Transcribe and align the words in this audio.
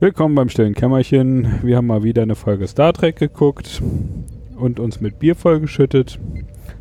Willkommen 0.00 0.36
beim 0.36 0.48
stillen 0.48 0.74
Kämmerchen. 0.74 1.58
Wir 1.64 1.76
haben 1.76 1.88
mal 1.88 2.04
wieder 2.04 2.22
eine 2.22 2.36
Folge 2.36 2.68
Star 2.68 2.92
Trek 2.92 3.16
geguckt 3.16 3.82
und 4.56 4.78
uns 4.78 5.00
mit 5.00 5.18
Bier 5.18 5.34
vollgeschüttet, 5.34 6.20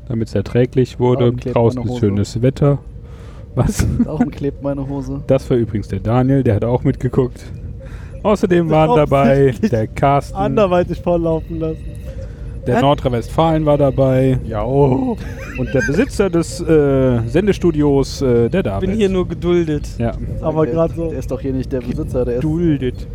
damit 0.08 0.28
es 0.28 0.36
erträglich 0.36 1.00
wurde. 1.00 1.34
Klebt 1.34 1.56
Draußen 1.56 1.80
meine 1.80 1.90
ist 1.90 1.96
Hose? 1.96 2.00
schönes 2.00 2.42
Wetter. 2.44 2.78
Was? 3.56 3.88
Darum 4.04 4.30
klebt 4.30 4.62
meine 4.62 4.88
Hose. 4.88 5.24
Das 5.26 5.50
war 5.50 5.58
übrigens 5.58 5.88
der 5.88 6.00
Daniel, 6.00 6.44
der 6.44 6.54
hat 6.54 6.64
auch 6.64 6.84
mitgeguckt. 6.84 7.44
Außerdem 8.22 8.70
waren 8.70 8.96
dabei 8.96 9.56
der 9.64 9.88
Carsten, 9.88 10.38
anderweitig 10.38 11.02
volllaufen 11.02 11.60
lassen. 11.60 11.86
Der 12.68 12.82
Nordrhein-Westfalen 12.82 13.66
war 13.66 13.78
dabei. 13.78 14.40
Ja. 14.46 14.62
Und 14.64 15.18
der 15.74 15.82
Besitzer 15.88 16.30
des 16.30 16.60
äh, 16.62 17.20
Sendestudios, 17.28 18.22
äh, 18.22 18.50
der 18.50 18.60
Ich 18.60 18.64
David. 18.66 18.90
bin 18.90 18.98
hier 18.98 19.10
nur 19.10 19.28
geduldet. 19.28 19.88
ja. 19.98 20.12
Aber 20.42 20.66
der, 20.66 20.76
gerade 20.76 20.94
so. 20.94 21.10
Der 21.10 21.20
ist 21.20 21.32
doch 21.32 21.42
hier 21.42 21.54
nicht 21.54 21.72
der 21.72 21.82
Besitzer, 21.82 22.26
der 22.26 22.36
ist 22.36 22.44
Duldet. 22.44 23.08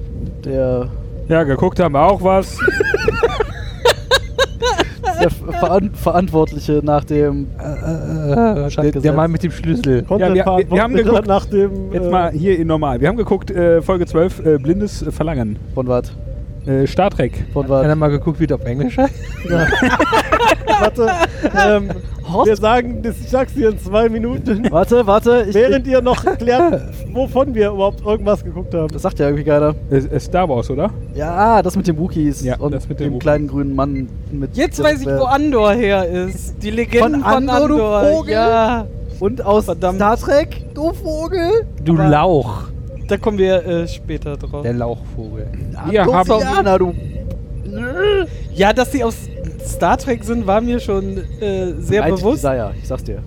der, 0.44 0.88
Ja, 1.28 1.42
geguckt 1.44 1.78
haben 1.80 1.92
wir 1.94 2.02
auch 2.02 2.22
was. 2.22 2.58
der 5.20 5.30
Veran 5.30 5.90
Verantwortliche 5.94 6.80
nach 6.82 7.04
dem 7.04 7.46
äh, 7.58 7.62
äh, 7.62 8.54
Der, 8.54 8.70
Schaltgesetz. 8.70 9.02
der 9.02 9.12
Mann 9.12 9.30
mit 9.30 9.42
dem 9.42 9.50
Schlüssel. 9.52 10.02
Content 10.02 10.34
wir- 10.34 10.44
wir- 10.44 10.70
wir 10.70 10.82
haben 10.82 10.94
geguckt- 10.94 11.26
nach 11.28 11.44
dem. 11.46 11.92
Jetzt 11.92 12.06
äh, 12.06 12.10
mal 12.10 12.30
hier 12.32 12.58
in 12.58 12.66
normal. 12.66 13.00
Wir 13.00 13.08
haben 13.08 13.16
geguckt, 13.16 13.50
äh, 13.50 13.82
Folge 13.82 14.06
12, 14.06 14.44
äh, 14.44 14.58
Blindes 14.58 15.04
Verlangen. 15.10 15.56
Von 15.74 15.86
was? 15.86 16.12
Äh, 16.66 16.86
Star 16.86 17.10
Trek. 17.10 17.44
Von 17.52 17.64
Hat 17.68 17.72
einer 17.80 17.90
was? 17.90 17.96
mal 17.98 18.08
geguckt, 18.10 18.38
wie 18.40 18.46
das 18.46 18.60
auf 18.60 18.66
Englisch 18.66 18.96
heißt? 18.96 19.14
Warte, 20.80 21.10
ähm, 21.66 21.88
wir 22.44 22.56
sagen, 22.56 23.02
das, 23.02 23.18
ich 23.20 23.28
sag's 23.28 23.54
dir 23.54 23.70
in 23.70 23.78
zwei 23.78 24.08
Minuten. 24.08 24.66
Warte, 24.70 25.06
warte. 25.06 25.46
Ich, 25.48 25.54
Während 25.54 25.86
ihr 25.86 26.00
noch 26.00 26.24
klärt, 26.38 26.82
wovon 27.12 27.54
wir 27.54 27.70
überhaupt 27.70 28.04
irgendwas 28.04 28.42
geguckt 28.44 28.74
haben. 28.74 28.88
das 28.92 29.02
sagt 29.02 29.18
ja 29.18 29.26
irgendwie 29.26 29.44
keiner. 29.44 29.74
Star 30.18 30.48
Wars, 30.48 30.70
oder? 30.70 30.90
Ja, 31.14 31.62
das 31.62 31.76
mit 31.76 31.86
den 31.86 31.98
Wookies 31.98 32.42
Ja, 32.42 32.56
und 32.58 32.72
das 32.72 32.88
mit 32.88 33.00
den 33.00 33.08
dem 33.08 33.12
Wookies. 33.14 33.22
kleinen 33.22 33.48
grünen 33.48 33.74
Mann 33.74 34.08
mit. 34.30 34.56
Jetzt 34.56 34.82
weiß 34.82 35.00
ich, 35.00 35.06
wo 35.06 35.24
Andor 35.24 35.72
her 35.72 36.06
ist. 36.08 36.54
Die 36.62 36.70
Legende 36.70 36.98
Von 36.98 37.12
von, 37.22 37.48
Andor, 37.48 37.68
du 37.68 37.74
Andor. 37.74 38.04
Vogel? 38.04 38.32
Ja, 38.32 38.86
Und 39.20 39.44
aus 39.44 39.66
Verdammt. 39.66 39.96
Star 39.96 40.16
Trek, 40.16 40.64
du 40.74 40.92
Vogel. 40.92 41.66
Du 41.84 41.94
Aber- 41.94 42.08
Lauch. 42.08 42.62
Da 43.12 43.18
kommen 43.18 43.36
wir 43.38 43.64
äh, 43.66 43.86
später 43.88 44.36
drauf. 44.38 44.62
Der 44.62 44.72
Lauchvogel. 44.72 45.46
Wir 45.90 46.04
du 46.04 46.14
haben- 46.14 46.30
Indianer, 46.32 46.78
du. 46.78 46.94
Ja, 48.54 48.72
dass 48.72 48.92
sie 48.92 49.04
aus 49.04 49.16
Star 49.64 49.96
Trek 49.98 50.24
sind, 50.24 50.46
war 50.46 50.60
mir 50.60 50.80
schon 50.80 51.18
äh, 51.40 51.72
sehr 51.78 52.02
Mighty 52.02 52.16
bewusst. 52.16 52.44
Desire, 52.44 52.72
ich 52.80 52.88
sag's 52.88 53.04
dir. 53.04 53.18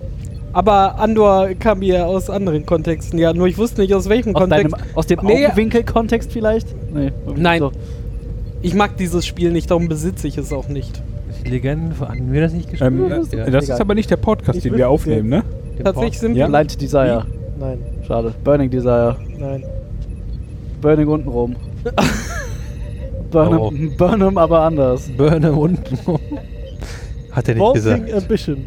Aber 0.52 0.98
Andor 0.98 1.48
kam 1.58 1.80
mir 1.80 2.06
aus 2.06 2.30
anderen 2.30 2.64
Kontexten. 2.64 3.18
Ja, 3.18 3.32
nur 3.32 3.46
ich 3.46 3.58
wusste 3.58 3.80
nicht 3.80 3.92
aus 3.94 4.08
welchem 4.08 4.34
Aus, 4.34 4.40
Kontext. 4.42 4.72
deinem, 4.72 4.84
aus 4.96 5.06
dem 5.06 5.20
Nee. 5.22 5.46
Augenwinkel-Kontext 5.46 6.32
vielleicht? 6.32 6.68
Nee. 6.94 7.12
Nein. 7.36 7.58
so. 7.60 7.72
Ich 8.62 8.74
mag 8.74 8.96
dieses 8.96 9.26
Spiel 9.26 9.52
nicht, 9.52 9.70
darum 9.70 9.88
besitze 9.88 10.26
ich 10.28 10.38
es 10.38 10.52
auch 10.52 10.68
nicht. 10.68 11.02
Die 11.44 11.50
Legenden 11.50 11.94
hatten 12.00 12.32
wir 12.32 12.40
das 12.40 12.52
nicht 12.52 12.70
gespielt? 12.70 12.90
Ähm, 12.90 13.08
das 13.10 13.26
ist 13.26 13.32
ja 13.34 13.46
egal. 13.46 13.62
ist 13.62 13.80
aber 13.80 13.94
nicht 13.94 14.10
der 14.10 14.16
Podcast, 14.16 14.56
Ich 14.56 14.62
den 14.64 14.76
wir 14.76 14.88
aufnehmen, 14.88 15.28
ne? 15.28 15.44
Den 15.78 15.84
Tatsächlich 15.84 16.18
sind 16.18 16.34
Ja. 16.36 16.46
wir. 16.48 16.58
Blind 16.58 16.80
Desire. 16.80 17.26
Nein, 17.58 17.78
Schade. 18.06 18.34
Burning 18.42 18.70
Desire. 18.70 19.16
nein. 19.38 19.62
Burning 20.80 21.08
untenrum. 21.08 21.56
Burnham, 23.30 23.60
Oh. 23.60 23.72
Burnham 23.98 24.38
aber 24.38 24.60
anders. 24.60 25.08
Birne 25.16 25.52
unten. 25.52 25.98
Hat 27.32 27.48
er 27.48 27.54
nicht 27.54 27.62
Vaulting 27.62 27.82
gesagt. 28.06 28.12
Ambition. 28.14 28.64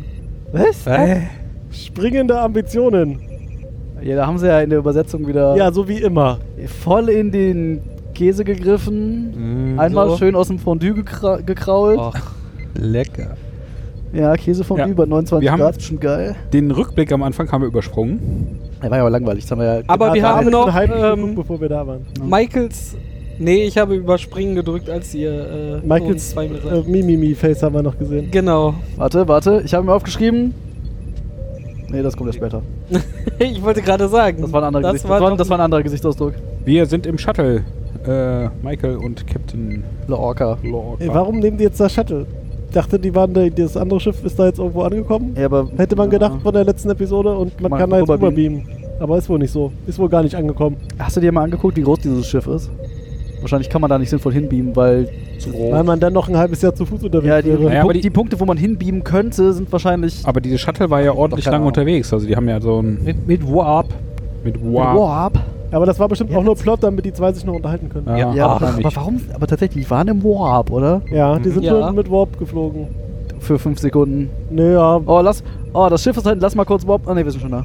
Was? 0.52 0.86
Äh? 0.88 1.22
Springende 1.72 2.40
Ambitionen. 2.40 3.20
Ja, 4.02 4.16
da 4.16 4.28
haben 4.28 4.38
sie 4.38 4.48
ja 4.48 4.60
in 4.62 4.70
der 4.70 4.80
Übersetzung 4.80 5.28
wieder 5.28 5.56
Ja, 5.56 5.72
so 5.72 5.88
wie 5.88 5.98
immer. 6.02 6.40
voll 6.84 7.10
in 7.10 7.32
den 7.32 7.82
Käse 8.14 8.44
gegriffen. 8.44 9.74
Mm, 9.76 9.80
Einmal 9.80 10.10
so. 10.10 10.18
schön 10.18 10.36
aus 10.36 10.48
dem 10.48 10.60
Fondue 10.60 10.94
gekra 10.94 11.38
gekrault. 11.38 12.00
Ach, 12.00 12.34
lecker. 12.76 13.38
Ja, 14.14 14.36
Käsefondue 14.36 14.88
Ja. 14.88 14.94
bei 14.94 15.06
29 15.06 15.50
Wir 15.50 15.58
Grad 15.58 15.78
ist 15.78 15.84
schon 15.86 16.00
geil. 16.00 16.36
Den 16.52 16.72
Rückblick 16.72 17.12
am 17.12 17.24
Anfang 17.24 17.52
haben 17.52 17.62
wir 17.62 17.68
übersprungen. 17.68 18.60
Der 18.82 18.90
war 18.90 18.98
ja 18.98 19.04
aber 19.04 19.10
langweilig. 19.10 19.44
Das 19.44 19.52
haben 19.52 19.60
wir 19.60 19.76
ja 19.80 19.82
Aber 19.88 20.14
wir 20.14 20.24
haben 20.24 20.46
wir 20.46 20.52
noch 20.52 20.68
ähm, 20.82 21.16
geguckt, 21.16 21.36
bevor 21.36 21.62
wir 21.62 21.70
da 21.70 21.86
waren. 21.86 22.06
Michaels. 22.24 22.96
Nee, 23.38 23.64
ich 23.64 23.78
habe 23.78 23.96
überspringen 23.96 24.56
gedrückt, 24.56 24.90
als 24.90 25.14
ihr. 25.14 25.82
Äh, 25.84 25.88
Michaels 25.88 26.32
zwei 26.32 26.46
äh, 26.46 26.82
Mimimi-Face 26.86 27.64
haben 27.64 27.76
wir 27.76 27.84
noch 27.84 27.98
gesehen. 27.98 28.30
Genau. 28.32 28.74
Warte, 28.98 29.28
warte. 29.28 29.62
Ich 29.66 29.74
habe 29.74 29.86
mir 29.86 29.94
aufgeschrieben. 29.94 30.54
Nee, 31.90 32.02
das 32.04 32.16
kommt 32.16 32.28
erst 32.28 32.38
später. 32.38 32.62
ich 33.40 33.64
wollte 33.64 33.82
gerade 33.82 34.08
sagen. 34.08 34.42
Das 34.42 34.52
war 34.52 34.62
ein 34.62 34.68
anderer, 34.68 34.84
das 34.84 34.94
Gesicht, 34.94 35.10
war 35.10 35.18
das 35.18 35.24
war, 35.24 35.30
doch- 35.32 35.38
das 35.38 35.50
war 35.50 35.58
ein 35.58 35.62
anderer 35.64 35.84
Gesichtsausdruck. 35.84 36.34
Wir 36.66 36.86
sind 36.86 37.06
im 37.08 37.18
Shuttle. 37.18 37.64
Äh, 38.06 38.48
Michael 38.62 38.98
und 38.98 39.26
Captain 39.28 39.84
Lorca. 40.08 40.58
Lorca. 40.64 41.04
Ey, 41.04 41.10
warum 41.14 41.40
nehmen 41.40 41.58
die 41.58 41.64
jetzt 41.66 41.80
das 41.80 41.94
Shuttle? 41.94 42.26
Ich 42.70 42.74
dachte, 42.76 43.00
die 43.00 43.14
waren 43.16 43.34
da, 43.34 43.50
das 43.50 43.76
andere 43.76 44.00
Schiff 44.00 44.24
ist 44.24 44.38
da 44.38 44.46
jetzt 44.46 44.60
irgendwo 44.60 44.84
angekommen. 44.84 45.34
Ja, 45.38 45.46
aber 45.46 45.68
Hätte 45.76 45.96
man 45.96 46.10
gedacht 46.10 46.34
Ja. 46.36 46.40
von 46.40 46.54
der 46.54 46.64
letzten 46.66 46.90
Episode 46.92 47.36
und 47.36 47.60
man 47.62 47.72
Man 47.72 47.80
kann 47.80 47.90
da 47.90 47.98
jetzt 48.00 48.10
rüberbeamen. 48.10 48.64
Aber 49.00 49.18
ist 49.18 49.28
wohl 49.30 49.40
nicht 49.40 49.52
so. 49.52 49.72
Ist 49.88 49.98
wohl 49.98 50.10
gar 50.10 50.22
nicht 50.22 50.36
angekommen. 50.36 50.78
Hast 51.00 51.18
du 51.18 51.22
dir 51.22 51.32
mal 51.32 51.44
angeguckt, 51.44 51.76
wie 51.78 51.82
groß 51.82 52.00
dieses 52.00 52.28
Schiff 52.28 52.46
ist? 52.48 52.70
Wahrscheinlich 53.42 53.70
kann 53.70 53.82
man 53.82 53.90
da 53.90 53.98
nicht 53.98 54.10
sinnvoll 54.10 54.34
hinbeamen, 54.34 54.76
weil 54.76 55.10
zu 55.40 55.52
Weil 55.54 55.72
groß. 55.72 55.86
man 55.86 56.00
dann 56.00 56.14
noch 56.14 56.28
ein 56.30 56.38
halbes 56.38 56.62
Jahr 56.62 56.76
zu 56.76 56.86
Fuß 56.86 57.04
unterwegs 57.04 57.28
ja, 57.28 57.42
die, 57.42 57.48
wäre. 57.50 57.64
Naja, 57.64 57.82
aber 57.84 57.94
die- 57.94 58.02
die, 58.02 58.10
Punkte, 58.10 58.40
wo 58.40 58.46
man 58.46 58.58
hinbeamen 58.58 59.04
könnte, 59.04 59.54
sind 59.54 59.72
wahrscheinlich 59.72 60.22
Aber 60.26 60.40
diese 60.42 60.58
Shuttle 60.58 60.90
war 60.90 61.02
ja 61.02 61.14
ordentlich 61.14 61.46
keine 61.46 61.56
lang 61.56 61.62
Ahnung. 61.62 61.68
unterwegs. 61.70 62.12
Also 62.14 62.28
die 62.28 62.36
haben 62.36 62.48
ja 62.50 62.60
so 62.62 62.80
ein 62.82 63.02
Mit, 63.04 63.26
mit 63.28 63.48
Warp. 63.52 63.88
mit 64.44 64.62
Warp. 64.62 64.98
Warp. 65.00 65.40
Aber 65.72 65.86
das 65.86 66.00
war 66.00 66.08
bestimmt 66.08 66.32
Ja, 66.32 66.38
auch 66.40 66.44
nur 66.44 66.56
Plot, 66.56 66.84
damit 66.84 67.06
die 67.06 67.14
zwei 67.14 67.32
sich 67.32 67.46
noch 67.46 67.54
unterhalten 67.54 67.90
können. 67.90 68.08
Ja, 68.08 68.18
Ja, 68.18 68.34
Ja, 68.34 68.48
aber, 68.48 68.68
aber 68.70 68.96
warum? 68.96 69.22
Aber 69.34 69.46
tatsächlich, 69.48 69.86
die 69.86 69.92
waren 69.92 70.08
im 70.08 70.24
Warp, 70.24 70.72
oder? 70.72 71.02
Ja, 71.12 71.38
die 71.40 71.50
sind 71.50 71.64
Ja. 71.64 71.74
nur 71.74 71.92
mit 71.92 72.10
Warp 72.10 72.38
geflogen. 72.40 72.88
Für 73.40 73.58
fünf 73.60 73.80
Sekunden. 73.80 74.30
Naja, 74.50 75.00
Oh, 75.06 75.22
lass. 75.22 75.44
Oh, 75.74 75.88
das 75.90 76.04
Schiff 76.04 76.18
ist 76.18 76.26
halt. 76.26 76.42
Lass 76.42 76.56
mal 76.56 76.66
kurz 76.66 76.86
Warp. 76.88 77.04
Oh 77.06 77.14
ne, 77.14 77.24
wir 77.24 77.32
sind 77.32 77.42
schon 77.42 77.52
da. 77.52 77.64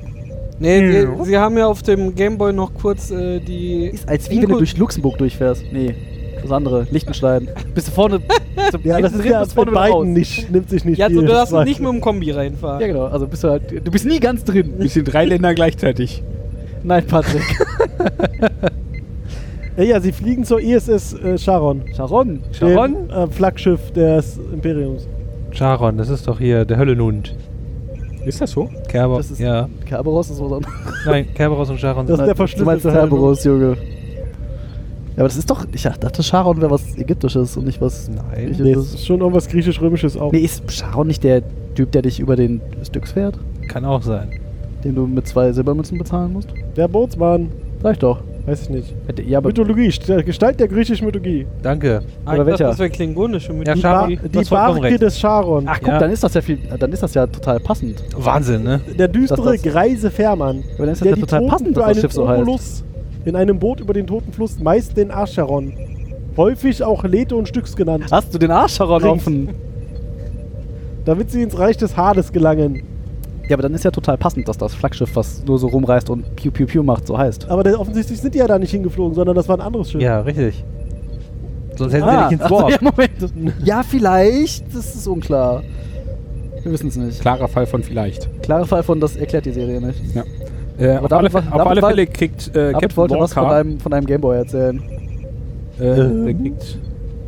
Nee, 0.60 0.90
sie, 0.92 1.08
sie 1.24 1.36
haben 1.38 1.56
ja 1.58 1.66
auf 1.66 1.82
dem 1.82 2.14
Gameboy 2.14 2.52
noch 2.52 2.72
kurz 2.74 3.10
äh, 3.10 3.40
die. 3.40 3.86
Ist 3.86 4.08
als 4.08 4.30
wie 4.30 4.40
wenn 4.42 4.50
du 4.50 4.58
durch 4.58 4.76
Luxemburg 4.76 5.18
durchfährst. 5.18 5.64
Nee. 5.72 5.94
Das 6.42 6.52
andere. 6.52 6.86
Lichtenstein. 6.90 7.48
Bist 7.74 7.88
du 7.88 7.92
vorne. 7.92 8.20
Ja 8.84 9.00
das 9.00 9.14
ist 9.14 9.24
ja 9.24 9.40
bist 9.40 9.54
bei 9.56 9.62
vorne 9.64 9.72
wieder 9.72 9.80
raus. 9.80 9.90
beiden 10.00 10.12
nicht, 10.12 10.50
nimmt 10.52 10.68
sich 10.70 10.84
nicht 10.84 10.98
Ja, 10.98 11.08
viel. 11.08 11.16
du 11.22 11.26
darfst 11.26 11.52
nicht 11.64 11.80
mit 11.80 11.88
dem 11.90 12.00
Kombi 12.00 12.30
reinfahren. 12.30 12.80
Ja, 12.80 12.86
genau. 12.86 13.06
Also 13.06 13.26
bist 13.26 13.42
du 13.42 13.48
halt. 13.48 13.62
Du 13.84 13.90
bist 13.90 14.04
nie 14.06 14.20
ganz 14.20 14.44
drin. 14.44 14.74
Wir 14.78 14.88
sind 14.90 15.12
drei 15.12 15.24
Länder 15.24 15.54
gleichzeitig. 15.54 16.22
Nein, 16.84 17.06
Patrick. 17.06 17.42
Ja, 19.76 19.82
ja, 19.82 20.00
sie 20.00 20.12
fliegen 20.12 20.44
zur 20.44 20.60
ISS 20.60 21.14
äh, 21.14 21.36
Charon. 21.36 21.82
Sharon. 21.96 22.40
Dem, 22.60 23.10
äh, 23.10 23.26
Flaggschiff 23.26 23.90
des 23.90 24.38
Imperiums. 24.52 25.08
Charon, 25.50 25.96
das 25.96 26.10
ist 26.10 26.28
doch 26.28 26.38
hier 26.38 26.64
der 26.64 26.76
Höllenhund. 26.76 27.34
Ist 28.24 28.40
das 28.40 28.52
so? 28.52 28.68
Kerber. 28.88 29.16
Das 29.16 29.32
ist 29.32 29.40
ja. 29.40 29.68
Kerberos 29.84 30.30
ist 30.30 30.40
was 30.40 30.52
anderes. 30.52 30.74
Nein, 31.06 31.26
Kerberos 31.34 31.70
und 31.70 31.80
Charon. 31.80 32.06
Das 32.06 32.20
ist 32.20 32.24
der 32.24 32.34
Du 32.34 32.38
meinst 32.38 32.54
verschlüsselte 32.54 32.90
Kerberos, 32.92 33.44
Junge. 33.44 33.76
Ja, 35.16 35.18
aber 35.18 35.24
das 35.24 35.36
ist 35.36 35.50
doch. 35.50 35.66
Ich 35.72 35.82
dachte, 35.82 36.22
Charon 36.22 36.60
wäre 36.60 36.70
was 36.70 36.96
Ägyptisches 36.96 37.56
und 37.56 37.66
nicht 37.66 37.80
was. 37.80 38.08
Nein. 38.08 38.22
Griechisches. 38.32 38.64
Nee, 38.64 38.74
das 38.74 38.94
ist 38.94 39.06
schon 39.06 39.20
irgendwas 39.20 39.48
griechisch-römisches 39.48 40.16
auch. 40.16 40.30
Nee, 40.30 40.38
ist 40.38 40.70
Charon 40.70 41.08
nicht 41.08 41.24
der 41.24 41.42
Typ, 41.74 41.90
der 41.90 42.02
dich 42.02 42.20
über 42.20 42.36
den 42.36 42.60
Styx 42.84 43.12
fährt? 43.12 43.38
Kann 43.68 43.84
auch 43.84 44.02
sein. 44.02 44.30
Den 44.84 44.94
du 44.94 45.06
mit 45.06 45.26
zwei 45.26 45.50
Silbermünzen 45.52 45.98
bezahlen 45.98 46.32
musst? 46.32 46.48
Der 46.76 46.86
Bootsmann, 46.88 47.50
Sag 47.82 47.92
ich 47.94 47.98
doch. 47.98 48.20
weiß 48.46 48.62
ich 48.62 48.68
nicht. 48.70 48.94
Ja, 49.26 49.38
aber. 49.38 49.48
Mythologie, 49.48 49.88
St- 49.88 50.22
Gestalt 50.22 50.60
der 50.60 50.68
griechischen 50.68 51.06
Mythologie. 51.06 51.46
Danke. 51.62 52.02
Ah, 52.26 52.34
Oder 52.34 52.46
welcher? 52.46 52.64
Das 52.68 52.78
wäre 52.78 52.90
klingonische 52.90 53.52
mit 53.54 53.66
Ja, 53.66 53.74
Die, 53.74 54.44
Barke 54.50 54.98
des 54.98 55.18
Charon. 55.18 55.64
Ach 55.66 55.78
guck, 55.80 55.88
Ja. 55.88 55.98
dann 55.98 56.10
ist 56.10 56.22
das 56.22 56.34
ja 56.34 56.40
viel. 56.42 56.58
Dann 56.78 56.92
ist 56.92 57.02
das 57.02 57.14
ja 57.14 57.26
total 57.26 57.60
passend. 57.60 58.02
Wahnsinn, 58.16 58.62
ne? 58.62 58.80
Der 58.98 59.08
düstere, 59.08 59.52
Das- 59.52 59.62
das- 59.62 59.72
greise 59.72 60.10
Fährmann, 60.10 60.62
Aber 60.76 60.84
dann 60.86 60.88
ist 60.92 61.00
das 61.00 61.08
der 61.08 61.10
ja 61.10 61.14
die 61.16 61.20
total 61.22 61.38
Toten 61.40 61.50
passend, 61.50 61.68
für 61.68 61.74
dass 61.74 61.82
das 61.82 61.88
einen 61.96 62.00
Schiff 62.02 62.12
so 62.12 62.28
heißt. 62.28 62.84
In 63.24 63.36
einem 63.36 63.58
Boot 63.58 63.80
über 63.80 63.94
den 63.94 64.06
toten 64.06 64.32
Fluss, 64.32 64.58
meist 64.60 64.96
den 64.98 65.10
Acheron, 65.10 65.72
häufig 66.36 66.82
auch 66.82 67.04
Leto 67.04 67.38
und 67.38 67.48
Styx 67.48 67.74
genannt, 67.74 68.04
Hast 68.10 68.34
du 68.34 68.38
den 68.38 68.50
Bring's. 68.50 68.78
offen? 69.02 69.48
damit 71.06 71.30
sie 71.30 71.42
ins 71.42 71.58
Reich 71.58 71.76
des 71.76 71.96
Hades 71.96 72.32
gelangen. 72.32 72.82
Ja, 73.48 73.54
aber 73.56 73.62
dann 73.62 73.74
ist 73.74 73.84
ja 73.84 73.90
total 73.90 74.16
passend, 74.16 74.48
dass 74.48 74.56
das 74.56 74.74
Flaggschiff, 74.74 75.14
was 75.16 75.44
nur 75.44 75.58
so 75.58 75.66
rumreist 75.66 76.08
und 76.10 76.34
Piu 76.36 76.50
Piu 76.50 76.66
Piu 76.66 76.82
macht, 76.82 77.06
so 77.06 77.18
heißt. 77.18 77.48
Aber 77.50 77.62
der, 77.62 77.78
offensichtlich 77.78 78.20
sind 78.20 78.34
die 78.34 78.38
ja 78.38 78.46
da 78.46 78.58
nicht 78.58 78.70
hingeflogen, 78.70 79.14
sondern 79.14 79.36
das 79.36 79.48
war 79.48 79.58
ein 79.58 79.60
anderes 79.60 79.90
Schiff. 79.90 80.00
Ja, 80.00 80.20
richtig. 80.20 80.64
Sonst 81.76 81.92
hätten 81.92 82.04
sie 82.04 82.10
Ah, 82.10 82.22
nicht 82.30 82.32
ins 82.40 82.42
also, 82.42 82.68
ja, 82.70 82.76
Moment. 82.80 83.54
Ja, 83.64 83.82
vielleicht. 83.82 84.74
Das 84.74 84.94
ist 84.94 85.06
unklar. 85.06 85.62
Wir 86.62 86.72
wissen 86.72 86.88
es 86.88 86.96
nicht. 86.96 87.20
Klarer 87.20 87.48
Fall 87.48 87.66
von 87.66 87.82
vielleicht. 87.82 88.30
Klarer 88.42 88.64
Fall 88.64 88.82
von, 88.82 88.98
das 89.00 89.16
erklärt 89.16 89.44
die 89.44 89.52
Serie 89.52 89.80
nicht. 89.80 90.00
Ja. 90.14 90.22
Äh, 90.78 90.96
auf 90.98 91.08
damit 91.08 91.12
alle, 91.12 91.32
war- 91.34 91.40
auf 91.42 91.48
damit 91.58 91.66
alle 91.66 91.82
war- 91.82 91.90
Fälle 91.90 92.06
kriegt 92.06 92.48
äh, 92.48 92.52
David 92.72 92.72
Captain 92.80 92.96
wollte 92.96 93.14
was 93.18 93.32
von 93.34 93.42
Lorca, 93.44 93.56
einem, 93.58 93.78
von 93.80 93.92
einem 93.92 94.06
Gameboy 94.06 94.36
erzählen. 94.38 94.82
äh, 95.78 95.82
der 95.84 96.34
kriegt 96.34 96.78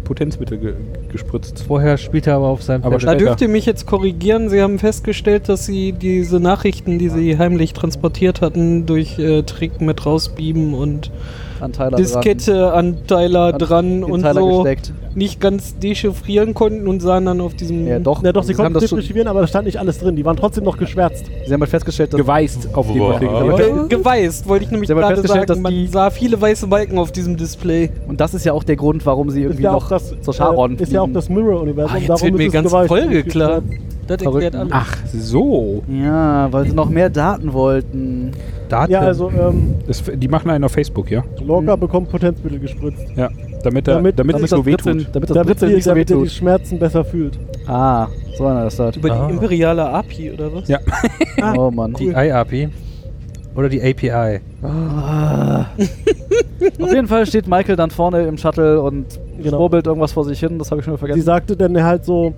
Potenzmittel 0.06 0.58
ge 0.58 0.74
gespritzt. 1.12 1.64
Vorher 1.66 1.98
spielt 1.98 2.26
er 2.26 2.36
aber 2.36 2.46
auf 2.46 2.62
seinem 2.62 2.84
Aber. 2.84 2.98
Da 2.98 3.14
dürft 3.14 3.40
ihr 3.40 3.48
mich 3.48 3.66
jetzt 3.66 3.86
korrigieren. 3.86 4.48
Sie 4.48 4.62
haben 4.62 4.78
festgestellt, 4.78 5.48
dass 5.48 5.66
Sie 5.66 5.92
diese 5.92 6.40
Nachrichten, 6.40 6.98
die 6.98 7.08
Sie 7.08 7.36
heimlich 7.38 7.72
transportiert 7.72 8.40
hatten, 8.40 8.86
durch 8.86 9.18
äh, 9.18 9.42
Trick 9.42 9.80
mit 9.80 10.06
rausbieben 10.06 10.74
und 10.74 11.10
Anteiler 11.60 11.96
Diskette-Anteiler 11.96 13.52
dran 13.54 14.04
und 14.04 14.22
Teiler 14.22 14.40
so 14.40 14.62
gesteckt. 14.62 14.92
nicht 15.14 15.40
ganz 15.40 15.78
dechiffrieren 15.78 16.54
konnten 16.54 16.86
und 16.86 17.00
sahen 17.00 17.24
dann 17.26 17.40
auf 17.40 17.54
diesem 17.54 17.86
Ja, 17.86 17.98
doch. 17.98 18.20
Na 18.22 18.32
doch, 18.32 18.42
sie 18.42 18.54
konnten 18.54 18.74
das 18.74 18.84
es 18.84 18.90
dechiffrieren, 18.90 19.28
aber 19.28 19.40
da 19.40 19.46
stand 19.46 19.66
nicht 19.66 19.78
alles 19.78 19.98
drin. 19.98 20.16
Die 20.16 20.24
waren 20.24 20.36
trotzdem 20.36 20.64
noch 20.64 20.76
geschwärzt. 20.76 21.26
Sie 21.46 21.52
haben 21.52 21.60
halt 21.60 21.70
festgestellt, 21.70 22.12
dass 22.12 22.20
Geweißt 22.20 22.68
auf 22.74 22.90
die 22.92 23.00
Wow. 23.00 23.18
Balken. 23.18 23.28
Aber- 23.28 23.56
Ge 23.56 23.98
geweißt, 23.98 24.48
wollte 24.48 24.64
ich 24.64 24.70
nämlich 24.70 24.88
Sie 24.88 24.92
haben 24.94 25.00
gerade 25.00 25.14
festgestellt, 25.16 25.48
sagen. 25.48 25.62
dass 25.62 25.72
Man 25.72 25.88
sah 25.88 26.10
viele 26.10 26.40
weiße 26.40 26.66
Balken 26.66 26.98
auf 26.98 27.12
diesem 27.12 27.36
Display. 27.36 27.90
Und 28.08 28.20
das 28.20 28.34
ist 28.34 28.44
ja 28.44 28.52
auch 28.52 28.64
der 28.64 28.76
Grund, 28.76 29.04
warum 29.06 29.30
sie 29.30 29.42
irgendwie 29.42 29.62
ja 29.64 29.72
noch 29.72 29.88
das, 29.88 30.14
zur 30.20 30.34
Sharon 30.34 30.78
äh, 30.78 30.82
ist 30.82 30.92
ja 30.92 31.02
auch 31.02 31.08
das 31.12 31.28
Mirror-Universum. 31.28 31.96
Ah, 31.96 31.98
jetzt 31.98 32.22
wird 32.22 32.34
mir 32.36 32.48
geweißt, 32.50 32.88
Folge 32.88 33.22
klar. 33.24 33.62
Das 34.06 34.22
erklärt 34.22 34.54
alles. 34.56 34.72
Ach 34.72 34.96
so. 35.12 35.82
Ja, 35.88 36.52
weil 36.52 36.68
sie 36.68 36.74
noch 36.74 36.88
mehr 36.88 37.10
Daten 37.10 37.52
wollten. 37.52 38.32
Daten. 38.68 38.92
Ja, 38.92 39.00
also 39.00 39.30
ähm, 39.30 39.74
Das, 39.86 40.02
die 40.14 40.28
machen 40.28 40.50
einen 40.50 40.64
auf 40.64 40.72
Facebook, 40.72 41.10
ja? 41.10 41.22
Lorca 41.44 41.76
bekommt 41.76 42.10
Potenzmittel 42.10 42.58
gespritzt. 42.58 43.04
Ja. 43.16 43.28
Damit, 43.62 43.88
er, 43.88 43.94
Damit- 43.96 44.18
damit, 44.18 44.36
nicht 44.40 44.48
so 44.50 44.56
das 44.56 44.64
Britzeln, 44.64 44.98
wehtut. 45.00 45.14
damit 45.14 45.30
das 45.30 45.34
Damit, 45.34 45.60
die, 45.62 45.66
nicht 45.66 45.84
so 45.84 45.90
damit 45.90 46.10
er 46.10 46.16
die. 46.18 46.28
Schmerzen 46.28 46.78
besser 46.78 47.04
fühlt. 47.04 47.38
Ah, 47.66 48.06
so 48.38 48.46
einer 48.46 48.66
ist 48.66 48.78
das. 48.78 48.96
Über 48.96 49.10
Ah. 49.12 49.26
die 49.26 49.34
imperiale 49.34 49.84
API 49.88 50.32
oder 50.32 50.52
was? 50.54 50.68
Ja. 50.68 50.78
Oh 51.56 51.70
Mann. 51.70 51.92
Die 51.94 52.08
IAPI. 52.08 52.68
Oder 53.54 53.68
die 53.68 53.80
API. 53.82 54.40
Ah. 54.62 55.66
Auf 56.80 56.92
jeden 56.92 57.06
Fall 57.08 57.26
steht 57.26 57.46
Michael 57.48 57.76
dann 57.76 57.90
vorne 57.90 58.26
im 58.26 58.36
Shuttle 58.38 58.80
und 58.82 59.06
Genau. 59.38 59.58
schwurbelt 59.58 59.86
irgendwas 59.86 60.12
vor 60.12 60.24
sich 60.24 60.40
hin. 60.40 60.58
Das 60.58 60.70
habe 60.70 60.80
ich 60.80 60.84
schon 60.84 60.94
Sie 60.94 60.98
vergessen. 60.98 61.22
sagte 61.22 61.56
dann 61.56 61.82
halt 61.82 62.04
so, 62.04 62.32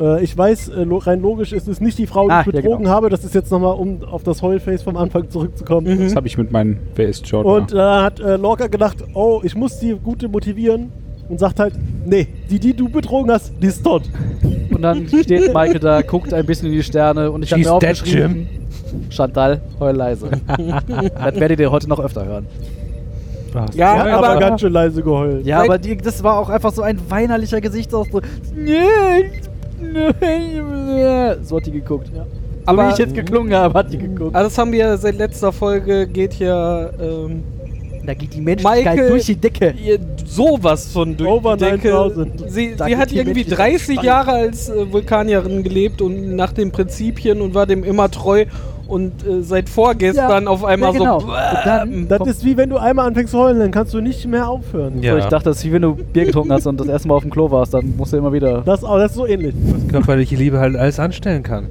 äh, 0.00 0.22
ich 0.22 0.36
weiß, 0.36 0.68
äh, 0.70 0.84
lo 0.84 0.98
rein 0.98 1.20
logisch 1.20 1.52
ist 1.52 1.68
es 1.68 1.80
nicht 1.80 1.98
die 1.98 2.06
Frau, 2.06 2.26
die 2.26 2.32
Ah, 2.32 2.40
ich 2.40 2.46
ja, 2.46 2.52
betrogen 2.52 2.78
genau. 2.84 2.90
habe. 2.90 3.08
Das 3.10 3.24
ist 3.24 3.34
jetzt 3.34 3.50
nochmal, 3.50 3.74
um 3.74 4.02
auf 4.04 4.22
das 4.22 4.42
Heulface 4.42 4.82
vom 4.82 4.96
Anfang 4.96 5.28
zurückzukommen. 5.30 5.96
Mhm. 5.98 6.04
Das 6.04 6.16
habe 6.16 6.26
ich 6.26 6.36
mit 6.38 6.50
meinen 6.52 6.78
Wer 6.94 7.08
ist 7.08 7.26
Jordan? 7.26 7.52
Und 7.52 7.72
da 7.72 8.02
hat 8.04 8.20
äh, 8.20 8.36
Lorca 8.36 8.66
gedacht, 8.66 8.98
oh, 9.14 9.40
ich 9.44 9.54
muss 9.54 9.78
die 9.78 9.94
Gute 10.02 10.28
motivieren. 10.28 10.90
Und 11.28 11.38
sagt 11.38 11.60
halt, 11.60 11.74
nee, 12.04 12.26
die, 12.50 12.58
die 12.58 12.74
du 12.74 12.88
betrogen 12.90 13.30
hast, 13.30 13.52
die 13.62 13.68
ist 13.68 13.82
tot. 13.82 14.02
Und 14.70 14.82
dann 14.82 15.06
steht 15.08 15.54
Michael 15.54 15.78
da, 15.78 16.02
guckt 16.02 16.34
ein 16.34 16.44
bisschen 16.44 16.66
in 16.68 16.74
die 16.74 16.82
Sterne 16.82 17.30
und 17.30 17.42
ich 17.44 17.52
habe 17.52 17.62
mir 17.62 17.72
aufgeschrieben, 17.72 18.48
Chantal, 19.08 19.62
heul 19.80 19.94
leise. 19.96 20.28
das 20.46 21.40
werdet 21.40 21.60
ihr 21.60 21.70
heute 21.70 21.88
noch 21.88 22.00
öfter 22.00 22.26
hören. 22.26 22.46
Ah, 23.54 23.66
Ja, 23.72 24.06
Ja, 24.08 24.18
aber, 24.18 24.30
aber 24.30 24.40
ganz 24.40 24.60
schön 24.60 24.72
leise 24.72 25.02
geheult. 25.02 25.46
Ja, 25.46 25.62
aber 25.62 25.78
die, 25.78 25.96
das 25.96 26.22
war 26.22 26.38
auch 26.38 26.50
einfach 26.50 26.72
so 26.72 26.82
ein 26.82 26.98
weinerlicher 27.08 27.60
Gesichtsausdruck. 27.62 28.24
So 31.42 31.56
hat 31.56 31.66
die 31.66 31.72
geguckt. 31.72 32.08
Ja. 32.14 32.24
So 32.24 32.28
Aber- 32.66 32.88
wie 32.88 32.92
ich 32.92 32.98
jetzt 32.98 33.14
geklungen 33.14 33.52
habe, 33.54 33.78
hat 33.78 33.92
die 33.92 33.98
geguckt. 33.98 34.34
aber 34.34 34.44
das 34.44 34.56
haben 34.56 34.72
wir 34.72 34.96
seit 34.96 35.16
letzter 35.16 35.52
Folge, 35.52 36.06
geht 36.06 36.34
ja 36.38 36.90
ähm, 37.00 37.42
Da 38.06 38.14
geht 38.14 38.34
die 38.34 38.40
Menschlichkeit 38.40 38.84
Michael- 38.96 39.08
durch 39.10 39.26
die 39.26 39.36
Decke. 39.36 39.74
sowas 40.24 40.86
von 40.92 41.16
durch 41.16 41.28
Over 41.30 41.56
die 41.56 41.64
Decke. 41.64 41.88
9000. 41.90 42.50
Sie, 42.50 42.74
sie 42.74 42.96
hat 42.96 43.12
irgendwie 43.12 43.40
Menschlichkeit 43.44 43.58
30 43.58 43.82
steil. 43.94 44.04
Jahre 44.04 44.30
als 44.32 44.68
äh, 44.68 44.92
Vulkanierin 44.92 45.62
gelebt 45.62 46.00
und 46.02 46.34
nach 46.36 46.52
den 46.52 46.70
Prinzipien 46.72 47.40
und 47.40 47.54
war 47.54 47.66
dem 47.66 47.84
immer 47.84 48.10
treu 48.10 48.44
und 48.92 49.26
äh, 49.26 49.42
seit 49.42 49.68
vorgestern 49.68 50.44
Ja, 50.44 50.50
auf 50.50 50.64
einmal 50.64 50.92
ja, 50.92 50.98
genau. 50.98 51.20
so. 51.20 51.28
Dann 51.64 52.06
Das 52.08 52.26
ist 52.28 52.44
wie 52.44 52.56
wenn 52.56 52.68
du 52.70 52.76
einmal 52.76 53.06
anfängst 53.08 53.32
zu 53.32 53.38
heulen, 53.38 53.58
dann 53.58 53.70
kannst 53.70 53.94
du 53.94 54.00
nicht 54.00 54.26
mehr 54.26 54.48
aufhören. 54.48 55.02
Ja. 55.02 55.12
So, 55.12 55.18
ich 55.18 55.24
dachte, 55.26 55.46
das 55.46 55.58
ist 55.58 55.64
wie 55.64 55.72
wenn 55.72 55.82
du 55.82 55.94
Bier 55.94 56.26
getrunken 56.26 56.52
hast 56.52 56.66
und 56.66 56.78
das 56.78 56.86
erste 56.88 57.08
Mal 57.08 57.14
auf 57.14 57.22
dem 57.22 57.30
Klo 57.30 57.50
warst, 57.50 57.74
dann 57.74 57.94
musst 57.96 58.12
du 58.12 58.18
immer 58.18 58.32
wieder. 58.32 58.62
Das, 58.64 58.84
oh, 58.84 58.96
das 58.98 59.10
ist 59.12 59.16
so 59.16 59.26
ähnlich. 59.26 59.54
Was 59.72 59.88
körperliche 59.88 60.36
Liebe 60.36 60.58
halt 60.60 60.76
alles 60.76 61.00
anstellen 61.00 61.42
kann. 61.42 61.66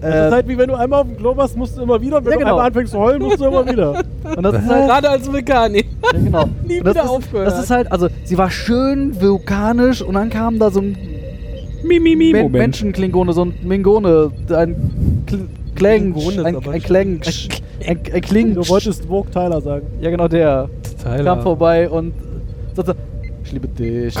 Das 0.00 0.14
Äh, 0.14 0.26
ist 0.26 0.32
halt 0.34 0.48
wie 0.48 0.58
wenn 0.58 0.68
du 0.68 0.74
einmal 0.74 1.00
auf 1.00 1.06
dem 1.08 1.16
Klo 1.16 1.36
warst, 1.36 1.56
musst 1.56 1.76
du 1.78 1.82
immer 1.82 2.00
wieder. 2.00 2.18
Und 2.18 2.24
wenn 2.26 2.32
Ja, 2.32 2.38
du 2.38 2.44
genau. 2.44 2.50
einmal 2.56 2.66
anfängst 2.68 2.92
zu 2.92 2.98
heulen, 2.98 3.22
musst 3.22 3.40
du 3.40 3.46
immer 3.46 3.66
wieder. 3.70 4.02
und 4.36 4.42
das 4.42 4.54
ist 4.54 4.68
halt. 4.68 4.86
Gerade 4.86 5.10
als 5.10 5.32
Vulkanier. 5.32 5.82
Ja, 6.12 6.18
genau. 6.18 6.44
Nie 6.68 6.80
das 6.80 6.94
wieder 6.94 7.04
ist, 7.04 7.10
aufgehört. 7.10 7.46
Das 7.48 7.62
ist 7.62 7.70
halt, 7.70 7.90
also 7.90 8.08
sie 8.24 8.36
war 8.38 8.50
schön 8.50 9.20
vulkanisch 9.20 10.02
und 10.02 10.14
dann 10.14 10.30
kam 10.30 10.58
da 10.58 10.70
so 10.70 10.80
ein 10.80 10.96
Mi, 11.86 12.00
mi, 12.00 12.16
mi, 12.16 12.32
Men 12.32 12.44
Moment. 12.44 12.52
Menschenklingone, 12.52 13.32
so 13.34 13.44
ein 13.44 13.54
Mingone, 13.62 14.30
ein 14.50 15.22
Kl 15.26 15.40
Klang, 15.74 16.14
ein. 16.14 16.82
Klang, 16.82 17.20
ein, 17.86 17.98
ein 18.12 18.20
Kling. 18.20 18.54
Du 18.54 18.68
wolltest 18.68 19.04
Vogue 19.04 19.30
Tyler 19.30 19.60
sagen. 19.60 19.86
Ja, 20.00 20.10
genau 20.10 20.28
der. 20.28 20.68
Tyler. 21.02 21.24
Kam 21.24 21.42
vorbei 21.42 21.88
und 21.88 22.14
sagte, 22.74 22.96
ich 23.44 23.52
liebe 23.52 23.68
dich. 23.68 24.14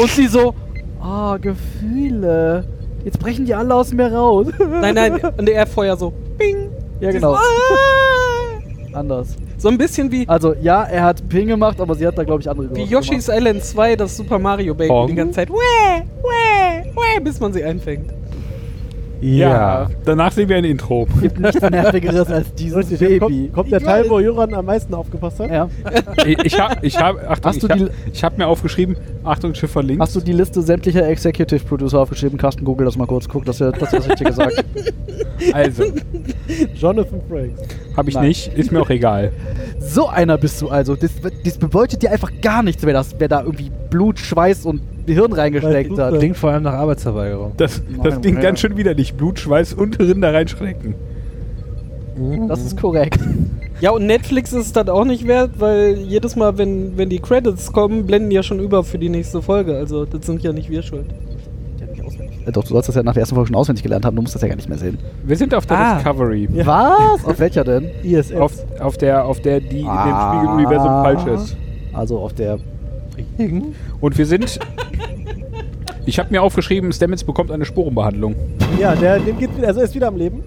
Und 0.00 0.10
sie 0.10 0.26
so, 0.26 0.54
ah, 1.00 1.36
Gefühle. 1.36 2.64
Jetzt 3.04 3.18
brechen 3.18 3.44
die 3.44 3.54
alle 3.54 3.74
aus 3.74 3.92
mir 3.92 4.12
raus. 4.12 4.46
Nein, 4.80 4.94
nein, 4.94 5.20
und 5.36 5.48
er 5.48 5.66
vorher 5.66 5.96
so. 5.96 6.12
Bing. 6.38 6.68
Ja, 7.00 7.10
Sie 7.10 7.18
genau. 7.18 7.32
So, 7.32 7.38
ah! 7.38 8.98
Anders. 8.98 9.36
so 9.58 9.68
ein 9.68 9.78
bisschen 9.78 10.10
wie, 10.12 10.28
Also, 10.28 10.54
ja, 10.60 10.84
er 10.84 11.02
hat 11.04 11.28
Ping 11.28 11.48
gemacht, 11.48 11.80
aber 11.80 11.94
sie 11.94 12.06
hat 12.06 12.16
da, 12.16 12.24
glaube 12.24 12.42
ich, 12.42 12.48
andere 12.50 12.70
wie 12.70 12.86
gemacht. 12.86 12.90
Yoshi's 12.90 13.28
Island 13.28 13.64
2, 13.64 13.96
das 13.96 14.16
Super 14.16 14.38
Mario 14.38 14.74
Baby, 14.74 15.06
die 15.08 15.14
ganze 15.14 15.34
Zeit. 15.34 15.50
Wäh, 15.50 16.02
wäh, 16.22 16.84
wäh, 16.94 17.20
bis 17.20 17.40
man 17.40 17.52
sie 17.52 17.64
einfängt. 17.64 18.12
Ja. 19.22 19.88
Danach 20.04 20.32
sehen 20.32 20.48
wir 20.48 20.56
ein 20.56 20.64
Intro. 20.64 21.06
Gibt 21.20 21.38
nichts 21.38 21.60
Nervigeres 21.60 22.28
als 22.28 22.52
dieses 22.54 22.90
Richtig, 22.90 22.98
Baby. 22.98 23.18
kommt, 23.20 23.52
kommt 23.52 23.70
der 23.72 23.78
Ich 23.78 23.84
Teil, 23.84 24.04
wo 24.10 24.18
Jöran 24.18 24.52
am 24.52 24.66
meisten 24.66 24.92
aufgepasst 24.94 25.38
hat. 25.40 25.50
Ja. 25.50 25.68
ich 26.26 26.38
ich 26.44 26.60
habe, 26.60 26.76
ich 26.84 26.98
hab, 26.98 27.16
Achtung, 27.30 27.52
Hast 27.52 27.62
du 27.62 27.66
ich 27.68 27.72
hab, 27.72 27.78
die- 27.78 27.88
ich 28.12 28.24
hab 28.24 28.38
mir 28.38 28.46
aufgeschrieben, 28.48 28.96
Achtung, 29.22 29.54
Schiffer 29.54 29.82
links. 29.82 30.02
Hast 30.02 30.16
du 30.16 30.20
die 30.20 30.32
Liste 30.32 30.60
sämtlicher 30.60 31.08
Executive 31.08 31.64
Producer 31.64 32.00
aufgeschrieben? 32.00 32.36
Carsten, 32.36 32.64
google 32.64 32.84
das 32.84 32.96
mal 32.96 33.06
kurz. 33.06 33.28
Guck, 33.28 33.44
dass 33.44 33.60
er 33.60 33.70
das 33.72 33.90
das 33.90 34.08
richtig 34.08 34.26
gesagt. 34.28 34.64
Also, 35.52 35.82
Jonathan 36.76 37.20
Frakes. 37.28 37.58
habe 37.96 38.08
ich 38.08 38.14
Nein. 38.14 38.28
nicht, 38.28 38.54
ist 38.56 38.70
mir 38.70 38.80
auch 38.80 38.90
egal. 38.90 39.32
So 39.80 40.06
einer 40.08 40.38
bist 40.38 40.62
du 40.62 40.68
also. 40.68 40.94
Das, 40.94 41.10
das 41.44 41.58
bedeutet 41.58 42.00
dir 42.02 42.12
einfach 42.12 42.30
gar 42.40 42.62
nichts, 42.62 42.84
wer, 42.86 42.92
das, 42.92 43.16
wer 43.18 43.26
da 43.26 43.42
irgendwie 43.42 43.70
Blut, 43.90 44.20
Schweiß 44.20 44.64
und 44.66 44.80
Hirn 45.06 45.32
reingesteckt 45.32 45.98
hat. 45.98 46.14
Klingt 46.18 46.36
vor 46.36 46.50
allem 46.50 46.62
nach 46.64 46.74
Arbeitsverweigerung. 46.74 47.52
Das, 47.56 47.82
das 48.02 48.20
klingt 48.20 48.36
ja. 48.38 48.42
ganz 48.42 48.60
schön 48.60 48.76
widerlich. 48.76 49.14
Blut, 49.14 49.38
Schweiß 49.38 49.74
und 49.74 49.98
Rinder 49.98 50.32
reinschrecken. 50.32 50.94
Das 52.48 52.64
ist 52.64 52.80
korrekt. 52.80 53.18
Ja, 53.80 53.90
und 53.90 54.06
Netflix 54.06 54.52
ist 54.52 54.66
es 54.66 54.72
dann 54.72 54.88
auch 54.88 55.04
nicht 55.04 55.26
wert, 55.26 55.52
weil 55.58 55.94
jedes 55.96 56.36
Mal, 56.36 56.56
wenn, 56.58 56.96
wenn 56.96 57.08
die 57.08 57.18
Credits 57.18 57.72
kommen, 57.72 58.06
blenden 58.06 58.30
die 58.30 58.36
ja 58.36 58.42
schon 58.42 58.60
über 58.60 58.84
für 58.84 58.98
die 58.98 59.08
nächste 59.08 59.42
Folge. 59.42 59.76
Also, 59.76 60.04
das 60.04 60.24
sind 60.26 60.42
ja 60.42 60.52
nicht 60.52 60.70
wir 60.70 60.82
schuld. 60.82 61.06
Äh, 62.46 62.52
Doch, 62.52 62.62
du 62.62 62.68
sollst 62.70 62.88
das 62.88 62.96
ja 62.96 63.02
nach 63.02 63.14
der 63.14 63.20
ersten 63.22 63.34
Folge 63.34 63.48
schon 63.48 63.56
auswendig 63.56 63.82
gelernt 63.82 64.04
haben. 64.04 64.14
Du 64.14 64.22
musst 64.22 64.34
das 64.34 64.42
ja 64.42 64.48
gar 64.48 64.56
nicht 64.56 64.68
mehr 64.68 64.78
sehen. 64.78 64.98
Wir 65.24 65.36
sind 65.36 65.54
auf 65.54 65.66
der 65.66 65.78
Ah. 65.78 65.94
Discovery. 65.96 66.48
Ja. 66.52 66.66
Was? 66.66 67.24
Auf 67.24 67.38
welcher 67.40 67.64
denn? 67.64 67.90
ISS. 68.02 68.32
Auf, 68.34 68.52
auf, 68.78 68.96
der, 68.98 69.24
auf 69.24 69.40
der, 69.40 69.60
die 69.60 69.78
in 69.80 69.84
dem 69.84 69.88
Ah. 69.88 70.36
Spiegeluniversum 70.38 70.88
falsch 70.88 71.26
ist. 71.26 71.56
Also 71.92 72.18
auf 72.18 72.32
der. 72.34 72.58
Und 74.00 74.18
wir 74.18 74.26
sind. 74.26 74.58
Ich 76.04 76.18
habe 76.18 76.30
mir 76.32 76.42
aufgeschrieben, 76.42 76.92
Stamets 76.92 77.22
bekommt 77.24 77.50
eine 77.52 77.64
Sporenbehandlung. 77.64 78.34
ja, 78.80 78.94
der, 78.96 79.20
dem 79.20 79.38
geht, 79.38 79.50
also 79.64 79.80
er 79.80 79.84
ist 79.86 79.94
wieder 79.94 80.08
am 80.08 80.16
Leben. 80.16 80.42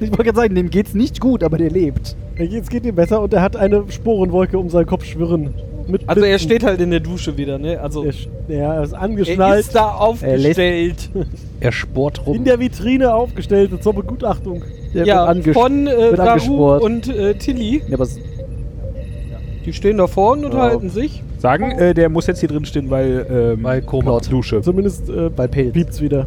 Ich 0.00 0.08
wollte 0.10 0.24
gerade 0.24 0.36
sagen, 0.36 0.54
dem 0.54 0.70
geht's 0.70 0.94
nicht 0.94 1.20
gut, 1.20 1.42
aber 1.42 1.58
der 1.58 1.70
lebt. 1.70 2.16
Jetzt 2.38 2.70
geht 2.70 2.86
ihm 2.86 2.94
besser 2.94 3.20
und 3.20 3.34
er 3.34 3.42
hat 3.42 3.56
eine 3.56 3.84
Sporenwolke 3.90 4.56
um 4.58 4.70
seinen 4.70 4.86
Kopf 4.86 5.04
schwirren. 5.04 5.52
Mit 5.88 6.08
Also, 6.08 6.24
er 6.24 6.38
steht 6.38 6.62
halt 6.62 6.80
in 6.80 6.90
der 6.90 7.00
Dusche 7.00 7.36
wieder, 7.36 7.58
ne? 7.58 7.80
Also, 7.80 8.04
Er, 8.04 8.14
er 8.48 8.82
ist 8.84 8.92
er 8.92 9.00
angeschnallt. 9.00 9.60
ist 9.60 9.74
da 9.74 9.90
aufgestellt. 9.90 11.10
Er 11.58 11.72
sport 11.72 12.24
rum. 12.26 12.36
in 12.36 12.44
der 12.44 12.60
Vitrine 12.60 13.12
aufgestellt 13.12 13.82
zur 13.82 13.94
Begutachtung. 13.94 14.62
Der 14.94 15.04
ja, 15.04 15.34
von 15.52 15.86
äh, 15.86 16.10
und 16.80 17.08
äh, 17.08 17.34
Tilly. 17.34 17.82
Ja, 17.88 17.94
aber 17.94 18.04
es- 18.04 18.18
Die 19.64 19.72
stehen 19.72 19.98
da 19.98 20.06
vorne 20.06 20.46
und 20.46 20.54
Ja. 20.54 20.60
halten 20.60 20.88
sich. 20.88 21.22
Sagen, 21.38 21.70
äh, 21.72 21.94
der 21.94 22.08
muss 22.08 22.26
jetzt 22.26 22.40
hier 22.40 22.48
drin 22.48 22.64
stehen, 22.64 22.90
weil. 22.90 23.26
Ähm, 23.56 23.62
Bei 23.62 23.80
Koma. 23.80 24.18
Dusche. 24.20 24.60
Zumindest 24.62 25.08
äh, 25.08 25.28
bei 25.28 25.46
Pilz. 25.46 25.72
piept's 25.74 26.00
wieder. 26.00 26.26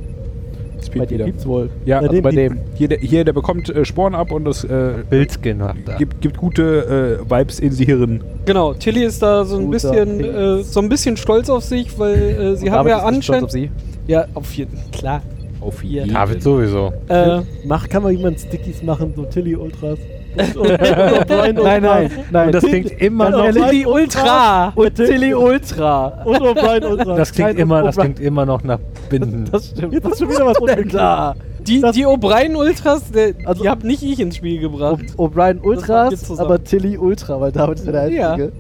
Das 0.78 0.90
Bei 0.90 0.94
piept 1.00 1.12
dir 1.12 1.16
wieder. 1.16 1.26
piept's 1.26 1.46
wohl. 1.46 1.70
Ja, 1.86 1.98
Bei 2.00 2.02
also 2.08 2.14
dem 2.16 2.24
bei 2.24 2.32
dem. 2.32 2.58
Hier, 2.76 2.88
der, 2.90 2.98
hier, 3.00 3.24
der 3.24 3.34
bekommt 3.34 3.70
äh, 3.70 3.86
Sporen 3.86 4.16
ab 4.16 4.32
und 4.32 4.44
das 4.46 4.64
äh, 4.64 4.94
Bildskin 5.10 5.62
hat 5.64 5.76
er. 5.88 5.96
gibt, 5.98 6.22
gibt 6.22 6.38
gute 6.38 7.20
äh, 7.26 7.30
Vibes 7.32 7.60
in 7.60 7.72
sie 7.72 7.86
Hirn. 7.86 8.22
Genau, 8.46 8.74
Tilly 8.74 9.04
ist 9.06 9.22
da 9.22 9.46
so 9.46 9.58
ein 9.58 9.66
Guter 9.72 9.92
bisschen, 9.92 10.20
äh, 10.24 10.64
so 10.64 10.80
ein 10.82 10.90
bisschen 10.90 11.16
stolz 11.18 11.50
auf 11.50 11.64
sich, 11.64 11.98
weil 11.98 12.14
äh, 12.16 12.56
sie 12.58 12.66
Und 12.68 12.72
haben 12.72 12.90
ja 12.90 13.00
anscheinend. 13.00 13.46
auf 13.46 13.52
sie. 13.52 13.72
Ja, 14.08 14.26
auf 14.34 14.54
jeden 14.54 14.78
Klar. 14.92 15.22
Auf 15.62 15.82
jeden 15.82 16.14
David 16.14 16.44
sowieso. 16.44 16.92
Äh, 17.08 17.40
Mach, 17.66 17.88
kann 17.88 18.04
man 18.04 18.14
jemand 18.14 18.38
Stickies 18.42 18.84
machen, 18.84 19.14
so 19.16 19.24
Tilly 19.24 19.56
Ultras. 19.56 19.98
Ultras. 20.56 21.26
Nein, 21.30 21.56
nein, 21.56 22.12
nein. 22.32 22.46
Und 22.48 22.56
das 22.56 22.64
klingt 22.64 22.92
immer 23.02 23.30
noch. 23.30 23.52
Tilly 23.52 23.86
Ultra! 23.86 24.72
Und 24.76 24.96
Tilly 24.96 25.34
Ultra. 25.34 26.24
Und 26.26 26.38
O'Brien 26.42 26.86
Ultras. 26.86 27.18
Das 27.18 27.32
klingt 27.32 27.50
Nein, 27.52 27.58
immer, 27.60 27.84
das 27.84 27.96
klingt 27.98 28.20
immer 28.20 28.46
noch 28.46 28.64
nach 28.64 28.80
Binden. 29.10 29.46
Das 29.52 29.68
stimmt. 29.70 29.94
Jetzt 29.94 30.08
ist 30.08 30.20
schon 30.20 30.30
wieder 30.30 30.46
was 30.46 30.58
da? 30.92 31.36
Die, 31.68 31.80
Das- 31.82 31.96
die 31.96 32.06
O'Brien 32.06 32.56
Ultras, 32.56 33.12
der, 33.12 33.34
Also- 33.46 33.64
die 33.64 33.70
hab 33.70 33.84
nicht 33.84 34.02
ich 34.04 34.20
ins 34.20 34.36
Spiel 34.38 34.60
gebracht. 34.60 35.04
O'Brien 35.18 35.62
Ultras, 35.62 36.40
aber 36.40 36.64
Tilly 36.64 36.98
Ultra, 36.98 37.40
weil 37.40 37.52
David 37.52 37.80
ist 37.80 37.86
ja 37.86 37.92
der 37.92 38.08
Ja. 38.10 38.32
Einzige. 38.34 38.52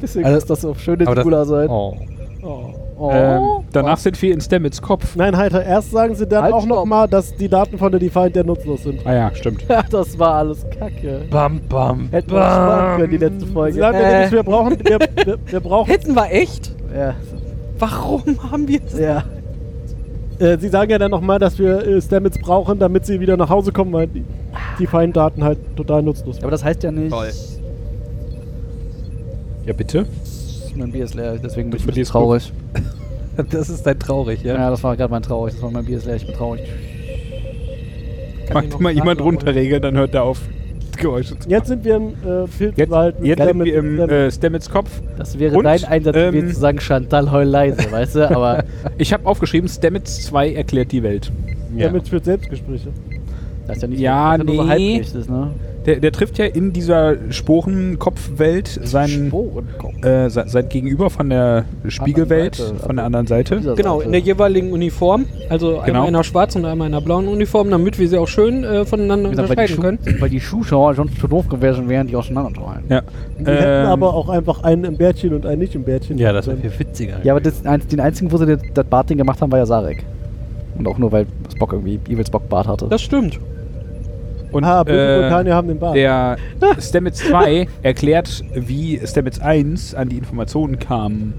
Deswegen 0.00 0.24
Also- 0.26 0.36
muss 0.36 0.46
das 0.46 0.60
so 0.60 0.74
schön 0.74 1.00
Aber 1.06 1.14
das, 1.14 1.24
cooler 1.24 1.44
sein. 1.44 1.68
oh. 1.68 1.96
Oh. 2.42 2.70
Oh. 2.96 3.10
Ähm, 3.12 3.42
danach 3.72 3.98
sind 3.98 4.20
wir 4.22 4.32
in 4.32 4.40
Stamets 4.40 4.80
Kopf. 4.80 5.16
Nein, 5.16 5.36
halt, 5.36 5.52
erst 5.52 5.90
sagen 5.90 6.14
sie 6.14 6.26
dann 6.26 6.44
Halt, 6.44 6.54
auch 6.54 6.64
nochmal, 6.64 7.08
dass 7.08 7.34
die 7.34 7.48
Daten 7.48 7.76
von 7.76 7.90
der 7.90 7.98
Defiant 7.98 8.36
ja 8.36 8.44
nutzlos 8.44 8.84
sind. 8.84 9.04
Ah 9.04 9.12
ja, 9.14 9.34
stimmt. 9.34 9.64
Ja, 9.68 9.82
das 9.90 10.16
war 10.18 10.34
alles 10.36 10.64
kacke. 10.78 11.22
Bam, 11.30 11.60
bam, 11.68 12.08
Hätten 12.10 12.30
wir 12.30 12.36
sparen 12.40 13.00
können, 13.00 13.10
die 13.10 13.16
letzte 13.16 13.46
Folge. 13.46 13.78
sagen 13.80 13.98
Äh, 13.98 14.12
nämlich, 14.12 14.32
wir 14.32 14.42
brauchen, 14.44 14.78
wir, 14.78 14.98
wir, 15.24 15.38
wir 15.44 15.60
brauchen, 15.60 15.90
Hätten 15.90 16.14
wir 16.14 16.30
echt? 16.30 16.72
ja. 16.96 17.14
Warum 17.78 18.22
haben 18.52 18.68
wir 18.68 18.78
das? 18.78 18.98
ja. 18.98 19.24
äh, 20.38 20.56
sie 20.58 20.68
sagen 20.68 20.92
ja 20.92 20.98
dann 20.98 21.10
nochmal, 21.10 21.40
dass 21.40 21.58
wir 21.58 21.84
äh, 21.84 22.00
Stamets 22.00 22.38
brauchen, 22.38 22.78
damit 22.78 23.04
sie 23.06 23.18
wieder 23.18 23.36
nach 23.36 23.48
Hause 23.50 23.72
kommen, 23.72 23.92
weil 23.92 24.06
die 24.06 24.24
Defiant-Daten 24.78 25.42
halt 25.42 25.58
total 25.76 26.02
nutzlos 26.04 26.40
Aber 26.40 26.52
das 26.52 26.62
heißt 26.62 26.84
ja 26.84 26.92
nicht. 26.92 27.10
Toll. 27.10 27.30
Ja, 29.66 29.72
bitte? 29.72 30.06
Mein 30.76 30.90
Bier 30.92 31.04
ist 31.04 31.14
leer, 31.14 31.38
deswegen 31.42 31.70
bin 31.70 31.80
ich 31.96 32.08
traurig. 32.08 32.52
Das 33.50 33.68
ist 33.68 33.84
dein 33.84 33.98
traurig, 33.98 34.44
Ja, 34.44 34.54
ja? 34.54 34.70
das 34.70 34.84
war 34.84 34.96
gerade 34.96 35.10
mein 35.10 35.22
traurig. 35.22 35.54
Das 35.54 35.62
war 35.64 35.70
mein 35.72 35.84
Bier 35.84 35.96
ist 35.96 36.06
leer, 36.06 36.14
ich 36.14 36.24
bin 36.26 36.36
traurig. 36.36 36.62
Kann 38.46 38.54
Mag 38.54 38.70
noch 38.70 38.78
mal 38.78 38.92
jemand 38.92 39.20
runterregeln, 39.20 39.82
dann 39.82 39.96
hört 39.96 40.14
er 40.14 40.22
auf, 40.22 40.40
Geräusche 40.96 41.36
zu 41.36 41.48
Jetzt 41.48 41.66
sind 41.66 41.84
wir 41.84 41.96
im 41.96 42.08
äh, 42.24 42.42
Jetzt, 42.42 42.58
Pilzwald. 42.76 43.18
mit 43.18 43.26
jetzt 43.28 43.38
sind 43.38 43.48
Stamets- 43.48 43.64
wir 43.64 43.74
im 43.74 43.94
Stamets. 43.96 44.12
äh, 44.12 44.30
Stamets 44.38 44.70
Kopf. 44.70 44.90
Das 45.18 45.36
wäre 45.40 45.56
Und, 45.56 45.64
dein 45.64 45.82
Einsatz, 45.84 46.16
ähm, 46.16 46.34
ähm, 46.36 46.48
zu 46.54 46.60
sagen, 46.60 46.78
Chantal, 46.80 47.32
heul 47.32 47.44
leise, 47.46 47.90
weißt 47.90 48.14
du? 48.14 48.30
Aber 48.30 48.62
Ich 48.98 49.12
habe 49.12 49.26
aufgeschrieben, 49.26 49.68
Stamets 49.68 50.22
2 50.26 50.52
erklärt 50.52 50.92
die 50.92 51.02
Welt. 51.02 51.32
Stamets 51.76 52.08
führt 52.10 52.24
Selbstgespräche. 52.26 52.90
das 53.66 53.76
ist 53.78 53.82
ja 53.82 53.88
nicht 53.88 53.98
Ja, 54.00 54.34
ist 54.34 54.38
ja 54.38 54.44
nur 54.44 54.54
so 54.54 54.62
nee. 54.62 54.68
halbrichtig, 54.68 55.28
ne? 55.28 55.50
Der, 55.86 55.96
der 56.00 56.12
trifft 56.12 56.38
ja 56.38 56.46
in 56.46 56.72
dieser 56.72 57.16
Sporenkopfwelt 57.30 58.80
seinen, 58.84 59.28
Sporenkopf. 59.28 60.04
äh, 60.04 60.28
se- 60.30 60.44
sein 60.46 60.68
Gegenüber 60.68 61.10
von 61.10 61.28
der 61.30 61.64
Spiegelwelt, 61.88 62.54
Seite, 62.56 62.74
von 62.76 62.96
der 62.96 63.04
also 63.04 63.06
anderen 63.06 63.26
Seite. 63.26 63.56
Dieser 63.58 63.74
Genau, 63.74 63.96
Seite. 63.96 64.06
in 64.06 64.12
der 64.12 64.20
jeweiligen 64.22 64.72
Uniform. 64.72 65.26
Also 65.48 65.68
Genau. 65.72 65.82
einmal 65.82 66.08
in 66.08 66.14
einer 66.14 66.24
schwarzen 66.24 66.64
und 66.64 66.70
einmal 66.70 66.88
in 66.88 66.94
einer 66.94 67.04
blauen 67.04 67.28
Uniform, 67.28 67.70
damit 67.70 67.98
wir 67.98 68.08
sie 68.08 68.16
auch 68.18 68.28
schön 68.28 68.64
äh, 68.64 68.84
voneinander 68.84 69.30
Wie 69.30 69.36
gesagt, 69.36 69.48
weil, 69.56 69.66
die 69.66 69.74
unterscheiden 69.74 70.04
können. 70.06 70.20
Weil 70.20 70.30
die 70.30 70.40
Zuschauer 70.40 70.94
sonst 70.94 71.18
zu 71.20 71.28
doof 71.28 71.48
gewesen 71.48 71.88
wären, 71.88 72.06
die 72.06 72.16
auseinandertreiben. 72.16 72.84
Ja. 72.88 73.02
Die 73.38 73.44
hätten 73.44 73.62
Ähm, 73.84 73.86
aber 73.86 74.14
auch 74.14 74.28
einfach 74.28 74.62
einen 74.62 74.84
im 74.84 74.96
Bärtchen 74.96 75.34
und 75.34 75.44
einen 75.46 75.58
nicht 75.60 75.74
im 75.74 75.84
Bärtchen. 75.84 76.18
Ja, 76.18 76.32
das 76.32 76.46
wäre 76.46 76.56
viel 76.56 76.72
witziger. 76.78 77.16
Ja, 77.22 77.32
aber 77.34 77.40
das, 77.40 77.64
eins- 77.66 77.86
den 77.86 78.00
einzigen, 78.00 78.32
wo 78.32 78.36
sie 78.38 78.46
das, 78.46 78.60
das 78.72 78.86
Bartding 78.86 79.18
gemacht 79.18 79.40
haben, 79.40 79.52
war 79.52 79.58
ja 79.58 79.66
Sarek. 79.66 80.04
Und 80.78 80.88
auch 80.88 80.98
nur, 80.98 81.12
weil 81.12 81.26
Spock 81.54 81.72
irgendwie 81.72 82.00
Evil 82.08 82.26
Spock 82.26 82.48
Bart 82.48 82.66
hatte. 82.66 82.86
Das 82.88 83.02
stimmt. 83.02 83.38
Und 84.54 84.64
ah, 84.64 84.84
böse 84.84 85.26
äh, 85.26 85.50
haben 85.50 85.68
den 85.68 85.78
Bart. 85.78 85.96
der 85.96 86.36
Stamets 86.78 87.18
2 87.18 87.66
erklärt, 87.82 88.44
wie 88.54 89.00
Stamets 89.04 89.40
1 89.40 89.94
an 89.94 90.08
die 90.08 90.16
Informationen 90.16 90.78
kam. 90.78 91.34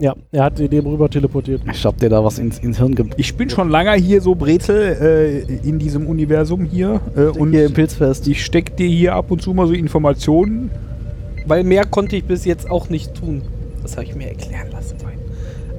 ja, 0.00 0.16
er 0.32 0.44
hat 0.44 0.56
sie 0.58 0.68
dem 0.68 0.86
rüber 0.86 1.08
teleportiert. 1.08 1.62
ich 1.70 1.84
hab 1.84 1.98
dir 1.98 2.08
da 2.08 2.24
was 2.24 2.40
ins, 2.40 2.58
ins 2.58 2.78
Hirn 2.78 2.96
ge 2.96 3.06
Ich 3.16 3.36
bin 3.36 3.48
schon 3.48 3.70
lange 3.70 3.92
hier 3.94 4.20
so 4.20 4.34
Brezel 4.34 4.96
äh, 5.00 5.68
in 5.68 5.78
diesem 5.78 6.08
Universum 6.08 6.64
hier 6.64 7.00
äh, 7.16 7.26
und 7.26 7.52
hier 7.52 7.66
im 7.66 7.74
Pilzfest. 7.74 8.26
ich 8.26 8.44
steck 8.44 8.76
dir 8.76 8.88
hier 8.88 9.14
ab 9.14 9.30
und 9.30 9.40
zu 9.40 9.54
mal 9.54 9.68
so 9.68 9.72
Informationen. 9.72 10.70
Weil 11.46 11.64
mehr 11.64 11.84
konnte 11.84 12.16
ich 12.16 12.24
bis 12.24 12.44
jetzt 12.44 12.70
auch 12.70 12.90
nicht 12.90 13.14
tun. 13.14 13.42
Das 13.82 13.96
habe 13.96 14.04
ich 14.04 14.14
mir 14.14 14.28
erklären 14.28 14.70
lassen. 14.72 14.98
vorhin. 14.98 15.19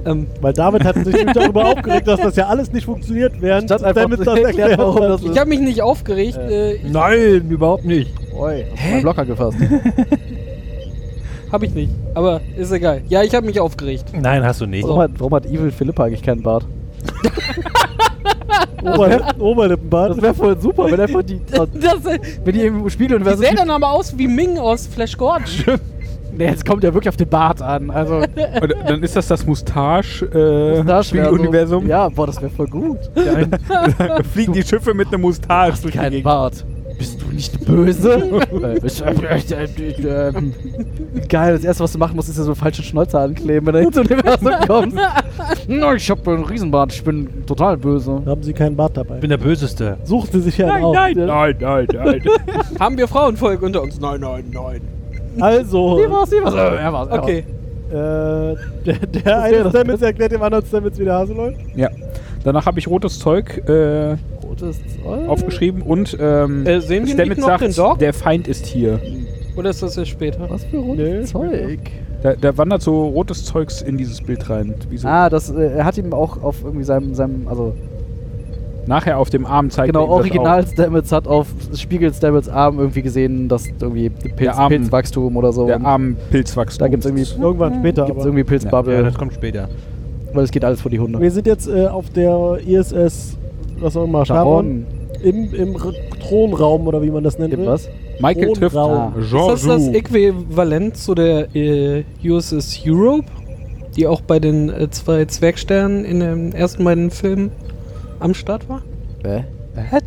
Ähm, 0.04 0.26
Weil 0.40 0.52
David 0.52 0.84
hat 0.84 0.96
sich 1.04 1.24
darüber 1.32 1.64
aufgeregt, 1.66 2.08
dass 2.08 2.20
das 2.20 2.34
ja 2.36 2.46
alles 2.48 2.72
nicht 2.72 2.84
funktioniert, 2.84 3.34
während 3.40 3.64
Statt 3.68 3.84
einfach 3.84 4.00
Stamets 4.02 4.24
das 4.24 4.38
erklärt 4.38 4.78
warum 4.78 5.00
das 5.00 5.22
ich 5.22 5.38
habe 5.38 5.48
mich 5.48 5.60
nicht 5.60 5.80
aufgeregt. 5.82 6.36
Äh, 6.38 6.74
ich- 6.74 6.90
Nein, 6.92 7.46
überhaupt 7.48 7.84
nicht. 7.84 8.10
Oi, 8.36 8.64
hast 8.76 9.02
Blocker 9.02 9.24
gefasst. 9.24 9.58
Habe 11.52 11.66
ich 11.66 11.74
nicht. 11.74 11.92
Aber 12.14 12.40
ist 12.56 12.72
egal. 12.72 13.02
Ja, 13.08 13.22
ich 13.22 13.34
habe 13.34 13.44
mich 13.44 13.60
aufgeregt. 13.60 14.06
Nein, 14.18 14.42
hast 14.42 14.62
du 14.62 14.66
nicht. 14.66 14.88
warum, 14.88 15.02
hat, 15.02 15.10
warum 15.18 15.34
hat 15.34 15.44
Evil 15.44 15.70
Philippa 15.70 16.04
eigentlich 16.04 16.22
keinen 16.22 16.42
Bart? 16.42 16.64
Oberlippen, 18.82 19.40
Oberlippenbart. 19.40 20.10
Das 20.12 20.22
wäre 20.22 20.34
voll 20.34 20.58
super, 20.60 20.90
wenn 20.90 20.98
einfach 21.00 21.22
die. 21.22 21.40
Das, 21.50 21.68
wenn 22.44 22.54
die 22.54 22.62
im 22.62 22.82
die 22.84 22.90
Spieluniversum. 22.90 23.44
sähe 23.44 23.54
dann 23.54 23.70
aber 23.70 23.92
aus 23.92 24.16
wie 24.16 24.26
Ming 24.26 24.58
aus 24.58 24.86
Flash 24.86 25.16
Gordon. 25.16 25.44
Nee, 26.36 26.46
jetzt 26.46 26.64
kommt 26.66 26.82
ja 26.82 26.92
wirklich 26.94 27.08
auf 27.10 27.16
den 27.16 27.28
Bart 27.28 27.60
an. 27.60 27.90
Also, 27.90 28.16
Und 28.16 28.74
dann 28.86 29.02
ist 29.02 29.14
das 29.16 29.28
das 29.28 29.46
Mustache 29.46 30.24
äh, 30.34 31.88
ja, 31.88 32.08
boah, 32.08 32.26
das 32.26 32.40
wäre 32.40 32.50
voll 32.50 32.66
gut. 32.68 32.98
Da 33.14 34.22
fliegen 34.32 34.52
die 34.52 34.62
Schiffe 34.62 34.94
mit 34.94 35.08
einem 35.08 35.20
Mustache 35.22 35.72
durch 35.82 35.92
die 35.92 35.98
Kein 35.98 36.10
Gegend. 36.10 36.24
Bart. 36.24 36.64
Bist 36.98 37.20
du 37.22 37.34
nicht 37.34 37.64
böse? 37.64 38.22
Äh, 38.62 38.78
bist- 38.80 39.00
äh, 39.02 39.10
äh, 39.10 40.28
äh, 40.28 40.32
Geil, 41.28 41.54
das 41.54 41.64
erste, 41.64 41.82
was 41.84 41.92
du 41.92 41.98
machen 41.98 42.14
musst, 42.16 42.28
ist 42.28 42.38
ja 42.38 42.44
so 42.44 42.54
falsche 42.54 42.82
Schnäuzer 42.82 43.20
ankleben, 43.20 43.66
wenn 43.66 43.72
du 43.74 43.80
ins 43.80 43.98
Universum 43.98 44.52
kommst. 44.66 44.96
No, 45.68 45.92
ich 45.96 46.08
hab 46.10 46.26
einen 46.28 46.44
Riesenbart, 46.44 46.92
ich 46.92 47.02
bin 47.02 47.44
total 47.46 47.76
böse. 47.76 48.22
Haben 48.26 48.42
sie 48.42 48.52
keinen 48.52 48.76
Bart 48.76 48.96
dabei. 48.96 49.16
Ich 49.16 49.20
bin 49.20 49.30
der 49.30 49.38
Böseste. 49.38 49.96
Sucht 50.04 50.32
sie 50.32 50.40
sich 50.40 50.58
ja 50.58 50.66
Nein, 50.68 50.84
auch. 50.84 50.94
nein, 50.94 51.14
nein, 51.16 51.56
nein, 51.60 51.86
nein. 51.92 52.22
haben 52.78 52.96
wir 52.98 53.08
Frauenvolk 53.08 53.62
unter 53.62 53.82
uns? 53.82 53.98
Nein, 54.00 54.20
nein, 54.20 54.44
nein. 54.52 54.80
Also, 55.40 55.98
Sie 56.04 56.10
war's, 56.10 56.30
sie 56.30 56.36
war's. 56.42 56.54
Äh, 56.54 56.76
er 56.82 56.92
war's, 56.92 57.08
er 57.08 57.22
Okay. 57.22 57.38
äh, 57.90 57.94
der, 58.86 58.98
der 59.24 59.40
eine 59.42 59.68
Stamets 59.70 60.02
erklärt 60.02 60.32
dem 60.32 60.42
anderen 60.42 60.64
Stamets, 60.64 60.98
wie 60.98 61.04
der 61.04 61.14
Hase 61.14 61.32
läuft. 61.34 61.58
ja. 61.76 61.88
Danach 62.44 62.66
habe 62.66 62.80
ich 62.80 62.88
rotes 62.88 63.20
Zeug 63.20 63.62
äh, 63.68 64.10
war's. 64.10 64.18
Rotes 64.44 64.78
Zeug. 65.02 65.28
aufgeschrieben 65.28 65.80
und 65.82 66.16
ähm, 66.20 66.66
Äh, 66.66 66.80
sehen 66.80 67.06
Stamets 67.06 67.40
sagt, 67.44 67.62
den 67.62 67.72
Dog? 67.74 67.98
der 68.00 68.12
Feind 68.12 68.48
ist 68.48 68.66
hier. 68.66 68.98
Oder 69.56 69.70
ist 69.70 69.80
das 69.82 69.96
erst 69.96 70.10
später? 70.10 70.50
Was 70.50 70.64
für 70.64 70.78
rotes 70.78 70.98
Nee. 70.98 71.24
Zeug? 71.24 71.78
Da, 72.24 72.34
da 72.34 72.56
wandert 72.58 72.82
so 72.82 73.06
rotes 73.08 73.44
Zeugs 73.44 73.80
in 73.82 73.96
dieses 73.96 74.20
Bild 74.20 74.48
rein. 74.50 74.74
So 74.96 75.06
Ah, 75.06 75.30
das, 75.30 75.50
äh, 75.50 75.72
er 75.76 75.84
hat 75.84 75.96
ihm 75.98 76.12
auch 76.12 76.42
auf 76.42 76.56
irgendwie 76.64 76.84
seinem, 76.84 77.14
seinem 77.14 77.46
also 77.48 77.74
Nachher 78.86 79.18
auf 79.18 79.30
dem 79.30 79.46
Arm 79.46 79.70
zeigt 79.70 79.92
genau, 79.92 80.06
er 80.06 80.10
Original 80.10 80.66
Stamets 80.66 81.12
hat 81.12 81.28
auf 81.28 81.46
Spiegel 81.76 82.12
Stamets 82.12 82.48
Arm 82.48 82.78
irgendwie 82.80 83.02
gesehen, 83.02 83.48
dass 83.48 83.66
irgendwie 83.80 84.10
Pilz, 84.10 84.36
Der 84.40 84.56
Arm- 84.58 84.70
Pilzwachstum 84.70 85.36
oder 85.36 85.52
so. 85.52 85.66
Der 85.66 85.80
Arm 85.84 86.16
Pilzwachstum. 86.30 86.84
Da 86.84 86.88
gibt's 86.88 87.06
irgendwie, 87.06 87.26
Irgendwann 87.40 87.74
später. 87.74 88.04
gibt's 88.06 88.20
Aber. 88.22 88.26
irgendwie 88.28 88.44
Pilzbubble, 88.44 88.94
Ja, 88.94 89.02
das 89.02 89.14
kommt 89.14 89.34
später. 89.34 89.68
weil 90.32 90.44
es 90.44 90.50
geht 90.50 90.64
alles 90.64 90.80
vor 90.80 90.90
die 90.90 90.98
Hunde. 90.98 91.20
Wir 91.20 91.30
sind 91.30 91.46
jetzt 91.46 91.68
äh, 91.68 91.86
auf 91.86 92.10
der 92.10 92.58
ISS, 92.66 93.36
was 93.78 93.96
auch 93.96 94.04
immer, 94.04 94.26
Sharon. 94.26 94.84
Im, 95.22 95.54
im 95.54 95.76
Thronraum 96.26 96.88
oder 96.88 97.00
wie 97.02 97.10
man 97.10 97.22
das 97.22 97.38
nennt. 97.38 97.50
Gibt 97.52 97.64
was? 97.64 97.88
Michael 98.18 98.52
trifft 98.54 98.74
Thronraum. 98.74 99.14
Ist 99.20 99.32
das 99.32 99.62
das. 99.66 99.88
Äquivalent 99.88 100.96
zu 100.96 101.14
der 101.14 101.54
äh, 101.54 102.02
USS 102.24 102.80
Europe, 102.84 103.26
die 103.96 104.08
auch 104.08 104.20
bei 104.22 104.40
den 104.40 104.68
äh, 104.70 104.90
zwei 104.90 105.24
Zwergsternen 105.26 106.04
in 106.04 106.18
den 106.18 106.52
ersten 106.52 106.82
beiden 106.82 107.10
Filmen 107.12 107.52
am 108.22 108.34
Start 108.34 108.68
war? 108.68 108.82
Hä? 109.24 109.44
Was? 109.74 110.02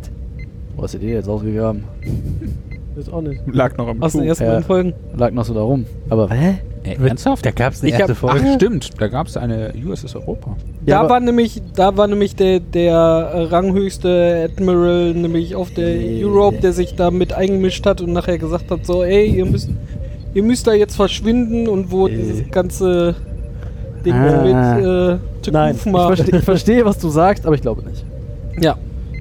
Hast 0.80 0.94
du 0.94 0.98
die 0.98 1.06
jetzt 1.08 1.28
ausgegraben? 1.28 1.84
Ist 2.96 3.12
auch 3.12 3.20
nicht. 3.20 3.42
Lag 3.52 3.76
noch 3.76 3.88
am 3.88 4.02
Aus 4.02 4.12
den 4.12 4.22
ersten 4.22 4.44
Ja. 4.44 4.60
Folgen? 4.62 4.94
Lag 5.14 5.30
noch 5.32 5.44
so 5.44 5.52
da 5.52 5.60
rum. 5.60 5.84
Aber, 6.08 6.30
hä? 6.30 6.54
Äh, 6.82 6.94
ernsthaft? 7.06 7.44
Da 7.44 7.50
gab 7.50 7.74
es 7.74 7.82
eine 7.82 7.90
Ich 7.92 7.98
erste 7.98 8.12
hab- 8.12 8.18
Folge. 8.18 8.46
Ach, 8.48 8.54
stimmt. 8.54 8.90
Da 8.98 9.08
gab 9.08 9.26
es 9.26 9.36
eine 9.36 9.74
USS 9.86 10.16
Europa. 10.16 10.56
Ja, 10.86 11.02
da 11.02 11.10
war 11.10 11.20
nämlich, 11.20 11.60
da 11.74 11.94
war 11.98 12.06
nämlich 12.06 12.36
der, 12.36 12.60
der 12.60 12.94
äh, 12.94 13.42
ranghöchste 13.42 14.48
Admiral, 14.50 15.12
nämlich 15.12 15.54
auf 15.54 15.74
der 15.74 15.88
Nee. 15.96 16.24
Europe, 16.24 16.58
der 16.62 16.72
sich 16.72 16.94
da 16.94 17.10
mit 17.10 17.34
eingemischt 17.34 17.84
hat 17.84 18.00
und 18.00 18.14
nachher 18.14 18.38
gesagt 18.38 18.70
hat, 18.70 18.86
so, 18.86 19.02
ey, 19.04 19.26
ihr 19.26 19.44
müsst, 19.44 19.68
ihr 20.32 20.42
müsst 20.42 20.66
da 20.66 20.72
jetzt 20.72 20.96
verschwinden 20.96 21.68
und 21.68 21.90
wo 21.92 22.08
dieses 22.08 22.50
ganze 22.50 23.14
Ding 24.06 24.14
Ah. 24.14 24.42
mit 24.42 24.84
äh, 24.86 25.50
Nein, 25.52 25.74
Ich, 25.76 25.82
verste 25.82 26.36
ich 26.36 26.44
verstehe, 26.44 26.84
was 26.86 26.98
du 26.98 27.10
sagst, 27.10 27.44
aber 27.44 27.56
ich 27.56 27.60
glaube 27.60 27.82
nicht. 27.82 28.05
Ja. 28.60 28.76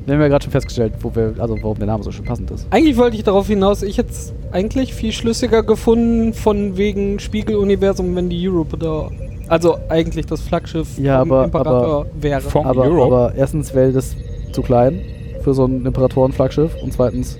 Wir 0.05 0.13
haben 0.13 0.21
ja 0.21 0.27
gerade 0.27 0.43
schon 0.43 0.51
festgestellt, 0.51 0.93
wo 1.01 1.13
wir, 1.15 1.33
also 1.39 1.57
warum 1.61 1.77
der 1.79 1.87
Name 1.87 2.03
so 2.03 2.11
schön 2.11 2.25
passend 2.25 2.51
ist. 2.51 2.67
Eigentlich 2.69 2.95
wollte 2.95 3.17
ich 3.17 3.23
darauf 3.23 3.47
hinaus, 3.47 3.81
ich 3.81 3.97
hätte 3.97 4.11
es 4.11 4.33
eigentlich 4.51 4.93
viel 4.93 5.11
schlüssiger 5.11 5.63
gefunden 5.63 6.33
von 6.33 6.77
wegen 6.77 7.19
Spiegeluniversum, 7.19 8.15
wenn 8.15 8.29
die 8.29 8.47
Europe 8.47 8.77
da, 8.77 9.09
also 9.47 9.77
eigentlich 9.89 10.27
das 10.27 10.41
Flaggschiff 10.41 10.97
Ja, 10.99 11.19
vom 11.21 11.31
aber- 11.31 11.45
Imperator 11.45 12.05
wäre. 12.21 12.41
Vom 12.41 12.67
Aber, 12.67 12.83
Europe. 12.83 13.03
aber 13.15 13.33
erstens 13.35 13.73
wäre 13.73 13.91
das 13.91 14.15
zu 14.51 14.61
klein 14.61 15.01
für 15.41 15.55
so 15.55 15.65
ein 15.65 15.83
Imperatoren-Flaggschiff 15.85 16.75
und 16.83 16.93
zweitens 16.93 17.37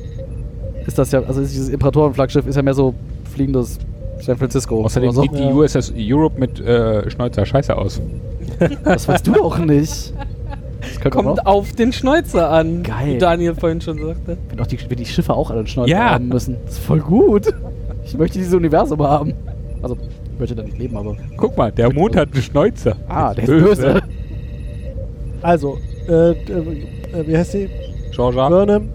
ist 0.87 0.97
das 0.97 1.11
ja, 1.11 1.21
also 1.21 1.41
ist 1.41 1.53
dieses 1.53 1.69
Imperatoren-Flaggschiff 1.69 2.47
ist 2.47 2.55
ja 2.55 2.61
mehr 2.63 2.73
so 2.73 2.95
fliegendes 3.31 3.77
San 4.21 4.37
Francisco. 4.37 4.83
Außerdem 4.83 5.09
oder 5.09 5.15
so. 5.15 5.21
sieht 5.21 5.33
die. 5.37 5.43
USS 5.53 5.93
Europe 5.95 6.39
mit 6.39 6.59
äh, 6.61 7.07
Schnäuzer 7.11 7.45
scheiße 7.45 7.77
aus. 7.77 8.01
Das 8.83 9.07
weißt 9.07 9.27
du 9.27 9.33
doch 9.33 9.59
nicht. 9.59 10.13
Kommt 11.09 11.45
auf 11.45 11.71
den 11.73 11.91
Schnäuzer 11.93 12.49
an, 12.49 12.83
Geil. 12.83 13.15
wie 13.15 13.17
Daniel 13.17 13.55
vorhin 13.55 13.81
schon 13.81 13.97
sagte. 13.97 14.37
wenn, 14.49 14.59
auch 14.59 14.67
die, 14.67 14.77
wenn 14.89 14.97
die 14.97 15.05
Schiffe 15.05 15.33
auch 15.33 15.49
alle 15.49 15.59
einen 15.59 15.67
Schnäuzer 15.67 15.89
Ja. 15.91 16.11
haben 16.11 16.27
müssen. 16.29 16.57
Das 16.65 16.75
ist 16.75 16.83
voll 16.85 16.99
gut. 16.99 17.47
Ich 18.03 18.17
möchte 18.17 18.37
dieses 18.37 18.53
Universum 18.53 19.01
haben. 19.01 19.33
Also, 19.81 19.97
ich 20.33 20.39
möchte 20.39 20.55
da 20.55 20.63
nicht 20.63 20.77
leben, 20.77 20.97
aber. 20.97 21.15
Guck 21.37 21.57
mal, 21.57 21.71
der 21.71 21.91
Mond 21.93 22.15
hat 22.15 22.29
einen 22.33 22.41
Schnäuzer. 22.41 22.95
Ah, 23.07 23.33
der 23.33 23.43
ist 23.43 23.49
böse. 23.49 24.01
Also, 25.41 25.77
äh, 26.07 26.31
äh, 26.31 26.35
wie 27.27 27.37
heißt 27.37 27.51
sie? 27.51 27.69
Georgia. 28.11 28.49
Burnham 28.49 28.89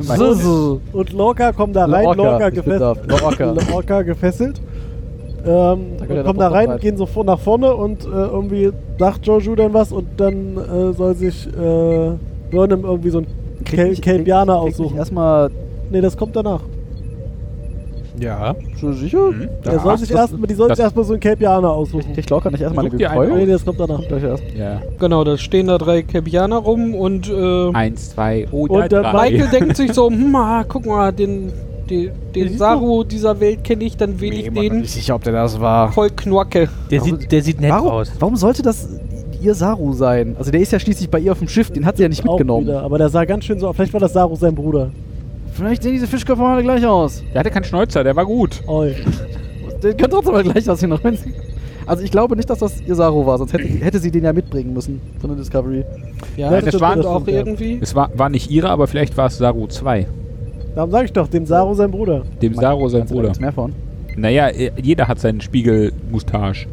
So, 0.00 0.32
so. 0.34 0.80
und 0.92 1.12
Lorca 1.12 1.52
kommen 1.52 1.72
da 1.72 1.86
rein. 1.86 2.04
Lorca, 2.16 2.50
gefesselt. 2.50 2.98
Lorca 3.70 4.02
gefesselt. 4.02 4.60
Ähm, 5.46 5.80
und 6.00 6.24
kommen 6.24 6.38
da 6.38 6.48
rein, 6.48 6.70
rein. 6.70 6.80
gehen 6.80 6.96
so 6.96 7.06
nach 7.24 7.38
vorne 7.38 7.74
und 7.74 8.04
äh, 8.04 8.08
irgendwie 8.08 8.70
sagt 8.98 9.26
Joju 9.26 9.54
dann 9.54 9.74
was 9.74 9.92
und 9.92 10.06
dann 10.16 10.56
äh, 10.56 10.92
soll 10.92 11.14
sich 11.14 11.46
äh, 11.46 12.10
Burnham 12.50 12.84
irgendwie 12.84 13.10
so 13.10 13.18
ein 13.18 13.26
Kel 13.64 13.94
Kelpianer 13.96 14.56
aussuchen. 14.58 14.96
Erstmal. 14.96 15.50
Nee, 15.90 16.00
das 16.00 16.16
kommt 16.16 16.34
danach. 16.36 16.60
Ja. 18.18 18.54
Schon 18.78 18.92
sicher? 18.94 19.32
Mhm. 19.32 19.48
Er 19.64 19.80
soll 19.80 19.98
sich 19.98 20.10
erst, 20.10 20.34
die 20.34 20.54
soll 20.54 20.68
sich 20.68 20.76
das- 20.76 20.78
erstmal 20.78 21.04
so 21.04 21.14
einen 21.14 21.20
Kelpianer 21.20 21.70
aussuchen. 21.70 22.12
Ich 22.16 22.30
locker 22.30 22.50
nicht 22.50 22.60
erstmal 22.60 22.86
eine 22.86 23.10
einen 23.10 23.36
Nee, 23.38 23.46
das 23.46 23.64
kommt 23.64 23.80
danach. 23.80 24.00
Erst. 24.08 24.44
Ja. 24.56 24.80
Genau, 24.98 25.24
da 25.24 25.36
stehen 25.36 25.66
da 25.66 25.78
drei 25.78 26.02
Kepianer 26.02 26.58
rum 26.58 26.94
und 26.94 27.28
äh, 27.28 27.72
Eins, 27.72 28.10
zwei, 28.10 28.46
oh, 28.52 28.66
Und 28.68 28.92
dann 28.92 29.14
Michael 29.14 29.48
denkt 29.52 29.76
sich 29.76 29.92
so, 29.92 30.08
hm, 30.08 30.34
ah, 30.36 30.64
guck 30.68 30.86
mal, 30.86 31.12
den, 31.12 31.52
den, 31.90 32.10
den 32.34 32.56
Saru 32.58 33.04
dieser 33.04 33.38
Welt 33.40 33.64
kenne 33.64 33.84
ich, 33.84 33.96
dann 33.96 34.20
wähle 34.20 34.36
ich 34.36 34.44
bin 34.44 34.54
mir 34.54 34.70
den 34.70 34.80
nicht 34.80 34.92
sicher, 34.92 35.14
ob 35.14 35.22
der 35.24 35.32
das 35.32 35.60
war. 35.60 35.92
voll 35.92 36.10
Knorke. 36.10 36.68
Der, 36.90 37.00
Warum- 37.00 37.20
sieht, 37.20 37.32
der 37.32 37.42
sieht 37.42 37.60
nett 37.60 37.70
Warum, 37.70 37.88
aus. 37.90 38.12
warum 38.18 38.36
sollte 38.36 38.62
das 38.62 38.88
ihr 39.42 39.54
Saru 39.54 39.92
sein? 39.92 40.34
Also 40.38 40.50
der 40.50 40.60
ist 40.60 40.72
ja 40.72 40.78
schließlich 40.78 41.08
bei 41.10 41.18
ihr 41.20 41.32
auf 41.32 41.38
dem 41.38 41.48
Schiff, 41.48 41.70
den 41.70 41.84
hat 41.86 41.96
sie 41.96 42.02
ja 42.04 42.08
nicht 42.08 42.26
Auch 42.26 42.32
mitgenommen. 42.38 42.66
wieder, 42.66 42.82
aber 42.82 42.98
der 42.98 43.08
sah 43.08 43.24
ganz 43.24 43.44
schön 43.44 43.58
so 43.58 43.68
aus. 43.68 43.76
Vielleicht 43.76 43.92
war 43.92 44.00
das 44.00 44.12
Saru 44.12 44.34
sein 44.36 44.54
Bruder. 44.54 44.90
Vielleicht 45.52 45.82
sehen 45.82 45.92
diese 45.92 46.06
Fischköpfe 46.06 46.42
alle 46.42 46.62
gleich 46.62 46.84
aus. 46.86 47.22
Der 47.32 47.40
hatte 47.40 47.50
keinen 47.50 47.64
Schnäuzer, 47.64 48.02
der 48.02 48.16
war 48.16 48.24
gut. 48.26 48.60
Oi. 48.66 48.94
Der 49.82 49.90
könnte 49.94 50.10
trotzdem 50.10 50.32
mal 50.32 50.42
gleich 50.42 50.68
aussehen. 50.68 50.92
auch 50.92 51.04
wenn 51.04 51.16
sie- 51.16 51.32
Also 51.86 52.02
ich 52.02 52.10
glaube 52.10 52.34
nicht, 52.34 52.48
dass 52.48 52.58
das 52.60 52.80
ihr 52.80 52.94
Saru 52.94 53.26
war, 53.26 53.36
sonst 53.38 53.52
hätte, 53.52 53.64
hätte 53.68 53.98
sie 53.98 54.10
den 54.10 54.24
ja 54.24 54.32
mitbringen 54.32 54.72
müssen 54.72 55.00
von 55.20 55.28
der 55.30 55.36
Discovery. 55.38 55.84
Ja, 56.36 56.50
Ja, 56.50 56.60
das 56.62 56.72
das 56.72 56.80
war 56.80 56.96
ja. 56.96 57.24
irgendwie. 57.28 57.78
Es 57.80 57.94
war, 57.94 58.10
war 58.16 58.30
nicht 58.30 58.50
ihre, 58.50 58.70
aber 58.70 58.86
vielleicht 58.86 59.16
war 59.18 59.26
es 59.26 59.36
Saru 59.38 59.66
2. 59.66 60.06
Darum 60.74 60.90
sage 60.90 61.04
ich 61.04 61.12
doch, 61.12 61.28
dem 61.28 61.46
Saru 61.46 61.74
sein 61.74 61.90
Bruder. 61.90 62.22
Dem 62.42 62.54
Saru 62.54 62.88
sein 62.88 63.06
Bruder. 63.06 63.24
gibt's 63.24 63.40
mehr 63.40 63.52
von? 63.52 63.72
Naja, 64.16 64.48
äh, 64.48 64.70
jeder 64.82 65.06
hat 65.08 65.18
seinen 65.20 65.40
Spiegel-Mustache. 65.40 66.66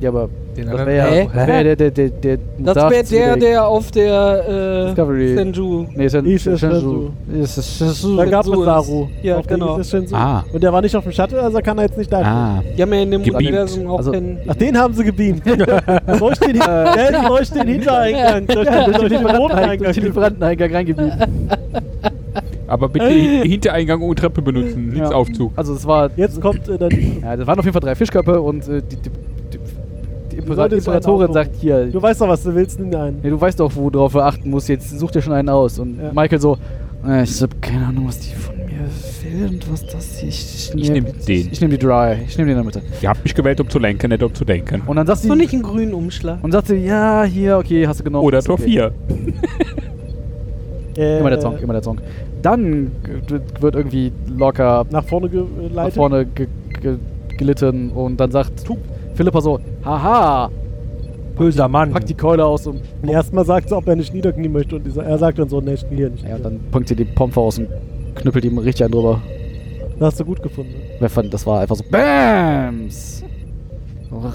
Ja, 0.00 0.10
aber 0.10 0.28
Den 0.56 0.66
das 0.66 0.86
wäre 0.86 0.96
ja 0.96 1.24
das 1.24 1.34
wär 1.48 1.64
der, 1.64 1.76
der, 1.76 1.90
der, 1.90 2.08
der 2.10 2.38
Das 2.58 2.76
wäre 2.90 3.04
der, 3.04 3.36
der 3.36 3.66
auf 3.66 3.90
der 3.90 4.44
äh, 4.48 4.86
Discovery. 4.86 5.34
Senju. 5.34 5.86
Nee, 5.96 6.08
Sen 6.08 6.38
Shenzhou. 6.38 7.10
Isha 7.32 7.62
Shenzhou. 7.62 8.16
Da 8.16 8.24
gab 8.26 8.46
es 8.46 8.52
Saru. 8.52 9.08
Ja, 9.22 9.40
genau. 9.40 9.80
Ah. 10.12 10.44
Und 10.52 10.62
der 10.62 10.72
war 10.72 10.82
nicht 10.82 10.94
auf 10.94 11.02
dem 11.02 11.12
Shuttle, 11.12 11.42
also 11.42 11.58
kann 11.58 11.78
er 11.78 11.84
jetzt 11.84 11.98
nicht 11.98 12.12
da. 12.12 12.20
Ah. 12.22 12.62
Die 12.76 12.80
haben 12.82 12.92
ja 12.92 13.00
in 13.02 13.10
dem 13.10 13.22
Gebeamt. 13.24 13.42
Universum 13.46 13.86
auch 13.88 13.98
Also- 13.98 14.12
keinen. 14.12 14.38
Ach, 14.46 14.54
den 14.54 14.78
haben 14.78 14.94
sie 14.94 15.04
gebeamt. 15.04 15.42
durch, 15.46 16.38
den, 16.38 16.60
durch 17.26 17.50
den 17.50 17.68
Hintereingang. 17.68 18.46
Durch 18.46 18.68
den, 18.68 18.92
durch 18.92 19.08
den 19.08 19.26
Roteingang. 19.26 19.78
Durch 19.78 19.96
den 19.96 20.04
Lieferanteneingang 20.04 20.72
reingebieben. 20.72 21.12
Aber 22.68 22.88
bitte 22.88 23.08
Hin- 23.08 23.42
Hintereingang 23.42 24.00
und 24.02 24.18
Treppe 24.18 24.42
benutzen, 24.42 24.88
nichts 24.90 25.10
Ja. 25.10 25.16
Aufzug. 25.16 25.52
Also 25.56 25.74
es 25.74 25.84
war, 25.86 26.10
Jetzt 26.16 26.40
kommt 26.40 26.68
äh, 26.68 26.78
dann. 26.78 26.90
ja, 27.22 27.36
das 27.36 27.46
waren 27.46 27.58
auf 27.58 27.64
jeden 27.64 27.72
Fall 27.72 27.80
drei 27.80 27.94
Fischköpfe 27.94 28.40
und 28.40 28.68
äh, 28.68 28.82
die, 28.82 28.96
die, 28.96 29.10
die, 29.52 30.40
die 30.40 30.54
so 30.54 30.60
einen 30.62 30.72
Imperatorin 30.74 31.32
sagt 31.32 31.56
hier, 31.60 31.86
Du 31.86 32.00
weißt 32.00 32.20
doch, 32.20 32.28
was 32.28 32.42
du 32.44 32.54
willst, 32.54 32.78
nimm 32.78 32.90
dir 32.90 33.00
einen. 33.02 33.18
nee, 33.22 33.30
du 33.30 33.40
weißt 33.40 33.58
doch, 33.58 33.72
worauf 33.74 34.12
du 34.12 34.20
achten 34.20 34.50
musst, 34.50 34.68
jetzt 34.68 34.96
such 34.98 35.10
dir 35.10 35.22
schon 35.22 35.32
einen 35.32 35.48
aus. 35.48 35.78
Und 35.78 35.98
Ja. 35.98 36.12
Michael 36.12 36.40
so, 36.40 36.56
äh, 37.06 37.22
ich 37.24 37.42
hab 37.42 37.60
keine 37.62 37.86
Ahnung, 37.86 38.06
was 38.08 38.18
die 38.20 38.34
von 38.34 38.54
mir 38.56 38.64
will 39.24 39.48
und 39.48 39.72
was 39.72 39.86
das 39.86 40.18
hier. 40.18 40.28
Ich, 40.28 40.70
Ich 40.74 40.90
nehm 40.90 41.04
den. 41.26 41.48
Ich 41.50 41.60
nehme 41.60 41.76
die 41.76 41.84
Dry. 41.84 42.16
Ich 42.26 42.36
nehme 42.38 42.50
den 42.50 42.58
in 42.58 42.64
der 42.64 42.64
Mitte. 42.64 42.82
Ihr 43.00 43.08
habt 43.08 43.24
mich 43.24 43.34
gewählt, 43.34 43.60
um 43.60 43.68
zu 43.70 43.78
lenken, 43.78 44.08
nicht 44.10 44.22
um 44.22 44.32
zu 44.34 44.44
denken. 44.44 44.82
Und 44.86 44.96
dann 44.96 45.06
sagt 45.06 45.20
sie, 45.20 45.28
Noch 45.28 45.36
nicht 45.36 45.52
einen 45.52 45.62
grünen 45.62 45.94
Umschlag. 45.94 46.38
und 46.42 46.52
sagt 46.52 46.68
sie, 46.68 46.76
ja, 46.76 47.24
hier, 47.24 47.56
okay, 47.58 47.86
hast 47.86 48.00
du 48.00 48.04
genommen. 48.04 48.24
Oder 48.26 48.42
Tor 48.42 48.54
okay. 48.54 48.64
4. 48.64 48.92
Äh, 50.96 51.18
Immer 51.20 51.30
der 51.30 51.40
Song, 51.40 51.56
immer 51.58 51.72
der 51.74 51.82
Song. 51.82 51.98
Dann 52.42 52.92
wird 53.60 53.74
irgendwie 53.74 54.12
locker 54.28 54.86
Nach 54.90 55.04
vorne 55.04 55.26
nach 55.26 55.68
geleitet. 55.68 55.94
vorne 55.94 56.26
ge 56.26 56.46
ge 56.80 56.96
gelitten 57.36 57.90
und 57.90 58.18
dann 58.18 58.30
sagt 58.30 58.64
Philippa 59.14 59.40
so, 59.40 59.60
haha, 59.84 60.50
Böser 61.36 61.68
Mann. 61.68 61.92
packt 61.92 62.08
die 62.08 62.14
Keule 62.14 62.44
aus 62.44 62.66
und, 62.66 62.80
Erstmal 63.06 63.44
sagt 63.44 63.68
sie, 63.68 63.76
ob 63.76 63.86
er 63.86 63.96
nicht 63.96 64.12
niederknien 64.12 64.52
möchte. 64.52 64.76
Und 64.76 64.84
dieser, 64.84 65.04
er 65.04 65.18
sagt 65.18 65.38
dann 65.38 65.48
so, 65.48 65.60
ne, 65.60 65.74
ich 65.74 65.86
knie 65.86 65.96
hier 65.96 66.10
nicht. 66.10 66.26
ja, 66.26 66.36
und 66.36 66.44
dann 66.44 66.60
punkt 66.70 66.88
sie 66.88 66.96
die 66.96 67.04
Pompe 67.04 67.40
aus 67.40 67.58
und 67.58 67.68
knüppelt 68.16 68.44
ihm 68.44 68.58
richtig 68.58 68.84
einen 68.84 68.92
drüber. 68.92 69.20
Das 69.98 70.08
hast 70.08 70.20
du 70.20 70.24
gut 70.24 70.42
gefunden. 70.42 70.74
Wer 71.00 71.08
fand, 71.08 71.32
das 71.32 71.46
war 71.46 71.60
einfach 71.60 71.76
so 71.76 71.84
BAMS! 71.90 73.24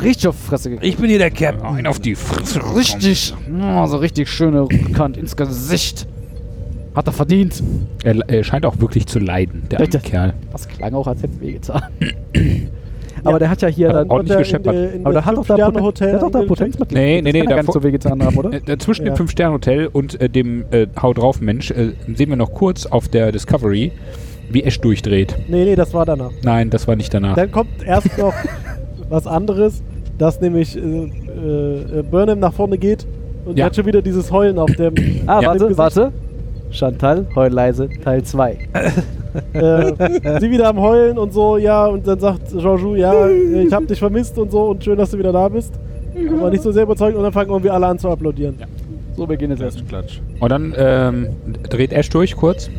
Richtig 0.01 0.27
auf 0.27 0.35
Fresse 0.35 0.69
gekriegt. 0.69 0.93
Ich 0.93 0.97
bin 0.97 1.09
hier 1.09 1.17
der 1.17 1.31
Captain. 1.31 1.65
Ein 1.65 1.87
auf 1.87 1.99
die 1.99 2.15
Fresse. 2.15 2.61
Richtig, 2.75 3.33
oh, 3.59 3.85
so 3.87 3.97
richtig 3.97 4.29
schöne 4.29 4.67
Kant 4.93 5.17
ins 5.17 5.35
Gesicht. 5.35 6.07
Hat 6.95 7.07
er 7.07 7.13
verdient. 7.13 7.63
Er, 8.03 8.17
er 8.29 8.43
scheint 8.43 8.65
auch 8.65 8.79
wirklich 8.79 9.07
zu 9.07 9.19
leiden, 9.19 9.63
der 9.71 9.79
Richtig. 9.79 10.03
Kerl. 10.03 10.33
Das 10.51 10.67
klang 10.67 10.93
auch, 10.93 11.07
als 11.07 11.23
hätte 11.23 11.33
es 11.35 11.41
wehgetan. 11.41 11.81
Aber 13.23 13.39
der 13.39 13.49
hat 13.49 13.61
ja 13.61 13.67
hier 13.69 13.87
Hat 13.89 13.95
dann. 13.95 14.09
ordentlich 14.11 14.37
gescheppert. 14.39 14.75
in 14.75 14.93
in 14.99 15.05
Aber 15.05 15.13
der 15.13 15.25
hat 15.25 15.37
doch 15.37 15.45
da 15.45 15.55
Poten- 15.71 15.93
der 16.05 16.13
hat 16.15 16.21
doch 16.23 16.31
da. 16.31 16.41
Potenzmittel. 16.43 16.97
Nee, 16.97 17.21
nee, 17.21 17.31
nee, 17.31 17.39
ja 17.39 17.45
davor- 17.57 17.73
so 17.73 17.83
wehgetan 17.83 18.21
haben, 18.23 18.37
oder? 18.37 18.51
Äh, 18.53 18.61
äh, 18.73 18.77
zwischen 18.77 19.05
Ja. 19.05 19.13
dem 19.13 19.25
5-Sterne-Hotel 19.27 19.87
und 19.91 20.19
äh, 20.19 20.27
dem 20.29 20.65
äh, 20.71 20.87
Hau 21.01 21.13
drauf 21.13 21.39
Mensch 21.39 21.71
äh, 21.71 21.93
sehen 22.13 22.29
wir 22.29 22.35
noch 22.35 22.53
kurz 22.53 22.85
auf 22.85 23.07
der 23.07 23.31
Discovery, 23.31 23.91
wie 24.51 24.63
Ash 24.63 24.79
durchdreht. 24.81 25.35
Nee, 25.47 25.63
nee, 25.65 25.75
das 25.75 25.93
war 25.93 26.05
danach. 26.05 26.31
Nein, 26.43 26.69
das 26.69 26.87
war 26.87 26.95
nicht 26.97 27.13
danach. 27.13 27.35
Dann 27.35 27.49
kommt 27.51 27.69
erst 27.85 28.17
noch 28.17 28.33
was 29.09 29.25
anderes, 29.25 29.81
dass 30.17 30.41
nämlich 30.41 30.75
äh, 30.77 30.79
äh, 30.81 32.03
Burnham 32.09 32.39
nach 32.39 32.53
vorne 32.53 32.77
geht 32.77 33.07
und 33.45 33.57
Ja. 33.57 33.65
hat 33.65 33.75
schon 33.75 33.85
wieder 33.85 34.01
dieses 34.01 34.31
Heulen 34.31 34.59
auf 34.59 34.71
dem. 34.75 34.93
Ah, 35.27 35.41
Ja. 35.41 35.47
warte, 35.49 35.77
warte. 35.77 36.11
Chantal, 36.73 37.25
heul 37.35 37.51
leise, 37.51 37.89
Teil 38.03 38.23
2. 38.23 38.57
Äh, 39.53 40.39
sie 40.39 40.51
wieder 40.51 40.67
am 40.67 40.79
Heulen 40.79 41.17
und 41.17 41.33
so, 41.33 41.57
ja, 41.57 41.87
und 41.87 42.05
dann 42.05 42.19
sagt 42.19 42.51
Jean-Jou, 42.51 42.93
ja, 42.93 43.27
ich 43.27 43.73
hab 43.73 43.87
dich 43.87 43.97
vermisst 43.97 44.37
und 44.37 44.51
so 44.51 44.65
und 44.69 44.83
schön, 44.83 44.95
dass 44.95 45.09
du 45.09 45.17
wieder 45.17 45.31
da 45.31 45.49
bist. 45.49 45.73
Aber 46.37 46.51
nicht 46.51 46.61
so 46.61 46.71
sehr 46.71 46.83
überzeugend 46.83 47.17
und 47.17 47.23
dann 47.23 47.33
fangen 47.33 47.49
irgendwie 47.49 47.71
alle 47.71 47.87
an 47.87 47.97
zu 47.97 48.09
applaudieren. 48.09 48.59
So, 49.15 49.27
wir 49.27 49.35
gehen 49.35 49.49
jetzt 49.49 49.63
erst. 49.63 49.87
Klatsch. 49.87 50.19
Und 50.39 50.51
dann 50.51 50.75
ähm, 50.77 51.29
dreht 51.67 51.93
Ash 51.93 52.11
durch 52.11 52.35
kurz. 52.35 52.69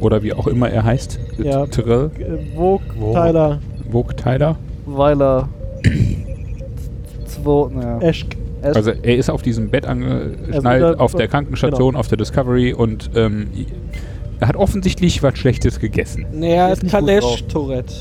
Oder 0.00 0.24
wie 0.24 0.32
auch 0.32 0.48
immer 0.48 0.68
er 0.68 0.82
heißt. 0.82 1.20
Ja. 1.38 1.66
Tyrell, 1.66 2.10
Äh, 2.18 2.56
Vogue, 2.56 2.80
Wo? 2.98 3.12
Tyler, 3.14 3.60
Vogue 3.92 4.16
Tyler. 4.16 4.56
Weiler. 4.86 5.48
Zwei, 7.26 7.68
naja. 7.74 7.98
Eschk. 8.00 8.36
Esch- 8.64 8.76
Also 8.76 8.90
er 9.02 9.16
ist 9.16 9.30
auf 9.30 9.42
diesem 9.42 9.68
Bett 9.70 9.86
angeschnallt, 9.86 10.82
Also 10.84 10.98
auf 10.98 11.14
der 11.14 11.28
Krankenstation, 11.28 11.88
genau. 11.90 12.00
auf 12.00 12.08
der 12.08 12.18
Discovery 12.18 12.72
und 12.72 13.10
ähm, 13.14 13.48
er 14.40 14.48
hat 14.48 14.56
offensichtlich 14.56 15.22
was 15.22 15.38
Schlechtes 15.38 15.78
gegessen. 15.80 16.26
Naja, 16.32 16.68
Ist 16.68 16.78
ist 16.82 16.82
nicht 16.84 16.92
gut 16.92 17.00
Kalesch 17.06 17.44
Tourette. 17.46 17.94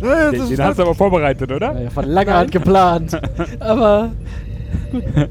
Den, 0.00 0.48
den 0.48 0.62
hast 0.62 0.78
du 0.78 0.82
aber 0.82 0.94
vorbereitet, 0.94 1.50
oder? 1.50 1.72
naja, 1.74 1.90
von 1.90 2.04
langer 2.06 2.34
Hand 2.34 2.52
geplant. 2.52 3.20
Aber 3.60 4.10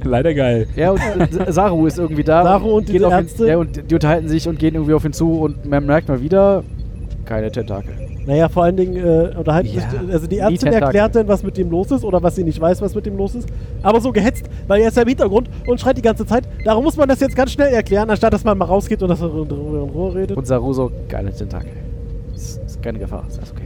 Leider 0.04 0.34
geil. 0.34 0.68
Ja, 0.76 0.92
und 0.92 1.02
Saru 1.50 1.86
ist 1.88 2.00
irgendwie 2.00 2.24
da. 2.24 2.44
Saru 2.44 2.78
und 2.78 2.90
auf 2.90 2.96
ihn- 2.96 3.04
Ärzte? 3.04 3.48
Ja, 3.48 3.58
und 3.58 3.90
die 3.90 3.94
unterhalten 3.94 4.28
sich 4.28 4.48
und 4.48 4.58
gehen 4.60 4.74
irgendwie 4.76 4.94
auf 4.94 5.06
ihn 5.06 5.14
zu 5.14 5.40
und 5.40 5.66
man 5.66 5.86
merkt 5.86 6.08
mal 6.08 6.22
wieder, 6.22 6.64
keine 7.26 7.52
Tentakel. 7.52 7.94
Naja, 8.26 8.50
vor 8.50 8.64
allen 8.64 8.78
Dingen 8.78 8.98
äh, 8.98 9.34
unterhalten 9.36 9.70
Ja. 9.74 9.82
sich, 9.82 10.14
also 10.14 10.28
die 10.28 10.38
Ärztin 10.38 10.72
erklärt 10.74 11.16
dann, 11.16 11.28
was 11.28 11.42
mit 11.44 11.58
dem 11.58 11.72
los 11.72 11.90
ist 11.92 12.04
oder 12.04 12.22
was 12.22 12.36
sie 12.36 12.44
nicht 12.44 12.60
weiß, 12.62 12.82
was 12.82 12.94
mit 12.94 13.06
dem 13.06 13.18
los 13.18 13.34
ist. 13.36 13.50
Aber 13.82 14.00
so 14.00 14.12
gehetzt, 14.12 14.48
weil 14.68 14.82
er 14.82 14.90
ist 14.90 14.98
ja 14.98 15.04
im 15.04 15.10
Hintergrund 15.10 15.50
und 15.68 15.80
schreit 15.80 15.98
die 15.98 16.04
ganze 16.04 16.26
Zeit. 16.26 16.44
Darum 16.64 16.84
muss 16.84 16.98
man 16.98 17.10
das 17.10 17.20
jetzt 17.20 17.36
ganz 17.36 17.52
schnell 17.52 17.74
erklären, 17.74 18.10
anstatt 18.10 18.34
dass 18.34 18.44
man 18.44 18.58
mal 18.58 18.66
rausgeht 18.66 19.02
und 19.02 19.10
das 19.10 19.22
in 19.22 19.28
Ruhe 19.28 20.14
redet. 20.16 20.38
Und 20.38 20.46
Saru 20.46 20.72
so, 20.74 20.92
geile 21.10 21.32
Tentakel. 21.34 21.72
Ist, 22.36 22.62
ist 22.64 22.82
keine 22.84 23.00
Gefahr, 23.00 23.26
ist 23.28 23.40
alles 23.40 23.52
okay. 23.52 23.66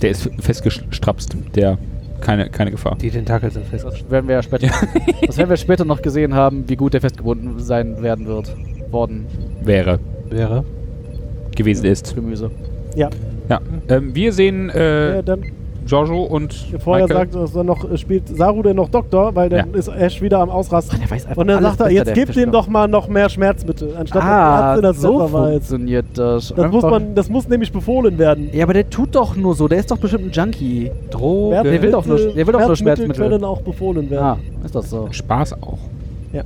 Der 0.00 0.10
ist 0.10 0.30
festgestrapst. 0.40 1.36
Der 1.54 1.76
keine, 2.20 2.50
keine 2.50 2.70
Gefahr. 2.70 2.96
Die 3.00 3.10
Tentakel 3.10 3.50
sind 3.50 3.66
fest. 3.66 3.84
Das 3.84 4.10
werden 4.10 4.28
wir 4.28 4.36
ja 4.36 4.42
später, 4.42 4.68
das 5.26 5.36
werden 5.38 5.50
wir 5.50 5.56
später 5.56 5.84
noch 5.84 6.02
gesehen 6.02 6.34
haben, 6.34 6.64
wie 6.68 6.76
gut 6.76 6.94
der 6.94 7.00
festgebunden 7.00 7.58
sein 7.58 8.02
werden 8.02 8.26
wird. 8.26 8.54
Worden. 8.90 9.26
Wäre. 9.62 10.00
Wäre. 10.28 10.64
Gewesen 11.56 11.84
ist. 11.86 12.14
Gemüse. 12.14 12.50
ja, 12.94 13.08
Ja. 13.50 13.60
Ähm, 13.88 14.14
wir 14.14 14.32
sehen 14.32 14.70
äh, 14.70 15.16
ja, 15.16 15.22
dann 15.22 15.42
Giorgio 15.86 16.22
und 16.22 16.54
vorher 16.84 17.08
Michael. 17.08 17.28
sagt 17.32 17.56
er 17.56 17.64
noch, 17.64 17.90
äh, 17.90 17.96
spielt 17.98 18.28
Saru 18.28 18.62
denn 18.62 18.76
noch 18.76 18.90
Doktor, 18.90 19.34
weil 19.34 19.48
dann 19.48 19.70
Ja. 19.72 19.76
ist 19.78 19.88
Ash 19.88 20.22
wieder 20.22 20.38
am 20.38 20.48
Ausrasten. 20.48 21.00
Der 21.00 21.10
weiß 21.10 21.26
einfach 21.26 21.40
Und 21.40 21.48
dann 21.48 21.62
sagt 21.64 21.80
er, 21.80 21.90
jetzt 21.90 22.14
gib 22.14 22.32
dem 22.32 22.52
doch 22.52 22.68
mal 22.68 22.86
noch 22.86 23.08
mehr 23.08 23.28
Schmerzmittel, 23.28 23.96
anstatt 23.98 24.22
Ah, 24.22 24.76
dass 24.76 24.76
Ärztin 24.76 24.82
das 24.82 25.00
so 25.00 25.26
funktioniert 25.28 26.06
das. 26.14 26.54
Das 26.56 26.70
muss, 26.70 26.82
man, 26.84 27.14
das 27.16 27.28
muss 27.28 27.48
nämlich 27.48 27.72
befohlen 27.72 28.18
werden. 28.18 28.50
Ja, 28.52 28.64
aber 28.64 28.74
der 28.74 28.88
tut 28.88 29.14
doch 29.16 29.34
nur 29.34 29.54
so. 29.56 29.66
Der 29.66 29.78
ist 29.80 29.90
doch 29.90 29.98
bestimmt 29.98 30.26
ein 30.26 30.30
Junkie. 30.30 30.90
Droge. 31.10 31.62
der 31.64 31.82
will 31.82 31.90
doch 31.90 32.06
nur- 32.06 32.18
der 32.18 32.34
will 32.46 32.52
doch 32.52 32.66
nur 32.66 32.76
Schmerzmittel 32.76 32.76
Schmerzmittel. 33.16 33.28
können 33.30 33.44
auch 33.44 33.62
befohlen 33.62 34.08
werden. 34.10 34.22
Ah, 34.24 34.38
ist 34.64 34.74
das 34.76 34.90
so? 34.90 35.08
Spaß 35.10 35.54
auch. 35.62 35.78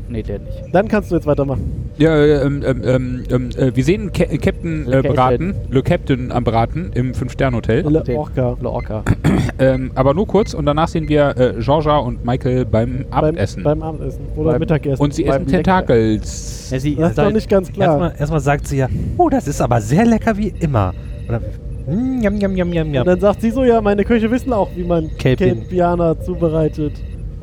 Nee, 0.09 0.23
der 0.23 0.39
nicht. 0.39 0.63
Dann 0.73 0.89
kannst 0.89 1.11
du 1.11 1.17
jetzt 1.17 1.27
weitermachen. 1.27 1.91
Ja, 1.99 2.17
ähm, 2.25 2.63
ähm, 2.67 2.83
ähm, 2.85 3.25
ähm, 3.31 3.51
äh, 3.57 3.77
wir 3.77 3.85
sehen 3.85 4.11
Ca 4.13 4.25
äh, 4.25 4.39
Captain 4.39 4.87
Le 4.87 4.91
äh, 4.99 5.03
Captain. 5.03 5.13
beraten, 5.15 5.55
Le 5.71 5.83
Captain 5.83 6.33
am 6.33 6.43
Beraten 6.45 6.91
im 6.95 7.13
Fünf-Sterne-Hotel. 7.15 7.87
Le 7.87 8.17
Orca. 8.17 8.57
Lorca. 8.61 9.03
Ähm, 9.59 9.93
aber 9.95 10.15
nur 10.15 10.27
kurz 10.27 10.53
und 10.55 10.67
danach 10.67 10.89
sehen 10.89 11.09
wir 11.09 11.37
äh, 11.37 11.55
Georgia 11.61 11.99
und 11.99 12.25
Michael 12.25 12.65
beim 12.65 13.05
Abendessen. 13.11 13.63
Beim, 13.63 13.79
beim 13.81 13.89
Abendessen. 13.89 14.21
Oder 14.37 14.53
Beim- 14.53 14.61
Mittagessen. 14.61 15.01
und 15.03 15.15
sie 15.15 15.27
essen 15.27 15.47
Tentakels. 15.47 16.71
Ja, 16.71 16.81
sie 16.81 16.97
das 16.97 17.11
ist 17.11 17.19
doch 17.19 17.31
nicht 17.31 17.49
ganz 17.49 17.73
klar. 17.73 17.89
Erstmal, 17.89 18.15
erstmal 18.19 18.41
sagt 18.41 18.67
sie 18.67 18.79
ja, 18.79 18.89
oh, 19.17 19.29
das 19.29 19.47
ist 19.47 19.61
aber 19.61 19.81
sehr 19.81 20.05
lecker 20.07 20.37
wie 20.37 20.53
immer. 20.61 20.93
Oder 21.29 21.41
Hm, 21.87 22.21
Jam, 22.23 22.37
jam, 22.39 22.57
jam, 22.57 22.73
jam, 22.73 22.87
Und 22.89 22.95
jam. 22.95 23.05
dann 23.07 23.21
sagt 23.21 23.43
sie 23.43 23.51
so, 23.51 23.63
ja, 23.63 23.81
meine 23.81 24.05
Köche 24.05 24.31
wissen 24.31 24.53
auch, 24.53 24.71
wie 24.75 24.85
man. 24.85 25.11
Kelpianer 25.19 26.19
zubereitet. 26.21 26.93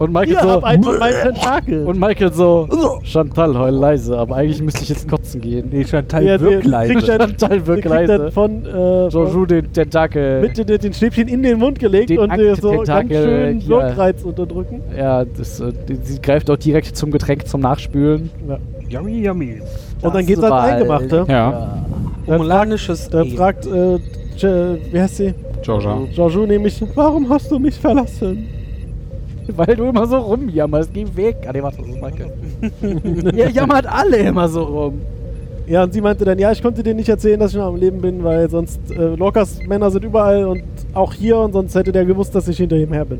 Und 0.01 0.11
Michael 0.13 0.29
Hier, 0.29 0.39
so. 0.41 0.49
hab 0.49 0.63
einen 0.63 0.83
von 0.83 0.97
meinen 0.97 1.21
Tentakeln. 1.21 1.85
Und 1.85 1.99
Michael 1.99 2.33
so. 2.33 2.67
Chantal, 3.03 3.55
heul 3.55 3.69
leise, 3.71 4.17
aber 4.17 4.37
eigentlich 4.37 4.59
müsste 4.61 4.81
ich 4.81 4.89
jetzt 4.89 5.07
kotzen 5.07 5.39
gehen. 5.41 5.69
Nee, 5.71 5.83
Chantal 5.85 6.23
Ja, 6.25 6.39
wirkt 6.39 6.51
der 6.51 6.59
kriegt 6.61 6.65
leise. 7.07 7.17
dann- 7.17 7.29
Chantal 7.29 7.67
wirkt 7.67 7.81
kriegt 7.83 8.09
dann 8.09 8.19
leise. 8.21 8.31
von, 8.31 8.65
äh, 8.65 9.07
Jojo 9.09 9.45
den 9.45 9.71
Tentakel. 9.71 10.41
mit 10.41 10.57
den, 10.57 10.65
den 10.65 10.93
Stäbchen 10.93 11.27
in 11.27 11.43
den 11.43 11.59
Mund 11.59 11.77
gelegt 11.77 12.09
Den 12.09 12.17
und 12.17 12.35
dir 12.35 12.55
so 12.55 12.71
ganz 12.71 12.87
Tentakel, 12.87 13.23
schön 13.23 13.59
ja. 13.59 13.67
Wirkreiz 13.69 14.23
unterdrücken. 14.23 14.81
Ja, 14.97 15.23
das, 15.23 15.59
äh, 15.59 15.71
sie 16.01 16.19
greift 16.19 16.49
auch 16.49 16.57
direkt 16.57 16.97
zum 16.97 17.11
Getränk 17.11 17.47
zum 17.47 17.61
Nachspülen. 17.61 18.31
Yummy, 18.89 19.23
yummy. 19.23 19.61
Und 20.01 20.15
dann 20.15 20.25
geht's 20.25 20.43
ans 20.43 20.71
Eingemachte. 20.71 21.25
Ja. 21.29 21.77
Dann 22.25 22.35
Romulanisches 22.37 23.07
Dann 23.07 23.27
E. 23.27 23.35
fragt, 23.35 23.67
äh, 23.67 23.99
wie 24.91 24.99
heißt 24.99 25.17
sie? 25.17 25.33
Georgia. 25.61 25.99
Jojo 26.11 26.47
nämlich, 26.47 26.81
warum 26.95 27.29
hast 27.29 27.51
du 27.51 27.59
mich 27.59 27.75
verlassen? 27.75 28.47
Weil 29.55 29.75
du 29.75 29.85
immer 29.85 30.05
so 30.07 30.17
rumjammerst. 30.17 30.93
Geh 30.93 31.05
weg. 31.15 31.37
Ah, 31.47 31.51
nee, 31.53 31.61
warte, 31.63 31.77
das 31.77 31.87
ist 31.87 32.01
Michael. 32.01 33.33
Ihr 33.37 33.49
jammert 33.49 33.85
alle 33.87 34.17
immer 34.17 34.47
so 34.47 34.63
rum. 34.63 35.01
Ja, 35.67 35.83
und 35.83 35.93
sie 35.93 36.01
meinte 36.01 36.25
dann, 36.25 36.37
ja, 36.39 36.51
ich 36.51 36.61
konnte 36.61 36.83
dir 36.83 36.93
nicht 36.93 37.07
erzählen, 37.09 37.39
dass 37.39 37.51
ich 37.51 37.57
noch 37.57 37.67
am 37.67 37.75
Leben 37.77 38.01
bin, 38.01 38.23
weil 38.23 38.49
sonst 38.49 38.79
äh, 38.91 39.15
Lockers 39.15 39.59
Männer 39.67 39.89
sind 39.89 40.03
überall 40.03 40.45
und 40.45 40.63
auch 40.93 41.13
hier 41.13 41.37
und 41.37 41.53
sonst 41.53 41.75
hätte 41.75 41.91
der 41.91 42.03
gewusst, 42.05 42.35
dass 42.35 42.47
ich 42.47 42.57
hinter 42.57 42.75
ihm 42.77 42.91
her 42.91 43.05
bin. 43.05 43.19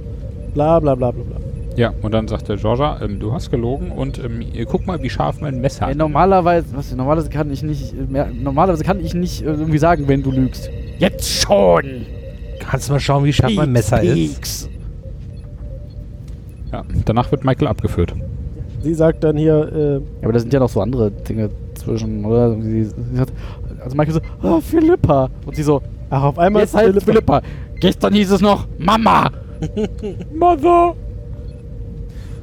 Bla 0.54 0.80
bla 0.80 0.96
bla 0.96 1.12
bla 1.12 1.24
bla. 1.24 1.38
Ja, 1.78 1.94
und 2.02 2.14
dann 2.14 2.28
sagte 2.28 2.58
Georgia, 2.58 3.00
ähm, 3.02 3.20
du 3.20 3.32
hast 3.32 3.50
gelogen 3.52 3.92
und 3.92 4.20
ähm, 4.20 4.42
ihr- 4.54 4.66
guck 4.66 4.86
mal, 4.86 5.02
wie 5.02 5.10
scharf 5.10 5.40
mein 5.40 5.62
Messer 5.62 5.90
ist. 5.92 5.98
normalerweise, 5.98 6.66
was, 6.74 6.94
normalerweise 6.94 7.30
kann 7.30 7.50
ich 7.52 7.64
nicht, 7.64 7.94
äh, 7.94 8.12
mehr, 8.12 8.28
normalerweise 8.34 8.84
kann 8.84 9.00
ich 9.00 9.14
nicht 9.14 9.44
äh, 9.44 9.46
irgendwie 9.46 9.78
sagen, 9.78 10.06
wenn 10.08 10.22
du 10.22 10.32
lügst. 10.32 10.70
Jetzt 11.00 11.30
schon! 11.30 12.06
Kannst 12.60 12.90
du 12.90 12.94
mal 12.94 13.00
schauen, 13.00 13.24
wie 13.24 13.32
scharf 13.32 13.54
mein 13.56 13.72
Messer 13.72 14.02
ist? 14.04 14.70
Ja, 16.72 16.84
danach 17.06 17.32
wird 17.32 17.44
Michael 17.44 17.68
abgeführt. 17.68 18.14
Sie 18.82 18.94
sagt 18.94 19.24
dann 19.24 19.38
hier, 19.38 19.72
äh, 19.74 19.94
Ja, 19.96 20.00
aber 20.24 20.34
da 20.34 20.40
sind 20.40 20.54
ja 20.54 20.60
noch 20.60 20.70
so 20.70 20.82
andere 20.82 21.12
Dinge 21.12 21.50
zwischen, 21.76 22.26
oder? 22.26 22.56
Sie, 22.62 22.86
sie 22.86 22.94
sagt, 23.14 23.34
also 23.84 23.96
Michael 23.96 24.14
so, 24.16 24.48
oh, 24.48 24.60
Philippa. 24.60 25.30
Und 25.46 25.56
sie 25.56 25.64
so, 25.64 25.82
ach, 26.10 26.24
auf 26.24 26.40
einmal 26.40 26.64
jetzt 26.64 26.76
halt 26.76 27.02
Philippa. 27.04 27.42
Gestern 27.80 28.14
hieß 28.14 28.32
es 28.32 28.42
noch 28.42 28.68
Mama. 28.78 29.30
Mother! 30.34 30.96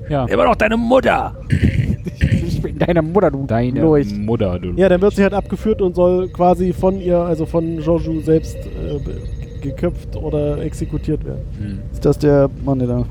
Ja, 0.09 0.25
Immer 0.27 0.45
noch 0.45 0.57
deine 0.57 0.77
Mutter. 0.77 1.35
Ich 2.21 2.63
bin 2.63 2.79
deine 2.79 3.03
Mutter, 3.03 3.31
du 3.31 3.45
deine 3.47 3.81
Lurch. 3.81 4.13
Mutter, 4.15 4.59
du. 4.59 4.73
Ja, 4.73 4.89
dann 4.89 5.01
wird 5.03 5.15
sie 5.15 5.23
halt 5.23 5.35
abgeführt 5.35 5.83
und 5.83 5.95
soll 5.95 6.29
quasi 6.29 6.73
von 6.73 7.01
ihr, 7.01 7.19
also 7.19 7.45
von 7.47 7.79
Jojo 7.81 8.21
selbst 8.21 8.57
äh, 8.57 8.99
geköpft 9.61 10.17
oder 10.17 10.63
exekutiert 10.63 11.25
werden. 11.25 11.43
Hm. 11.59 11.79
Ist 11.93 12.05
das 12.05 12.19
der 12.19 12.49
Mann, 12.65 12.79
der 12.79 12.89
da... 12.89 13.05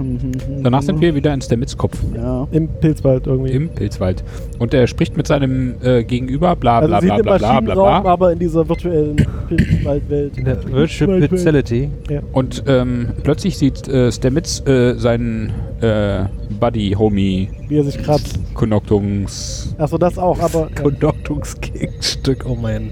Danach 0.64 0.82
sind 0.82 1.02
wir 1.02 1.14
wieder 1.16 1.34
in 1.34 1.42
Stamets 1.42 1.78
Kopf. 1.78 1.98
Ja. 2.16 2.48
Im 2.52 2.68
Pilzwald 2.68 3.28
irgendwie. 3.28 3.52
Im 3.52 3.70
Pilzwald. 3.70 4.24
Und 4.60 4.74
er 4.74 4.88
spricht 4.88 5.18
mit 5.18 5.28
seinem 5.28 5.76
äh, 5.82 6.04
Gegenüber, 6.04 6.56
bla 6.56 6.80
also 6.80 6.90
bla 6.90 7.02
sie 7.02 7.08
bla 7.08 7.18
bla 7.18 7.24
bla 7.24 7.38
bla 7.38 7.54
Maschinenraum, 7.54 8.04
bla. 8.04 8.12
aber 8.12 8.32
in 8.34 8.40
dieser 8.40 8.68
virtuellen 8.68 9.16
Pilzwaldwelt. 9.48 10.38
In 10.38 10.46
der 10.46 10.64
Virtual 10.72 11.28
Facility. 11.28 11.90
Ja. 12.10 12.22
Und 12.32 12.64
ähm, 12.68 13.10
plötzlich 13.24 13.58
sieht 13.58 13.88
äh, 13.88 14.12
Stamets 14.12 14.66
äh, 14.66 14.96
seinen 14.98 15.52
äh, 15.82 16.26
Buddy, 16.60 16.96
Homie, 16.98 17.50
Wie 17.68 17.78
er 17.78 17.84
sich 17.84 17.98
kratzt. 18.02 18.40
Connectungs... 18.54 19.76
Achso, 19.78 19.98
das 19.98 20.18
auch, 20.18 20.40
aber 20.40 20.70
ja. 20.76 20.82
Konduktungsgegenstück, 20.82 22.46
oh 22.48 22.56
mein. 22.60 22.92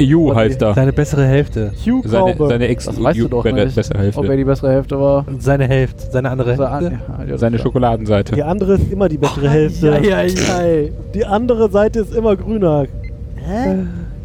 EU 0.00 0.34
heißt 0.34 0.62
er. 0.62 0.74
Seine 0.74 0.92
bessere 0.92 1.26
Hälfte. 1.26 1.72
Hugh 1.84 2.02
Seine, 2.08 2.36
seine 2.36 2.68
ex 2.68 2.84
Das 2.86 3.02
weißt 3.02 3.18
du 3.18 3.28
doch 3.28 3.44
nicht, 3.44 3.74
bessere 3.74 3.94
ob 3.96 4.00
er 4.00 4.04
Hälfte. 4.04 4.36
die 4.36 4.44
bessere 4.44 4.72
Hälfte 4.72 5.00
war. 5.00 5.26
Seine 5.38 5.66
Hälfte. 5.68 6.10
Seine 6.10 6.30
andere 6.30 6.56
Hälfte. 6.56 6.98
ja, 7.18 7.24
ja, 7.24 7.38
Seine. 7.38 7.58
Schokoladenseite. 7.58 8.34
Die 8.34 8.42
andere 8.42 8.74
ist 8.74 8.90
immer 8.90 9.08
die 9.08 9.18
bessere 9.18 9.50
Hälfte. 9.50 9.86
Ja, 10.02 10.22
ja, 10.22 10.22
ja. 10.22 10.88
Die 11.14 11.24
andere 11.24 11.70
Seite 11.70 12.00
ist 12.00 12.14
immer 12.14 12.36
grüner. 12.36 12.86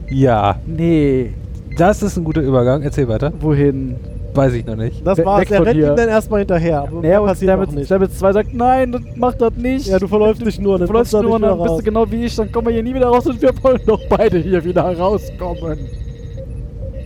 Ja. 0.09 0.55
Nee. 0.65 1.33
Das 1.77 2.01
ist 2.03 2.17
ein 2.17 2.23
guter 2.23 2.41
Übergang. 2.41 2.81
Erzähl 2.81 3.07
weiter. 3.07 3.31
Wohin? 3.39 3.95
Weiß 4.33 4.53
ich 4.53 4.65
noch 4.65 4.75
nicht. 4.75 5.05
Das 5.05 5.17
We- 5.17 5.25
war's. 5.25 5.49
Er 5.49 5.65
rennt 5.65 5.75
hier. 5.77 5.89
ihm 5.91 5.95
dann 5.95 6.09
erstmal 6.09 6.39
hinterher. 6.41 6.81
Aber 6.83 7.01
Naja, 7.01 7.19
passiert 7.21 7.49
Stamets, 7.51 7.73
nicht. 7.73 7.85
Stamets 7.87 8.19
2 8.19 8.33
sagt, 8.33 8.53
nein, 8.53 8.91
das 8.91 9.01
macht 9.15 9.41
das 9.41 9.53
nicht. 9.55 9.87
Ja, 9.87 9.97
du 9.99 10.07
verläufst 10.07 10.45
dich 10.45 10.59
nur. 10.59 10.73
Du 10.73 10.79
Dann 10.79 10.87
verläufst 10.87 11.11
kommst 11.13 11.23
du 11.23 11.27
nur 11.27 11.35
und 11.35 11.41
dann 11.41 11.57
bist 11.57 11.67
du 11.69 11.73
raus. 11.73 11.83
genau 11.83 12.11
wie 12.11 12.25
ich, 12.25 12.35
dann 12.35 12.51
kommen 12.51 12.67
wir 12.67 12.73
hier 12.73 12.83
nie 12.83 12.93
wieder 12.93 13.07
raus 13.07 13.25
und 13.27 13.41
wir 13.41 13.51
wollen 13.63 13.81
doch 13.85 13.99
beide 14.07 14.37
hier 14.37 14.63
wieder 14.63 14.83
rauskommen. 14.97 15.79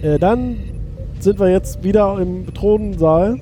Äh, 0.01 0.19
dann 0.19 0.57
sind 1.19 1.39
wir 1.39 1.49
jetzt 1.49 1.81
wieder 1.83 2.17
im 2.19 2.53
Thronsaal, 2.53 3.38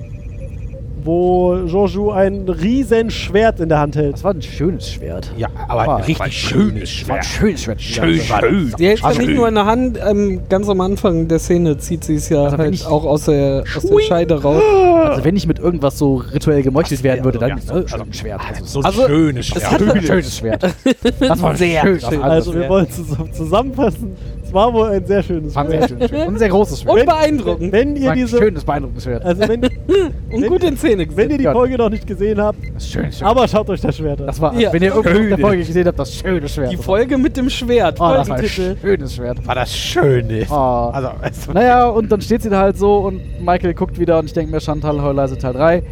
wo 1.04 1.54
Jojo 1.66 2.10
ein 2.12 2.48
riesen 2.48 3.10
Schwert 3.10 3.60
in 3.60 3.68
der 3.68 3.78
Hand 3.80 3.96
hält. 3.96 4.14
Das 4.14 4.24
war 4.24 4.32
ein 4.34 4.42
schönes 4.42 4.88
Schwert. 4.90 5.32
Ja, 5.36 5.48
aber 5.68 5.96
ein 5.96 6.02
richtig 6.04 6.32
schönes 6.32 7.04
ein 7.08 7.22
schönes 7.22 7.62
Schwert. 7.62 7.80
Schön, 7.80 8.18
schön. 8.20 8.72
Sie 8.76 8.86
hält 8.86 9.00
ja 9.00 9.06
Also, 9.06 9.20
nicht 9.20 9.34
nur 9.34 9.48
in 9.48 9.54
der 9.54 9.66
Hand, 9.66 9.98
ähm, 10.08 10.40
ganz 10.48 10.68
am 10.68 10.80
Anfang 10.80 11.28
der 11.28 11.38
Szene 11.38 11.78
zieht 11.78 12.04
sie 12.04 12.14
es 12.16 12.28
ja 12.28 12.44
Also 12.44 12.58
halt 12.58 12.86
auch 12.86 13.04
aus 13.04 13.24
der, 13.26 13.64
aus 13.76 13.82
der 13.82 13.98
Scheide 14.00 14.42
raus. 14.42 14.62
Also 15.04 15.24
wenn 15.24 15.36
ich 15.36 15.46
mit 15.46 15.58
irgendwas 15.58 15.98
so 15.98 16.16
rituell 16.16 16.62
gemeuchelt 16.62 17.02
werden 17.02 17.24
würde, 17.24 17.38
dann 17.38 17.50
ja, 17.50 17.56
ist 17.56 17.68
so- 17.68 17.80
das 17.80 17.90
schon 17.90 18.00
ein 18.02 18.12
Schwert. 18.12 18.40
Also, 18.48 18.64
So 18.64 18.80
Also, 18.80 19.06
schönes 19.06 19.46
es 19.46 19.46
Schwert. 19.62 19.70
hat- 19.72 19.82
ein 19.96 20.02
schönes 20.02 20.36
Schwert. 20.36 20.62
Das 21.20 21.42
war 21.42 21.56
sehr 21.56 21.82
schön. 22.00 22.22
Also 22.22 22.52
wir 22.52 22.60
Schwert. 22.60 22.70
wollen 22.70 22.90
zus 22.90 23.06
zusammenfassen. 23.32 24.16
Es 24.52 24.54
war 24.54 24.74
wohl 24.74 24.88
ein 24.90 25.06
sehr 25.06 25.22
schönes 25.22 25.54
war 25.54 25.64
ein 25.64 25.70
sehr 25.70 25.78
Schwert. 25.78 25.88
schönes 25.90 26.08
Schwert. 26.10 26.28
Und 26.28 26.34
ein 26.34 26.38
sehr 26.38 26.48
großes 26.50 26.80
Schwert. 26.82 26.98
Und 26.98 27.06
beeindruckend. 27.06 27.72
Wenn 27.72 27.94
war 27.94 27.96
ihr 28.02 28.10
ein 28.10 28.18
diese, 28.18 28.36
schönes, 28.38 28.64
beeindruckendes 28.64 29.04
Schwert. 29.04 29.24
also 29.24 29.48
wenn, 29.48 29.62
Und 30.32 30.46
gut 30.46 30.62
in 30.64 30.76
Szene 30.76 31.06
wenn 31.14 31.30
ihr 31.30 31.38
die. 31.38 31.44
Folge 31.44 31.78
noch 31.78 31.88
nicht 31.88 32.06
gesehen 32.06 32.40
habt, 32.40 32.58
Das 32.74 32.86
schönes 32.88 33.18
Schwert. 33.18 33.30
aber 33.30 33.48
schaut 33.48 33.70
euch 33.70 33.80
das 33.80 33.96
Schwert 33.96 34.20
an. 34.20 34.26
Das 34.26 34.40
war, 34.40 34.54
Ja. 34.58 34.70
wenn 34.72 34.82
ihr 34.82 34.94
irgendwo 34.94 35.08
Schönes. 35.18 35.40
Folge 35.40 35.64
gesehen 35.64 35.86
habt, 35.86 35.98
das 35.98 36.14
schöne 36.14 36.48
Schwert. 36.48 36.72
Die 36.72 36.76
Folge 36.76 37.16
mit 37.18 37.36
dem 37.36 37.48
Schwert. 37.48 37.98
Oh, 38.00 38.10
das 38.12 38.28
war 38.28 38.36
ein 38.36 38.46
schönes 38.46 39.14
Schwert. 39.14 39.46
War 39.46 39.54
das 39.54 39.74
Schöne. 39.74 40.46
Oh. 40.50 40.54
Also, 40.54 41.08
es 41.22 41.48
war- 41.48 41.54
Naja, 41.54 41.88
und 41.88 42.12
dann 42.12 42.20
steht 42.20 42.42
sie 42.42 42.50
da 42.50 42.60
halt 42.60 42.76
so 42.76 42.98
und 42.98 43.20
Michael 43.40 43.72
guckt 43.74 43.98
wieder 43.98 44.18
und 44.18 44.26
ich 44.26 44.32
denke 44.34 44.52
mir, 44.52 44.60
Chantal, 44.60 45.00
heul 45.02 45.14
leise 45.14 45.38
Teil 45.38 45.54
3. 45.54 45.82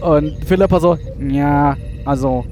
Und 0.00 0.44
Philippa 0.46 0.80
so, 0.80 0.98
ja, 1.28 1.76
also, 2.04 2.44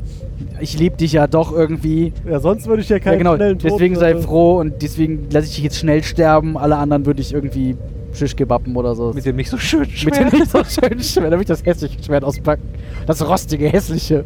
ich 0.60 0.78
liebe 0.78 0.96
dich 0.96 1.12
ja 1.12 1.26
doch 1.26 1.52
irgendwie. 1.52 2.12
ja, 2.28 2.40
sonst 2.40 2.66
würde 2.66 2.82
ich 2.82 2.88
ja 2.88 2.96
Ja, 2.96 3.00
keinen 3.02 3.18
genau, 3.18 3.36
schnellen 3.36 3.58
Tod 3.58 3.72
deswegen 3.72 3.96
sei 3.96 4.16
froh 4.16 4.58
und 4.60 4.80
deswegen 4.82 5.28
lasse 5.30 5.46
ich 5.48 5.54
dich 5.56 5.64
jetzt 5.64 5.78
schnell 5.78 6.02
sterben. 6.02 6.56
Alle 6.56 6.76
anderen 6.76 7.06
würde 7.06 7.20
ich 7.20 7.32
irgendwie 7.32 7.76
Schisch 8.12 8.34
gebappen 8.34 8.74
oder 8.76 8.94
so. 8.94 9.12
mit 9.12 9.24
dem 9.24 9.36
nicht 9.36 9.50
so 9.50 9.56
schön 9.58 9.86
Mit 10.04 10.16
dem 10.16 10.28
nicht 10.28 10.50
so 10.50 10.62
schönen 10.64 11.00
Schwert, 11.00 11.26
damit 11.32 11.42
ich 11.42 11.46
das 11.48 11.64
hässliche 11.64 12.02
Schwert 12.02 12.24
auspacken. 12.24 12.62
Das 13.06 13.26
rostige, 13.26 13.68
hässliche. 13.68 14.24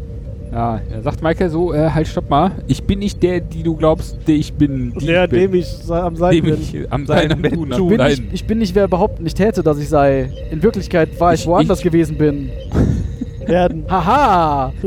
Ja, 0.53 0.81
er 0.91 1.03
sagt 1.03 1.21
Michael 1.23 1.51
so, 1.51 1.75
äh, 1.75 1.91
halt, 1.91 2.07
stopp 2.07 2.31
mal. 2.31 2.53
Ich 2.69 2.85
bin 2.85 3.01
nicht 3.01 3.21
der, 3.25 3.41
die 3.41 3.65
du 3.65 3.75
glaubst, 3.77 4.17
der 4.29 4.37
ich 4.37 4.53
bin. 4.53 4.93
Die 5.01 5.07
Der, 5.07 5.25
ich 5.25 5.31
bin. 5.31 5.41
dem 5.41 5.55
ich 5.55 5.67
am 5.91 6.15
Sein 6.17 6.33
dem 6.33 6.45
bin. 6.45 6.55
ich 6.61 6.93
am 6.93 7.07
Sein 7.07 7.33
am 7.33 7.45
Ich 7.45 7.51
bin, 7.51 7.99
nicht, 7.99 8.23
ich 8.33 8.45
bin 8.47 8.59
nicht, 8.59 8.75
wer 8.77 8.85
überhaupt 8.85 9.21
nicht 9.21 9.37
täte, 9.37 9.63
dass 9.65 9.79
ich 9.81 9.89
sei. 9.89 10.31
In 10.53 10.63
Wirklichkeit 10.63 11.19
war 11.19 11.35
ich, 11.35 11.41
Ich- 11.41 11.47
woanders 11.49 11.79
ich- 11.81 11.85
gewesen 11.85 12.17
bin. 12.17 12.51
Werden. 13.49 13.85
Haha! 13.91 14.73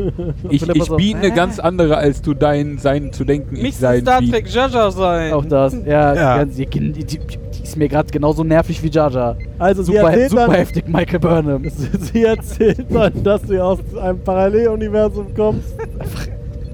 Ich, 0.49 0.67
ich 0.67 0.83
so, 0.85 0.95
bin 0.95 1.17
eine 1.17 1.31
ganz 1.31 1.59
andere, 1.59 1.97
als 1.97 2.21
du 2.21 2.33
dein 2.33 2.77
Sein 2.77 3.11
zu 3.11 3.25
denken. 3.25 3.55
Ich 3.55 3.61
Nicht 3.61 3.77
sein 3.77 4.01
Star 4.01 4.21
Trek 4.21 4.47
Jaja 4.49 4.91
sein. 4.91 5.33
Auch 5.33 5.45
das. 5.45 5.75
Ja, 5.85 6.13
Ja. 6.13 6.45
Die, 6.45 6.65
die, 6.65 6.91
die, 6.91 7.03
die 7.03 7.63
ist 7.63 7.75
mir 7.75 7.89
gerade 7.89 8.09
genauso 8.09 8.43
nervig 8.43 8.81
wie 8.81 8.89
Jar. 8.89 9.37
Also 9.59 9.83
Super, 9.83 10.13
super 10.29 10.47
dann, 10.47 10.55
heftig, 10.55 10.87
Michael 10.87 11.19
Burnham. 11.19 11.69
sie 11.69 12.23
erzählt 12.23 12.85
dann, 12.89 13.23
dass 13.23 13.41
du 13.43 13.61
aus 13.61 13.79
einem 14.01 14.19
Paralleluniversum 14.19 15.33
kommst 15.35 15.75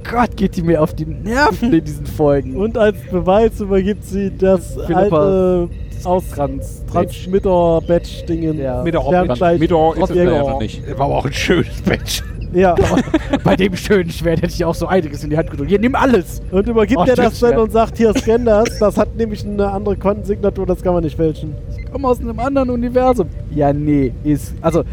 Gott, 0.09 0.35
geht 0.35 0.55
die 0.55 0.61
mir 0.61 0.81
auf 0.81 0.93
die 0.93 1.05
Nerven 1.05 1.73
in 1.73 1.83
diesen 1.83 2.05
Folgen. 2.05 2.55
und 2.57 2.77
als 2.77 2.97
Beweis 3.09 3.59
übergibt 3.59 4.03
sie 4.03 4.31
das 4.37 4.75
Philippa 4.85 5.65
alte 5.65 5.69
aus 6.05 6.29
Trans. 6.29 6.83
Transmitter-Badge-Dingen. 6.91 8.57
Ja. 8.59 8.83
Mit 8.83 8.93
der 8.93 9.01
Sternzeichen. 9.01 9.59
Mit 9.59 9.71
der 9.71 9.93
ist 9.97 10.09
es 10.09 10.15
Ja, 10.15 10.39
einfach 10.39 10.59
nicht. 10.59 10.97
War 10.97 11.05
aber 11.05 11.17
auch 11.17 11.25
ein 11.25 11.33
schönes 11.33 11.85
Match. 11.85 12.23
Ja, 12.53 12.75
Bei 13.43 13.55
dem 13.55 13.75
schönen 13.75 14.11
Schwert 14.11 14.43
hätte 14.43 14.53
ich 14.53 14.63
auch 14.63 14.75
so 14.75 14.85
einiges 14.85 15.23
in 15.23 15.31
die 15.31 15.37
Hand 15.37 15.49
gedrückt. 15.49 15.69
Hier, 15.71 15.79
nimm 15.79 15.95
alles! 15.95 16.39
und 16.51 16.67
übergibt 16.67 16.99
Oh, 16.99 17.03
er 17.03 17.15
das 17.15 17.39
dann 17.39 17.49
Schwert. 17.49 17.57
und 17.63 17.71
sagt, 17.71 17.97
hier, 17.97 18.13
scan 18.13 18.45
das. 18.45 18.77
Das 18.77 18.95
hat 18.95 19.15
nämlich 19.15 19.43
eine 19.43 19.71
andere 19.71 19.95
Quantensignatur, 19.97 20.67
das 20.67 20.83
kann 20.83 20.93
man 20.93 21.03
nicht 21.03 21.15
fälschen. 21.15 21.55
Ich 21.75 21.91
komme 21.91 22.07
aus 22.07 22.19
einem 22.19 22.39
anderen 22.39 22.69
Universum. 22.69 23.27
Ja, 23.55 23.73
nee, 23.73 24.11
ist. 24.23 24.53
Also, 24.61 24.83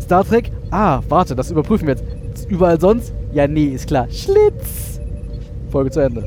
Star 0.00 0.24
Trek? 0.24 0.52
Ah, 0.70 1.00
warte, 1.08 1.34
das 1.34 1.50
überprüfen 1.50 1.88
wir 1.88 1.94
jetzt. 1.94 2.04
Ist 2.34 2.48
überall 2.50 2.78
sonst? 2.80 3.12
Ja, 3.32 3.48
nee, 3.48 3.66
ist 3.74 3.88
klar. 3.88 4.06
Schlitz! 4.10 5.00
Folge 5.70 5.90
zu 5.90 6.00
Ende. 6.00 6.24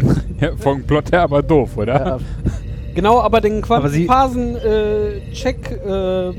Ja, 0.40 0.50
vom 0.56 0.82
Plot 0.82 1.12
her 1.12 1.22
aber 1.22 1.42
doof, 1.42 1.76
oder? 1.76 1.94
Ja, 2.06 2.18
Genau, 2.94 3.20
aber 3.20 3.40
den 3.40 3.62
Quantenphasen-Check 3.62 5.70
äh, 5.86 6.32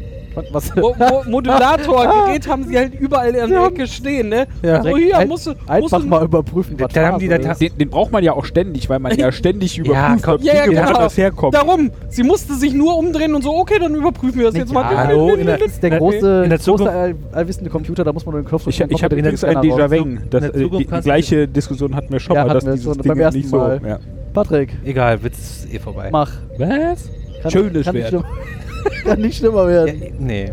Was? 0.52 0.76
Mo 0.76 0.94
Mo 1.00 1.24
Modulatorgerät 1.30 2.46
haben 2.50 2.66
sie 2.66 2.78
halt 2.78 2.94
überall 3.00 3.34
in 3.34 3.50
der 3.50 3.66
Ecke 3.68 3.88
stehen, 3.88 4.28
ne? 4.28 4.46
Ja. 4.62 4.84
So 4.84 4.98
hier, 4.98 5.18
Ein- 5.18 5.30
musst 5.30 5.48
musst 5.48 5.60
Einfach 5.70 6.02
du 6.02 6.08
mal 6.08 6.26
überprüfen, 6.26 6.76
was 6.78 6.92
Dann 6.92 7.06
haben 7.06 7.20
die 7.20 7.30
dann- 7.30 7.40
ist. 7.42 7.62
Den, 7.62 7.78
den 7.78 7.90
braucht 7.90 8.12
man 8.12 8.22
ja 8.22 8.34
auch 8.34 8.44
ständig, 8.44 8.90
weil 8.90 9.00
man 9.00 9.12
ja 9.18 9.32
ständig 9.32 9.78
überprüft, 9.78 10.24
komm. 10.24 10.34
ob 10.36 10.44
Ja, 10.44 10.56
ja, 10.56 10.66
genau. 10.66 10.92
das 10.92 11.18
herkommt. 11.18 11.54
Darum, 11.54 11.90
sie 12.10 12.24
musste 12.24 12.54
sich 12.56 12.74
nur 12.74 12.98
umdrehen 12.98 13.34
und 13.34 13.44
so, 13.44 13.56
okay, 13.56 13.80
dann 13.80 13.96
überprüfen 13.96 14.40
wir 14.40 14.48
das 14.48 14.56
jetzt 14.58 14.74
mal. 14.74 14.84
hallo, 14.86 15.36
in 15.36 15.46
der- 15.46 15.62
ist 15.62 15.82
der 15.82 15.92
große, 16.00 16.44
in 16.44 16.50
der 16.50 16.58
große 16.60 16.64
Zukunft- 16.66 16.92
all, 16.94 17.16
allwissende 17.32 17.70
Computer, 17.70 18.04
da 18.04 18.12
muss 18.12 18.26
man 18.26 18.34
nur 18.36 18.42
den 18.44 18.50
Knopf 18.50 18.68
Ich, 18.68 18.78
drücken, 18.78 18.94
ich 18.94 19.04
habe 19.06 19.16
übrigens 19.16 19.42
ein. 19.46 19.56
Déjà-vu. 19.58 20.38
Äh, 20.38 20.52
die, 20.70 20.86
die 20.86 21.02
gleiche 21.02 21.48
Diskussion 21.48 21.96
hatten 21.96 22.12
wir 22.12 22.20
schon 22.20 22.36
Ja, 22.36 22.46
mal, 22.46 22.54
dass 22.56 22.66
dieses 22.66 22.98
Ding 22.98 23.16
nicht 23.32 23.48
so... 23.50 23.58
Ja. 24.36 24.44
Patrick, 24.44 24.70
Egal, 24.84 25.24
Witz 25.24 25.38
ist 25.40 25.74
eh 25.74 25.80
vorbei. 25.80 26.10
mach. 26.12 26.32
Was? 26.58 27.10
Kann, 27.42 27.52
Schönes 27.52 27.86
kann 27.86 27.96
nicht, 27.96 28.08
Schwert. 28.08 28.24
schlimm, 28.24 28.24
kann 29.06 29.22
nicht 29.22 29.38
schlimmer 29.38 29.62
Ja, 29.64 29.68
werden. 29.86 30.02
nee. 30.20 30.52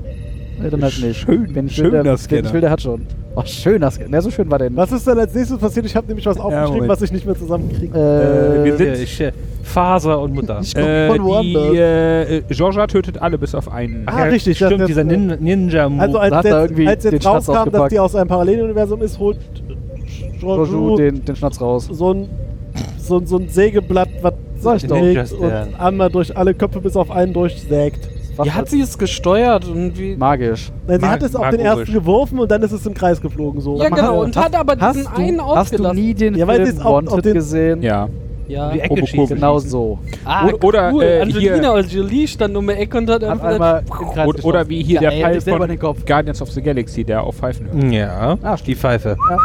Nee, 0.61 0.71
dann 0.71 0.83
halt 0.83 1.03
nicht. 1.03 1.19
Schön- 1.21 1.55
Wenn 1.55 1.67
ich 1.67 1.79
will, 1.79 1.91
der, 1.91 1.99
schöner 2.01 2.11
wenn 2.11 2.19
Scanner. 2.19 2.47
ich 2.47 2.53
will, 2.53 2.61
der 2.61 2.71
hat 2.71 2.83
schon. 2.83 3.07
Ach, 3.35 3.47
schöner 3.47 3.91
Scanner. 3.91 4.11
Ne, 4.11 4.21
so 4.23 4.31
schön 4.31 4.51
war 4.51 4.59
der 4.59 4.69
nicht. 4.69 4.77
Was 4.77 4.93
ist 4.93 5.07
denn 5.07 5.19
als 5.19 5.35
nächstes 5.35 5.59
passiert? 5.59 5.87
Ich 5.87 5.97
habe 5.97 6.07
nämlich 6.07 6.27
was 6.27 6.39
aufgeschrieben, 6.39 6.73
Moment. 6.75 6.89
was 6.91 7.03
ich 7.03 7.11
nicht 7.13 7.25
mehr 7.25 7.35
zusammenkriege. 7.35 7.99
Äh, 7.99 8.65
wir 8.65 8.77
sind- 8.77 8.99
ich, 8.99 9.21
äh, 9.21 9.33
Faser 9.63 10.21
und 10.21 10.35
Mutter. 10.35 10.59
Ich 10.63 10.77
Äh, 10.77 11.09
von 11.09 11.25
woanders. 11.25 11.71
die 11.73 11.79
äh, 11.79 12.37
äh, 12.39 12.43
Georgia 12.51 12.87
tötet 12.87 13.19
alle 13.23 13.39
bis 13.39 13.55
auf 13.55 13.73
einen. 13.73 14.03
Ah, 14.07 14.25
richtig, 14.25 14.59
das- 14.59 14.69
Stimmt, 14.69 14.83
das- 14.83 14.87
dieser 14.89 15.05
Nin 15.05 15.37
Ninja 15.41 15.89
Also 15.99 16.15
Da 16.15 16.21
als 16.21 16.35
hat 16.35 16.45
er 16.45 16.51
jetzt, 16.61 16.71
irgendwie 16.71 16.89
als 16.89 17.03
den 17.03 17.13
jetzt 17.15 17.27
rauskam, 17.27 17.71
dass 17.71 17.89
die 17.89 17.99
aus 17.99 18.15
einem 18.15 18.29
Paralleluniversum 18.29 19.01
ist, 19.03 19.19
holt 19.19 19.39
Joju 20.41 20.97
den, 20.97 21.25
den 21.25 21.37
Schnatz 21.37 21.61
raus. 21.61 21.89
so 21.91 22.13
ein, 22.13 22.29
so, 23.13 23.19
ein- 23.19 23.27
so 23.27 23.37
ein 23.39 23.49
Sägeblatt, 23.49 24.09
was 24.23 24.33
Sag 24.59 24.77
ich 24.77 24.87
doch. 24.87 24.97
Und 24.97 25.81
einmal 25.81 26.09
durch 26.11 26.37
alle 26.37 26.55
Köpfe 26.55 26.81
bis 26.81 26.97
auf 26.97 27.11
einen 27.11 27.33
durchsägt. 27.33 28.09
Was 28.37 28.47
Wie 28.47 28.51
hat 28.53 28.69
sie 28.71 28.81
es 28.81 28.97
gesteuert 28.97 29.67
und 29.69 29.99
wie. 29.99 30.17
Magisch. 30.17 30.71
Nein, 30.87 31.01
sie 31.01 31.05
Mag- 31.07 31.11
hat 31.15 31.23
es 31.23 31.37
auf 31.37 31.51
den 31.51 31.61
ersten 31.61 31.93
geworfen 31.93 32.39
und 32.39 32.51
dann 32.51 32.63
ist 32.63 32.73
es 32.73 32.87
im 32.87 32.95
Kreis 32.95 33.21
geflogen. 33.21 33.61
So. 33.61 33.77
Ja, 33.79 33.89
genau, 33.91 34.23
und 34.23 34.35
hat 34.37 34.55
aber 34.57 34.75
diesen 34.77 35.05
du, 35.05 35.11
einen 35.21 35.41
hast 35.41 35.49
du 35.73 35.77
ausgelassen. 35.77 35.97
nie 35.99 36.15
den 36.15 36.35
Ja, 36.37 36.47
weil 36.47 36.65
Film 36.65 36.79
auf- 36.79 36.87
auf 36.87 36.93
Wanted 37.13 37.25
den- 37.27 37.35
gesehen? 37.35 37.83
Ja. 37.83 38.09
Ja. 38.49 38.71
Die 38.71 38.81
Ecke 38.81 39.07
schießen. 39.07 39.37
Genau 39.37 39.59
so. 39.59 39.99
Ah, 40.25 40.47
Oder- 40.47 40.65
oder, 40.65 40.93
cool. 40.93 41.03
äh, 41.03 41.21
Angelina 41.23 41.79
Jolie 41.81 42.27
stand 42.29 42.57
um 42.57 42.67
die 42.67 42.73
Ecke 42.75 42.99
und 42.99 43.09
hat 43.11 43.23
Hat 43.23 43.31
einfach 43.31 43.47
einmal 43.49 43.83
Oder, 44.27 44.45
oder 44.45 44.69
wie 44.69 44.83
hier 44.83 45.01
Ja, 45.01 45.11
der 45.11 45.27
ey, 45.33 45.41
selber 45.41 45.59
von 45.61 45.71
in 45.71 45.77
den 45.77 45.81
Kopf. 45.81 46.05
Guardians 46.07 46.41
of 46.43 46.51
the 46.53 46.61
Galaxy, 46.63 47.05
der 47.05 47.23
auf 47.25 47.37
Pfeifen 47.37 47.67
hört. 47.73 47.93
Ja, 47.93 48.37
Ah, 48.43 48.57
die 48.67 48.75
Pfeife. 48.75 49.17
Ja. 49.31 49.37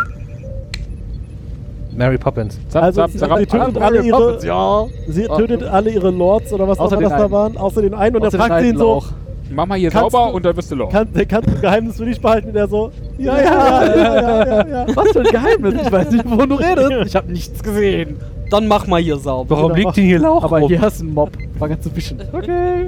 Mary 1.97 2.17
Poppins. 2.17 2.59
Zap, 2.69 2.83
Also 2.83 3.01
zap, 3.01 3.11
sie, 3.11 3.17
zap, 3.17 3.37
sie 3.39 3.45
tötet 3.45 3.77
alle 3.81 4.01
ihre, 4.01 4.39
Ja. 4.45 4.85
sie 5.07 5.23
tötet 5.25 5.63
alle 5.63 5.89
ihre 5.89 6.11
Lords 6.11 6.53
oder 6.53 6.67
was 6.67 6.79
auch 6.79 6.91
immer 6.91 7.01
das 7.01 7.11
da 7.11 7.31
waren, 7.31 7.57
außer 7.57 7.81
den 7.81 7.93
einen 7.93 8.15
und 8.15 8.21
Außer 8.25 8.37
er 8.37 8.43
den 8.43 8.47
fragt 8.47 8.63
sie 8.63 8.69
ihn 8.69 8.77
so, 8.77 8.85
Lauch. 8.93 9.07
Mach 9.49 9.65
mal 9.65 9.77
hier 9.77 9.89
Kannst 9.89 10.11
sauber 10.11 10.29
du- 10.29 10.35
und 10.35 10.45
dann 10.45 10.57
wirst 10.57 10.71
du 10.71 10.75
Loch. 10.75 10.91
kann, 10.91 11.07
kannst 11.27 11.49
du 11.49 11.55
ein 11.55 11.61
Geheimnis 11.61 11.95
für 11.97 12.05
dich 12.05 12.19
behalten? 12.19 12.49
Und 12.49 12.55
er 12.57 12.67
so, 12.67 12.91
ja, 13.17 13.37
ja, 13.37 13.43
ja, 13.43 13.85
ja, 13.85 13.95
ja, 13.95 14.45
ja, 14.45 14.67
ja. 14.67 14.85
Was 14.95 15.07
für 15.09 15.19
ein 15.21 15.25
Geheimnis? 15.25 15.73
Ich 15.85 15.91
weiß 15.91 16.11
nicht, 16.11 16.29
wovon 16.29 16.49
du 16.49 16.55
redest. 16.55 16.91
Ich 17.07 17.15
habe 17.15 17.31
nichts 17.31 17.63
gesehen. 17.63 18.17
Dann 18.51 18.67
mach 18.67 18.87
mal 18.87 19.01
hier 19.01 19.17
sauber. 19.17 19.55
Warum 19.55 19.73
liegt 19.73 19.95
denn 19.95 20.03
hier 20.05 20.19
Lauch 20.19 20.43
Aber 20.43 20.59
rum? 20.59 20.67
hier 20.67 20.81
hast 20.81 20.99
du 20.99 21.05
einen 21.05 21.13
Mob. 21.13 21.31
Fang 21.57 21.71
an 21.71 21.81
zu 21.81 21.95
wischen. 21.95 22.17
Okay. 22.33 22.87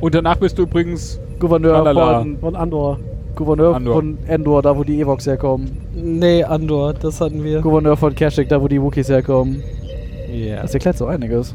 Und 0.00 0.14
danach 0.14 0.36
bist 0.36 0.58
du 0.58 0.62
übrigens 0.62 1.20
Gouverneur 1.38 1.84
von, 1.94 2.38
Von 2.40 2.56
Andor. 2.56 2.98
Gouverneur 3.36 3.76
Andor. 3.76 3.94
von 3.94 4.18
Endor, 4.26 4.62
da 4.62 4.76
wo 4.76 4.82
die 4.82 5.00
Evox 5.00 5.26
herkommen. 5.26 5.70
Nee, 5.94 6.42
Andor, 6.42 6.94
das 6.94 7.20
hatten 7.20 7.44
wir. 7.44 7.60
Gouverneur 7.60 7.96
von 7.96 8.12
Kashyyyk, 8.14 8.48
da 8.48 8.60
wo 8.60 8.66
die 8.66 8.82
Wookies 8.82 9.08
herkommen. 9.08 9.62
Ja. 10.32 10.62
Das 10.62 10.74
erklärt 10.74 10.96
so 10.98 11.06
einiges. 11.06 11.54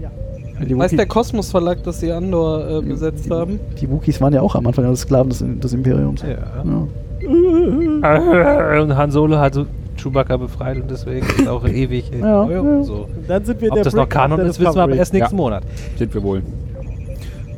Ja. 0.00 0.10
Die, 0.64 0.78
Weiß 0.78 0.92
der 0.92 1.06
Kosmos 1.06 1.50
Verlag, 1.50 1.82
dass 1.82 2.00
sie 2.00 2.10
Andor 2.12 2.66
äh, 2.68 2.80
besetzt 2.82 3.30
haben? 3.30 3.58
die 3.80 3.90
Wookies 3.90 4.20
waren 4.20 4.32
ja 4.32 4.40
auch 4.40 4.54
am 4.54 4.66
Anfang 4.66 4.94
Sklaven 4.96 5.28
des, 5.30 5.44
des 5.44 5.72
Imperiums. 5.74 6.22
Ja. 6.22 6.38
Ja. 6.64 6.86
Und 8.80 8.96
Han 8.96 9.10
Solo 9.10 9.38
hat 9.38 9.54
so 9.54 9.66
Chewbacca 9.96 10.36
befreit 10.36 10.76
und 10.80 10.90
deswegen 10.90 11.26
ist 11.26 11.48
auch 11.48 11.66
ewig 11.68 12.12
in 12.12 12.20
Ja, 12.20 12.48
ja. 12.48 12.60
und 12.60 12.84
so. 12.84 13.06
Dann 13.28 13.44
sind 13.44 13.60
wir 13.60 13.68
Ob 13.70 13.74
der 13.76 13.84
das 13.84 13.94
noch 13.94 14.08
Brick 14.08 14.16
of 14.16 14.22
Kanon 14.22 14.40
ist, 14.40 14.60
wissen 14.60 14.74
wir 14.74 14.82
aber 14.82 14.94
erst 14.94 15.12
nächsten 15.12 15.36
Ja. 15.36 15.42
Monat. 15.42 15.62
sind 15.96 16.12
wir 16.14 16.22
wohl. 16.22 16.42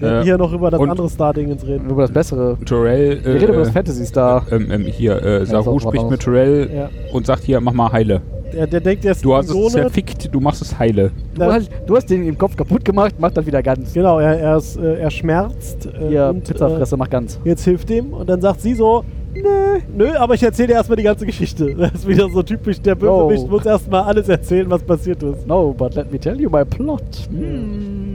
Wir 0.05 0.11
werden 0.11 0.21
Äh, 0.23 0.25
hier 0.25 0.39
noch 0.39 0.53
über 0.53 0.71
das 0.71 0.81
und- 0.81 0.91
andere 0.91 1.09
Star-Dingens 1.09 1.67
reden. 1.67 1.89
Über 1.91 2.03
das 2.03 2.13
Bessere. 2.13 2.57
Torell, 2.65 3.25
Wir 3.25 3.35
reden 3.35 3.49
über 3.49 3.59
das 3.59 3.69
äh, 3.69 3.73
Fantasy 3.73 4.07
Star. 4.07 4.45
ähm, 4.51 4.71
ähm, 4.71 4.83
hier, 4.83 5.23
äh, 5.23 5.47
Saru 5.47 5.79
spricht 5.79 6.09
mit 6.11 6.23
Torell 6.23 6.71
Ja. 6.75 6.91
und 7.13 7.27
sagt 7.27 7.43
hier, 7.45 7.61
mach 7.61 7.73
mal 7.73 7.91
heile. 7.93 8.21
Der, 8.53 8.69
der 8.69 8.81
denkt, 8.81 9.03
der 9.03 9.13
ist 9.13 9.25
Du 9.25 9.35
hast 9.35 9.51
es 9.51 9.73
zerfickt, 9.73 10.33
du 10.33 10.39
machst 10.39 10.63
es 10.63 10.79
heile. 10.79 11.11
Du 11.35 11.43
hast, 11.45 11.69
du 11.87 11.97
hast 11.97 12.09
den 12.09 12.25
im 12.29 12.39
Kopf 12.39 12.55
kaputt 12.57 12.85
gemacht, 12.85 13.17
mach 13.19 13.33
das 13.33 13.45
wieder 13.47 13.61
ganz. 13.65 13.93
Genau, 13.95 14.21
er, 14.21 14.39
er, 14.39 14.57
ist, 14.59 14.77
äh, 14.77 14.95
er 15.01 15.11
schmerzt. 15.11 15.87
Äh, 15.87 16.09
Hier, 16.09 16.27
und, 16.29 16.45
Pizzafresse, 16.45 16.97
mach 16.97 17.11
ganz. 17.11 17.41
Äh, 17.45 17.49
jetzt 17.49 17.65
hilft 17.65 17.91
ihm. 17.91 18.13
Und 18.13 18.29
dann 18.29 18.41
sagt 18.41 18.61
sie 18.61 18.75
so, 18.75 19.03
nö, 19.35 19.81
nö, 19.97 20.07
aber 20.17 20.35
ich 20.35 20.43
erzähle 20.45 20.69
dir 20.69 20.75
erstmal 20.75 20.95
die 20.97 21.03
ganze 21.03 21.27
Geschichte. 21.27 21.75
Das 21.77 21.95
ist 21.95 22.07
wieder 22.07 22.29
so 22.33 22.45
typisch, 22.45 22.81
der 22.81 22.95
Bösewicht 22.95 23.43
Oh. 23.45 23.49
muss 23.51 23.67
erstmal 23.67 24.03
alles 24.05 24.29
erzählen, 24.29 24.71
was 24.71 24.85
passiert 24.85 25.21
ist. 25.25 25.49
No, 25.49 25.75
but 25.77 25.97
let 25.97 26.13
me 26.13 26.19
tell 26.21 26.41
you 26.41 26.49
my 26.49 26.65
plot. 26.65 27.03
Hm. 27.31 28.14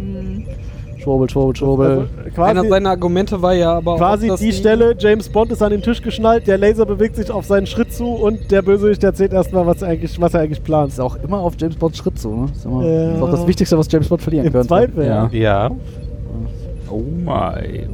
Schwurbel, 1.01 1.29
schwurbel, 1.29 1.55
schwurbel. 1.55 1.85
Also 1.87 2.41
Einer 2.41 2.53
quasi 2.61 2.69
seiner 2.69 2.89
Argumente 2.89 3.41
war 3.41 3.53
ja 3.53 3.73
aber 3.77 3.95
quasi 3.95 4.29
die 4.37 4.51
Stelle, 4.51 4.95
James 4.99 5.29
Bond 5.29 5.51
ist 5.51 5.61
an 5.63 5.71
den 5.71 5.81
Tisch 5.81 6.01
geschnallt, 6.01 6.45
der 6.47 6.57
Laser 6.57 6.85
bewegt 6.85 7.15
sich 7.15 7.31
auf 7.31 7.45
seinen 7.45 7.67
Schritt 7.67 7.93
zu 7.93 8.05
und 8.05 8.51
der 8.51 8.61
Bösewicht 8.61 9.03
erzählt 9.03 9.31
erstmal, 9.31 9.65
was, 9.65 9.81
er 9.81 9.89
eigentlich- 9.89 10.19
was 10.19 10.33
er 10.33 10.41
eigentlich 10.41 10.61
plant. 10.63 10.91
ist 10.91 10.99
auch 10.99 11.15
immer 11.23 11.39
auf 11.39 11.53
James 11.57 11.75
Bonds 11.77 11.97
Schritt 11.97 12.19
so. 12.19 12.35
Ne? 12.35 12.45
Ist, 12.53 12.65
immer, 12.65 12.83
Ja. 12.85 13.11
ist 13.15 13.21
auch 13.21 13.31
das 13.31 13.47
Wichtigste, 13.47 13.77
was 13.77 13.89
James 13.91 14.07
Bond 14.09 14.21
verlieren 14.21 14.47
Im 14.47 14.51
könnte. 14.51 14.67
Zweifel. 14.67 15.05
Ja. 15.05 15.29
Ja. 15.31 15.71
Oh 16.91 17.03
mein. 17.23 17.89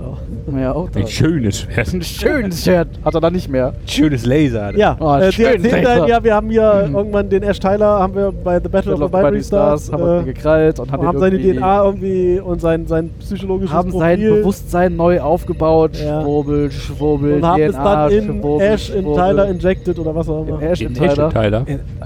Ja, 0.57 0.71
auch 0.73 0.87
Ein 0.95 1.07
schönes 1.07 1.59
Schwert. 1.61 1.93
Ein 1.93 2.01
schönes 2.01 2.63
Shirt. 2.63 2.87
Hat 3.03 3.13
er 3.15 3.21
dann 3.21 3.33
nicht 3.33 3.49
mehr. 3.49 3.73
Schönes 3.85 4.25
Laser. 4.25 4.75
Ja, 4.77 4.95
Oh, 4.99 5.15
äh, 5.15 5.27
die 5.27 5.33
schön, 5.33 5.45
erzählen 5.45 5.83
Laser. 5.83 5.99
dann, 5.99 6.07
ja, 6.07 6.23
wir 6.23 6.33
haben 6.35 6.49
hier 6.49 6.85
Mhm. 6.87 6.95
irgendwann 6.95 7.29
den 7.29 7.43
Ash 7.43 7.59
Tyler, 7.59 7.99
haben 7.99 8.15
wir 8.15 8.31
bei 8.31 8.59
The 8.59 8.69
Battle 8.69 8.93
of 8.93 8.99
the 9.01 9.07
Binary 9.07 9.43
Stars, 9.43 9.91
haben 9.91 10.03
wir 10.03 10.21
äh, 10.21 10.23
gekrallt 10.23 10.79
und 10.79 10.91
haben, 10.91 11.05
haben 11.05 11.19
den 11.19 11.31
seine 11.41 11.53
DNA 11.59 11.83
irgendwie 11.85 12.39
und 12.39 12.61
sein, 12.61 12.85
sein 12.87 13.09
psychologisches 13.19 13.73
haben 13.75 13.91
sein 13.91 14.19
Profil 14.19 14.35
Bewusstsein 14.39 14.95
neu 14.95 15.19
aufgebaut. 15.19 15.91
Ja. 16.03 16.21
Schwurbel, 16.21 16.71
schwurbel, 16.71 17.33
und 17.35 17.45
haben 17.45 17.61
es 17.61 17.75
DNA, 17.75 17.83
dann 17.83 18.11
in 18.11 18.39
schwurbel, 18.41 18.67
Ash 18.67 18.89
in 18.89 19.01
schwurbel. 19.03 19.23
Tyler 19.23 19.47
injected 19.49 19.99
oder 19.99 20.15
was 20.15 20.29
auch 20.29 20.43
In 20.43 20.49
immer. 20.49 20.61
Ash 20.61 20.81
in 20.81 20.87
In 20.87 20.93
Tyler. 20.93 21.29
Tyler. 21.29 21.65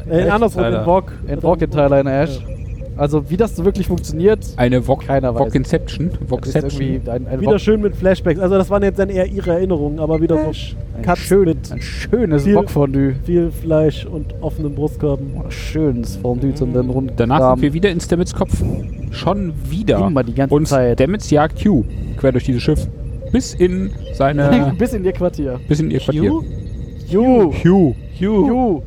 Äh, 0.10 0.30
andersrum 0.30 0.64
in 0.64 0.84
Vogue. 0.84 1.12
In 1.28 1.40
Rock 1.40 1.62
in 1.62 1.70
Tyler 1.72 2.00
in 2.00 2.08
Ash. 2.08 2.40
Also 3.00 3.30
wie 3.30 3.38
das 3.38 3.56
so 3.56 3.64
wirklich 3.64 3.88
funktioniert, 3.88 4.46
Eine 4.58 4.86
Vok 4.86 5.06
Keiner 5.08 5.34
weiß. 5.34 5.40
Vokinception. 5.44 6.12
irgendwie 6.28 7.10
ein, 7.10 7.28
ein, 7.28 7.40
Wieder 7.42 7.54
Wok- 7.54 7.60
schön 7.62 7.80
mit 7.82 7.96
Flashbacks. 7.96 8.40
Also 8.40 8.58
das 8.58 8.70
waren 8.70 8.84
jetzt 8.84 9.00
dann 9.00 9.10
eher 9.10 9.26
ihre 9.26 9.52
Erinnerungen, 9.52 10.00
aber 10.00 10.22
wieder 10.22 10.36
so 10.36 10.50
ein, 10.98 11.02
Cuts 11.04 11.20
schön, 11.22 11.46
mit 11.46 11.72
ein 11.72 11.82
schönes 11.82 12.44
viel- 12.44 12.56
Wokfondue. 12.56 13.16
viel 13.26 13.52
Fleisch 13.52 14.06
und 14.06 14.36
offenen 14.42 14.76
Brustkörben. 14.76 15.28
Oh, 15.38 15.50
schönes 15.50 16.18
Fondue 16.18 16.54
zum 16.54 16.74
den 16.74 16.90
runden 16.90 17.14
Danach 17.16 17.54
sind 17.56 17.62
wir 17.62 17.74
wieder 17.74 17.90
in 17.90 18.02
Stamets 18.02 18.36
Kopf. 18.36 18.62
Schon 19.12 19.54
wieder. 19.70 20.06
Immer 20.06 20.24
die 20.24 20.34
ganze 20.36 20.54
Und 20.54 20.68
Zeit. 20.68 21.00
Stamets 21.00 21.30
jagt 21.32 21.64
Q 21.64 21.86
quer 22.18 22.34
durch 22.34 22.44
dieses 22.44 22.62
Schiff. 22.62 22.86
Bis 23.32 23.54
in 23.54 23.92
seine. 24.14 24.74
Bis 24.78 24.94
in 24.94 25.06
ihr 25.06 25.14
Quartier. 25.14 25.60
bis 25.68 25.80
in 25.80 25.90
ihr 25.92 26.00
Quartier. 26.00 26.30
Q. 26.32 26.44
Hugh, 27.12 27.96
Hugh. 28.20 28.84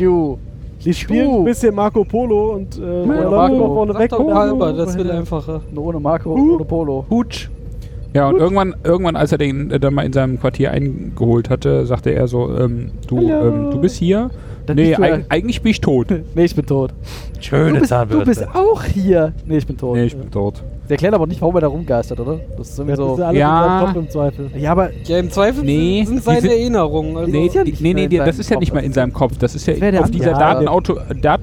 Ju. 0.00 0.38
Die 0.84 0.94
spielen 0.94 1.30
ein 1.30 1.44
bisschen 1.44 1.74
Marco 1.74 2.04
Polo 2.04 2.54
und 2.54 2.78
äh, 2.78 2.80
der 2.80 3.06
Marco. 3.06 3.30
läuft 3.30 3.52
immer 3.54 3.66
vorne 3.66 3.98
weg. 3.98 4.10
doch 4.10 4.58
dann- 4.58 4.76
das 4.76 4.96
wird 4.96 5.10
einfacher. 5.10 5.60
Nur 5.72 5.84
ohne 5.86 6.00
Marco, 6.00 6.32
ohne 6.32 6.64
Polo. 6.64 7.04
Hutsch. 7.10 7.48
Ja, 8.14 8.28
und 8.28 8.38
irgendwann, 8.38 8.74
irgendwann, 8.82 9.14
als 9.14 9.30
er 9.30 9.38
den 9.38 9.70
äh, 9.70 9.78
dann 9.78 9.94
mal 9.94 10.04
in 10.04 10.12
seinem 10.12 10.40
Quartier 10.40 10.72
eingeholt 10.72 11.48
hatte, 11.50 11.86
sagte 11.86 12.10
er 12.10 12.26
so, 12.26 12.50
ähm, 12.58 12.90
du, 13.06 13.18
ähm, 13.18 13.70
du 13.70 13.78
bist 13.80 13.96
hier? 13.96 14.30
Dann 14.66 14.76
nee, 14.76 14.88
bist 14.88 14.98
du 14.98 15.02
ja- 15.02 15.14
eig 15.14 15.24
eigentlich 15.28 15.62
bin 15.62 15.70
ich 15.70 15.80
tot. 15.80 16.08
Nee, 16.34 16.44
ich 16.44 16.54
bin 16.56 16.66
tot. 16.66 16.92
Schöne 17.40 17.66
Du 17.66 17.72
bist, 17.74 17.84
du 17.84 17.88
Zahnbürste. 17.94 18.24
bist 18.26 18.46
auch 18.54 18.82
hier. 18.84 19.32
Nee, 19.46 19.58
ich 19.58 19.66
bin 19.66 19.76
tot. 19.76 19.96
nee, 19.96 20.04
ich 20.06 20.16
bin 20.16 20.30
tot. 20.30 20.62
Der 20.90 20.96
erklärt 20.96 21.14
aber 21.14 21.28
nicht, 21.28 21.40
warum 21.40 21.54
er 21.54 21.60
da 21.60 21.66
rumgeistert, 21.68 22.18
oder? 22.18 22.40
Das 22.58 22.70
ist 22.70 22.78
irgendwie 22.78 22.90
ja 23.00 23.06
so. 23.06 23.22
alles 23.22 23.38
Ja. 23.38 23.62
in 23.62 23.70
seinem 23.70 23.86
Kopf 23.86 23.96
im 23.96 24.10
Zweifel. 24.10 24.50
Ja, 24.58 24.72
aber 24.72 24.90
Ja, 25.04 25.18
im 25.18 25.30
Zweifel 25.30 25.64
Nee, 25.64 26.04
sind 26.04 26.22
seine 26.24 26.40
sind- 26.40 26.50
Erinnerungen. 26.50 27.16
Also 27.16 27.30
Nee, 27.30 27.46
ist 27.46 27.54
ja 27.54 27.62
nee, 27.62 27.94
nee, 27.94 28.08
das 28.08 28.38
ist 28.40 28.50
ja 28.50 28.58
nicht 28.58 28.74
mal 28.74 28.80
in 28.82 28.92
seinem 28.92 29.12
Kopf. 29.12 29.38
Das 29.38 29.54
ist 29.54 29.66
ja 29.68 29.74
Das 29.74 29.80
der 29.92 30.00
auf 30.00 30.10
dieser 30.10 30.32
andere. 30.32 30.40
Datenauto, 30.40 30.94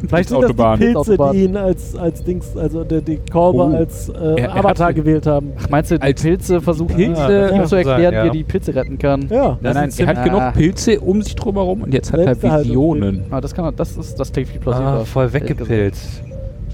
Vielleicht 0.09 0.29
sind 0.29 0.41
das 0.43 0.51
die. 0.51 0.85
Pilze, 0.85 1.17
die 1.31 1.43
ihn 1.45 1.55
als, 1.55 1.95
als 1.95 2.23
Dings, 2.25 2.57
also 2.57 2.83
die, 2.83 3.01
die 3.01 3.19
Kolber 3.31 3.69
Oh. 3.71 3.75
als 3.77 4.09
äh, 4.09 4.13
Er- 4.17 4.37
er 4.49 4.55
Avatar 4.57 4.93
gewählt 4.93 5.25
haben. 5.25 5.53
Ach, 5.57 5.69
meinst 5.69 5.91
du, 5.91 5.95
die 5.97 6.01
Als 6.01 6.21
Pilze 6.21 6.59
versuchen 6.59 6.95
Pilze- 6.97 7.01
ihm 7.05 7.11
Ja, 7.15 7.25
zu 7.25 7.31
erklären, 7.31 7.67
sein, 7.67 7.97
wie 7.99 8.03
ja. 8.03 8.09
er 8.11 8.29
die 8.29 8.43
Pilze 8.43 8.75
retten 8.75 8.97
kann? 8.97 9.27
Ja. 9.29 9.57
Nein, 9.61 9.73
nein, 9.75 9.89
er 9.97 10.07
hat 10.07 10.23
genug 10.25 10.41
Ah. 10.41 10.51
Pilze 10.51 10.99
um 10.99 11.21
sich 11.21 11.35
drumherum 11.35 11.83
und 11.83 11.93
jetzt 11.93 12.11
hat 12.11 12.19
er. 12.19 12.35
Visionen. 12.59 13.23
Ah, 13.31 13.39
das 13.39 13.53
kann 13.55 13.63
er, 13.63 13.71
das 13.71 13.95
ist, 13.95 14.19
das 14.19 14.29
klingt 14.31 14.49
viel 14.49 14.59
plausibler. 14.59 14.87
Ah, 15.01 15.05
voll 15.05 15.31
weggepilzt. 15.31 16.21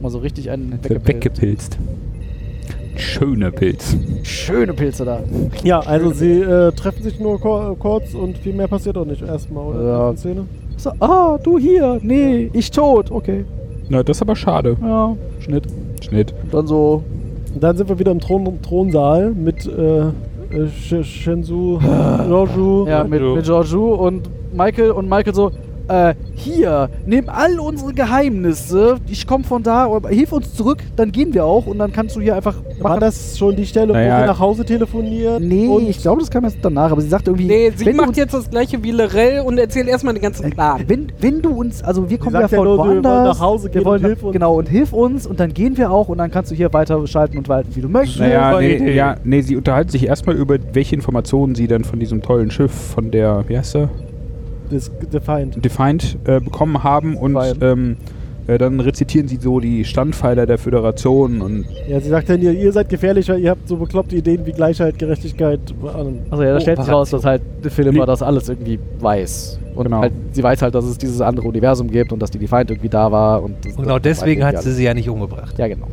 Mal 0.01 0.09
so 0.09 0.17
richtig 0.17 0.49
einen 0.49 0.79
Weggepilzt. 0.83 1.77
Schöner 2.95 3.51
Pilz. 3.51 3.95
Schöne 4.23 4.73
Pilze 4.73 5.05
da. 5.05 5.19
Ja, 5.63 5.79
also 5.79 6.11
sie 6.11 6.39
äh, 6.41 6.71
treffen 6.71 7.03
sich 7.03 7.19
nur 7.19 7.39
ko- 7.39 7.75
kurz 7.79 8.13
und 8.13 8.37
viel 8.37 8.53
mehr 8.53 8.67
passiert 8.67 8.97
auch 8.97 9.05
nicht 9.05 9.21
erstmal, 9.21 9.65
oder? 9.65 9.83
Ja. 9.83 10.09
In 10.09 10.11
der 10.15 10.17
Szene. 10.17 10.45
So, 10.77 10.91
ah, 10.99 11.37
du 11.41 11.57
hier. 11.57 11.99
Nee, 12.01 12.49
ich 12.53 12.71
tot. 12.71 13.11
Okay. 13.11 13.45
Na, 13.89 14.03
das 14.03 14.17
ist 14.17 14.21
aber 14.21 14.35
schade. 14.35 14.75
Ja. 14.81 15.15
Schnitt. 15.39 15.63
Schnitt. 16.01 16.33
Und 16.43 16.53
dann 16.53 16.67
so. 16.67 17.03
Und 17.53 17.63
dann 17.63 17.77
sind 17.77 17.89
wir 17.89 17.99
wieder 17.99 18.11
im 18.11 18.19
Thron 18.19 18.59
Thronsaal 18.61 19.31
mit 19.31 19.65
äh, 19.67 19.99
äh, 20.01 20.67
Sh 20.75 21.03
Shinzu, 21.03 21.79
Roju. 22.29 22.87
Ja, 22.87 23.03
mit, 23.03 23.21
mit 23.21 23.45
Georgiou 23.45 23.93
und 23.95 24.29
Michael 24.55 24.91
und 24.91 25.09
Michael 25.09 25.33
so, 25.33 25.51
äh, 25.87 26.13
hier, 26.35 26.89
nimm 27.05 27.29
all 27.29 27.59
unsere 27.59 27.93
Geheimnisse, 27.93 28.97
ich 29.07 29.27
komm 29.27 29.43
von 29.43 29.63
da, 29.63 29.89
hilf 30.09 30.31
uns 30.31 30.53
zurück, 30.53 30.79
dann 30.95 31.11
gehen 31.11 31.33
wir 31.33 31.45
auch 31.45 31.65
und 31.67 31.77
dann 31.79 31.91
kannst 31.91 32.15
du 32.15 32.21
hier 32.21 32.35
einfach 32.35 32.55
War 32.79 32.99
das 32.99 33.37
schon 33.37 33.55
die 33.55 33.65
Stelle, 33.65 33.93
Naja. 33.93 34.15
wo 34.17 34.21
sie 34.21 34.27
nach 34.27 34.39
Hause 34.39 34.65
telefonieren? 34.65 35.47
Nee, 35.47 35.67
und 35.67 35.87
ich 35.89 35.99
glaube, 36.01 36.21
das 36.21 36.29
kam 36.31 36.43
erst 36.43 36.57
danach, 36.61 36.91
aber 36.91 37.01
sie 37.01 37.07
sagt 37.09 37.27
irgendwie, 37.27 37.45
Nee, 37.47 37.71
sie 37.75 37.91
macht 37.93 38.17
jetzt 38.17 38.33
das 38.33 38.49
gleiche 38.49 38.81
wie 38.83 38.91
Lorel 38.91 39.41
und 39.45 39.57
erzählt 39.57 39.87
erstmal 39.87 40.13
den 40.13 40.23
ganzen 40.23 40.49
Plan. 40.51 40.83
wenn, 40.87 41.11
wenn 41.19 41.41
du 41.41 41.49
uns, 41.51 41.83
also 41.83 42.09
wir 42.09 42.17
kommen 42.17 42.35
ja 42.35 42.41
sagt 42.41 42.53
ja 42.53 42.57
von 42.57 42.65
nur, 42.67 42.77
wir 42.77 42.83
wollen 42.85 43.03
woanders, 43.03 43.37
nach 43.37 43.45
Hause 43.45 43.65
wir 43.65 43.71
gehen 43.71 43.85
wollen 43.85 44.01
und 44.01 44.07
hilf 44.07 44.23
uns. 44.23 44.33
genau 44.33 44.53
und 44.55 44.69
hilf 44.69 44.93
uns 44.93 45.27
und 45.27 45.39
dann 45.39 45.53
gehen 45.53 45.77
wir 45.77 45.91
auch 45.91 46.07
und 46.09 46.17
dann 46.17 46.31
kannst 46.31 46.51
du 46.51 46.55
hier 46.55 46.71
weiter 46.73 47.05
schalten 47.07 47.37
und 47.37 47.49
walten, 47.49 47.75
wie 47.75 47.81
du 47.81 47.89
möchtest. 47.89 48.19
Naja, 48.19 48.59
nee, 48.59 48.93
ja, 48.95 49.15
nee, 49.23 49.41
sie 49.41 49.55
unterhalten 49.57 49.89
sich 49.89 50.05
erstmal 50.07 50.35
über, 50.35 50.57
welche 50.73 50.95
Informationen 50.95 51.55
sie 51.55 51.67
dann 51.67 51.83
von 51.83 51.99
diesem 51.99 52.21
tollen 52.21 52.51
Schiff, 52.51 52.71
von 52.71 53.11
der, 53.11 53.43
wie 53.47 53.57
heißt 53.57 53.75
der? 53.75 53.89
Das 54.73 54.91
Defiant. 55.11 55.63
Defiant 55.63 56.17
äh, 56.25 56.39
bekommen 56.39 56.83
haben 56.83 57.15
und 57.15 57.37
ähm, 57.61 57.97
äh, 58.47 58.57
dann 58.57 58.79
rezitieren 58.81 59.27
sie 59.29 59.37
so 59.37 59.59
die 59.61 59.85
Standpfeiler 59.85 60.45
der 60.45 60.57
Föderation 60.57 61.41
und 61.41 61.65
Ja, 61.87 61.99
sie 62.01 62.09
sagt 62.09 62.29
dann, 62.29 62.41
ihr, 62.41 62.51
ihr 62.51 62.71
seid 62.73 62.89
gefährlich, 62.89 63.29
weil 63.29 63.39
ihr 63.39 63.51
habt 63.51 63.67
so 63.69 63.77
bekloppte 63.77 64.15
Ideen 64.17 64.45
wie 64.45 64.51
Gleichheit, 64.51 64.99
Gerechtigkeit. 64.99 65.59
ähm, 65.71 66.19
Also 66.29 66.43
ja, 66.43 66.53
da 66.53 66.59
stellt 66.59 66.79
sich 66.83 66.91
raus, 66.91 67.09
dass 67.11 67.23
halt 67.23 67.41
Philippa 67.69 68.05
das 68.05 68.21
alles 68.21 68.49
irgendwie 68.49 68.79
weiß. 68.99 69.59
Und 69.75 69.85
Genau. 69.85 70.01
halt, 70.01 70.11
sie 70.33 70.43
weiß 70.43 70.61
halt, 70.61 70.75
dass 70.75 70.85
es 70.85 70.97
dieses 70.97 71.21
andere 71.21 71.47
Universum 71.47 71.89
gibt 71.89 72.11
und 72.11 72.21
dass 72.21 72.31
die 72.31 72.37
Defiant 72.37 72.69
irgendwie 72.69 72.89
da 72.89 73.11
war. 73.11 73.41
Und, 73.43 73.55
genau 73.61 73.97
deswegen 73.97 74.43
hat 74.43 74.61
sie 74.61 74.71
sie 74.73 74.83
ja 74.83 74.93
nicht 74.93 75.09
umgebracht. 75.09 75.57
Ja, 75.57 75.67
genau. 75.67 75.87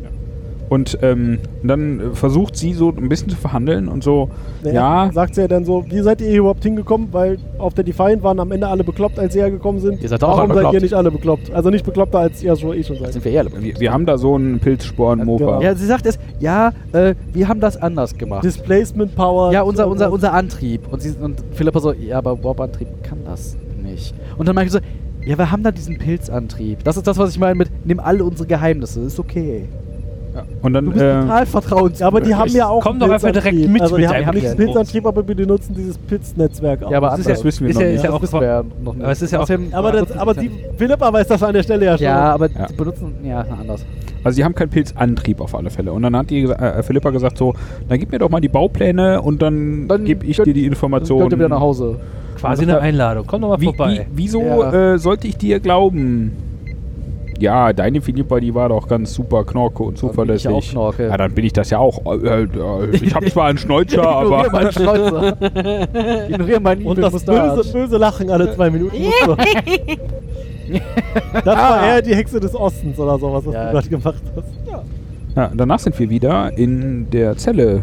Und 0.71 0.99
ähm, 1.01 1.39
dann 1.63 2.13
versucht 2.13 2.55
sie 2.55 2.71
so 2.71 2.93
ein 2.97 3.09
bisschen 3.09 3.27
zu 3.27 3.35
verhandeln 3.35 3.89
und 3.89 4.05
so, 4.05 4.29
naja, 4.63 5.07
ja, 5.07 5.11
Sagt 5.11 5.35
sie 5.35 5.41
ja 5.41 5.49
dann 5.49 5.65
so, 5.65 5.83
wie 5.89 5.99
seid 5.99 6.21
ihr 6.21 6.29
hier 6.29 6.39
überhaupt 6.39 6.63
hingekommen? 6.63 7.09
Weil 7.11 7.39
auf 7.57 7.73
der 7.73 7.83
Defiant 7.83 8.23
waren 8.23 8.39
am 8.39 8.53
Ende 8.53 8.69
alle 8.69 8.85
bekloppt, 8.85 9.19
als 9.19 9.33
sie 9.33 9.41
hergekommen 9.41 9.81
sind. 9.81 10.01
Ihr 10.01 10.07
seid 10.07 10.23
auch 10.23 10.29
Warum 10.29 10.39
alle 10.43 10.53
seid 10.53 10.55
bekloppt. 10.55 10.73
ihr 10.75 10.81
nicht 10.81 10.93
alle 10.93 11.11
bekloppt? 11.11 11.51
Also 11.53 11.69
nicht 11.71 11.83
bekloppter, 11.83 12.19
als 12.19 12.41
ihr 12.41 12.55
schon 12.55 12.73
eh 12.73 12.85
schon 12.85 12.95
seid. 12.99 13.11
sind 13.11 13.25
wir 13.25 13.33
eher 13.33 13.45
wir, 13.51 13.79
wir 13.81 13.91
haben 13.91 14.05
da 14.05 14.17
so 14.17 14.35
einen 14.35 14.61
Pilzsporen-Mofa. 14.61 15.45
genau. 15.45 15.61
Ja, 15.61 15.75
sie 15.75 15.85
sagt 15.85 16.05
es, 16.05 16.17
ja, 16.39 16.71
äh, 16.93 17.15
wir 17.33 17.49
haben 17.49 17.59
das 17.59 17.75
anders 17.75 18.17
gemacht. 18.17 18.45
Displacement 18.45 19.13
Power. 19.13 19.51
ja, 19.51 19.63
unser, 19.63 19.89
unser, 19.89 20.05
was. 20.05 20.13
unser 20.13 20.31
Antrieb. 20.31 20.87
Und, 20.89 21.01
sie, 21.01 21.13
und 21.21 21.43
Philippa 21.51 21.81
so, 21.81 21.91
ja, 21.91 22.17
aber 22.19 22.41
Warp-Antrieb 22.41 22.87
kann 23.03 23.17
das 23.25 23.57
nicht. 23.83 24.15
Und 24.37 24.47
dann 24.47 24.55
meinte 24.55 24.67
ich 24.67 24.81
so, 24.81 25.29
ja, 25.29 25.37
wir 25.37 25.51
haben 25.51 25.63
da 25.63 25.71
diesen 25.71 25.97
Pilzantrieb. 25.97 26.85
Das 26.85 26.95
ist 26.95 27.07
das, 27.07 27.17
was 27.17 27.31
ich 27.31 27.39
meine 27.39 27.55
mit, 27.55 27.69
nimm 27.85 27.99
alle 27.99 28.23
unsere 28.23 28.47
Geheimnisse, 28.47 29.01
ist 29.01 29.19
okay. 29.19 29.67
Ja. 30.49 30.55
Und 30.61 30.73
dann, 30.73 30.85
Du 30.85 30.91
bist 30.91 31.03
äh, 31.03 31.21
total 31.21 31.45
vertrauenswürdig. 31.45 31.99
Ja, 31.99 32.07
aber 32.07 32.21
die 32.21 32.35
haben 32.35 32.51
ja 32.51 32.67
auch 32.67 32.83
Komm 32.83 32.99
doch 32.99 33.09
einfach 33.09 33.31
direkt 33.31 33.67
mit 33.69 33.81
also 33.81 33.95
mit 33.95 34.03
die 34.03 34.07
haben 34.07 34.13
deinem 34.25 34.35
nicht 34.35 34.45
einen 34.47 34.55
Pilz. 34.57 34.67
Pilzantrieb, 34.73 35.05
aber 35.05 35.27
wir 35.27 35.35
benutzen 35.35 35.75
dieses 35.75 35.97
Pilznetzwerk 35.97 36.83
auch. 36.83 36.91
Ja, 36.91 36.97
aber 36.97 37.09
Das 37.17 37.23
das 37.25 37.43
wissen 37.43 37.63
wir 37.63 37.69
ist 37.69 37.75
noch 37.75 37.81
ja, 37.81 37.87
nicht. 37.87 37.95
ist 37.97 38.03
ja 38.03 38.09
das 38.09 38.17
auch 38.17 38.21
wissen 38.21 38.39
wir 38.39 38.47
ja 38.47 38.63
noch 38.83 38.93
nicht. 38.93 39.03
Aber 39.03 39.11
es 39.11 39.21
ist 39.21 39.31
ja 39.31 39.39
auch- 39.39 39.49
aber, 39.71 39.91
das, 39.91 40.11
aber 40.17 40.33
die, 40.33 40.51
Philippa 40.77 41.11
weiß 41.13 41.27
das 41.27 41.43
an 41.43 41.53
der 41.53 41.63
Stelle 41.63 41.85
ja 41.85 41.97
schon. 41.97 42.05
Ja, 42.05 42.33
aber 42.33 42.49
Ja. 42.51 42.67
die 42.67 42.73
benutzen, 42.73 43.13
ja, 43.23 43.39
anders. 43.59 43.85
Also 44.23 44.35
sie 44.35 44.43
haben 44.43 44.53
keinen 44.53 44.69
Pilzantrieb 44.69 45.41
auf 45.41 45.55
alle 45.55 45.69
Fälle. 45.71 45.91
Und 45.93 46.03
dann 46.03 46.15
hat 46.15 46.29
die 46.29 46.45
gesa- 46.47 46.77
äh, 46.77 46.83
Philippa 46.83 47.09
gesagt 47.09 47.37
so, 47.37 47.55
dann 47.89 47.99
gib 47.99 48.11
mir 48.11 48.19
doch 48.19 48.29
mal 48.29 48.39
die 48.39 48.49
Baupläne 48.49 49.21
und 49.21 49.41
dann, 49.41 49.87
Dann 49.87 50.05
gebe 50.05 50.25
ich 50.25 50.37
könnt- 50.37 50.47
dir 50.47 50.53
die 50.53 50.61
Dann 50.61 50.69
Informationen. 50.73 51.21
könnt 51.21 51.33
ihr 51.33 51.39
wieder 51.39 51.49
nach 51.49 51.59
Hause. 51.59 51.99
Quasi 52.39 52.65
sagt 52.65 52.69
eine 52.77 52.81
Einladung. 52.87 53.23
Komm 53.27 53.41
doch 53.41 53.49
mal 53.49 53.59
Wie, 53.61 53.65
vorbei. 53.65 54.05
wie, 54.13 54.23
wieso 54.23 54.41
Ja. 54.41 54.93
äh, 54.93 54.97
sollte 54.99 55.27
ich 55.27 55.37
dir 55.37 55.59
glauben? 55.59 56.33
Ja, 57.41 57.73
deine 57.73 58.01
Philippa, 58.01 58.39
die 58.39 58.53
war 58.53 58.69
doch 58.69 58.87
ganz 58.87 59.13
super 59.15 59.43
knorke 59.43 59.81
und 59.81 60.01
Dann 60.01 60.09
bin 60.11 60.35
ich 60.35 60.41
zuverlässig. 60.43 60.47
auch 60.51 60.71
Knorke. 60.71 61.07
Ja, 61.07 61.17
dann 61.17 61.31
bin 61.33 61.45
ich 61.45 61.53
das 61.53 61.71
ja 61.71 61.79
auch. 61.79 61.99
Äh, 62.05 62.43
äh, 62.43 62.47
ich 62.91 63.15
habe 63.15 63.25
zwar 63.31 63.47
einen 63.47 63.57
Schnäuzer, 63.57 63.97
Ignoriere 64.21 64.35
aber 64.35 64.51
meinen 64.51 64.71
Schnäuzer. 64.71 65.37
Ignoriere 66.29 66.59
meinen 66.59 66.85
Und 66.85 66.99
das 67.01 67.25
böse, 67.25 67.63
böse 67.73 67.97
Lachen 67.97 68.29
alle 68.29 68.53
zwei 68.53 68.69
Minuten. 68.69 68.95
das 71.33 71.45
war 71.45 71.85
eher 71.87 72.01
die 72.01 72.15
Hexe 72.15 72.39
des 72.39 72.55
Ostens 72.55 72.97
oder 72.99 73.17
sowas, 73.17 73.43
was 73.45 73.53
Ja. 73.53 73.65
du 73.65 73.71
gerade 73.73 73.89
gemacht 73.89 74.23
hast. 74.35 74.47
ja, 75.35 75.51
danach 75.55 75.79
sind 75.79 75.97
wir 75.99 76.09
wieder 76.09 76.55
in 76.57 77.09
der 77.09 77.35
Zelle. 77.37 77.81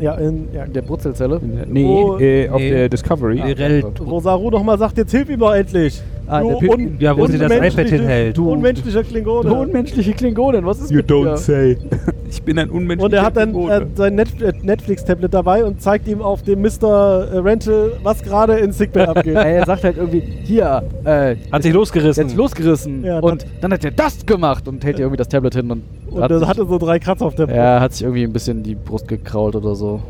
Ja, 0.00 0.14
in, 0.14 0.48
ja. 0.54 0.64
In 0.64 0.72
der 0.72 0.82
Brutzelzelle. 0.82 1.40
In 1.42 1.56
der, 1.56 1.66
nee, 1.66 1.84
Wo- 1.84 2.18
äh, 2.18 2.48
auf 2.48 2.58
Nee. 2.60 2.70
der 2.70 2.88
Discovery. 2.88 3.38
Irel, 3.40 3.84
Wo 3.98 4.18
Saru 4.20 4.50
nochmal 4.50 4.78
sagt, 4.78 4.96
jetzt 4.96 5.10
hilf 5.10 5.28
ihm 5.28 5.40
doch 5.40 5.52
endlich. 5.52 6.00
Ah, 6.30 6.42
du 6.42 6.60
der 6.60 6.78
Ja, 7.00 7.16
wo 7.16 7.26
sie 7.26 7.38
das 7.38 7.50
iPad 7.52 7.88
hinhält. 7.88 8.36
Du 8.36 8.50
unmenschlicher 8.52 9.02
Klingone. 9.02 9.48
Du 9.48 9.56
unmenschliche 9.56 10.12
Klingonen, 10.12 10.64
was 10.64 10.80
ist 10.80 10.90
You 10.90 10.98
mit 10.98 11.10
don't 11.10 11.24
dir? 11.24 11.36
say. 11.36 11.76
Ich 12.30 12.40
bin 12.44 12.56
ein 12.60 12.70
unmenschlicher 12.70 13.06
Und 13.06 13.12
er 13.12 13.22
hat 13.24 13.36
dann 13.36 13.52
äh, 13.56 13.86
sein 13.96 14.14
Net 14.14 14.40
äh, 14.40 14.52
Netflix-Tablet 14.62 15.34
dabei 15.34 15.64
und 15.64 15.82
zeigt 15.82 16.06
ihm 16.06 16.22
auf 16.22 16.42
dem 16.42 16.62
Mr. 16.62 17.44
Rental, 17.44 17.94
was 18.04 18.22
gerade 18.22 18.58
in 18.58 18.70
Sickbay 18.70 19.02
abgeht. 19.02 19.34
Ja, 19.34 19.42
er 19.42 19.66
sagt 19.66 19.82
halt 19.82 19.96
irgendwie, 19.96 20.22
hier, 20.44 20.82
äh, 21.04 21.34
hat 21.50 21.64
sich 21.64 21.72
losgerissen. 21.72 22.22
hat 22.22 22.30
sich 22.30 22.38
losgerissen. 22.38 23.04
Ja, 23.04 23.18
und 23.18 23.44
dann 23.60 23.72
hat 23.72 23.84
er 23.84 23.90
das 23.90 24.24
gemacht 24.24 24.68
und 24.68 24.84
hält 24.84 24.98
ihr 25.00 25.06
irgendwie 25.06 25.16
das 25.16 25.26
Tablet 25.28 25.56
hin 25.56 25.72
und, 25.72 25.82
Und 26.08 26.22
hat 26.22 26.30
er 26.30 26.38
sich, 26.38 26.46
hatte 26.48 26.64
so 26.64 26.78
drei 26.78 27.00
Kratzer 27.00 27.26
auf 27.26 27.34
der 27.34 27.46
Brust. 27.46 27.56
er 27.58 27.80
hat 27.80 27.92
sich 27.94 28.02
irgendwie 28.02 28.22
ein 28.22 28.32
bisschen 28.32 28.62
die 28.62 28.76
Brust 28.76 29.08
gekrault 29.08 29.56
oder 29.56 29.74
so. 29.74 30.00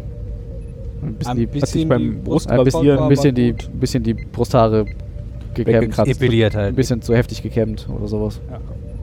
Ein 1.03 1.15
bisschen, 1.15 1.37
die, 1.39 1.61
Hat 1.61 1.69
sich 1.69 1.89
beim 1.89 2.21
Brust 2.23 2.51
ein 2.51 2.63
bisschen, 2.65 2.99
ein 2.99 3.09
bisschen, 3.09 3.35
die, 3.35 3.51
ein 3.55 3.81
bisschen 3.81 4.03
die 4.03 4.13
Brusthaare 4.13 4.85
gekämmt. 5.55 5.99
Epiliert 5.99 6.55
halt. 6.55 6.69
Ein 6.69 6.75
bisschen 6.75 7.03
zu 7.03 7.15
heftig 7.15 7.43
gekämmt 7.43 7.89
oder 7.95 8.07
sowas. 8.09 8.41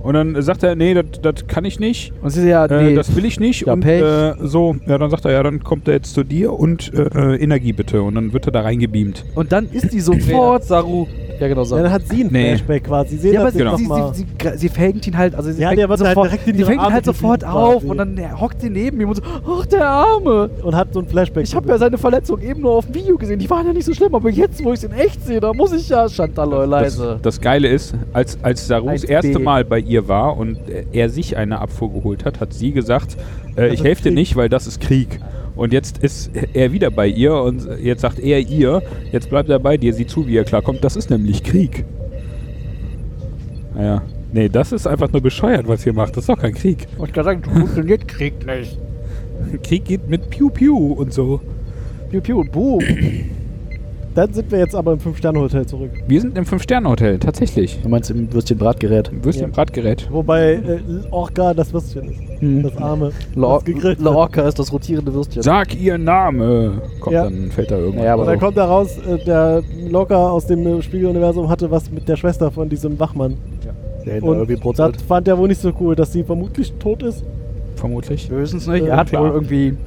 Und 0.03 0.13
dann 0.13 0.41
sagt 0.41 0.63
er, 0.63 0.75
nee, 0.75 0.93
das 1.21 1.47
kann 1.47 1.65
ich 1.65 1.79
nicht. 1.79 2.13
Und 2.21 2.29
sie 2.29 2.41
so, 2.41 2.47
ja, 2.47 2.65
Äh, 2.65 2.83
nee, 2.83 2.95
das 2.95 3.15
will 3.15 3.25
ich 3.25 3.39
nicht. 3.39 3.65
Ja, 3.65 3.73
und 3.73 3.83
äh, 3.83 4.35
so, 4.41 4.75
ja, 4.85 4.97
dann 4.97 5.09
sagt 5.09 5.25
er, 5.25 5.31
ja, 5.31 5.43
dann 5.43 5.63
kommt 5.63 5.87
er 5.87 5.95
jetzt 5.95 6.13
zu 6.13 6.23
dir 6.23 6.53
und 6.53 6.93
äh, 6.93 7.01
äh, 7.35 7.43
Energie 7.43 7.73
bitte. 7.73 8.01
Und 8.01 8.15
dann 8.15 8.31
wird 8.31 8.45
er 8.45 8.51
da 8.51 8.61
reingebeamt. 8.61 9.25
und 9.35 9.51
dann 9.51 9.67
ist 9.69 9.91
die 9.93 9.99
sofort 9.99 10.63
Saru. 10.63 11.07
Ja, 11.39 11.47
genau 11.47 11.63
so. 11.63 11.77
Ja, 11.77 11.83
dann 11.83 11.91
hat 11.91 12.07
sie 12.07 12.23
ein 12.23 12.29
Nee. 12.31 12.49
Flashback 12.55 12.83
quasi. 12.85 13.17
Sie 13.17 13.31
Ja, 13.31 13.41
aber 13.41 13.51
sie, 13.51 13.57
Genau. 13.59 13.75
sie, 13.77 13.85
sie, 13.85 14.25
sie, 14.51 14.57
sie 14.57 14.69
fängt 14.69 15.05
ihn 15.07 15.17
halt, 15.17 15.35
also 15.35 15.51
sie 15.51 15.61
Ja, 15.61 15.69
fängt 15.69 15.87
halt 15.87 15.99
sofort, 15.99 16.27
direkt 16.31 16.47
in 16.47 16.57
sie 16.57 16.63
fängt 16.63 16.81
ihn 16.81 16.93
halt 16.93 17.05
sofort 17.05 17.43
auf 17.45 17.73
quasi. 17.75 17.87
und 17.87 17.97
dann 17.97 18.17
er 18.17 18.39
hockt 18.41 18.61
sie 18.61 18.69
neben 18.69 18.99
ihm 19.01 19.09
und 19.09 19.15
so, 19.15 19.21
ach 19.47 19.65
der 19.67 19.87
Arme. 19.87 20.49
und 20.63 20.75
hat 20.75 20.93
so 20.93 20.99
ein 20.99 21.07
Flashback. 21.07 21.43
Ich 21.43 21.55
habe 21.55 21.69
ja 21.69 21.77
seine 21.77 21.97
Verletzung 21.97 22.41
eben 22.41 22.61
nur 22.61 22.71
auf 22.71 22.85
dem 22.85 22.95
Video 22.95 23.17
gesehen, 23.17 23.39
die 23.39 23.49
waren 23.49 23.67
ja 23.67 23.73
nicht 23.73 23.85
so 23.85 23.93
schlimm, 23.93 24.15
aber 24.15 24.29
jetzt, 24.29 24.63
wo 24.63 24.69
ich 24.73 24.79
es 24.79 24.83
in 24.83 24.91
echt 24.93 25.23
sehe, 25.25 25.39
da 25.39 25.53
muss 25.53 25.73
ich 25.73 25.89
ja, 25.89 26.09
Chantal 26.09 26.49
Das, 26.49 26.67
leise. 26.69 27.19
das 27.21 27.39
Geile 27.41 27.67
ist, 27.67 27.93
als, 28.13 28.37
als 28.41 28.65
Saru 28.67 28.87
das 28.89 29.03
1B. 29.03 29.09
erste 29.09 29.39
Mal 29.39 29.63
bei 29.65 29.79
ihr 29.79 30.07
war 30.07 30.37
und 30.37 30.57
er 30.91 31.09
sich 31.09 31.37
eine 31.37 31.59
Abfuhr 31.59 31.91
geholt 31.93 32.25
hat, 32.25 32.39
hat 32.39 32.53
sie 32.53 32.71
gesagt, 32.71 33.15
äh, 33.55 33.69
Das 33.69 33.73
ich 33.73 33.83
helfe 33.83 34.03
dir 34.03 34.11
nicht, 34.11 34.35
weil 34.35 34.49
das 34.49 34.65
ist 34.67 34.81
Krieg. 34.81 35.19
Und 35.57 35.73
jetzt 35.73 35.97
ist 35.97 36.31
er 36.53 36.71
wieder 36.71 36.91
bei 36.91 37.07
ihr 37.07 37.33
und 37.33 37.67
jetzt 37.81 38.01
sagt 38.01 38.19
er 38.19 38.39
ihr, 38.39 38.83
jetzt 39.11 39.29
bleibt 39.29 39.49
er 39.49 39.59
bei 39.59 39.75
dir, 39.75 39.93
sieh 39.93 40.05
zu, 40.05 40.27
wie 40.27 40.37
er 40.37 40.43
klarkommt. 40.43 40.83
Das 40.83 40.95
ist 40.95 41.09
nämlich 41.09 41.43
Krieg. 41.43 41.83
Naja. 43.75 44.03
Nee, 44.31 44.49
das 44.49 44.71
ist 44.71 44.85
einfach 44.85 45.11
nur 45.11 45.21
bescheuert, 45.21 45.67
was 45.67 45.85
ihr 45.85 45.93
macht. 45.93 46.15
Das 46.15 46.23
ist 46.23 46.29
doch 46.29 46.37
kein 46.37 46.53
Krieg. 46.53 46.87
Ich 47.03 47.13
kann 47.13 47.23
sagen, 47.23 47.43
funktioniert 47.43 48.07
Krieg 48.07 48.45
nicht. 48.45 48.77
Krieg 49.63 49.85
geht 49.85 50.09
mit 50.09 50.29
Piu 50.29 50.49
Piu 50.49 50.93
und 50.93 51.11
so. 51.11 51.41
Piu 52.11 52.21
Piu 52.21 52.39
und 52.41 52.51
Boom. 52.51 52.83
Dann 54.17 54.33
sind 54.33 54.51
wir 54.51 54.57
jetzt 54.57 54.73
aber 54.73 54.93
im 54.93 54.99
Fünf-Sterne-Hotel 54.99 55.67
zurück. 55.67 55.91
Wir 56.07 56.19
sind 56.19 56.35
im 56.39 56.43
Fünf-Sterne-Hotel, 56.43 57.19
tatsächlich. 57.19 57.79
Du 57.83 57.87
meinst 57.89 58.09
im 58.09 58.33
Würstchen-Bratgerät? 58.33 59.11
Würstchen 59.23 59.49
Ja. 59.49 59.53
Bratgerät. 59.55 60.07
Wobei 60.11 60.53
äh, 60.53 60.79
Orca 61.11 61.53
das 61.53 61.71
Würstchen 61.71 62.09
ist. 62.09 62.41
Hm. 62.41 62.63
Das 62.63 62.75
arme. 62.77 63.11
La, 63.35 63.59
das 63.63 64.05
Orca 64.07 64.47
ist 64.47 64.57
das 64.57 64.73
rotierende 64.73 65.13
Würstchen. 65.13 65.43
Sag 65.43 65.79
ihr 65.79 65.99
Name. 65.99 66.81
Kommt, 66.99 67.13
Ja. 67.13 67.25
dann 67.25 67.51
fällt 67.51 67.69
da 67.69 67.77
irgendwas. 67.77 67.99
Naja, 67.99 68.13
aber 68.13 68.23
Und 68.23 68.27
dann 68.29 68.39
so. 68.39 68.45
kommt 68.47 68.57
da 68.57 68.65
raus, 68.65 68.97
äh, 68.97 69.23
der 69.23 69.61
Locker 69.87 70.31
aus 70.31 70.47
dem 70.47 70.65
äh, 70.65 70.81
Spiegeluniversum 70.81 71.47
hatte 71.47 71.69
was 71.69 71.91
mit 71.91 72.09
der 72.09 72.15
Schwester 72.15 72.49
von 72.49 72.67
diesem 72.69 72.99
Wachmann. 72.99 73.37
Der 74.03 74.15
hinter 74.15 74.65
Und 74.65 74.79
das 74.79 74.99
fand 75.03 75.27
er 75.27 75.37
wohl 75.37 75.47
nicht 75.47 75.61
so 75.61 75.71
cool, 75.79 75.95
dass 75.95 76.11
sie 76.11 76.23
vermutlich 76.23 76.73
tot 76.79 77.03
ist. 77.03 77.23
Vermutlich. 77.75 78.31
Wir 78.31 78.39
wissen 78.39 78.57
es 78.57 78.65
nicht. 78.65 78.83
Ja, 78.87 78.93
Er 78.93 78.97
hat 78.97 79.13
wohl 79.13 79.29
irgendwie 79.29 79.77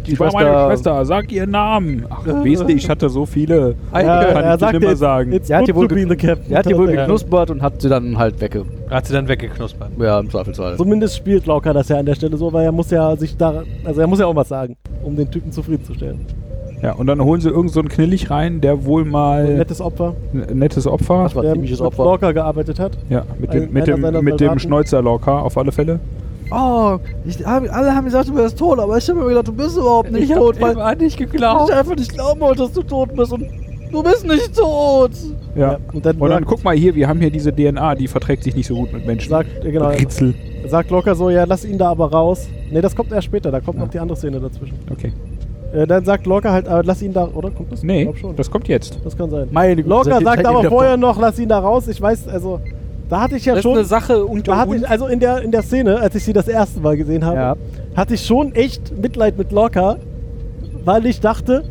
die 0.00 0.12
Ich 0.12 0.20
war 0.20 0.32
meine 0.32 0.66
Schwester, 0.66 1.04
sag 1.04 1.30
ihr 1.32 1.46
Namen. 1.46 2.04
Ach, 2.10 2.26
weißt 2.26 2.62
du, 2.62 2.68
ich 2.68 2.88
hatte 2.88 3.08
so 3.08 3.26
viele. 3.26 3.74
Ja, 3.92 4.24
kann 4.24 4.44
er 4.44 4.54
ich 4.54 4.56
dir 4.56 4.58
sagt 4.58 4.72
nimmer 4.74 4.88
jetzt, 4.90 4.98
sagen. 4.98 5.32
Er 5.48 5.58
hat 5.58 5.66
die 5.68 5.74
wohl. 5.74 5.88
Er 6.50 6.58
hat 6.58 6.66
die 6.66 6.76
wohl 6.76 6.90
Ja. 6.90 7.00
geknuspert 7.02 7.50
und 7.50 7.62
hat 7.62 7.80
sie 7.82 7.88
dann 7.88 8.18
halt 8.18 8.40
wegge... 8.40 8.64
Hat 8.90 9.06
sie 9.06 9.12
dann 9.12 9.28
weggeknuspert. 9.28 9.90
Ja, 9.98 10.18
im 10.20 10.30
Zweifelsfall. 10.30 10.76
Zumindest 10.76 11.16
spielt 11.16 11.46
Locker 11.46 11.72
das 11.72 11.88
ja 11.88 11.98
an 11.98 12.06
der 12.06 12.14
Stelle 12.14 12.36
so, 12.36 12.52
weil 12.52 12.64
er 12.64 12.72
muss 12.72 12.90
ja 12.90 13.16
sich 13.16 13.36
da, 13.36 13.62
also 13.84 14.00
er 14.00 14.06
muss 14.06 14.18
ja 14.18 14.26
auch 14.26 14.34
was 14.36 14.48
sagen, 14.48 14.76
um 15.04 15.16
den 15.16 15.30
Typen 15.30 15.52
zufriedenzustellen. 15.52 16.20
Ja, 16.82 16.94
und 16.94 17.06
dann 17.08 17.22
holen 17.22 17.42
sie 17.42 17.50
irgend 17.50 17.70
so 17.72 17.80
einen 17.80 17.90
Knillig 17.90 18.30
rein, 18.30 18.62
der 18.62 18.86
wohl 18.86 19.02
Ein 19.02 19.10
mal 19.10 19.54
nettes 19.54 19.82
Opfer, 19.82 20.14
ein 20.32 20.58
nettes 20.58 20.86
Opfer. 20.86 21.24
Das 21.24 21.34
war 21.36 21.42
der 21.42 21.50
ein 21.52 21.58
mit 21.58 21.66
ziemliches 21.68 21.80
Opfer. 21.82 22.04
Locker 22.04 22.32
gearbeitet 22.32 22.80
hat. 22.80 22.96
Ja, 23.10 23.24
mit 23.38 23.50
Ein- 23.50 23.60
dem, 23.66 23.72
mit 23.72 23.86
dem, 23.86 24.00
mit 24.00 24.12
dem 24.14 24.28
Soldaten. 24.38 24.58
Schnäuzer-Locker 24.60 25.42
auf 25.42 25.58
alle 25.58 25.72
Fälle. 25.72 26.00
Oh, 26.52 26.98
ich, 27.24 27.46
alle 27.46 27.94
haben 27.94 28.04
gesagt, 28.04 28.28
du 28.28 28.34
wärst 28.36 28.58
tot, 28.58 28.78
aber 28.78 28.98
ich 28.98 29.08
habe 29.08 29.20
mir 29.20 29.28
gedacht, 29.28 29.48
du 29.48 29.52
bist 29.52 29.76
überhaupt 29.76 30.10
nicht 30.10 30.30
Ich 30.30 30.36
tot, 30.36 30.56
hab 30.56 30.62
weil 30.62 30.72
immer 30.72 30.94
nicht 30.96 31.20
ich 31.20 31.30
geglaubt. 31.30 31.70
einfach 31.72 31.94
nicht 31.96 32.12
glauben 32.12 32.40
wollte, 32.40 32.62
dass 32.62 32.72
du 32.72 32.82
tot 32.82 33.14
bist 33.14 33.32
und 33.32 33.46
du 33.92 34.02
bist 34.02 34.26
nicht 34.26 34.56
tot. 34.56 35.10
Ja. 35.54 35.72
Ja, 35.72 35.78
und 35.92 36.04
dann, 36.06 36.16
Und 36.16 36.28
dann 36.28 36.38
sagt, 36.40 36.46
guck 36.46 36.64
mal 36.64 36.74
hier, 36.76 36.94
wir 36.94 37.08
haben 37.08 37.20
hier 37.20 37.30
diese 37.30 37.52
DNA, 37.52 37.94
die 37.94 38.08
verträgt 38.08 38.42
sich 38.44 38.54
nicht 38.56 38.66
so 38.66 38.74
gut 38.74 38.92
mit 38.92 39.06
Menschen. 39.06 39.30
sagt, 39.30 39.48
genau, 39.62 39.88
Ritzel. 39.88 40.34
sagt 40.68 40.90
Locker 40.90 41.14
so, 41.14 41.30
ja, 41.30 41.44
lass 41.44 41.64
ihn 41.64 41.78
da 41.78 41.90
aber 41.90 42.10
raus. 42.10 42.48
Ne, 42.70 42.80
das 42.80 42.94
kommt 42.96 43.12
erst 43.12 43.26
später, 43.26 43.50
da 43.50 43.60
kommt 43.60 43.78
Ja. 43.78 43.84
noch 43.84 43.90
die 43.90 43.98
andere 43.98 44.16
Szene 44.18 44.40
dazwischen. 44.40 44.78
Okay. 44.92 45.12
Äh, 45.72 45.86
dann 45.86 46.04
sagt 46.04 46.26
Lorca 46.26 46.50
halt, 46.52 46.66
äh, 46.66 46.82
lass 46.84 47.00
ihn 47.00 47.12
da, 47.12 47.28
oder? 47.32 47.50
Kommt 47.50 47.70
das? 47.70 47.80
Ich 47.80 47.84
Nee, 47.84 48.02
glaub 48.04 48.16
schon. 48.18 48.34
das 48.36 48.50
kommt 48.50 48.66
jetzt. 48.66 48.98
Das 49.04 49.16
kann 49.16 49.30
sein. 49.30 49.48
Meine 49.52 49.76
Güte, 49.76 49.88
ihr- 50.10 50.20
sagt 50.24 50.44
aber 50.44 50.64
vorher 50.64 50.96
noch, 50.96 51.20
lass 51.20 51.38
ihn 51.38 51.48
da 51.48 51.60
raus. 51.60 51.86
Ich 51.86 52.00
weiß, 52.00 52.26
also, 52.28 52.58
da 53.10 53.20
hatte 53.20 53.36
ich 53.36 53.44
ja 53.44 53.52
Das 53.54 53.58
ist 53.60 53.62
schon. 53.64 53.76
eine 53.76 53.84
Sache 53.84 54.24
unter 54.24 54.52
Da 54.52 54.58
hatte 54.58 54.76
ich, 54.76 54.88
also 54.88 55.06
in 55.06 55.20
der, 55.20 55.42
in 55.42 55.50
der 55.50 55.62
Szene, 55.62 55.98
als 56.00 56.14
ich 56.14 56.24
sie 56.24 56.32
das 56.32 56.48
erste 56.48 56.80
Mal 56.80 56.96
gesehen 56.96 57.24
habe, 57.24 57.36
Ja. 57.36 57.56
hatte 57.96 58.14
ich 58.14 58.24
schon 58.24 58.54
echt 58.54 58.96
Mitleid 58.96 59.36
mit 59.36 59.52
Lorca, 59.52 59.96
weil 60.84 61.04
ich 61.06 61.20
dachte, 61.20 61.64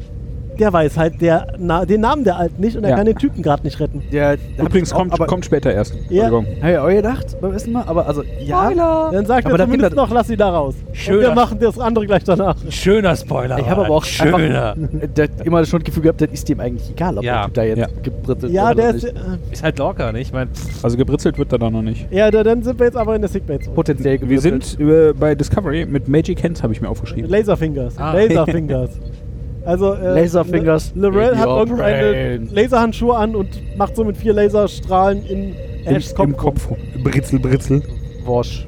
der 0.59 0.71
weiß 0.73 0.97
halt 0.97 1.21
der, 1.21 1.47
na, 1.57 1.85
den 1.85 2.01
Namen 2.01 2.23
der 2.23 2.37
Alten 2.37 2.61
nicht 2.61 2.75
und 2.77 2.83
er 2.83 2.91
Ja. 2.91 2.95
kann 2.97 3.05
den 3.05 3.15
Typen 3.17 3.41
gerade 3.41 3.63
nicht 3.63 3.79
retten. 3.79 4.01
Ja, 4.11 4.35
Übrigens 4.57 4.93
kommt, 4.93 5.13
aber, 5.13 5.25
kommt 5.25 5.45
später 5.45 5.73
erst. 5.73 5.93
Ja. 6.09 6.25
Entschuldigung. 6.25 6.45
Hab 6.61 6.69
ich 6.71 6.77
auch 6.77 6.87
gedacht 6.89 7.37
beim 7.41 7.53
ersten 7.53 7.71
Mal, 7.71 7.83
aber 7.87 8.05
also, 8.07 8.23
ja. 8.45 8.69
Dann 9.11 9.25
sagt 9.25 9.45
Aber 9.45 9.55
er 9.55 9.57
da 9.59 9.63
zumindest 9.65 9.91
gibt 9.91 9.97
noch, 9.97 10.11
lass 10.11 10.29
ihn 10.29 10.37
da 10.37 10.49
raus. 10.49 10.75
Und 10.87 10.95
Schöner- 10.97 11.21
wir 11.21 11.35
machen 11.35 11.57
das 11.59 11.79
andere 11.79 12.05
gleich 12.05 12.23
danach. 12.23 12.55
Schöner 12.69 13.15
Spoiler. 13.15 13.59
Ich 13.59 13.69
habe 13.69 13.85
aber 13.85 13.95
auch 13.95 14.03
Schöner. 14.03 14.73
einfach 14.73 15.07
der, 15.15 15.29
immer 15.45 15.65
schon 15.65 15.79
das 15.79 15.85
Gefühl 15.85 16.03
gehabt, 16.03 16.21
das 16.21 16.29
ist 16.31 16.47
dem 16.49 16.59
eigentlich 16.59 16.89
egal, 16.91 17.17
ob 17.17 17.23
Ja. 17.23 17.35
der 17.37 17.45
Typ 17.45 17.53
da 17.53 17.63
jetzt 17.63 17.77
Ja. 17.79 17.87
gebrittelt 18.03 18.51
Ja, 18.53 18.67
wird 18.69 18.77
der 18.77 18.85
oder 18.89 18.95
ist. 18.95 19.03
nicht. 19.03 19.15
Äh, 19.15 19.53
Ist 19.53 19.63
halt 19.63 19.79
locker, 19.79 20.11
nicht? 20.11 20.27
Ich 20.27 20.33
meine, 20.33 20.49
Also 20.83 20.97
gebritzelt 20.97 21.37
wird 21.37 21.51
er 21.51 21.59
da 21.59 21.69
noch 21.69 21.81
nicht. 21.81 22.07
ja, 22.11 22.29
da, 22.31 22.43
dann 22.43 22.61
sind 22.63 22.77
wir 22.79 22.85
jetzt 22.85 22.97
aber 22.97 23.15
in 23.15 23.21
der 23.21 23.29
Sickbay 23.29 23.59
zurück. 23.59 23.75
potenziell 23.75 24.19
Wir 24.21 24.41
sind 24.41 24.77
äh, 24.79 25.13
bei 25.13 25.35
Discovery 25.35 25.85
mit 25.85 26.07
Magic 26.07 26.43
Hands, 26.43 26.61
habe 26.61 26.73
ich 26.73 26.81
mir 26.81 26.89
aufgeschrieben. 26.89 27.29
Laserfingers. 27.29 27.97
Ah. 27.97 28.13
Laserfingers. 28.13 28.91
Also, 29.65 29.93
äh, 29.93 30.21
Laserfingers 30.21 30.93
Lorel 30.95 31.37
hat 31.37 31.47
irgendeine. 31.47 32.37
Laserhandschuhe 32.51 33.15
an 33.15 33.35
und 33.35 33.49
macht 33.77 33.95
so 33.95 34.03
mit 34.03 34.17
vier 34.17 34.33
Laserstrahlen 34.33 35.25
in 35.25 35.53
Im, 35.85 35.95
Ashs 35.95 36.13
Kopf. 36.15 36.27
Im 36.27 36.37
Kopf. 36.37 36.67
Britzel, 37.03 37.39
Britzel. 37.39 37.81
Wosch. 38.25 38.65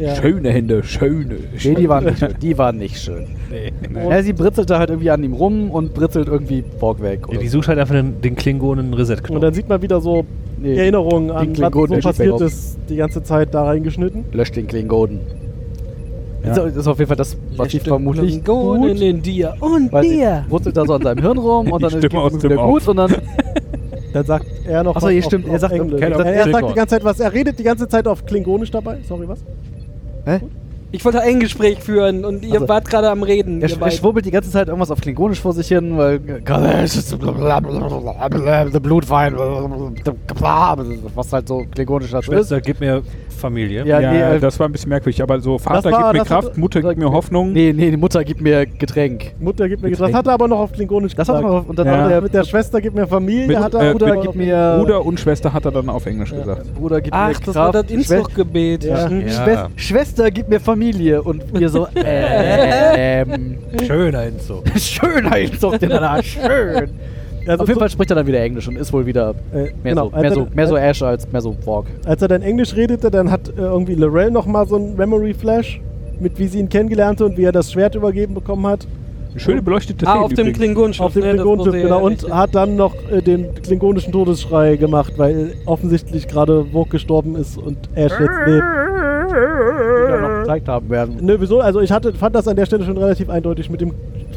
Ja. 0.00 0.16
Schöne 0.16 0.50
Hände, 0.50 0.82
schöne. 0.82 1.36
Nee, 1.64 1.74
die 1.76 1.88
waren 1.88 2.04
nicht 2.06 2.18
schön. 2.18 2.34
Die 2.42 2.58
waren 2.58 2.76
nicht 2.78 2.98
schön. 2.98 3.26
Nee. 3.48 3.72
Ja, 4.10 4.22
sie 4.22 4.32
britzelte 4.32 4.76
halt 4.76 4.90
irgendwie 4.90 5.10
an 5.10 5.22
ihm 5.22 5.34
rum 5.34 5.70
und 5.70 5.94
britzelt 5.94 6.26
irgendwie 6.26 6.62
Borg 6.80 7.00
weg. 7.00 7.20
ja, 7.30 7.38
die 7.38 7.46
sucht 7.46 7.68
halt 7.68 7.78
einfach 7.78 7.94
den, 7.94 8.20
den 8.20 8.34
Klingonen 8.34 8.86
Und 8.92 8.94
Reset-Knopf. 8.94 9.40
dann 9.40 9.54
sieht 9.54 9.68
man 9.68 9.80
wieder 9.82 10.00
so 10.00 10.24
Nee, 10.58 10.76
Erinnerungen 10.76 11.30
an, 11.30 11.44
den 11.46 11.50
was 11.62 11.70
Klingonen 11.70 12.00
so 12.02 12.08
passiert 12.08 12.40
ist, 12.40 12.76
die 12.88 12.96
ganze 12.96 13.22
Zeit 13.22 13.54
da 13.54 13.64
reingeschnitten. 13.66 14.24
löscht 14.32 14.56
den 14.56 14.66
Klingonen. 14.66 15.20
Ja. 16.44 16.54
Das 16.54 16.76
ist 16.76 16.86
auf 16.86 16.98
jeden 16.98 17.08
Fall 17.08 17.16
das, 17.16 17.36
was 17.56 17.70
sie 17.70 17.80
vermutlich 17.80 18.32
Klingonen 18.44 18.92
tut. 18.92 19.00
in 19.02 19.22
dir 19.22 19.54
und 19.60 19.92
Weil 19.92 20.02
dir. 20.02 20.44
wurzelt 20.48 20.76
da 20.76 20.84
so 20.84 20.94
an 20.94 21.02
seinem 21.02 21.22
Hirn 21.22 21.38
rum 21.38 21.70
und 21.72 21.82
dann 21.82 21.90
Stimme 21.90 22.20
aus 22.20 22.32
es 22.34 22.38
dem 22.40 22.50
wieder 22.50 22.62
gut 22.62 22.86
und 22.88 22.96
dann 22.96 23.14
Dann 24.12 24.24
sagt 24.26 24.46
er 24.64 24.84
noch 24.84 24.94
Ach 24.94 25.00
so, 25.00 25.06
was 25.08 25.12
ja, 25.12 25.18
auf, 25.18 25.24
stimmt. 25.24 25.46
Er 25.48 25.54
auf 25.54 25.60
sagt- 25.60 25.72
Englisch. 25.74 26.02
okay, 26.02 26.12
er, 26.34 26.50
sagt 26.52 26.70
die 26.70 26.74
ganze 26.74 26.94
Zeit 26.94 27.04
was. 27.04 27.18
Er 27.18 27.32
redet 27.32 27.58
die 27.58 27.64
ganze 27.64 27.88
Zeit 27.88 28.06
auf 28.06 28.24
Klingonisch 28.24 28.70
dabei. 28.70 28.98
Sorry, 29.08 29.26
was? 29.26 29.40
Hä? 30.24 30.38
Ich 30.92 31.04
wollte 31.04 31.20
ein 31.22 31.40
Gespräch 31.40 31.80
führen 31.80 32.24
und 32.24 32.44
ihr 32.44 32.54
Also, 32.54 32.68
wart 32.68 32.88
gerade 32.88 33.10
am 33.10 33.24
Reden. 33.24 33.60
Er, 33.60 33.68
er 33.82 33.90
schwurbelt 33.90 34.24
die 34.24 34.30
ganze 34.30 34.52
Zeit 34.52 34.68
irgendwas 34.68 34.92
auf 34.92 35.00
Klingonisch 35.00 35.40
vor 35.40 35.52
sich 35.52 35.66
hin, 35.66 35.96
weil 35.98 36.20
the 38.72 38.78
Blutwein, 38.80 39.34
was 41.16 41.32
halt 41.32 41.48
so 41.48 41.64
klingonisch 41.74 42.12
ist. 42.12 42.24
Schwester, 42.26 42.60
gib 42.60 42.78
mir 42.78 43.02
Familie. 43.36 43.84
Ja, 43.86 44.00
Ja, 44.00 44.12
nee, 44.12 44.36
äh, 44.36 44.40
das 44.40 44.58
war 44.58 44.68
ein 44.68 44.72
bisschen 44.72 44.88
merkwürdig, 44.88 45.22
aber 45.22 45.40
so 45.40 45.58
Vater 45.58 45.90
war- 45.90 45.98
gibt 46.00 46.12
mir 46.14 46.18
das 46.20 46.30
hat- 46.30 46.44
Kraft, 46.44 46.56
Mutter 46.58 46.80
gibt 46.82 46.98
mir 46.98 47.10
Hoffnung. 47.10 47.52
Nee, 47.52 47.72
nee, 47.74 47.90
die 47.90 47.96
Mutter 47.96 48.24
gibt 48.24 48.40
mir 48.40 48.66
Getränk. 48.66 49.32
Mutter 49.40 49.68
gibt 49.68 49.82
mir 49.82 49.90
Getränk. 49.90 50.10
das 50.12 50.18
hat 50.18 50.26
er 50.26 50.32
aber 50.34 50.48
noch 50.48 50.58
auf 50.60 50.72
Klingonisch 50.72 51.14
Das 51.14 51.28
hat 51.28 51.36
er 51.36 51.42
gesagt. 51.42 51.62
noch, 51.62 51.68
und 51.68 51.78
dann 51.78 51.86
Ja. 51.86 51.92
hat 51.92 52.00
Der, 52.02 52.08
der 52.08 52.20
mit 52.22 52.34
der 52.34 52.44
Schwester 52.44 52.80
gibt 52.80 52.96
mir 52.96 53.06
Familie, 53.06 53.46
Mit- 53.48 53.58
hat 53.58 53.74
er 53.74 53.90
äh, 53.90 53.92
Bruder 53.92 54.16
gibt 54.22 54.34
mir 54.36 54.76
Bruder 54.78 55.04
und 55.04 55.20
Schwester 55.20 55.52
hat 55.52 55.64
er 55.64 55.72
dann 55.72 55.88
auf 55.88 56.06
Englisch 56.06 56.30
gesagt. 56.30 56.74
Bruder 56.74 57.00
gibt 57.00 57.14
Ach, 57.14 57.28
mir 57.28 57.34
das 57.44 57.54
war 57.54 57.70
Kraft. 57.72 57.84
das 57.90 57.90
Inzuchtgebet. 57.92 58.84
Ja. 58.84 59.08
Mhm. 59.08 59.20
Ja. 59.22 59.28
Schwester, 59.28 59.70
Schwester 59.76 60.30
gibt 60.30 60.48
mir 60.48 60.60
Familie 60.60 61.22
und 61.22 61.42
wir 61.58 61.68
so 61.68 61.86
ähm, 61.94 63.58
Schöner 63.86 64.22
Enzo. 64.24 64.62
schöner 64.76 65.38
Inzucht 65.38 65.82
in 65.82 65.92
einer 65.92 66.22
schön. 66.22 66.90
Also 67.46 67.62
Auf 67.62 67.68
jeden 67.68 67.74
so- 67.74 67.80
Fall 67.80 67.90
spricht 67.90 68.10
er 68.10 68.16
dann 68.16 68.26
wieder 68.26 68.40
Englisch 68.42 68.66
und 68.68 68.76
ist 68.76 68.92
wohl 68.92 69.04
wieder 69.06 69.34
Äh, 69.52 69.56
mehr, 69.56 69.72
genau, 69.94 70.04
so, 70.06 70.10
mehr, 70.16 70.24
als 70.24 70.34
so, 70.34 70.46
mehr 70.54 70.66
so 70.66 70.76
Ash 70.76 71.02
als 71.02 71.30
mehr 71.32 71.40
so 71.42 71.54
Borg. 71.64 71.86
Als 72.06 72.22
er 72.22 72.28
dann 72.28 72.42
Englisch 72.42 72.74
redete, 72.74 73.10
dann 73.10 73.30
hat 73.30 73.48
äh, 73.48 73.52
irgendwie 73.60 73.94
Lorel 73.94 74.30
noch 74.30 74.46
mal 74.46 74.66
so 74.66 74.76
ein 74.76 74.96
Memory 74.96 75.34
Flash 75.34 75.80
mit 76.20 76.38
wie 76.38 76.46
sie 76.46 76.60
ihn 76.60 76.68
kennengelernte 76.68 77.24
und 77.24 77.36
wie 77.36 77.42
er 77.44 77.52
das 77.52 77.72
Schwert 77.72 77.94
übergeben 77.96 78.34
bekommen 78.34 78.66
hat. 78.66 78.86
Eine 79.32 79.40
schöne 79.40 79.62
beleuchtete 79.62 80.06
Ah, 80.06 80.10
Szene 80.12 80.24
auf 80.24 80.28
dem 80.30 80.38
übrigens. 80.46 80.58
Klingonschiff. 80.58 81.04
auf 81.06 81.12
dem 81.12 81.22
ne, 81.22 81.30
Klingonenschiff, 81.32 81.72
genau. 81.74 81.88
ja 81.88 81.96
Und 81.96 82.12
richtig. 82.12 82.32
hat 82.32 82.54
dann 82.54 82.76
noch 82.76 82.94
äh, 83.10 83.20
den 83.20 83.52
klingonischen 83.56 84.12
Todesschrei 84.12 84.76
gemacht, 84.76 85.14
weil 85.16 85.54
offensichtlich 85.66 86.28
gerade 86.28 86.64
Vogue 86.72 86.88
gestorben 86.90 87.34
ist 87.34 87.58
und 87.58 87.76
Ash 87.96 88.12
jetzt 88.12 88.20
lebt. 88.46 88.62
Die 89.26 90.20
noch 90.22 90.40
gezeigt 90.40 90.68
haben 90.68 90.88
werden. 90.90 91.16
Nö, 91.20 91.36
wieso? 91.40 91.60
Also 91.60 91.80
ich 91.80 91.90
hatte, 91.90 92.12
fand 92.12 92.34
das 92.36 92.46
an 92.46 92.56
der 92.56 92.66
Stelle 92.66 92.84
schon 92.84 92.96
relativ 92.96 93.28
eindeutig 93.28 93.68
mit 93.70 93.80
dem, 93.80 93.92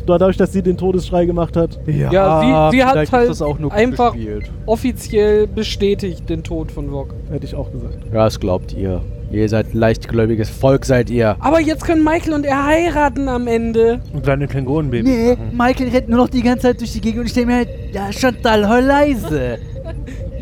dadurch, 0.08 0.38
dass 0.38 0.51
sie 0.53 0.62
den 0.62 0.78
Todesschrei 0.78 1.26
gemacht 1.26 1.55
hat. 1.58 1.80
Ja, 1.86 2.70
sie, 2.72 2.78
sie 2.78 2.84
hat 2.84 2.95
halt 3.12 3.30
ist 3.30 3.30
das 3.30 3.41
auch 3.41 3.60
nur 3.60 3.70
gut 3.70 3.78
einfach 3.80 4.14
gespielt. 4.14 4.51
offiziell 4.66 5.47
bestätigt 5.47 6.30
den 6.30 6.43
Tod 6.43 6.72
von 6.72 6.89
Vog. 6.89 7.14
Hätte 7.30 7.45
ich 7.45 7.55
auch 7.55 7.72
gesagt. 7.72 7.97
Ja, 8.14 8.24
das 8.26 8.39
glaubt 8.39 8.74
ihr. 8.74 9.01
Ihr 9.30 9.49
seid 9.49 9.74
leichtgläubiges 9.74 10.49
Volk, 10.49 10.86
seid 10.86 11.10
ihr. 11.10 11.36
Aber 11.41 11.60
jetzt 11.60 11.84
können 11.84 12.01
Michael 12.03 12.34
und 12.34 12.45
er 12.45 12.66
heiraten 12.66 13.28
am 13.28 13.45
Ende. 13.47 13.99
Und 14.14 14.24
kleine 14.24 14.47
Klingonenbaby. 14.47 15.03
Nee, 15.03 15.32
machen. 15.32 15.58
Michael 15.58 15.89
rennt 15.89 16.08
nur 16.10 16.20
noch 16.20 16.30
die 16.30 16.41
ganze 16.41 16.68
Zeit 16.68 16.80
durch 16.80 16.93
die 16.93 17.01
Gegend 17.01 17.20
und 17.20 17.26
ich 17.26 17.34
denke 17.34 17.49
mir 17.51 17.55
halt, 17.58 17.70
ja, 17.91 18.12
Chantal, 18.12 18.68
heul 18.70 18.84
leise. 18.84 19.58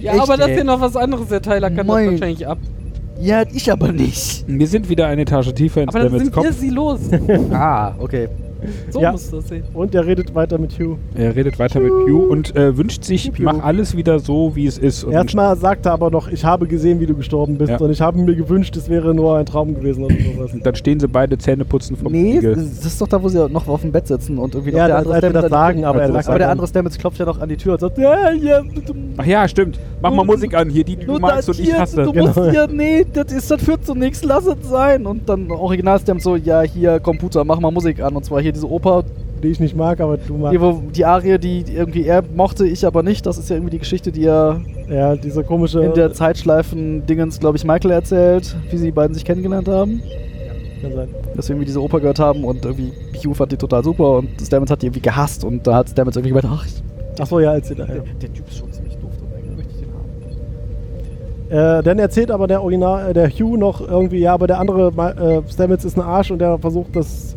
Ja, 0.01 0.11
Echt, 0.11 0.21
aber 0.21 0.37
das 0.37 0.49
ist 0.49 0.57
ja 0.57 0.63
noch 0.63 0.79
was 0.81 0.95
anderes. 0.95 1.29
Der 1.29 1.41
Tyler 1.41 1.71
kann 1.71 1.87
Moin. 1.87 2.05
das 2.05 2.13
wahrscheinlich 2.13 2.45
ab. 2.47 2.59
Ja, 3.19 3.41
ich 3.51 3.71
aber 3.71 3.91
nicht. 3.91 4.45
Wir 4.47 4.67
sind 4.67 4.87
wieder 4.87 5.07
eine 5.07 5.23
Etage 5.23 5.51
tiefer 5.53 5.81
ins 5.81 5.95
Aber 5.95 6.03
dann 6.07 6.09
Stamets 6.09 6.25
sind 6.25 6.35
wir 6.35 6.49
Kopf. 6.49 6.59
sie 6.59 6.69
los. 6.69 6.99
Ah, 7.51 7.95
okay. 7.97 8.27
So 8.89 9.01
Ja. 9.01 9.11
muss 9.11 9.29
das 9.31 9.47
sehen. 9.47 9.63
Und 9.73 9.93
er 9.95 10.05
redet 10.05 10.33
weiter 10.35 10.57
mit 10.57 10.73
Hugh. 10.79 10.97
Er 11.15 11.35
redet 11.35 11.59
weiter 11.59 11.79
mit 11.79 11.91
Hugh 11.91 12.27
und 12.29 12.55
äh, 12.55 12.77
wünscht 12.77 13.03
sich, 13.03 13.27
Hugh. 13.29 13.43
mach 13.43 13.63
alles 13.63 13.95
wieder 13.97 14.19
so, 14.19 14.55
wie 14.55 14.65
es 14.67 14.77
ist. 14.77 15.03
Und 15.03 15.13
Erstmal 15.13 15.55
sagt 15.57 15.85
er 15.85 15.91
aber 15.93 16.09
noch, 16.11 16.27
ich 16.29 16.43
habe 16.45 16.67
gesehen, 16.67 16.99
wie 16.99 17.05
du 17.05 17.15
gestorben 17.15 17.57
bist 17.57 17.71
Ja. 17.71 17.77
und 17.79 17.91
ich 17.91 18.01
habe 18.01 18.17
mir 18.19 18.35
gewünscht, 18.35 18.75
es 18.77 18.89
wäre 18.89 19.13
nur 19.13 19.37
ein 19.37 19.45
Traum 19.45 19.73
gewesen 19.75 20.03
oder 20.05 20.15
sowas. 20.15 20.51
dann 20.63 20.75
stehen 20.75 20.99
sie 20.99 21.07
beide 21.07 21.37
Zähneputzen 21.37 21.95
vom 21.97 22.11
Nee, 22.11 22.33
Spiegel. 22.37 22.55
das 22.55 22.85
ist 22.85 23.01
doch 23.01 23.07
da, 23.07 23.21
wo 23.21 23.27
sie 23.29 23.47
noch 23.49 23.67
auf 23.67 23.81
dem 23.81 23.91
Bett 23.91 24.07
sitzen 24.07 24.37
und 24.37 24.53
irgendwie 24.55 24.75
Ja, 24.75 24.87
noch 24.87 24.95
das, 25.03 25.07
als 25.07 25.23
wir 25.23 25.29
das 25.29 25.45
Stamets- 25.45 25.49
sagen, 25.49 25.85
aber 25.85 25.97
er 25.99 26.03
Also 26.05 26.13
sagt 26.15 26.29
Aber 26.29 26.37
der 26.39 26.49
andere 26.49 26.67
Stamets 26.67 26.97
klopft 26.97 27.19
ja 27.19 27.25
noch 27.25 27.39
an 27.39 27.49
die 27.49 27.57
Tür 27.57 27.73
und 27.73 27.79
sagt, 27.81 27.97
ja, 27.97 28.31
ja, 28.31 28.61
du, 28.61 28.93
Ach 29.17 29.25
ja, 29.25 29.47
stimmt. 29.47 29.79
Mach 30.01 30.13
mal 30.13 30.23
Musik 30.25 30.53
an 30.55 30.69
hier, 30.69 30.83
die 30.83 30.95
du 30.95 31.05
du, 31.13 31.19
magst 31.19 31.47
das 31.49 31.57
und 31.59 31.65
ich 31.67 31.73
hasse. 31.77 32.03
du 32.03 32.11
Genau. 32.11 32.27
musst 32.27 32.51
hier, 32.51 32.67
nee, 32.67 33.05
das 33.11 33.31
ist 33.33 33.49
das 33.51 33.61
führt 33.61 33.85
zu 33.85 33.95
nichts, 33.95 34.23
lass 34.23 34.45
es 34.45 34.67
sein. 34.69 35.05
Und 35.05 35.27
dann 35.29 35.49
Original 35.51 35.99
Stamets 35.99 36.23
so, 36.23 36.35
ja, 36.35 36.61
hier, 36.61 36.99
Computer, 36.99 37.43
mach 37.43 37.59
mal 37.59 37.71
Musik 37.71 38.01
an. 38.01 38.15
Und 38.15 38.23
zwar 38.25 38.41
hier 38.41 38.54
diese 38.55 38.69
Oper, 38.69 39.03
die 39.43 39.49
ich 39.49 39.59
nicht 39.59 39.75
mag, 39.75 39.99
aber 39.99 40.17
du 40.17 40.35
magst. 40.37 40.51
hier, 40.51 40.61
wo 40.61 40.81
die 40.95 41.05
Arie, 41.05 41.37
die 41.37 41.63
irgendwie 41.71 42.05
er 42.05 42.23
mochte, 42.35 42.65
ich 42.65 42.85
aber 42.87 43.03
nicht. 43.03 43.25
Das 43.25 43.37
ist 43.37 43.49
ja 43.49 43.57
irgendwie 43.57 43.71
die 43.71 43.79
Geschichte, 43.79 44.11
die 44.11 44.23
er 44.25 44.61
Ja, 44.89 45.15
diese 45.15 45.43
komische. 45.43 45.81
in 45.81 45.93
der 45.93 46.13
Zeitschleifen-Dingens, 46.13 47.39
glaube 47.39 47.57
ich, 47.57 47.65
Michael 47.65 47.91
erzählt, 47.91 48.55
wie 48.71 48.77
sie 48.77 48.85
die 48.85 48.91
beiden 48.91 49.13
sich 49.13 49.25
kennengelernt 49.25 49.67
haben. 49.67 50.01
Kann 50.81 50.93
sein. 50.93 51.07
dass 51.35 51.47
wir 51.47 51.53
irgendwie 51.53 51.65
diese 51.67 51.81
Oper 51.81 51.99
gehört 51.99 52.19
haben 52.19 52.43
und 52.43 52.65
irgendwie 52.65 52.91
Hugh 53.17 53.33
fand 53.33 53.51
die 53.51 53.57
total 53.57 53.83
super 53.83 54.17
und 54.17 54.29
Stamets 54.41 54.71
hat 54.71 54.81
die 54.81 54.87
irgendwie 54.87 55.01
gehasst 55.01 55.43
und 55.45 55.65
da 55.67 55.75
hat 55.75 55.89
Stamets 55.89 56.17
irgendwie 56.17 56.33
gemeint, 56.35 56.47
ach, 56.49 56.65
Achso, 57.19 57.39
ja, 57.39 57.51
als 57.51 57.67
sie 57.69 57.75
da. 57.75 57.85
der, 57.85 58.01
der 58.21 58.33
Typ 58.33 58.47
ist 58.47 58.57
schon 58.57 58.71
ziemlich 58.73 58.95
doof, 58.97 59.11
deswegen 59.21 59.55
möchte 59.55 59.71
ich 59.73 59.79
den 61.49 61.59
haben. 61.63 61.79
Äh, 61.79 61.83
dann 61.83 61.97
erzählt 61.99 62.29
aber 62.29 62.47
der 62.47 62.61
Original, 62.61 63.09
äh, 63.09 63.13
der 63.13 63.29
Hugh 63.29 63.57
noch 63.57 63.79
irgendwie, 63.87 64.19
ja, 64.19 64.33
aber 64.33 64.47
der 64.47 64.59
andere 64.59 64.89
äh, 65.47 65.49
Stamets 65.51 65.85
ist 65.85 65.97
ein 65.97 66.01
Arsch 66.01 66.31
und 66.31 66.39
der 66.39 66.57
versucht 66.59 66.93
das 66.95 67.34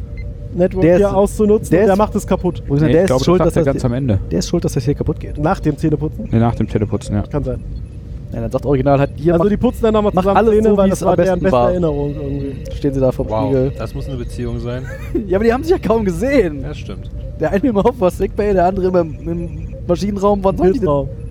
Network 0.54 0.82
Der 0.82 0.92
ist- 0.94 0.98
hier 0.98 1.16
auszunutzen 1.16 1.70
der 1.70 1.80
und 1.80 1.86
der 1.86 1.92
ist- 1.94 1.98
macht 1.98 2.14
es 2.14 2.26
kaputt. 2.26 2.62
Nee, 2.68 2.78
der 2.78 2.88
ich 2.88 2.96
ist 2.96 3.06
glaube, 3.06 3.24
schuld, 3.24 3.40
das 3.40 3.46
dass 3.48 3.56
er 3.56 3.64
das 3.64 3.74
ganz 3.74 3.84
am 3.84 3.92
Ende. 3.94 4.18
der 4.30 4.38
ist 4.38 4.48
schuld, 4.48 4.64
dass 4.64 4.72
das 4.72 4.84
hier 4.84 4.94
kaputt 4.94 5.20
geht. 5.20 5.38
Nach 5.38 5.60
dem 5.60 5.76
Zähneputzen. 5.76 6.28
Nee, 6.30 6.38
nach 6.38 6.54
dem 6.54 6.68
Teleputzen, 6.68 7.14
ja. 7.16 7.22
Kann 7.22 7.44
sein. 7.44 7.62
Ja, 8.32 8.40
dann 8.42 8.50
sagt 8.50 8.66
Original 8.66 8.98
halt, 8.98 9.10
hier 9.16 9.32
also 9.32 9.44
mach, 9.44 9.50
die 9.50 9.56
putzen 9.56 9.82
dann 9.84 9.94
nochmal 9.94 10.12
zusammen 10.12 10.36
alles 10.36 10.50
Zähne, 10.54 10.68
so, 10.68 10.76
weil 10.76 10.90
das 10.90 11.02
war 11.02 11.16
deren 11.16 11.28
besten 11.28 11.42
beste 11.44 11.52
war. 11.56 11.70
Erinnerung 11.70 12.14
irgendwie. 12.14 12.56
stehen 12.76 12.92
sie 12.94 13.00
da 13.00 13.10
vor 13.10 13.24
dem 13.24 13.30
Wow, 13.30 13.44
Spiegel. 13.46 13.72
das 13.78 13.94
muss 13.94 14.06
eine 14.08 14.16
Beziehung 14.18 14.60
sein. 14.60 14.82
Ja, 15.26 15.36
aber 15.38 15.44
die 15.44 15.52
haben 15.52 15.62
sich 15.64 15.72
ja 15.72 15.78
kaum 15.78 16.04
gesehen. 16.04 16.60
Ja, 16.62 16.74
stimmt. 16.74 17.10
Der 17.40 17.52
eine 17.52 17.66
im 17.66 17.76
Hauptbass 17.76 18.18
Sickbay, 18.18 18.52
der 18.52 18.66
andere 18.66 18.88
im, 19.00 19.28
im 19.28 19.68
Maschinenraum. 19.86 20.40
Wann 20.42 20.56
sollen 20.58 20.72
die 20.74 20.80
denn? 20.80 20.88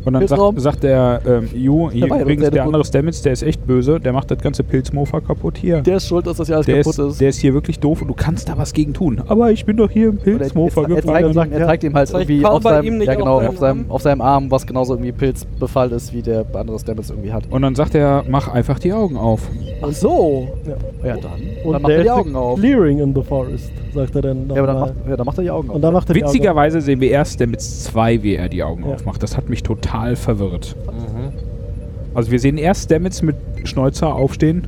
Und 0.07 0.13
dann 0.13 0.25
sagt, 0.25 0.61
sagt 0.61 0.83
der 0.83 1.21
ähm, 1.27 1.49
Hugh, 1.53 1.91
hier 1.91 2.07
ja 2.07 2.21
übrigens 2.21 2.49
der 2.49 2.63
andere 2.63 2.85
Stamets, 2.85 3.21
der 3.21 3.33
ist 3.33 3.43
echt 3.43 3.67
böse, 3.67 3.99
der 3.99 4.13
macht 4.13 4.31
das 4.31 4.37
ganze 4.37 4.63
Pilzmofa 4.63 5.19
kaputt 5.19 5.57
hier. 5.57 5.81
Der 5.81 5.97
ist 5.97 6.07
schuld, 6.07 6.25
dass 6.25 6.37
das 6.37 6.47
hier 6.47 6.55
alles 6.55 6.65
Der 6.65 6.77
kaputt 6.77 6.93
ist, 6.93 6.99
ist. 6.99 7.21
der 7.21 7.29
ist 7.29 7.39
hier 7.39 7.53
wirklich 7.53 7.79
doof 7.79 8.01
und 8.01 8.07
du 8.07 8.13
kannst 8.13 8.47
da 8.47 8.57
was 8.57 8.71
gegen 8.71 8.93
tun. 8.93 9.21
Aber 9.27 9.51
ich 9.51 9.65
bin 9.65 9.75
doch 9.75 9.91
hier 9.91 10.09
im 10.09 10.17
er, 10.17 10.23
Pilzmofa 10.23 10.83
er, 10.83 10.89
er, 10.89 10.95
gefallen. 10.95 11.31
ihm, 11.31 11.51
er 11.51 11.59
ja. 11.59 11.65
zeigt 11.65 11.83
ihm 11.83 11.93
halt 11.93 12.09
irgendwie 12.09 12.41
Paul 12.41 12.55
auf 12.55 12.63
seinem, 12.63 13.01
ja, 13.01 13.15
genau, 13.15 13.41
auf, 13.41 13.57
seinem, 13.57 13.79
Arm? 13.81 13.91
auf 13.91 14.01
seinem 14.01 14.21
Arm, 14.21 14.49
was 14.49 14.65
genauso 14.65 14.93
irgendwie 14.93 15.11
Pilzbefall 15.11 15.91
ist, 15.91 16.13
wie 16.13 16.21
der 16.21 16.45
andere 16.53 16.79
Stamets 16.79 17.09
irgendwie 17.09 17.33
hat. 17.33 17.43
Und 17.49 17.61
dann 17.61 17.75
sagt 17.75 17.93
er, 17.93 18.23
mach 18.29 18.47
einfach 18.47 18.79
die 18.79 18.93
Augen 18.93 19.17
auf. 19.17 19.41
Ach 19.81 19.91
so. 19.91 20.47
Ja. 20.65 21.07
Ja, 21.09 21.17
dann. 21.17 21.31
Und 21.65 21.73
dann 21.73 21.81
macht 21.81 21.91
er 21.91 22.03
die 22.03 22.09
Augen 22.09 22.35
auf. 22.35 22.59
Clearing 22.59 22.99
in 22.99 23.13
the 23.13 23.23
forest, 23.23 23.71
sagt 23.93 24.15
er 24.15 24.21
dann 24.21 24.47
Ja, 24.49 24.55
aber 24.55 24.67
dann 24.67 24.79
macht, 24.79 24.93
ja, 25.09 25.17
dann 25.17 25.25
macht 25.25 25.37
er 25.37 25.43
die 25.43 25.51
Augen 25.51 25.69
auf. 25.69 25.75
Und 25.75 25.81
dann 25.81 25.93
macht 25.93 26.09
er 26.09 26.13
die 26.13 26.23
Augen 26.23 26.33
Witzigerweise 26.33 26.79
sehen 26.81 27.01
wir 27.01 27.11
erst 27.11 27.33
Stamets 27.33 27.83
2, 27.83 28.23
wie 28.23 28.35
er 28.35 28.47
die 28.47 28.63
Augen 28.63 28.85
Ja. 28.87 28.93
aufmacht. 28.93 29.21
Das 29.21 29.35
hat 29.35 29.49
mich 29.49 29.63
total 29.63 29.96
verwirrt. 30.15 30.75
Mhm. 30.87 31.33
Also 32.13 32.31
wir 32.31 32.39
sehen 32.39 32.57
erst 32.57 32.85
Stamets 32.85 33.21
mit 33.21 33.35
Schnäuzer 33.65 34.13
aufstehen 34.15 34.67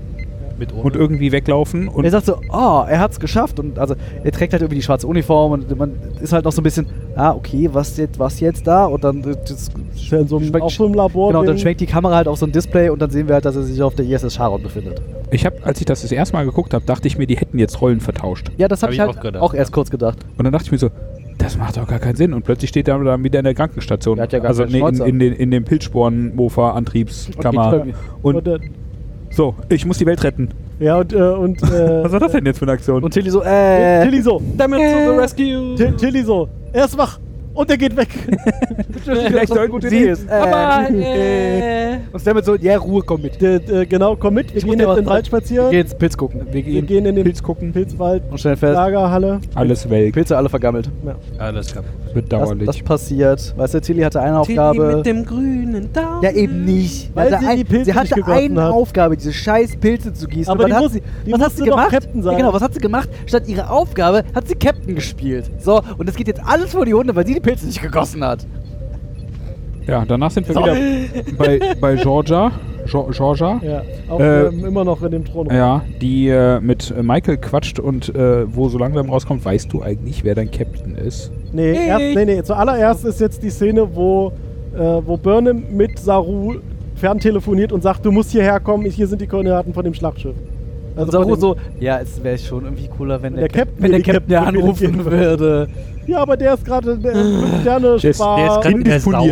Mit 0.60 0.72
und 0.74 0.96
irgendwie 0.96 1.32
weglaufen. 1.32 1.88
Und 1.88 2.04
er 2.06 2.12
sagt 2.12 2.26
so, 2.28 2.36
oh, 2.52 2.84
er 2.88 3.00
hat's 3.00 3.20
geschafft. 3.20 3.60
Und 3.60 3.80
also 3.80 3.96
er 4.24 4.32
trägt 4.32 4.54
halt 4.54 4.62
irgendwie 4.62 4.76
die 4.76 4.84
schwarze 4.84 5.08
Uniform 5.08 5.54
und 5.54 5.78
man 5.78 5.94
ist 6.22 6.34
halt 6.34 6.46
noch 6.46 6.52
so 6.52 6.62
ein 6.62 6.64
bisschen, 6.64 6.86
ah, 7.16 7.32
okay, 7.32 7.70
was 7.72 7.96
jetzt, 7.98 8.20
was 8.20 8.40
jetzt 8.40 8.68
da? 8.68 8.86
Und 8.86 9.04
dann 9.04 9.22
das, 9.24 9.70
ja 9.96 10.24
so 10.26 10.40
schwenkt- 10.40 10.62
auch 10.62 10.70
so 10.70 10.86
einem 10.86 10.94
Labor. 10.96 11.30
Genau, 11.32 11.44
dann 11.44 11.58
schwenkt 11.58 11.82
die 11.82 11.86
Kamera 11.88 12.16
halt 12.18 12.28
auf 12.28 12.38
so 12.38 12.46
ein 12.46 12.52
Display 12.52 12.90
und 12.90 13.02
dann 13.02 13.10
sehen 13.10 13.28
wir 13.28 13.36
halt, 13.36 13.46
dass 13.46 13.56
er 13.56 13.64
sich 13.64 13.82
auf 13.82 13.96
der 13.96 14.06
ISS 14.06 14.36
Charon 14.36 14.62
befindet. 14.62 15.02
ich 15.32 15.46
habe, 15.46 15.56
als 15.64 15.80
ich 15.80 15.86
das 15.86 16.02
das 16.02 16.12
erste 16.12 16.36
Mal 16.36 16.46
geguckt 16.46 16.74
habe, 16.74 16.86
dachte 16.86 17.08
ich 17.08 17.18
mir, 17.18 17.26
die 17.26 17.38
hätten 17.38 17.58
jetzt 17.58 17.80
Rollen 17.82 18.00
vertauscht. 18.02 18.52
Ja, 18.58 18.68
das 18.68 18.84
habe 18.84 18.90
Hab 18.90 18.92
ich 18.92 18.98
ich 18.98 19.00
halt 19.08 19.18
auch 19.18 19.22
gedacht, 19.22 19.42
auch 19.44 19.54
erst 19.54 19.72
ja. 19.72 19.74
kurz 19.76 19.90
gedacht. 19.90 20.18
Und 20.38 20.44
dann 20.44 20.52
dachte 20.54 20.66
ich 20.66 20.72
mir 20.72 20.78
so, 20.78 20.90
das 21.50 21.58
macht 21.58 21.78
doch 21.78 21.88
gar 21.88 21.98
keinen 22.00 22.16
Sinn. 22.16 22.34
Und 22.34 22.44
plötzlich 22.44 22.70
steht 22.70 22.88
er 22.88 23.04
dann 23.04 23.24
wieder 23.24 23.40
in 23.40 23.46
der 23.46 23.56
Krankenstation. 23.56 24.18
Der 24.18 24.24
hat 24.24 24.34
ja 24.34 24.40
gar 24.40 24.50
also 24.50 24.64
keinen 24.66 24.74
nee, 24.74 24.88
in, 24.88 25.02
in, 25.02 25.18
den, 25.20 25.34
in 25.34 25.50
dem 25.52 25.64
Pilzsporen-Mofa-Antriebskammer. 25.66 27.86
Und, 28.22 28.36
Und, 28.36 28.48
äh, 28.48 28.60
so, 29.32 29.56
ich 29.70 29.86
muss 29.86 29.98
die 29.98 30.06
Welt 30.06 30.24
retten. 30.24 30.50
ja, 30.80 30.98
und, 30.98 31.12
äh, 31.14 31.18
und 31.18 31.64
äh, 31.64 32.04
Was 32.04 32.12
war 32.12 32.20
das 32.20 32.34
denn 32.34 32.46
jetzt 32.46 32.60
für 32.60 32.66
eine 32.66 32.74
Aktion? 32.74 33.04
Und 33.04 33.12
Tilly 33.14 33.32
so, 33.32 33.42
äh, 33.44 34.04
Tilly 34.06 34.22
so, 34.22 34.40
Damit 34.58 34.80
to 34.80 34.86
the 35.12 35.18
rescue. 35.18 35.76
Till- 35.76 35.96
Tilly 35.96 36.22
so, 36.24 36.48
er 36.72 36.86
ist 36.86 36.96
wach 36.98 37.20
und 37.60 37.70
er 37.70 37.78
geht 37.78 37.96
weg. 37.98 38.08
Vielleicht 39.04 39.52
eine 39.58 39.70
gute 39.70 39.90
sie 39.90 39.98
Idee. 39.98 40.10
ist, 40.12 40.28
äh, 40.28 40.32
Aber, 40.32 40.90
äh, 40.90 41.98
und 42.12 42.28
damit 42.28 42.46
so, 42.46 42.56
ja, 42.56 42.78
Ruhe, 42.78 43.02
komm 43.06 43.22
mit. 43.22 43.42
Äh, 43.42 43.86
genau, 43.86 44.16
komm 44.16 44.36
mit, 44.36 44.50
wir 44.54 44.58
Ich 44.58 44.64
gehen 44.66 44.80
jetzt 44.80 44.88
was 44.88 44.98
in 44.98 45.04
den 45.04 45.10
Wald 45.10 45.26
Wir 45.26 45.28
spazieren. 45.28 45.70
gehen 45.70 45.80
jetzt 45.80 46.00
Pilz 46.00 46.18
gucken. 46.18 46.42
Wir 46.46 46.54
Wir 46.54 46.64
gehen 46.64 46.88
gehen 46.88 47.06
in 47.06 47.16
den 47.16 47.24
Pilz 47.24 47.42
gucken. 47.44 47.72
Pilzwald, 47.74 48.24
Und 48.30 48.38
stellen 48.40 48.58
fest, 48.58 48.74
Lagerhalle. 48.74 49.40
Alles 49.56 49.90
welk. 49.90 50.14
Pilze 50.14 50.38
alle 50.38 50.50
vergammelt. 50.50 50.90
Alles 51.38 51.74
kaputt. 51.74 51.90
Das, 52.06 52.14
Bedauerlich. 52.14 52.66
das 52.66 52.80
passiert. 52.82 53.54
Weißt 53.58 53.74
du, 53.76 53.82
Tilly 53.82 54.02
hatte 54.02 54.20
eine 54.22 54.42
Tilly 54.42 54.58
Aufgabe. 54.60 54.96
mit 54.98 55.06
dem 55.06 55.26
grünen 55.26 55.94
Daumen. 55.94 56.24
Ja, 56.24 56.32
eben 56.32 56.66
nicht. 56.66 57.12
Weil 57.16 57.30
sie 57.30 57.46
ein, 57.46 57.58
die 57.58 57.64
Pilze 57.64 57.86
sie 57.86 57.94
hatte 57.94 58.26
eine 58.26 58.64
hat. 58.64 58.74
Aufgabe, 58.74 59.16
diese 59.16 59.32
scheiß 59.34 59.78
Pilze 59.78 60.12
zu 60.14 60.28
gießen. 60.28 60.52
Aber 60.52 60.64
dann 60.68 60.72
muss- 60.82 60.86
hat 60.86 60.92
sie, 60.94 61.02
die 61.28 61.32
was 61.34 61.42
hat 61.42 61.52
sie 61.56 61.64
gemacht? 61.66 61.92
Captain 61.92 62.24
sein. 62.24 62.32
Ja, 62.34 62.38
genau, 62.40 62.54
was 62.54 62.62
hat 62.64 62.74
sie 62.74 62.80
gemacht? 62.80 63.10
Statt 63.28 63.48
ihrer 63.48 63.70
Aufgabe 63.70 64.24
hat 64.34 64.48
sie 64.48 64.56
Captain 64.56 64.96
gespielt. 64.96 65.52
So, 65.60 65.82
und 65.98 66.08
das 66.10 66.16
geht 66.16 66.28
jetzt 66.28 66.42
alles 66.44 66.72
vor 66.72 66.86
die 66.86 66.94
Hunde, 66.96 67.16
weil 67.16 67.28
sie 67.28 67.36
die 67.36 67.40
Pilze 67.40 67.49
nicht 67.64 67.82
gegossen 67.82 68.24
hat. 68.24 68.46
ja, 69.88 70.04
danach 70.08 70.32
sind 70.32 70.48
wir 70.48 70.54
So. 70.56 70.62
wieder 70.62 70.76
bei, 71.38 71.60
bei 71.80 71.96
Georgia. 71.96 72.52
Jo 72.86 73.10
Georgia. 73.12 73.60
Ja, 73.62 73.82
auch 74.08 74.20
Äh, 74.20 74.48
ähm, 74.48 74.66
immer 74.66 74.84
noch 74.84 75.02
in 75.04 75.12
dem 75.12 75.26
Thron. 75.26 75.48
Ja, 75.52 75.84
die 76.02 76.30
äh, 76.30 76.60
mit 76.60 76.92
Michael 77.04 77.38
quatscht 77.38 77.80
und 77.80 78.14
äh, 78.16 78.46
wo 78.54 78.68
so 78.70 78.78
langsam 78.80 79.10
rauskommt, 79.10 79.44
weißt 79.46 79.72
du 79.74 79.84
eigentlich, 79.84 80.24
wer 80.24 80.34
dein 80.34 80.50
Captain 80.50 80.96
ist? 80.96 81.32
Nee, 81.52 81.72
Nee. 81.74 81.88
erst, 81.88 82.16
nee, 82.16 82.26
nee, 82.26 82.42
zuallererst 82.44 83.06
ist 83.06 83.20
jetzt 83.20 83.44
die 83.44 83.50
Szene, 83.50 83.88
wo, 83.94 84.32
äh, 84.76 84.80
wo 85.06 85.18
Burnham 85.18 85.64
mit 85.72 86.00
Saru 86.00 86.56
ferntelefoniert 86.96 87.72
und 87.72 87.84
sagt, 87.84 88.06
du 88.06 88.12
musst 88.12 88.32
hierher 88.32 88.60
kommen, 88.60 88.86
ich, 88.86 88.96
hier 88.96 89.08
sind 89.08 89.22
die 89.22 89.28
Koordinaten 89.28 89.74
von 89.74 89.84
dem 89.84 89.94
Schlachtschiff. 89.94 90.36
Von 90.96 91.12
Saru 91.12 91.36
so, 91.36 91.56
ja, 91.80 92.00
es 92.00 92.22
wäre 92.24 92.38
schon 92.38 92.64
irgendwie 92.64 92.88
cooler, 92.88 93.22
wenn 93.22 93.36
Der 93.36 93.48
der, 93.48 93.66
Captain 93.66 93.84
wenn 93.84 93.92
der 93.92 94.02
Captain 94.02 94.36
Captain 94.36 94.56
anrufen 94.56 95.06
würde. 95.06 95.68
Ja, 96.10 96.18
aber 96.20 96.38
der 96.38 96.54
ist 96.56 96.66
gerade 96.66 96.98
der 96.98 97.12
fünf 97.14 97.62
Sterne 97.62 97.82
Der 97.88 97.96
ist- 97.96 98.04
der 98.04 98.10
ist 98.12 98.18
Spar. 98.18 98.62
grad 98.62 98.66
in 98.66 98.84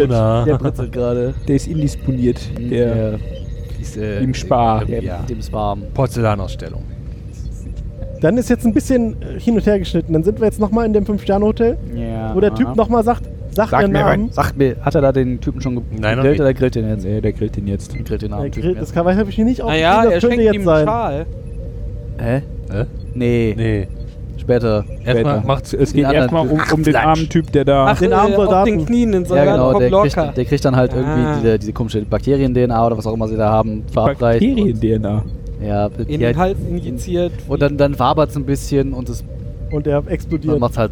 der. 0.09 0.45
Der 0.45 0.57
britzelt 0.57 0.91
gerade. 0.91 1.33
Der 1.47 1.55
ist 1.55 1.67
indisponiert. 1.67 2.39
Der 2.59 3.19
Ist, 3.81 3.97
äh, 3.97 4.19
im 4.21 4.33
Spar. 4.33 4.85
Der, 4.85 5.01
Ja. 5.03 5.19
Dem 5.29 5.41
Spam. 5.41 5.83
Porzellanausstellung. 5.93 6.83
Dann 8.21 8.37
ist 8.37 8.49
jetzt 8.49 8.65
ein 8.65 8.73
bisschen 8.73 9.15
äh, 9.21 9.39
hin 9.39 9.55
und 9.55 9.65
her 9.65 9.77
geschnitten. 9.79 10.13
Dann 10.13 10.23
sind 10.23 10.39
wir 10.39 10.45
jetzt 10.47 10.59
nochmal 10.59 10.85
in 10.87 10.93
dem 10.93 11.05
Fünf-Sterne-Hotel, 11.05 11.77
Ja. 11.95 12.33
wo 12.35 12.39
der 12.39 12.53
Typ 12.53 12.75
nochmal 12.75 13.03
sagt, 13.03 13.23
sag, 13.51 13.69
Sag 13.69 13.81
mir, 13.87 13.89
Namen. 13.89 14.31
Sagt 14.31 14.57
mir, 14.57 14.75
hat 14.81 14.95
er 14.95 15.01
da 15.01 15.11
den 15.11 15.39
Typen 15.39 15.61
schon 15.61 15.75
ge 15.75 15.83
Nein, 15.99 16.15
gegrillt 16.15 16.39
oder 16.41 16.53
grillt 16.53 16.75
den 16.75 16.89
jetzt? 16.89 17.03
Nee, 17.05 17.21
der 17.21 17.31
grillt 17.33 17.57
ihn 17.57 17.67
jetzt. 17.67 17.93
Grillt 17.93 18.09
den 18.23 18.29
Der 18.29 18.37
Namen. 18.39 18.51
Grill, 18.51 18.73
das 18.75 18.91
kann, 18.93 19.05
weiß 19.05 19.17
ich 19.27 19.37
nicht 19.37 19.61
auf. 19.61 19.69
Naja, 19.69 20.03
das 20.05 20.13
er 20.23 20.29
könnte 20.29 20.43
jetzt 20.43 20.55
ihm 20.55 20.63
sein. 20.63 20.85
Schal. 20.87 21.25
Hä? 22.19 22.41
Hä? 22.71 22.85
Nee, 23.13 23.53
Nee. 23.55 23.87
Später. 24.47 24.85
Erstmal 25.05 25.41
macht's. 25.41 25.73
Es 25.73 25.93
geht 25.93 26.05
erstmal 26.11 26.47
um, 26.47 26.59
um 26.73 26.83
den 26.83 26.95
armen 26.95 27.27
Typ, 27.29 27.51
der 27.51 27.65
da. 27.65 27.87
Ach, 27.87 27.99
den 27.99 28.11
äh, 28.11 28.15
armen 28.15 28.33
auf 28.35 28.43
Soldaten. 28.45 28.69
den 28.71 28.85
Knien, 28.85 29.11
den 29.11 29.21
Ja, 29.23 29.27
Soldaten 29.27 29.51
genau, 29.51 29.79
der 29.79 30.09
kriegt, 30.09 30.37
der 30.37 30.45
kriegt 30.45 30.65
dann 30.65 30.75
halt 30.75 30.93
irgendwie 30.93 31.21
Ah. 31.25 31.35
diese, 31.41 31.59
diese 31.59 31.73
komische 31.73 32.01
Bakterien-DNA 32.05 32.85
oder 32.87 32.97
was 32.97 33.05
auch 33.05 33.13
immer 33.13 33.27
sie 33.27 33.35
da 33.37 33.49
haben, 33.51 33.83
verabreicht. 33.91 34.39
Bakterien-DNA. 34.41 35.23
Ja, 35.65 35.87
in 35.87 36.05
die 36.07 36.17
den 36.17 36.25
halt- 36.27 36.37
Hals 36.37 36.57
injiziert. 36.69 37.31
Und 37.47 37.61
dann, 37.61 37.77
dann 37.77 37.97
wabert 37.99 38.29
es 38.29 38.35
ein 38.37 38.45
bisschen 38.45 38.93
und 38.93 39.09
es 39.09 39.23
Und 39.71 39.87
er 39.87 40.01
dann 40.01 40.11
explodiert. 40.11 40.59
macht's 40.59 40.77
halt. 40.77 40.91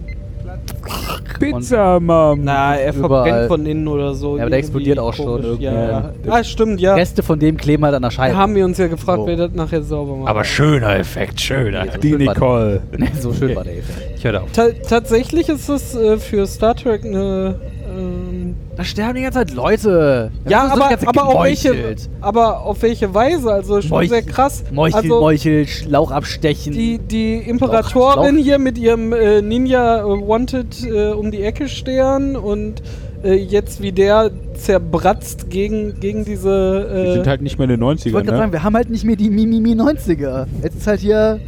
Pizza, 1.40 2.00
Mom. 2.00 2.42
Na, 2.44 2.76
er 2.76 2.94
Überall. 2.94 3.24
verbrennt 3.26 3.48
von 3.48 3.66
innen 3.66 3.88
oder 3.88 4.14
so. 4.14 4.38
Ja, 4.38 4.44
aber 4.44 4.50
der 4.52 4.60
explodiert 4.60 5.00
auch 5.00 5.14
schon 5.14 5.44
irgendwie. 5.44 5.64
Ja, 5.66 5.90
ja. 5.90 6.12
Ah, 6.30 6.44
stimmt, 6.44 6.80
ja. 6.80 6.94
Reste 6.96 7.24
von 7.24 7.40
dem 7.40 7.58
kleben 7.58 7.84
halt 7.84 7.96
an 7.96 8.02
der 8.04 8.10
Da 8.12 8.16
Scheibe. 8.16 8.38
haben 8.38 8.56
wir 8.56 8.64
uns 8.66 8.78
ja 8.78 8.88
gefragt, 8.88 9.22
So. 9.22 9.28
wer 9.28 9.36
das 9.36 9.52
nachher 9.54 9.82
sauber 9.82 10.16
macht. 10.16 10.30
Aber 10.30 10.44
schöner 10.44 10.96
Effekt, 10.98 11.42
schöner. 11.42 11.86
Nee, 11.86 11.92
Die 12.02 12.12
so 12.12 12.18
Nicole. 12.18 12.82
so 13.20 13.34
schön 13.34 13.56
war 13.56 13.64
der 13.64 13.78
Effekt. 13.80 14.18
Ich 14.18 14.24
höre 14.24 14.44
auf. 14.44 14.52
Ta 14.54 14.68
tatsächlich 14.88 15.50
ist 15.50 15.68
es 15.70 15.96
äh, 15.96 16.18
für 16.18 16.46
Star 16.48 16.76
Trek 16.76 17.04
eine. 17.04 17.56
Ähm, 17.98 18.45
Da 18.76 18.84
sterben 18.84 19.16
die 19.16 19.22
ganze 19.22 19.40
Zeit 19.40 19.54
Leute. 19.54 20.32
Da 20.44 20.52
ja, 20.52 20.68
aber, 20.68 20.90
aber, 21.06 21.26
auf 21.28 21.44
welche, 21.44 21.96
aber 22.20 22.62
auf 22.62 22.82
welche 22.82 23.14
Weise? 23.14 23.52
Also 23.54 23.82
schon 23.82 23.90
Meuchel- 23.92 24.10
sehr 24.10 24.22
krass. 24.24 24.64
Meuchel, 24.72 25.00
also, 25.02 25.20
Meuchel, 25.22 25.66
Schlauch 25.68 26.12
abstechen. 26.12 26.74
Die, 26.74 26.98
die 26.98 27.36
Imperatorin 27.38 28.36
Schlauch. 28.36 28.44
hier 28.44 28.60
mit 28.60 28.78
ihrem 28.78 29.14
äh, 29.14 29.42
Ninja 29.42 30.00
äh, 30.02 30.04
Wanted 30.04 30.84
äh, 30.84 31.12
um 31.12 31.32
die 31.32 31.42
Ecke 31.42 31.70
stern 31.70 32.36
und 32.36 32.82
äh, 33.24 33.34
jetzt 33.36 33.82
wie 33.82 33.94
der 33.94 34.32
zerbratzt 34.56 35.50
gegen, 35.50 36.00
gegen 36.02 36.26
diese. 36.26 36.86
Die 36.94 37.10
Äh, 37.12 37.14
sind 37.14 37.28
halt 37.28 37.42
nicht 37.42 37.58
mehr 37.58 37.70
in 37.70 37.80
den 37.80 37.84
90ern, 37.84 38.08
ich 38.08 38.14
wollte 38.14 38.26
gerade 38.26 38.38
ne? 38.38 38.44
sagen, 38.44 38.52
wir 38.52 38.64
haben 38.64 38.76
halt 38.76 38.90
nicht 38.90 39.06
mehr 39.06 39.16
die 39.16 39.30
Mimimi 39.30 39.72
90er. 39.74 40.48
Jetzt 40.62 40.76
ist 40.76 40.88
halt 40.88 41.00
hier 41.00 41.40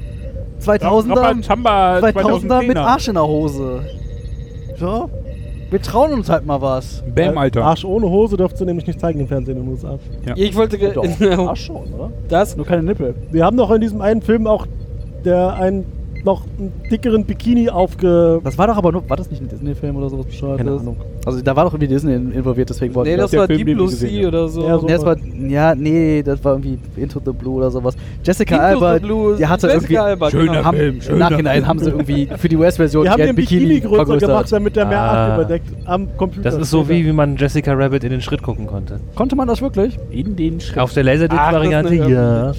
2000er, 0.66 1.46
Chamba 1.46 1.98
2000er 1.98 2.62
mit 2.64 2.78
2010er. 2.78 2.80
Arsch 2.80 3.08
in 3.10 3.14
der 3.16 3.28
Hose. 3.28 3.82
So. 4.80 5.10
Wir 5.70 5.82
trauen 5.82 6.14
uns 6.14 6.30
halt 6.30 6.46
mal 6.46 6.62
was. 6.62 7.04
Bam, 7.14 7.38
Alter. 7.38 7.64
Arsch 7.66 7.84
ohne 7.84 8.10
Hose 8.10 8.38
dürft 8.38 8.60
ihr 8.60 8.66
nämlich 8.66 8.88
nicht 8.88 9.00
zeigen 9.00 9.20
im 9.20 9.28
Fernsehen 9.28 9.58
in 9.58 9.64
den 9.64 9.72
USA. 9.72 10.00
ich 10.36 10.56
wollte 10.56 10.78
Doch. 10.78 11.06
Arsch 11.48 11.66
schon, 11.66 11.94
oder? 11.94 12.12
das. 12.30 12.56
Nur 12.56 12.66
keine 12.66 12.84
Nippel. 12.84 13.16
Wir 13.32 13.44
haben 13.46 13.58
doch 13.58 13.70
in 13.72 13.82
diesem 13.82 14.02
einen 14.02 14.22
Film 14.22 14.48
auch 14.48 14.66
der 15.26 15.54
einen 15.56 15.86
noch 16.24 16.44
einen 16.58 16.72
dickeren 16.90 17.26
Bikini 17.26 17.70
aufge. 17.70 18.40
Das 18.44 18.58
war 18.58 18.68
doch 18.68 18.78
aber 18.78 18.92
nur, 18.92 19.10
war 19.10 19.18
das 19.18 19.30
nicht 19.30 19.42
ein 19.42 19.50
Disney-Film 19.50 19.96
oder 19.96 20.10
sowas 20.10 20.26
bescheuertes? 20.26 20.66
Keine 20.66 20.80
Ahnung. 20.80 20.98
Also 21.28 21.42
da 21.42 21.56
war 21.56 21.66
doch 21.66 21.74
irgendwie 21.74 21.94
Disney 21.94 22.14
in- 22.16 22.32
involviert, 22.32 22.70
deswegen 22.70 22.96
wollte 22.96 23.10
Nee, 23.10 23.16
ich 23.16 23.22
das 23.22 23.32
der 23.32 23.40
war 23.42 23.48
Film, 23.48 23.58
Deep 23.66 23.76
Blue 23.76 23.88
gesehen 23.90 24.10
Sea 24.22 24.28
oder 24.30 24.48
so. 24.48 24.62
Ja, 24.66 24.80
so- 24.80 24.86
Nee, 24.86 24.94
das 24.94 25.06
war, 25.06 25.16
ja, 25.50 25.76
nee, 25.76 26.24
das 26.24 26.44
war 26.46 26.54
irgendwie 26.54 26.80
Into 26.96 27.20
the 27.26 27.32
Blue 27.32 27.56
oder 27.56 27.70
sowas. 27.70 27.96
Jessica 28.24 28.56
Deep 28.56 28.64
Alba, 28.64 28.94
the 28.96 29.00
Blue, 29.02 29.36
die 29.36 29.46
hatte 29.46 29.68
Jessica 29.68 29.82
irgendwie, 29.84 29.98
Alba, 29.98 30.32
Schöner 30.32 30.52
genau. 30.54 30.64
haben, 30.64 30.78
Film, 30.78 30.96
im 30.96 31.02
schöner 31.02 31.30
Nachhinein 31.30 31.68
haben 31.68 31.80
sie 31.80 31.90
irgendwie 31.90 32.30
für 32.38 32.48
die 32.50 32.56
US-Version 32.56 33.04
Wir 33.04 33.12
haben 33.12 33.22
den 33.22 33.36
Bikini, 33.36 33.80
größer 33.82 33.96
vergrößert. 33.98 34.30
gemacht, 34.30 34.52
damit 34.52 34.76
der 34.78 34.86
mehr 34.86 35.00
Ah. 35.02 35.36
Überdeckt 35.36 35.68
am 35.86 36.08
Computer. 36.18 36.50
Das 36.50 36.58
ist 36.58 36.70
so 36.70 36.88
wie, 36.88 37.06
wie 37.06 37.12
man 37.12 37.36
Jessica 37.36 37.74
Rabbit 37.74 38.04
in 38.06 38.12
den 38.12 38.22
Schritt 38.22 38.42
gucken 38.42 38.66
konnte. 38.66 39.00
Konnte 39.16 39.36
man 39.36 39.48
das 39.48 39.62
wirklich? 39.62 39.98
In 40.12 40.36
den 40.36 40.62
Schritt. 40.62 40.80
Auf 40.80 40.94
der 40.94 41.04
das 41.04 41.14
Laserdisc-Variante, 41.20 41.94
ja. 41.96 42.52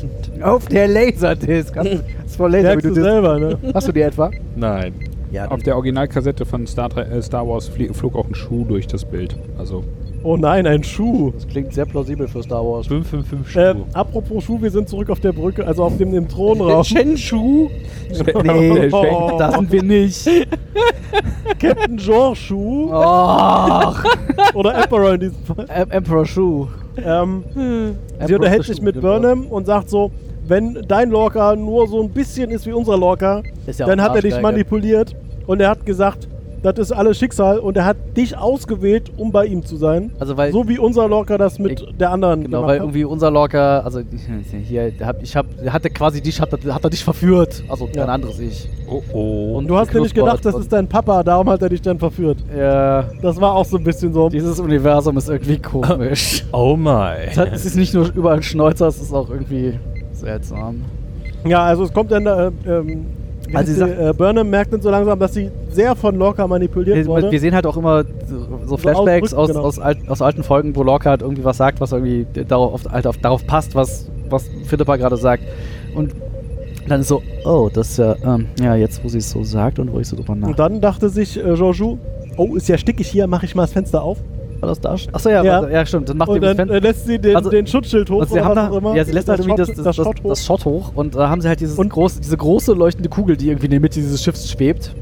Auf 0.42 0.66
der 0.66 0.88
Laserdisc. 0.88 1.74
Hast 1.74 1.86
du- 1.86 1.96
Das 1.96 2.26
ist 2.26 2.36
voll 2.36 2.50
Laser, 2.52 2.76
du 2.76 2.88
das. 2.88 2.94
selber, 2.94 3.38
ne? 3.38 3.58
Hast 3.72 3.88
du 3.88 3.92
die 3.92 4.02
etwa? 4.02 4.30
Nein. 4.56 4.92
Ja, 5.30 5.48
Auf 5.50 5.62
der 5.62 5.74
Originalkassette 5.76 6.46
von 6.46 6.66
Star, 6.66 6.96
äh, 6.96 7.20
Star 7.22 7.46
Wars 7.46 7.68
flog 7.92 8.16
auch 8.16 8.26
ein 8.26 8.34
Schuh 8.34 8.64
durch 8.64 8.86
das 8.86 9.04
Bild. 9.04 9.36
Also, 9.58 9.84
Oh 10.24 10.36
nein, 10.36 10.66
ein 10.66 10.82
Schuh. 10.82 11.30
das 11.32 11.46
klingt 11.46 11.72
sehr 11.72 11.84
plausibel 11.84 12.26
für 12.26 12.42
Star 12.42 12.64
Wars. 12.64 12.86
555 12.88 13.56
Äh, 13.56 13.72
Schuh. 13.74 13.84
apropos 13.92 14.42
Schuh, 14.44 14.60
wir 14.60 14.70
sind 14.70 14.88
zurück 14.88 15.10
auf 15.10 15.20
der 15.20 15.32
Brücke, 15.32 15.64
also 15.66 15.84
auf 15.84 15.96
dem 15.98 16.10
Der 16.12 16.26
Thronraum. 16.26 16.82
Chen-Shu. 16.84 17.68
Nee, 18.10 18.88
Oh. 18.92 19.36
da 19.38 19.52
sind 19.52 19.70
wir 19.70 19.82
nicht. 19.82 20.26
Captain 21.60 21.96
George 21.96 22.36
Schuh 22.36 22.90
Och, 22.92 24.04
oder 24.54 24.74
Emperor 24.82 25.14
in 25.14 25.20
diesem 25.20 25.44
Fall. 25.44 25.66
Em- 25.68 25.90
Emperor 25.90 26.26
Shoe. 26.26 26.68
Ähm, 27.04 27.44
sie 27.54 27.60
Emperor 28.18 28.38
unterhält 28.40 28.64
Schuh, 28.64 28.72
sich 28.72 28.82
mit 28.82 28.94
genau. 28.96 29.08
Burnham 29.08 29.46
und 29.46 29.66
sagt 29.66 29.88
so, 29.90 30.10
wenn 30.48 30.78
dein 30.88 31.10
Lorca 31.10 31.54
nur 31.56 31.86
so 31.88 32.02
ein 32.02 32.10
bisschen 32.10 32.50
ist 32.50 32.66
wie 32.66 32.72
unser 32.72 32.96
Lorca, 32.96 33.42
ja 33.66 33.86
dann 33.86 34.00
hat 34.02 34.14
er 34.16 34.22
dich 34.22 34.40
manipuliert 34.40 35.14
und 35.46 35.60
er 35.60 35.70
hat 35.70 35.84
gesagt, 35.86 36.28
das 36.60 36.76
ist 36.78 36.90
alles 36.92 37.16
Schicksal 37.18 37.60
und 37.60 37.76
er 37.76 37.84
hat 37.84 37.96
dich 38.16 38.36
ausgewählt, 38.36 39.12
um 39.16 39.30
bei 39.30 39.46
ihm 39.46 39.64
zu 39.64 39.76
sein. 39.76 40.10
Also 40.18 40.36
weil 40.36 40.50
so 40.50 40.66
wie 40.68 40.76
unser 40.76 41.06
Lorca 41.06 41.38
das 41.38 41.60
mit 41.60 41.80
Ich- 41.80 41.96
der 41.98 42.10
anderen 42.10 42.42
Genau, 42.42 42.58
gemacht 42.62 42.68
weil 42.68 42.78
hat. 42.80 42.82
irgendwie 42.84 43.04
unser 43.04 43.30
Lorca, 43.30 43.78
also 43.78 44.00
hier, 44.66 44.92
ich 45.22 45.36
hab, 45.36 45.46
hatte 45.68 45.88
quasi 45.90 46.20
dich, 46.20 46.40
hat, 46.40 46.52
er- 46.52 46.74
hat 46.74 46.82
er 46.82 46.90
dich 46.90 47.04
verführt. 47.04 47.62
Also 47.68 47.88
Ja. 47.94 48.02
ein 48.02 48.10
anderes 48.10 48.40
Ich. 48.40 48.68
Oh 48.90 49.02
oh. 49.12 49.54
Und 49.58 49.68
du 49.68 49.76
hast 49.76 49.94
dir 49.94 50.00
nicht 50.00 50.16
gedacht, 50.16 50.44
das 50.44 50.56
ist 50.56 50.72
dein 50.72 50.88
Papa, 50.88 51.22
darum 51.22 51.48
hat 51.48 51.62
er 51.62 51.68
dich 51.68 51.80
dann 51.80 52.00
verführt. 52.00 52.38
Ja, 52.56 53.04
Das 53.22 53.40
war 53.40 53.54
auch 53.54 53.64
so 53.64 53.76
ein 53.76 53.84
bisschen 53.84 54.12
so. 54.12 54.28
dieses 54.28 54.58
Universum 54.58 55.16
ist 55.16 55.28
irgendwie 55.28 55.58
komisch. 55.60 56.44
oh 56.50 56.74
my. 56.74 57.12
es, 57.28 57.36
hat, 57.38 57.52
es 57.52 57.66
ist 57.66 57.76
nicht 57.76 57.94
nur 57.94 58.10
überall 58.12 58.42
Schnäuzer, 58.42 58.88
es 58.88 59.00
ist 59.00 59.12
auch 59.14 59.30
irgendwie 59.30 59.78
seltsam. 60.20 60.84
Ja, 61.46 61.64
also 61.64 61.84
es 61.84 61.92
kommt 61.92 62.10
dann, 62.10 62.26
äh, 62.26 62.50
ähm, 62.66 63.06
wie 63.46 63.56
Also 63.56 63.72
sie 63.72 63.78
sie, 63.78 63.84
äh, 63.84 64.12
Burnham 64.12 64.50
merkt 64.50 64.72
dann 64.72 64.82
so 64.82 64.90
langsam, 64.90 65.18
dass 65.18 65.34
sie 65.34 65.50
sehr 65.70 65.94
von 65.96 66.16
Lorca 66.16 66.46
manipuliert 66.46 66.96
Wir, 66.96 67.06
wurde. 67.06 67.30
wir 67.30 67.40
sehen 67.40 67.54
halt 67.54 67.66
auch 67.66 67.76
immer 67.76 68.04
so, 68.26 68.66
so 68.66 68.76
Flashbacks 68.76 69.32
aus, 69.32 69.48
genau. 69.48 69.60
aus, 69.60 69.78
alt, 69.78 70.08
aus 70.08 70.20
alten 70.20 70.42
Folgen, 70.42 70.74
wo 70.76 70.82
Lorca 70.82 71.10
halt 71.10 71.22
irgendwie 71.22 71.44
was 71.44 71.56
sagt, 71.56 71.80
was 71.80 71.92
irgendwie 71.92 72.26
darauf, 72.44 72.84
halt 72.90 73.06
auf, 73.06 73.16
darauf 73.18 73.46
passt, 73.46 73.74
was, 73.74 74.10
was 74.28 74.44
Philippa 74.66 74.96
gerade 74.96 75.16
sagt. 75.16 75.44
Und 75.94 76.12
dann 76.88 77.00
ist 77.00 77.08
so, 77.08 77.22
oh, 77.44 77.70
das 77.72 77.90
ist 77.90 77.98
ja, 77.98 78.16
ähm, 78.24 78.46
ja, 78.60 78.74
jetzt 78.74 79.02
wo 79.04 79.08
sie 79.08 79.18
es 79.18 79.30
so 79.30 79.44
sagt 79.44 79.78
und 79.78 79.92
wo 79.92 80.00
ich 80.00 80.08
so 80.08 80.16
drüber 80.16 80.34
nach. 80.34 80.48
Und 80.48 80.58
dann 80.58 80.80
dachte 80.80 81.08
sich 81.08 81.36
äh, 81.36 81.54
Jean-Jou, 81.54 81.98
oh, 82.36 82.54
ist 82.54 82.68
ja 82.68 82.78
stickig 82.78 83.08
hier, 83.08 83.26
mache 83.26 83.46
ich 83.46 83.54
mal 83.54 83.62
das 83.62 83.72
Fenster 83.72 84.02
auf. 84.02 84.18
War 84.60 84.68
das 84.68 84.80
da? 84.80 84.90
Achso, 85.12 85.28
ja, 85.30 85.42
Ja. 85.44 85.68
ja. 85.68 85.86
stimmt. 85.86 86.08
Dann 86.08 86.16
macht 86.16 86.28
Und 86.30 86.42
das 86.42 86.56
dann 86.56 86.68
Fenster. 86.68 86.76
äh, 86.76 86.90
lässt 86.90 87.06
sie 87.06 87.18
den, 87.18 87.36
Also- 87.36 87.50
den 87.50 87.66
Schutzschild 87.66 88.10
hoch 88.10 88.20
Also 88.20 88.34
sie 88.34 88.40
oder 88.40 88.48
haben 88.64 88.72
was 88.84 88.92
da, 88.92 88.96
ja, 88.96 89.04
sie 89.04 89.12
lässt 89.12 89.28
halt 89.28 89.40
irgendwie 89.40 89.56
das, 89.56 89.68
Schott- 89.68 89.76
das, 89.78 89.84
das, 89.84 89.96
Schott 89.96 90.22
hoch. 90.24 90.28
das 90.30 90.44
Schott 90.46 90.64
hoch 90.64 90.92
und 90.94 91.14
da 91.14 91.28
haben 91.28 91.40
sie 91.40 91.48
halt 91.48 91.60
dieses 91.60 91.78
Und- 91.78 91.90
große, 91.90 92.20
diese 92.20 92.36
große 92.36 92.72
leuchtende 92.72 93.08
Kugel, 93.08 93.36
die 93.36 93.48
irgendwie 93.48 93.66
in 93.66 93.70
der 93.72 93.80
Mitte 93.80 94.00
dieses 94.00 94.22
Schiffs 94.22 94.50
schwebt. 94.50 94.94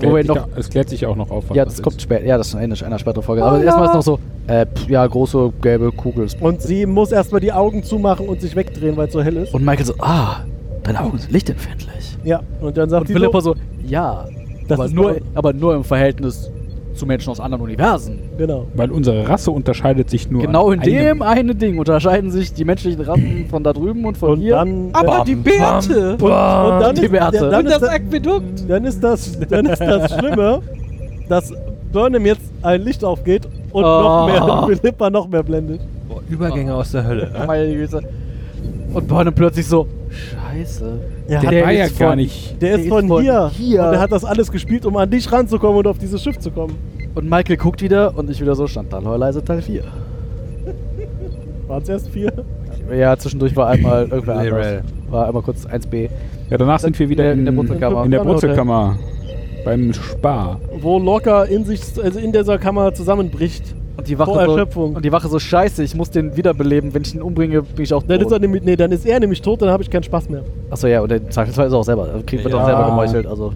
Wo 0.00 0.02
wir 0.14 0.22
Klärt 0.22 0.26
sich 0.26 0.28
noch, 0.36 0.42
auch- 0.44 0.48
Es 0.56 0.70
klärt 0.70 0.88
sich 0.88 1.06
auch 1.06 1.16
noch 1.16 1.30
auf, 1.30 1.44
was 1.48 1.56
ja, 1.56 1.64
das 1.64 1.74
das 1.74 1.82
kommt 1.82 2.00
später, 2.00 2.24
ja, 2.24 2.38
das 2.38 2.48
ist 2.48 2.54
eine, 2.54 2.74
eine 2.84 2.98
spätere 3.00 3.22
Folge. 3.22 3.42
Oh 3.42 3.46
Aber 3.46 3.58
ja. 3.58 3.64
erstmal 3.64 3.86
ist 3.88 3.94
noch 3.94 4.02
so, 4.02 4.18
äh, 4.46 4.64
pff, 4.64 4.88
ja, 4.88 5.04
große 5.04 5.52
gelbe 5.60 5.90
Kugel. 5.90 6.28
Und 6.40 6.62
sie 6.62 6.86
muss 6.86 7.10
erstmal 7.10 7.40
die 7.40 7.52
Augen 7.52 7.82
zumachen 7.82 8.28
und 8.28 8.40
sich 8.40 8.54
wegdrehen, 8.54 8.96
weil 8.96 9.08
es 9.08 9.12
so 9.12 9.20
hell 9.22 9.36
ist. 9.38 9.52
Und 9.54 9.64
Michael 9.64 9.86
so, 9.86 9.94
ah, 9.98 10.36
deine 10.84 11.00
Augen 11.02 11.18
sind 11.18 11.32
lichtempfindlich. 11.32 12.16
ja, 12.24 12.40
und 12.60 12.76
dann 12.76 12.88
sagt 12.88 13.02
Und 13.02 13.08
die 13.08 13.12
Philippa 13.14 13.40
so, 13.40 13.56
ja, 13.88 14.24
Das 14.68 14.78
aber 14.78 14.88
nur- 14.88 15.16
aber 15.34 15.52
nur 15.52 15.74
im 15.74 15.82
Verhältnis 15.82 16.48
zu 16.98 17.06
Menschen 17.06 17.30
aus 17.30 17.40
anderen 17.40 17.62
Universen. 17.64 18.18
genau. 18.36 18.66
Weil 18.74 18.90
unsere 18.90 19.28
Rasse 19.28 19.50
unterscheidet 19.50 20.10
sich 20.10 20.30
nur 20.30 20.42
genau 20.42 20.70
in 20.70 20.80
dem 20.80 21.22
einen 21.22 21.56
Ding 21.58 21.78
unterscheiden 21.78 22.30
sich 22.30 22.52
die 22.52 22.64
menschlichen 22.64 23.00
Rassen 23.02 23.46
von 23.50 23.62
da 23.64 23.72
drüben 23.72 24.04
und 24.04 24.18
von 24.18 24.32
Und 24.32 24.40
hier. 24.40 24.56
dann, 24.56 24.90
Aber 24.92 25.20
äh, 25.20 25.24
die 25.24 25.34
Bärte! 25.36 26.12
und, 26.12 26.22
und 26.22 26.30
dann, 26.30 26.94
die 26.94 27.02
ist, 27.02 27.12
Bärte. 27.12 27.36
ja, 27.36 27.48
dann, 27.50 27.66
und 27.66 27.72
ist 27.72 27.82
das 27.82 27.88
Aquädukt! 27.88 28.64
dann 28.68 28.84
ist 28.84 29.02
das, 29.02 29.38
dann 29.48 29.66
ist 29.66 29.80
das 29.80 30.14
Schlimme, 30.18 30.60
dass 31.28 31.52
Burnham 31.92 32.26
jetzt 32.26 32.42
ein 32.62 32.82
Licht 32.82 33.04
aufgeht 33.04 33.46
und 33.72 33.82
noch 33.82 34.24
Oh. 34.24 34.26
mehr, 34.26 34.66
Philippa 34.78 35.08
noch 35.10 35.28
mehr 35.28 35.42
blendet. 35.42 35.80
Boah, 36.08 36.20
Übergänge 36.28 36.74
aus 36.74 36.90
der 36.92 37.06
Hölle. 37.06 37.30
Ne? 37.30 37.44
Meine 37.46 37.72
Güte. 37.74 38.02
Und 38.92 39.06
Burnham 39.06 39.34
plötzlich 39.34 39.66
so, 39.66 39.86
scheiße. 40.52 40.98
Ja, 41.28 41.40
Der, 41.40 41.50
Der 41.50 41.64
war 41.64 41.72
ja 41.72 41.84
ist 41.84 41.98
gar 41.98 42.10
von- 42.10 42.18
nicht. 42.18 42.60
der 42.62 42.74
ist 42.76 42.82
der 42.84 42.88
von, 42.88 43.04
ist 43.04 43.08
von 43.10 43.22
hier. 43.22 43.50
hier. 43.54 43.82
Und 43.84 43.90
der 43.92 44.00
hat 44.00 44.12
das 44.12 44.24
alles 44.24 44.50
gespielt, 44.50 44.86
um 44.86 44.96
an 44.96 45.10
dich 45.10 45.30
ranzukommen 45.30 45.78
und 45.78 45.86
auf 45.86 45.98
dieses 45.98 46.22
Schiff 46.22 46.38
zu 46.38 46.50
kommen. 46.50 46.76
Und 47.14 47.28
Michael 47.28 47.56
guckt 47.56 47.82
wieder 47.82 48.16
und 48.16 48.30
ich 48.30 48.40
wieder 48.40 48.54
so, 48.54 48.66
stand 48.66 48.92
da 48.92 48.98
leise 49.16 49.42
Teil 49.44 49.62
4. 49.62 49.82
Waren 51.66 51.82
es 51.82 51.88
erst 51.88 52.08
vier? 52.10 52.32
Ja, 52.96 53.16
zwischendurch 53.16 53.54
war 53.56 53.68
einmal 53.68 54.08
irgendwer 54.10 54.36
anders. 54.38 54.82
War 55.10 55.26
einmal 55.26 55.42
kurz 55.42 55.66
1b. 55.66 56.08
Ja, 56.48 56.56
danach 56.56 56.78
sind 56.80 56.98
wir 56.98 57.08
wieder 57.08 57.32
in 57.32 57.40
in, 57.40 57.44
der 57.44 57.52
Brutzelkammer. 57.52 58.04
in 58.04 58.10
der. 58.10 58.20
Brutzelkammer. 58.20 58.98
Beim 59.64 59.92
Spar. 59.92 60.60
Wo 60.80 60.98
Locker 60.98 61.46
in 61.46 61.64
sich, 61.64 61.80
also 62.02 62.18
in 62.18 62.32
dieser 62.32 62.58
Kammer 62.58 62.94
zusammenbricht. 62.94 63.74
Und 63.98 64.06
die 64.08 64.18
Wache 64.18 64.30
Vor 64.32 64.44
so, 64.44 64.50
Erschöpfung. 64.52 64.94
und 64.94 65.04
die 65.04 65.10
Wache 65.12 65.28
so 65.28 65.38
scheiße, 65.40 65.82
ich 65.82 65.94
muss 65.94 66.10
den 66.10 66.36
wiederbeleben, 66.36 66.94
wenn 66.94 67.02
ich 67.02 67.14
ihn 67.14 67.20
umbringe, 67.22 67.62
bin 67.62 67.82
ich 67.82 67.92
auch 67.92 68.02
Dann 68.04 68.20
ist, 68.20 68.26
er 68.26 68.30
tot. 68.30 68.40
nämlich, 68.42 68.62
nee, 68.62 68.76
dann 68.76 68.92
ist 68.92 69.04
er 69.04 69.18
nämlich 69.18 69.42
tot, 69.42 69.60
dann 69.60 69.70
habe 69.70 69.82
ich 69.82 69.90
keinen 69.90 70.04
Spaß 70.04 70.28
mehr. 70.30 70.42
Achso, 70.70 70.86
ja, 70.86 71.00
und 71.00 71.10
der 71.10 71.28
Zweifelsfall 71.28 71.66
ist 71.66 71.72
auch 71.72 71.82
selber. 71.82 72.06
Kriegt 72.24 72.44
wird 72.44 72.54
Ja. 72.54 72.60
auch 72.62 72.66
selber 72.66 72.84
gemeuchelt, 72.86 73.26
also. 73.26 73.52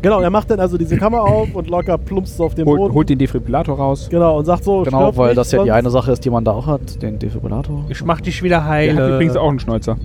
Genau, 0.00 0.20
er 0.20 0.30
macht 0.30 0.50
dann 0.50 0.60
also 0.60 0.78
diese 0.78 0.96
Kammer 0.96 1.20
auf 1.22 1.54
und 1.54 1.68
Locker 1.68 1.98
plumpst 1.98 2.40
auf 2.40 2.54
den 2.54 2.64
Holt, 2.66 2.78
Boden. 2.78 2.94
holt 2.94 3.08
den 3.10 3.18
Defibrillator 3.18 3.76
raus. 3.76 4.06
Genau, 4.10 4.38
und 4.38 4.44
sagt 4.46 4.64
so, 4.64 4.82
Genau, 4.84 5.14
weil 5.16 5.34
das 5.34 5.50
ja 5.52 5.62
die 5.64 5.70
eine 5.72 5.90
Sache 5.90 6.12
ist, 6.12 6.24
die 6.24 6.30
man 6.30 6.44
da 6.44 6.52
auch 6.52 6.66
hat, 6.66 7.02
den 7.02 7.18
Defibrillator. 7.18 7.84
Ich 7.90 8.02
mach 8.04 8.20
dich 8.20 8.42
wieder 8.42 8.58
Der 8.58 8.64
heile. 8.66 9.02
hat 9.02 9.10
übrigens 9.10 9.36
auch 9.36 9.48
einen 9.50 9.58
Schnäuzer. 9.60 9.96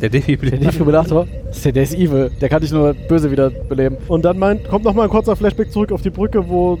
Der 0.00 0.08
Der 0.08 0.20
Defibrillator. 0.20 0.66
Defibrillator? 0.66 1.26
Das 1.48 1.56
ist 1.58 1.64
der, 1.66 1.72
der 1.72 1.82
ist 1.82 1.94
evil. 1.94 2.30
Der 2.40 2.48
kann 2.48 2.60
dich 2.62 2.72
nur 2.72 2.94
böse 3.08 3.30
wiederbeleben. 3.30 3.98
Und 4.08 4.24
dann 4.24 4.38
meint, 4.38 4.68
kommt 4.68 4.84
nochmal 4.84 5.04
ein 5.04 5.10
kurzer 5.10 5.36
Flashback 5.36 5.70
zurück 5.70 5.92
auf 5.92 6.02
die 6.02 6.10
Brücke, 6.10 6.48
wo 6.48 6.78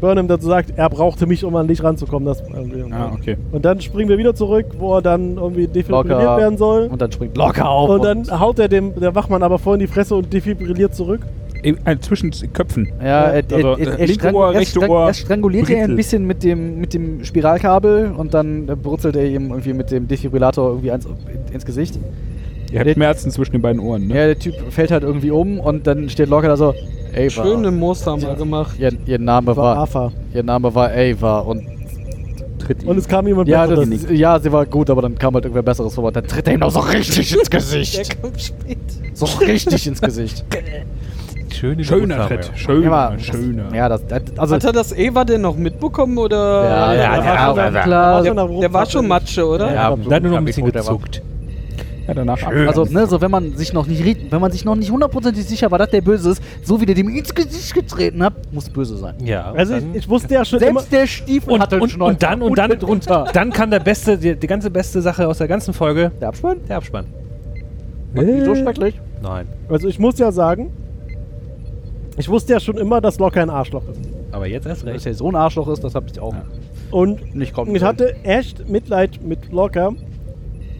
Burnham 0.00 0.28
dazu 0.28 0.46
sagt, 0.46 0.72
er 0.76 0.88
brauchte 0.88 1.26
mich, 1.26 1.44
um 1.44 1.54
an 1.56 1.68
dich 1.68 1.82
ranzukommen. 1.82 2.26
Das 2.26 2.42
irgendwie. 2.42 2.92
Ah, 2.92 3.12
okay. 3.14 3.36
Und 3.52 3.64
dann 3.64 3.80
springen 3.80 4.08
wir 4.08 4.18
wieder 4.18 4.34
zurück, 4.34 4.66
wo 4.78 4.94
er 4.96 5.02
dann 5.02 5.36
irgendwie 5.36 5.66
defibrilliert 5.66 6.20
Locker. 6.22 6.36
werden 6.38 6.56
soll. 6.58 6.82
Und 6.90 7.00
dann 7.02 7.12
springt 7.12 7.36
locker 7.36 7.68
auf. 7.68 7.90
Und 7.90 8.04
dann 8.04 8.40
haut 8.40 8.58
er 8.58 8.68
dem 8.68 8.94
der 8.98 9.14
Wachmann 9.14 9.42
aber 9.42 9.58
voll 9.58 9.74
in 9.74 9.80
die 9.80 9.86
Fresse 9.86 10.14
und 10.14 10.32
defibrilliert 10.32 10.94
zurück. 10.94 11.20
Äh, 11.64 11.74
zwischen 12.00 12.30
Köpfen. 12.52 12.88
Ja, 13.02 13.22
er, 13.32 13.42
Also, 13.52 13.76
er, 13.76 14.06
linke 14.06 14.32
Ohr, 14.32 14.54
rechte 14.54 14.88
Ohr, 14.88 15.08
er 15.08 15.14
stranguliert 15.14 15.68
er 15.68 15.84
ein 15.84 15.96
bisschen 15.96 16.24
mit 16.24 16.44
dem, 16.44 16.78
mit 16.78 16.94
dem 16.94 17.24
Spiralkabel 17.24 18.12
und 18.16 18.32
dann 18.32 18.68
äh, 18.68 18.76
brutzelt 18.76 19.16
er 19.16 19.26
ihm 19.26 19.50
irgendwie 19.50 19.72
mit 19.72 19.90
dem 19.90 20.06
Defibrillator 20.06 20.68
irgendwie 20.68 20.88
ins, 20.90 21.08
ins 21.52 21.66
Gesicht. 21.66 21.98
Ihr 22.70 22.78
habt 22.78 22.86
Der- 22.86 22.94
Schmerzen 22.94 23.30
zwischen 23.32 23.52
den 23.52 23.62
beiden 23.62 23.80
Ohren, 23.80 24.06
ne? 24.06 24.14
Ja, 24.14 24.26
der 24.26 24.38
Typ 24.38 24.54
fällt 24.70 24.92
halt 24.92 25.02
irgendwie 25.02 25.32
um 25.32 25.58
und 25.58 25.86
dann 25.88 26.08
steht 26.10 26.28
locker 26.28 26.46
da 26.46 26.56
so, 26.56 26.74
Ava. 27.14 27.30
Schöne 27.30 27.70
Muster 27.70 28.16
mal 28.16 28.36
gemacht. 28.36 28.76
Ihr, 28.78 28.92
ihr 29.06 29.18
Name 29.18 29.48
War 29.56 29.56
war, 29.56 29.76
AFA. 29.78 30.12
ihr 30.34 30.42
Name 30.42 30.74
war 30.74 30.90
Ava 30.90 31.40
und 31.40 31.62
Tritt 32.58 32.82
ihn. 32.82 32.88
Und 32.88 32.98
es 32.98 33.06
kam 33.06 33.26
jemand 33.28 33.48
ja, 33.48 33.66
das, 33.66 33.88
Besseres. 33.88 34.18
ja, 34.18 34.38
sie 34.40 34.50
war 34.52 34.66
gut, 34.66 34.90
aber 34.90 35.02
dann 35.02 35.16
kam 35.16 35.32
halt 35.34 35.44
irgendwer 35.44 35.62
Besseres 35.62 35.94
vor 35.94 36.04
und 36.04 36.16
dann 36.16 36.26
tritt 36.26 36.46
er 36.48 36.54
ihm 36.54 36.60
noch 36.60 36.70
so 36.72 36.80
richtig 36.80 37.32
ins 37.32 37.48
Der 37.48 37.60
Gesicht. 37.60 38.20
kommt 38.20 38.40
spät. 38.40 38.78
So 39.14 39.26
richtig 39.40 39.86
ins 39.86 40.00
Gesicht. 40.00 40.44
Schöne 41.50 41.82
schöner 41.84 42.26
Tritt. 42.26 42.48
ja. 42.50 42.56
Schöner, 42.56 42.84
Ja, 42.90 43.10
das- 43.12 43.22
schöner. 43.24 43.74
Ja, 43.74 43.88
das, 43.88 44.06
das 44.06 44.22
also 44.36 44.54
Hat 44.56 44.64
er 44.64 44.72
das 44.72 44.92
Eva 44.92 45.24
denn 45.24 45.40
noch 45.40 45.56
mitbekommen 45.56 46.18
oder? 46.18 46.36
Ja, 46.64 46.94
ja, 46.94 47.16
der 47.22 47.24
ja, 47.24 47.36
aber- 47.48 47.70
der 47.70 47.82
klar. 47.82 48.14
war 48.14 48.22
Der, 48.22 48.60
der 48.60 48.72
war 48.72 48.86
schon 48.86 49.08
Matsche, 49.08 49.46
oder? 49.46 49.66
Ja, 49.68 49.90
Ja, 49.90 49.96
da 49.96 50.14
hat 50.16 50.22
nur 50.22 50.32
noch 50.32 50.38
ein 50.38 50.44
bisschen 50.44 50.64
der 50.70 50.82
gezuckt. 50.82 51.22
Ja, 52.08 52.14
danach 52.14 52.42
ab. 52.42 52.54
Also, 52.66 52.84
ne, 52.86 53.06
so 53.06 53.20
wenn 53.20 53.30
man 53.30 53.54
sich 53.54 53.74
noch 53.74 53.86
nicht 53.86 54.32
wenn 54.32 54.40
man 54.40 54.50
sich 54.50 54.64
noch 54.64 54.74
nicht 54.74 54.90
hundertprozentig 54.90 55.44
sicher 55.44 55.70
war, 55.70 55.78
dass 55.78 55.90
der 55.90 56.00
böse 56.00 56.30
ist, 56.30 56.42
so 56.62 56.80
wie 56.80 56.86
der 56.86 56.94
dem 56.94 57.10
ins 57.10 57.34
Gesicht 57.34 57.74
getreten 57.74 58.22
hat, 58.22 58.32
muss 58.50 58.70
böse 58.70 58.96
sein. 58.96 59.14
Ja. 59.22 59.52
Also 59.52 59.76
ich, 59.76 59.84
ich 59.92 60.08
wusste 60.08 60.32
ja 60.32 60.44
schon 60.44 60.58
immer, 60.60 60.80
Selbst 60.80 60.92
der 60.92 61.06
Stiefel 61.06 61.52
und, 61.52 61.60
hatte 61.60 61.74
einen 61.76 61.82
und, 61.82 61.90
Schnäuzer. 61.90 62.12
und 62.12 62.22
dann 62.22 62.42
und 62.42 62.58
dann 62.58 62.70
drunter. 62.78 63.26
dann 63.34 63.52
kam 63.52 63.70
der 63.70 63.80
beste, 63.80 64.16
die, 64.16 64.34
die 64.34 64.46
ganze 64.46 64.70
beste 64.70 65.02
Sache 65.02 65.28
aus 65.28 65.36
der 65.36 65.48
ganzen 65.48 65.74
Folge, 65.74 66.10
der 66.18 66.28
Abspann? 66.28 66.60
der 66.66 66.78
Abspann. 66.78 67.04
Nicht 68.14 68.44
so 68.46 68.54
schrecklich. 68.54 68.98
Nein. 69.22 69.46
also 69.68 69.86
ich 69.86 69.98
muss 69.98 70.18
ja 70.18 70.32
sagen, 70.32 70.72
ich 72.16 72.28
wusste 72.28 72.54
ja 72.54 72.60
schon 72.60 72.78
immer, 72.78 73.02
dass 73.02 73.18
Locker 73.18 73.42
ein 73.42 73.50
Arschloch 73.50 73.86
ist. 73.86 74.00
Aber 74.32 74.46
jetzt 74.46 74.66
erst 74.66 74.82
Dass 74.82 74.94
recht. 74.94 75.06
er 75.06 75.14
so 75.14 75.28
ein 75.30 75.36
Arschloch 75.36 75.68
ist, 75.68 75.84
das 75.84 75.94
hab 75.94 76.10
ich 76.10 76.18
auch 76.18 76.32
Ja. 76.32 76.42
Und 76.90 77.34
nicht 77.34 77.52
kommen 77.52 77.76
ich 77.76 77.82
hatte 77.82 78.16
echt 78.24 78.66
Mitleid 78.66 79.22
mit 79.22 79.52
Locker, 79.52 79.92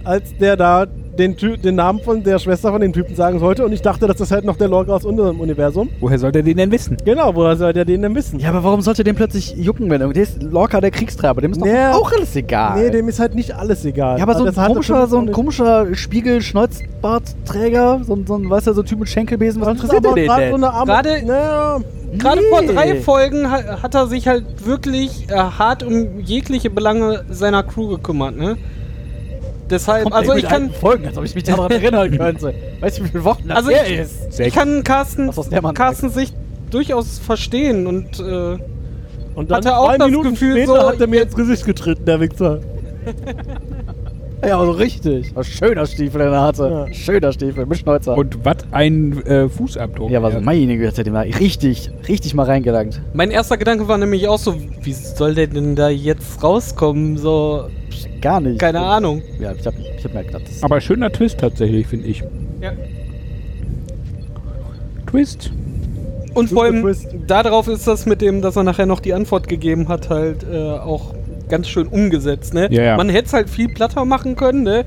als 0.04 0.34
der 0.38 0.56
da 0.56 0.86
den, 1.18 1.36
Ty 1.36 1.56
den 1.58 1.74
Namen 1.74 2.00
von 2.00 2.22
der 2.22 2.38
Schwester 2.38 2.70
von 2.72 2.80
dem 2.80 2.92
Typen 2.92 3.14
sagen 3.14 3.38
sollte. 3.38 3.64
Und 3.64 3.72
ich 3.72 3.82
dachte, 3.82 4.06
das 4.06 4.20
ist 4.20 4.30
halt 4.30 4.44
noch 4.44 4.56
der 4.56 4.68
Locker 4.68 4.94
aus 4.94 5.04
unserem 5.04 5.40
Universum. 5.40 5.88
Woher 6.00 6.18
soll 6.18 6.32
der 6.32 6.42
den 6.42 6.56
denn 6.56 6.70
wissen? 6.70 6.96
Genau, 7.04 7.34
woher 7.34 7.56
soll 7.56 7.72
der 7.72 7.84
den 7.84 8.02
denn 8.02 8.14
wissen? 8.14 8.38
Ja, 8.40 8.50
aber 8.50 8.64
warum 8.64 8.80
sollte 8.80 9.04
dem 9.04 9.16
plötzlich 9.16 9.54
jucken, 9.56 9.90
wenn 9.90 10.00
der 10.00 10.14
ist 10.16 10.42
locker 10.42 10.80
der 10.80 10.90
Kriegstreiber, 10.90 11.40
dem 11.40 11.52
ist 11.52 11.60
doch 11.60 11.66
Nee. 11.66 11.86
auch 11.92 12.10
alles 12.12 12.34
egal. 12.36 12.80
Nee, 12.82 12.90
dem 12.90 13.08
ist 13.08 13.20
halt 13.20 13.34
nicht 13.34 13.54
alles 13.54 13.84
egal. 13.84 14.16
ja, 14.18 14.22
aber 14.22 14.34
so 14.34 14.40
ein 14.40 14.46
das 14.46 14.56
hat 14.56 14.68
er 14.68 14.74
komischer, 14.74 15.06
so 15.06 15.18
ein 15.18 15.32
komischer 15.32 15.94
Spiegel-Schneuzbartträger, 15.94 18.00
so 18.06 18.14
ein, 18.14 18.26
so 18.26 18.36
ein, 18.36 18.48
weißt 18.48 18.68
du, 18.68 18.72
so 18.74 18.82
ein 18.82 18.86
Typ 18.86 19.00
mit 19.00 19.08
Schenkelbesen, 19.08 19.60
was 19.60 19.68
Das 19.68 19.76
ist 19.78 19.82
interessiert 19.84 20.06
aber 20.06 20.14
den 20.14 20.26
gerade 20.26 20.42
denn? 20.42 20.50
so 20.50 20.56
eine 20.56 20.70
arme... 20.72 20.92
Gerade- 20.92 21.26
naja, 21.26 21.78
Gerade 22.16 22.40
vor 22.48 22.62
Nee. 22.62 22.68
drei 22.72 22.94
Folgen 23.02 23.50
ha 23.50 23.82
hat 23.82 23.94
er 23.94 24.06
sich 24.06 24.26
halt 24.26 24.44
wirklich 24.64 25.26
äh, 25.28 25.34
hart 25.36 25.82
um 25.82 26.20
jegliche 26.20 26.70
Belange 26.70 27.22
seiner 27.28 27.62
Crew 27.62 27.88
gekümmert, 27.88 28.34
ne? 28.34 28.56
Deshalb, 29.70 30.04
Kommt 30.04 30.14
also 30.14 30.34
ich 30.34 30.44
kann, 30.44 30.70
Folgen, 30.70 31.06
als 31.06 31.18
ob 31.18 31.24
ich 31.24 31.34
mich 31.34 31.44
daran 31.44 31.70
erinnern 31.70 32.16
könnte. 32.16 32.54
Weißt 32.80 32.98
du, 32.98 33.04
wie 33.04 33.08
viele 33.08 33.24
Wochen 33.24 33.48
das 33.48 33.58
also 33.58 33.70
her 33.70 33.86
ich, 33.86 33.98
ist? 33.98 34.40
ich 34.40 34.54
kann 34.54 34.82
Carsten, 34.82 35.30
Carstens 35.74 36.14
Sicht 36.14 36.34
durchaus 36.70 37.18
verstehen 37.18 37.86
und 37.86 38.18
äh, 38.20 38.58
und 39.34 39.52
dann 39.52 39.58
Hat 39.58 39.66
er 39.66 39.78
auch 39.78 39.86
zwei 39.86 39.98
das 39.98 40.08
Minuten 40.08 40.30
Gefühl, 40.30 40.50
später 40.52 40.80
so, 40.80 40.88
hat 40.88 41.00
er 41.00 41.06
mir 41.06 41.22
ins 41.22 41.36
Gesicht 41.36 41.64
getreten, 41.64 42.04
der 42.04 42.18
Wichser. 42.18 42.60
Ja, 44.46 44.64
so 44.64 44.70
richtig. 44.70 45.34
Was 45.34 45.48
schöner 45.48 45.84
Stiefel, 45.86 46.20
den 46.20 46.32
er 46.32 46.42
hatte. 46.42 46.86
Ja. 46.88 46.94
Schöner 46.94 47.32
Stiefel, 47.32 47.66
mit 47.66 47.78
Schnäuzer. 47.78 48.16
Und 48.16 48.44
was 48.44 48.58
ein 48.70 49.20
äh, 49.26 49.48
Fußabdruck. 49.48 50.10
ja, 50.10 50.22
was 50.22 50.40
meine 50.40 50.76
Güte, 50.78 51.02
dem 51.02 51.14
war 51.14 51.24
richtig, 51.24 51.90
richtig 52.06 52.34
mal 52.34 52.44
reingelangt. 52.46 53.00
mein 53.14 53.30
erster 53.32 53.56
Gedanke 53.56 53.88
war 53.88 53.98
nämlich 53.98 54.28
auch 54.28 54.38
so, 54.38 54.54
wie 54.82 54.92
soll 54.92 55.34
der 55.34 55.48
denn 55.48 55.74
da 55.74 55.88
jetzt 55.88 56.42
rauskommen? 56.42 57.16
So, 57.16 57.64
Gar 58.20 58.40
nicht. 58.40 58.60
keine 58.60 58.80
Ahnung. 58.80 59.22
Ja, 59.40 59.52
ich 59.52 59.66
hab, 59.66 59.74
ich 59.76 60.04
hab 60.04 60.14
mir 60.14 60.24
gedacht, 60.24 60.42
das 60.48 60.62
Aber 60.62 60.80
schöner 60.80 61.10
Twist 61.10 61.40
tatsächlich, 61.40 61.86
finde 61.88 62.06
ich. 62.06 62.22
Ja. 62.60 62.72
Twist. 65.06 65.50
Und 66.34 66.48
vor 66.48 66.58
Super 66.58 66.62
allem 66.64 66.82
Twist. 66.82 67.08
darauf 67.26 67.66
ist 67.68 67.86
das 67.88 68.06
mit 68.06 68.20
dem, 68.20 68.42
dass 68.42 68.56
er 68.56 68.62
nachher 68.62 68.86
noch 68.86 69.00
die 69.00 69.14
Antwort 69.14 69.48
gegeben 69.48 69.88
hat, 69.88 70.10
halt 70.10 70.44
äh, 70.48 70.56
auch 70.72 71.14
ganz 71.48 71.68
schön 71.68 71.88
umgesetzt, 71.88 72.54
ne? 72.54 72.68
Ja, 72.70 72.82
ja. 72.82 72.96
Man 72.96 73.08
hätte 73.08 73.26
es 73.26 73.32
halt 73.32 73.50
viel 73.50 73.68
platter 73.68 74.04
machen 74.04 74.36
können, 74.36 74.62
ne? 74.62 74.84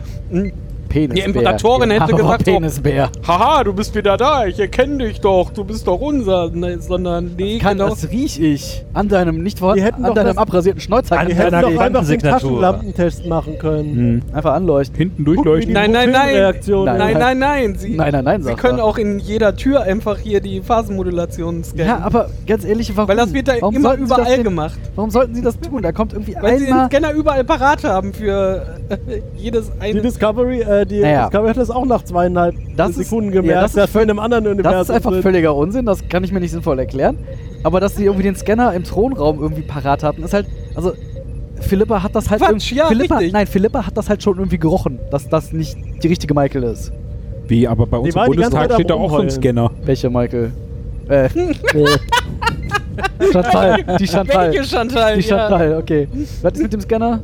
Penisbär. 0.92 1.16
Die 1.16 1.22
Imperatorin 1.22 1.90
hätte 1.92 2.04
aber 2.04 2.18
gesagt 2.18 2.46
Penisbär. 2.46 3.10
Haha, 3.28 3.64
du 3.64 3.74
bist 3.74 3.96
wieder 3.96 4.18
da, 4.18 4.46
ich 4.46 4.60
erkenne 4.60 5.06
dich 5.06 5.22
doch, 5.22 5.52
du 5.52 5.64
bist 5.64 5.88
doch 5.88 6.00
unser. 6.00 6.50
Ne, 6.52 6.80
sondern, 6.80 7.32
nee, 7.38 7.60
Kann, 7.60 7.78
genau. 7.78 7.90
das 7.90 8.10
riech 8.12 8.40
ich. 8.40 8.84
An 8.94 9.08
deinem 9.08 9.42
nicht 9.42 9.58
Die 9.58 9.60
vorhanden, 9.60 9.84
hätten 9.84 10.06
an 10.06 10.14
deinem 10.16 10.28
das- 10.28 10.38
abrasierten 10.38 10.82
Schnäuzer. 10.82 11.18
An 11.20 11.28
Die 11.28 11.36
hätten 11.36 11.62
doch 11.62 11.78
einfach 11.80 12.06
den. 12.08 12.20
Taschenlampentest 12.20 13.26
machen 13.26 13.58
können. 13.58 13.96
Hm. 13.96 14.22
Einfach 14.36 14.54
anleuchten. 14.54 14.96
Hinten 14.98 15.26
durchleuchten. 15.26 15.70
die 15.70 15.74
Nein, 15.74 15.92
nein, 15.92 16.12
nein. 16.12 16.36
Nein, 16.36 16.98
Nein, 16.98 17.18
nein, 17.18 17.40
nein. 17.40 17.76
Sie, 17.76 17.96
Nein, 17.96 18.12
nein, 18.12 18.24
nein, 18.26 18.44
Sie 18.44 18.54
können 18.54 18.80
auch 18.80 18.98
in 18.98 19.20
jeder 19.20 19.56
Tür 19.56 19.82
einfach 19.84 20.18
hier 20.18 20.42
die 20.42 20.62
Phasenmodulation 20.62 21.64
scannen. 21.64 21.88
Ja, 21.88 22.00
aber 22.00 22.30
ganz 22.46 22.66
ehrlich, 22.66 22.96
warum? 22.96 23.10
weil 23.10 23.18
das 23.18 23.34
wird 23.34 23.48
da 23.48 23.54
warum 23.60 23.76
immer 23.76 23.90
sollten 23.90 24.06
Sie 24.06 24.10
das 24.10 24.18
überall 24.20 24.36
denn- 24.36 24.44
gemacht. 24.44 24.80
Warum 24.96 25.10
sollten 25.12 25.36
sie 25.36 25.42
das 25.42 25.60
tun? 25.60 25.82
Da 25.82 25.92
kommt 25.92 26.14
irgendwie 26.14 26.36
Weil 26.40 26.60
sie 26.60 26.66
den 26.66 26.74
einmal... 26.74 26.88
Scanner 26.88 27.14
überall 27.14 27.44
parat 27.44 27.84
haben 27.84 28.14
für 28.14 28.66
Jedes 29.38 29.72
Die 29.78 29.82
eine. 29.82 30.02
Discovery, 30.02 30.62
äh, 30.62 30.81
die 30.86 31.00
Naja. 31.02 31.24
Discovery 31.30 31.50
hat 31.50 31.58
das 31.58 31.70
auch 31.72 31.86
nach 31.86 32.04
zweieinhalb 32.04 32.56
Das 32.76 32.92
ist- 32.92 33.10
Sekunden 33.10 33.34
ja, 33.34 33.42
gemerkt, 33.42 33.76
das 33.76 33.76
ist 33.90 33.96
in 33.96 34.02
einem 34.02 34.20
anderen 34.20 34.48
Universum 34.48 34.80
Das 34.80 34.90
ist 34.90 34.96
einfach 34.96 35.12
sind. 35.12 35.22
völliger 35.22 35.56
Unsinn, 35.56 35.86
das 35.86 36.08
kann 36.08 36.24
ich 36.24 36.32
mir 36.32 36.40
nicht 36.40 36.52
sinnvoll 36.52 36.80
erklären. 36.80 37.18
Aber 37.64 37.80
dass 37.80 37.96
sie 37.96 38.06
irgendwie 38.06 38.24
den 38.24 38.36
Scanner 38.36 38.74
im 38.74 38.84
Thronraum 38.84 39.40
irgendwie 39.42 39.62
parat 39.62 40.04
hatten, 40.04 40.24
ist 40.24 40.34
halt. 40.34 40.48
Also, 40.76 40.94
Philippa 41.60 42.02
hat 42.02 42.16
das 42.16 42.30
halt. 42.30 42.42
Quatsch, 42.42 42.72
ja, 42.72 42.88
Philippa, 42.88 43.16
richtig. 43.18 43.34
Nein, 43.34 43.46
Philippa 43.48 43.86
hat 43.86 43.96
das 43.96 44.10
halt 44.10 44.24
schon 44.24 44.38
irgendwie 44.38 44.58
gerochen, 44.58 45.00
dass 45.12 45.30
das 45.30 45.54
nicht 45.54 45.78
die 46.02 46.08
richtige 46.08 46.34
Michael 46.34 46.64
ist. 46.64 46.92
Wie, 47.48 47.68
aber 47.68 47.86
bei 47.86 47.98
uns 47.98 48.16
im 48.16 48.26
Bundestag 48.26 48.74
steht 48.74 48.90
da 48.90 48.94
auch 48.96 49.12
so 49.12 49.18
ein. 49.18 49.30
Scanner. 49.30 49.70
Welche 49.84 50.10
Michael? 50.10 50.52
Äh. 51.08 51.30
Chantal, 53.32 53.84
die 54.00 54.08
Chantal. 54.08 54.52
Welche 54.52 54.64
Chantal? 54.64 55.16
Die 55.18 55.24
Chantal, 55.24 55.78
okay. 55.78 56.08
Was 56.42 56.54
ist 56.54 56.64
mit 56.64 56.74
dem 56.74 56.82
Scanner? 56.82 57.20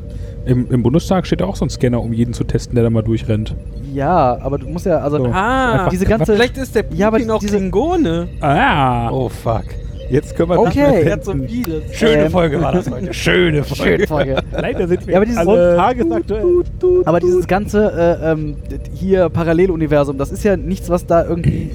Im, 0.48 0.72
Im 0.72 0.84
Bundestag 0.84 1.26
steht 1.28 1.41
da 1.41 1.45
auch 1.45 1.56
so 1.56 1.66
ein 1.66 1.70
Scanner, 1.70 2.02
um 2.02 2.14
jeden 2.14 2.34
zu 2.34 2.43
testen, 2.43 2.76
der 2.76 2.84
da 2.86 2.89
mal 2.89 3.02
durchrennt. 3.04 3.54
Ja, 3.93 4.38
aber 4.41 4.58
du 4.58 4.68
musst 4.68 4.86
ja, 4.86 5.00
also 5.00 5.18
So. 5.18 5.26
Ja. 5.28 5.32
Ah, 5.34 5.89
diese 5.89 6.06
ganze. 6.06 6.34
vielleicht 6.34 6.58
ist 6.58 6.74
der 6.76 6.84
Putin 6.84 7.00
Ja, 7.00 7.08
aber 7.08 7.18
auch 7.34 7.39
diese- 7.39 7.58
Klingone. 7.58 8.28
Ah! 8.41 9.10
Oh 9.12 9.30
fuck. 9.30 9.64
Jetzt 10.10 10.36
können 10.38 10.50
wir 10.52 10.60
Okay. 10.60 11.12
Hat 11.12 11.26
so 11.26 11.34
vieles. 11.34 11.93
Schöne 11.93 12.24
Ähm. 12.26 12.32
Folge 12.32 12.62
war 12.62 12.72
das 12.72 12.89
heute. 12.89 13.14
Schöne 13.14 13.64
Folge. 13.64 13.84
Schöne 13.84 14.08
Folge. 14.08 14.36
Leider 14.54 14.88
sind 14.88 15.06
wir 15.06 15.12
Ja, 15.14 15.18
aber 15.20 15.26
dieses- 15.26 15.41
Äh, 15.45 15.76
tagesaktuell. 15.76 16.64
Aber 17.04 17.20
dieses 17.20 17.45
ganze 17.48 17.91
äh, 18.24 18.32
ähm, 18.32 18.56
hier 18.93 19.28
Paralleluniversum, 19.30 20.18
das 20.18 20.32
ist 20.32 20.43
ja 20.45 20.56
nichts, 20.56 20.89
was 20.89 21.06
da 21.06 21.26
irgendwie 21.26 21.72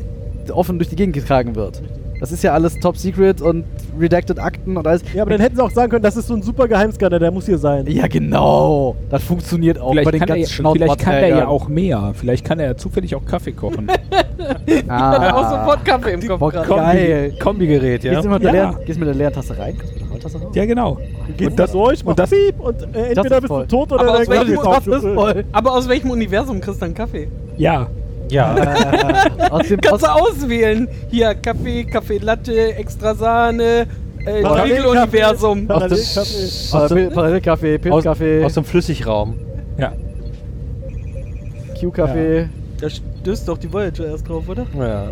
offen 0.50 0.78
durch 0.78 0.88
die 0.88 0.96
Gegend 0.96 1.14
getragen 1.14 1.54
wird. 1.56 1.82
Das 2.22 2.30
ist 2.30 2.44
ja 2.44 2.52
alles 2.52 2.78
Top 2.78 2.96
Secret 2.96 3.40
und 3.42 3.64
Redacted 3.98 4.38
Akten 4.38 4.76
und 4.76 4.86
alles. 4.86 5.02
Ja, 5.12 5.22
aber 5.22 5.32
dann 5.32 5.40
hätten 5.40 5.56
sie 5.56 5.62
auch 5.64 5.72
sagen 5.72 5.90
können, 5.90 6.04
das 6.04 6.16
ist 6.16 6.28
so 6.28 6.34
ein 6.34 6.42
super 6.42 6.68
Geheimscanner, 6.68 7.18
der 7.18 7.32
muss 7.32 7.46
hier 7.46 7.58
sein. 7.58 7.84
Ja, 7.88 8.06
genau. 8.06 8.94
Das 9.10 9.24
funktioniert 9.24 9.76
auch 9.80 9.88
bei 9.92 10.02
Vielleicht 10.04 10.12
den 10.14 10.20
kann, 10.20 10.28
er, 10.28 10.36
ganzen 10.36 10.64
ja- 10.64 10.72
vielleicht 10.72 10.98
kann 11.00 11.14
er 11.14 11.28
ja 11.28 11.48
auch 11.48 11.66
mehr. 11.66 12.12
Vielleicht 12.14 12.44
kann 12.44 12.60
er 12.60 12.66
ja 12.68 12.76
zufällig 12.76 13.16
auch 13.16 13.24
Kaffee 13.24 13.50
kochen. 13.50 13.88
Hat 14.88 15.34
auch 15.34 15.42
Ah. 15.42 15.50
sofort 15.64 15.84
Kaffee 15.84 16.12
im 16.12 16.26
Kopf 16.28 16.38
Boah, 16.38 16.52
gerade. 16.52 16.68
geil. 16.68 17.34
Kombigerät, 17.40 18.04
ja? 18.04 18.12
Gehst 18.14 18.24
du 18.24 18.28
mit 18.30 18.42
der 18.44 18.54
Ja. 18.54 18.70
leeren- 18.70 18.84
gehst 18.84 18.98
mit 19.00 19.08
der 19.08 19.14
leeren 19.16 19.32
Tasse 19.34 19.58
rein? 19.58 19.74
Kannst 19.76 19.90
du 19.90 19.94
mit 19.94 20.00
der 20.02 20.08
Volltasse 20.08 20.38
raus? 20.42 20.52
ja, 20.54 20.64
genau. 20.64 20.98
Gehst 21.36 21.50
Und 21.50 21.58
da 21.58 21.62
das- 21.64 21.72
durch, 21.72 22.06
und 22.06 22.18
das 22.20 22.30
Piep 22.30 22.60
und 22.60 22.82
äh, 22.82 22.84
entweder 23.08 23.22
ist 23.22 23.30
bist 23.40 23.46
voll. 23.48 23.66
du 23.66 23.76
tot 23.76 23.92
oder 23.92 24.00
Aber 24.02 24.20
aus 24.20 24.28
welchem. 24.28 25.44
Aber 25.50 25.72
aus 25.74 25.88
welchem 25.88 26.10
Universum 26.10 26.60
kriegst 26.60 26.80
du 26.80 26.84
dann 26.86 26.94
Kaffee? 26.94 27.26
Ja. 27.56 27.88
Ja. 28.32 28.54
Äh, 29.38 29.50
aus 29.50 29.68
dem, 29.68 29.80
Kannst 29.80 30.04
du 30.04 30.10
auswählen. 30.10 30.88
Hier, 31.10 31.34
Kaffee, 31.34 31.84
Kaffee 31.84 32.18
Latte, 32.18 32.74
extra 32.76 33.14
Sahne, 33.14 33.86
äh, 34.24 34.42
Parallelkaffee. 34.42 34.88
Universum. 34.88 35.66
Parallelkaffee. 35.66 36.70
Parallel- 36.72 37.10
Parallelkaffee, 37.10 37.74
aus, 37.76 37.80
Pilzkaffee, 37.82 38.44
aus 38.44 38.54
dem 38.54 38.64
Flüssigraum. 38.64 39.34
Ja. 39.78 39.92
Q-Kaffee. 41.78 42.48
Da 42.80 42.88
stößt 42.90 43.48
doch 43.48 43.58
die 43.58 43.72
Voyager 43.72 44.06
erst 44.06 44.28
drauf, 44.28 44.48
oder? 44.48 44.66
Ja. 44.78 45.08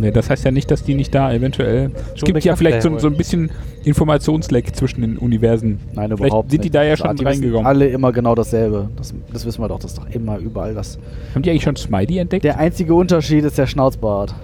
Nee, 0.00 0.10
das 0.10 0.28
heißt 0.28 0.44
ja 0.44 0.50
nicht, 0.50 0.70
dass 0.70 0.82
die 0.82 0.94
nicht 0.94 1.14
da 1.14 1.32
eventuell. 1.32 1.90
Es 2.16 2.22
gibt 2.22 2.42
ja 2.44 2.56
vielleicht 2.56 2.82
so, 2.82 2.98
so 2.98 3.06
ein 3.06 3.16
bisschen 3.16 3.50
Informationsleck 3.84 4.74
zwischen 4.74 5.02
den 5.02 5.18
Universen. 5.18 5.78
Nein, 5.94 6.08
Vielleicht 6.08 6.20
überhaupt 6.20 6.50
sind 6.50 6.62
die 6.64 6.66
nicht. 6.66 6.74
da 6.74 6.82
ja 6.82 6.90
Das- 6.96 6.98
schon 7.00 7.16
die 7.16 7.24
reingegangen. 7.24 7.66
alle 7.66 7.86
immer 7.88 8.10
genau 8.12 8.34
dasselbe. 8.34 8.88
Das, 8.96 9.14
das 9.32 9.46
wissen 9.46 9.62
wir 9.62 9.68
doch. 9.68 9.78
Das 9.78 9.92
ist 9.92 9.98
doch 9.98 10.10
immer 10.10 10.38
überall 10.38 10.74
das. 10.74 10.98
Haben 11.34 11.42
die 11.42 11.50
eigentlich 11.50 11.62
schon 11.62 11.76
Smiley 11.76 12.18
entdeckt? 12.18 12.44
Der 12.44 12.58
einzige 12.58 12.94
Unterschied 12.94 13.44
ist 13.44 13.56
der 13.56 13.66
Schnauzbart. 13.68 14.34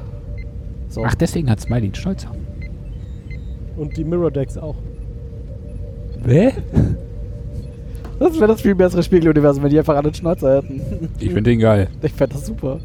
So. 0.89 1.03
Ach, 1.05 1.15
deswegen 1.17 1.51
hat 1.51 1.61
Smiley 1.61 1.85
einen 1.87 1.95
Schnäuzer. 1.95 2.31
Und 3.77 3.97
die 3.97 4.05
Mirror 4.05 4.31
Decks 4.31 4.57
auch. 4.59 4.77
Hä? 6.27 6.51
Das 8.19 8.35
wäre 8.37 8.49
das 8.49 8.61
viel 8.61 8.75
bessere 8.75 9.03
Spiegeluniversum, 9.03 9.63
wenn 9.63 9.71
die 9.71 9.79
einfach 9.79 9.95
alle 9.97 10.05
einen 10.09 10.15
Schnäuzer 10.15 10.57
hätten. 10.59 10.81
Ich 11.19 11.29
finde 11.29 11.51
den 11.51 11.59
geil. 11.61 11.89
Ich 12.03 12.13
fände 12.13 12.35
das 12.35 12.45
super. 12.47 12.79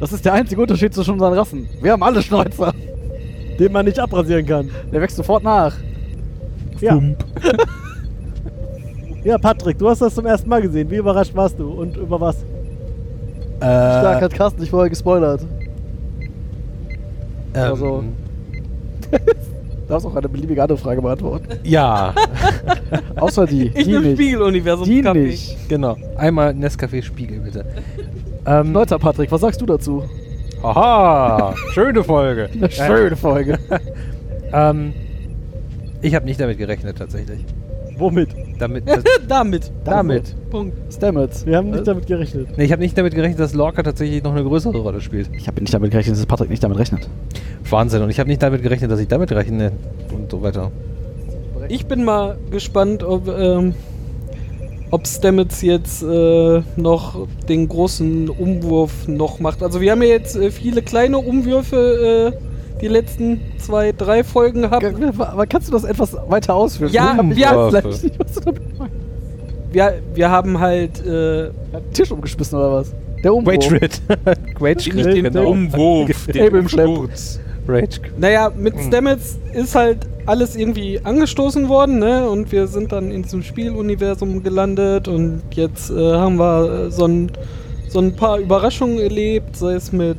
Das 0.00 0.12
ist 0.12 0.24
der 0.24 0.32
einzige 0.34 0.60
Unterschied 0.60 0.94
zwischen 0.94 1.14
unseren 1.14 1.34
Rassen. 1.34 1.68
Wir 1.82 1.92
haben 1.92 2.02
alle 2.02 2.22
Schnäuzer. 2.22 2.72
Den 3.58 3.72
man 3.72 3.84
nicht 3.84 3.98
abrasieren 3.98 4.46
kann. 4.46 4.70
Der 4.92 5.00
wächst 5.00 5.16
sofort 5.16 5.42
nach. 5.42 5.74
Ja. 6.80 6.98
ja, 9.24 9.38
Patrick, 9.38 9.78
du 9.78 9.88
hast 9.88 10.00
das 10.00 10.14
zum 10.14 10.26
ersten 10.26 10.48
Mal 10.48 10.62
gesehen. 10.62 10.90
Wie 10.90 10.96
überrascht 10.96 11.34
warst 11.34 11.58
du? 11.58 11.68
Und 11.70 11.96
über 11.96 12.20
was? 12.20 12.36
Stark 13.58 14.20
Äh, 14.20 14.24
hat 14.24 14.34
Carsten 14.34 14.60
dich 14.60 14.70
vorher 14.70 14.88
gespoilert. 14.88 15.40
ähm, 17.54 17.62
also- 17.62 18.04
Du 19.88 19.94
darfst 19.94 20.06
auch 20.06 20.16
eine 20.16 20.28
beliebige 20.28 20.60
andere 20.62 20.76
Frage 20.76 21.00
beantworten. 21.00 21.46
Ja, 21.64 22.12
Außer 23.16 23.46
die. 23.46 23.68
Ich 23.68 23.84
die 23.86 23.92
nehme 23.92 24.00
nicht. 24.08 24.16
Spiegeluniversum 24.18 24.84
Die 24.84 25.00
Kaffee. 25.00 25.26
nicht. 25.28 25.56
genau. 25.68 25.96
Einmal 26.16 26.50
Nescafé 26.52 27.02
Spiegel, 27.02 27.40
bitte. 27.40 27.64
Ähm, 28.48 28.72
Neuter 28.72 28.98
Patrick, 28.98 29.30
was 29.30 29.42
sagst 29.42 29.60
du 29.60 29.66
dazu? 29.66 30.04
Aha, 30.62 31.54
schöne 31.72 32.02
Folge. 32.02 32.48
Schöne 32.70 33.16
Folge. 33.16 33.58
Ähm, 34.50 34.94
ich 36.00 36.14
habe 36.14 36.24
nicht 36.24 36.40
damit 36.40 36.56
gerechnet, 36.56 36.96
tatsächlich. 36.96 37.44
Womit? 37.98 38.30
Damit, 38.58 38.84
Damit. 39.28 39.70
damit. 39.84 40.34
Punkt. 40.48 40.74
Stamets. 40.90 41.44
Wir 41.44 41.58
haben 41.58 41.70
nicht 41.70 41.86
damit 41.86 42.06
gerechnet. 42.06 42.56
Nee, 42.56 42.64
ich 42.64 42.72
habe 42.72 42.80
nicht 42.80 42.96
damit 42.96 43.14
gerechnet, 43.14 43.40
dass 43.40 43.52
Lorca 43.52 43.82
tatsächlich 43.82 44.22
noch 44.22 44.32
eine 44.32 44.42
größere 44.44 44.78
Rolle 44.78 45.02
spielt. 45.02 45.28
Ich 45.34 45.48
habe 45.48 45.60
nicht 45.60 45.74
damit 45.74 45.90
gerechnet, 45.90 46.16
dass 46.16 46.24
Patrick 46.24 46.48
nicht 46.48 46.64
damit 46.64 46.78
rechnet. 46.78 47.10
Wahnsinn. 47.68 48.00
Und 48.00 48.08
ich 48.08 48.18
habe 48.18 48.30
nicht 48.30 48.42
damit 48.42 48.62
gerechnet, 48.62 48.90
dass 48.90 49.00
ich 49.00 49.08
damit 49.08 49.32
rechne. 49.32 49.72
Und 50.14 50.30
so 50.30 50.40
weiter. 50.40 50.70
Ich 51.68 51.84
bin 51.84 52.04
mal 52.04 52.38
gespannt, 52.50 53.02
ob, 53.02 53.28
ähm, 53.28 53.74
ob 54.90 55.06
Stamets 55.06 55.62
jetzt 55.62 56.02
äh, 56.02 56.62
noch 56.76 57.26
den 57.48 57.68
großen 57.68 58.28
Umwurf 58.28 59.06
noch 59.06 59.38
macht. 59.40 59.62
Also 59.62 59.80
wir 59.80 59.92
haben 59.92 60.02
ja 60.02 60.08
jetzt 60.08 60.36
äh, 60.36 60.50
viele 60.50 60.82
kleine 60.82 61.18
Umwürfe 61.18 62.32
äh, 62.34 62.80
die 62.80 62.88
letzten 62.88 63.40
zwei, 63.58 63.92
drei 63.92 64.22
Folgen 64.24 64.62
gehabt. 64.62 64.84
Aber 65.18 65.46
kannst 65.46 65.68
du 65.68 65.72
das 65.72 65.84
etwas 65.84 66.16
weiter 66.28 66.54
ausführen? 66.54 66.92
Ja, 66.92 67.18
wir- 67.22 67.70
vielleicht 67.70 68.04
nicht, 68.04 68.18
was 68.18 68.32
du 68.34 68.40
damit 68.40 68.78
meinst. 68.78 68.94
Wir, 69.70 69.94
wir 70.14 70.30
haben 70.30 70.58
halt 70.60 71.04
äh, 71.04 71.48
Hat 71.72 71.84
den 71.84 71.92
Tisch 71.92 72.10
umgeschmissen 72.10 72.58
oder 72.58 72.72
was? 72.72 72.94
Der. 73.22 73.32
Rage 73.32 73.72
Rit. 73.72 74.00
Rage 74.60 74.94
Nicht 74.94 75.06
den 75.06 75.24
genau. 75.24 75.50
Umwurf. 75.50 76.28
Im 76.34 76.68
Schlepp. 76.68 76.88
Rage. 77.66 78.00
Naja, 78.16 78.50
mit 78.56 78.74
Stamets 78.80 79.38
ist 79.52 79.74
halt 79.74 79.98
alles 80.28 80.56
irgendwie 80.56 81.00
angestoßen 81.02 81.68
worden, 81.68 81.98
ne? 81.98 82.28
Und 82.28 82.52
wir 82.52 82.66
sind 82.66 82.92
dann 82.92 83.10
in 83.10 83.22
diesem 83.22 83.42
Spieluniversum 83.42 84.42
gelandet 84.42 85.08
und 85.08 85.40
jetzt 85.52 85.90
äh, 85.90 85.94
haben 86.14 86.36
wir 86.36 86.86
äh, 86.86 86.90
so 86.90 87.06
ein, 87.06 87.32
so 87.88 87.98
ein 88.00 88.14
paar 88.14 88.38
Überraschungen 88.38 88.98
erlebt, 88.98 89.56
sei 89.56 89.72
es 89.72 89.90
mit 89.90 90.18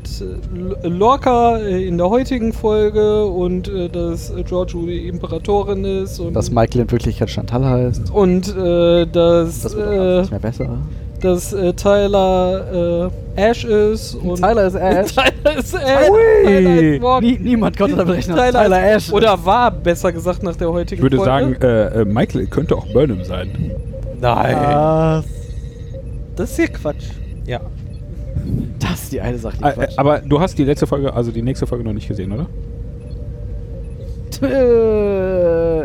äh, 0.83 0.87
Lorca 0.87 1.57
äh, 1.59 1.87
in 1.87 1.99
der 1.99 2.09
heutigen 2.09 2.51
Folge 2.53 3.25
und 3.25 3.71
dass 3.93 4.33
Giorgio 4.47 4.81
die 4.87 5.07
Imperatorin 5.07 5.85
ist 5.85 6.19
und, 6.19 6.33
Dass 6.33 6.49
Michael 6.49 6.81
in 6.81 6.91
Wirklichkeit 6.91 7.29
Chantal 7.29 7.63
heißt. 7.63 8.11
und 8.11 8.47
dass, 8.49 9.61
Das 9.61 9.75
wird 9.75 9.91
äh, 9.93 10.19
nicht 10.21 10.31
mehr 10.31 10.39
besser. 10.39 10.77
Dass 11.21 11.53
äh, 11.53 11.73
Tyler 11.73 13.09
äh, 13.35 13.41
Ash 13.41 13.63
ist 13.65 14.15
und 14.15 14.37
Tyler 14.41 14.67
ist 14.67 14.75
Ash. 14.75 15.11
Tyler 15.15 15.57
ist 15.57 15.73
Ash. 15.73 16.07
Tyler 16.07 17.17
ist. 17.17 17.21
Nie, 17.21 17.37
niemand 17.39 17.77
konnte 17.77 17.95
damit 17.95 18.15
rechnen. 18.15 18.37
Tyler, 18.37 18.63
Tyler 18.63 18.95
ist- 18.95 19.07
Ash. 19.09 19.13
Oder 19.13 19.45
war 19.45 19.71
besser 19.71 20.11
gesagt 20.11 20.43
nach 20.43 20.55
der 20.55 20.71
heutigen 20.71 20.99
Ich 20.99 21.01
würde 21.03 21.17
Folge. 21.17 21.31
sagen, 21.31 21.55
äh, 21.61 22.01
äh, 22.01 22.05
Michael 22.05 22.47
könnte 22.47 22.75
auch 22.75 22.85
Burnham 22.93 23.23
sein. 23.23 23.71
Nein. 24.21 24.55
Ah, 24.55 25.23
das 26.35 26.51
ist 26.51 26.55
hier 26.57 26.67
Quatsch. 26.69 27.05
Ja. 27.45 27.59
das 28.79 29.03
ist 29.03 29.11
die 29.13 29.21
eine 29.21 29.37
Sache, 29.37 29.57
die 29.57 29.63
Äh, 29.63 29.71
Quatsch. 29.73 29.93
aber 29.97 30.19
du 30.19 30.39
hast 30.39 30.57
die 30.57 30.63
letzte 30.63 30.87
Folge, 30.87 31.13
also 31.13 31.31
die 31.31 31.41
nächste 31.41 31.67
Folge 31.67 31.83
noch 31.83 31.93
nicht 31.93 32.07
gesehen, 32.07 32.31
oder? 32.31 32.47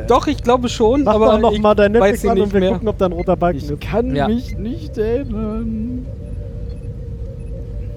Äh, 0.05 0.07
Doch, 0.09 0.27
ich 0.27 0.43
glaube 0.43 0.69
schon, 0.69 1.05
mach 1.05 1.15
aber 1.15 1.27
doch 1.33 1.39
noch 1.41 1.53
ich 1.53 1.61
mal 1.61 1.75
dein 1.75 1.93
Netflix 1.93 2.25
an 2.27 2.41
und 2.41 2.53
wir 2.53 2.61
mehr. 2.61 2.73
gucken, 2.73 2.89
ob 2.89 2.99
da 2.99 3.07
ein 3.07 3.13
roter 3.13 3.37
Balken 3.37 3.59
Ich 3.59 3.71
ist. 3.71 3.81
kann 3.81 4.15
Ja. 4.15 4.29
mich 4.29 4.57
nicht 4.59 4.97
erinnern. 4.99 6.07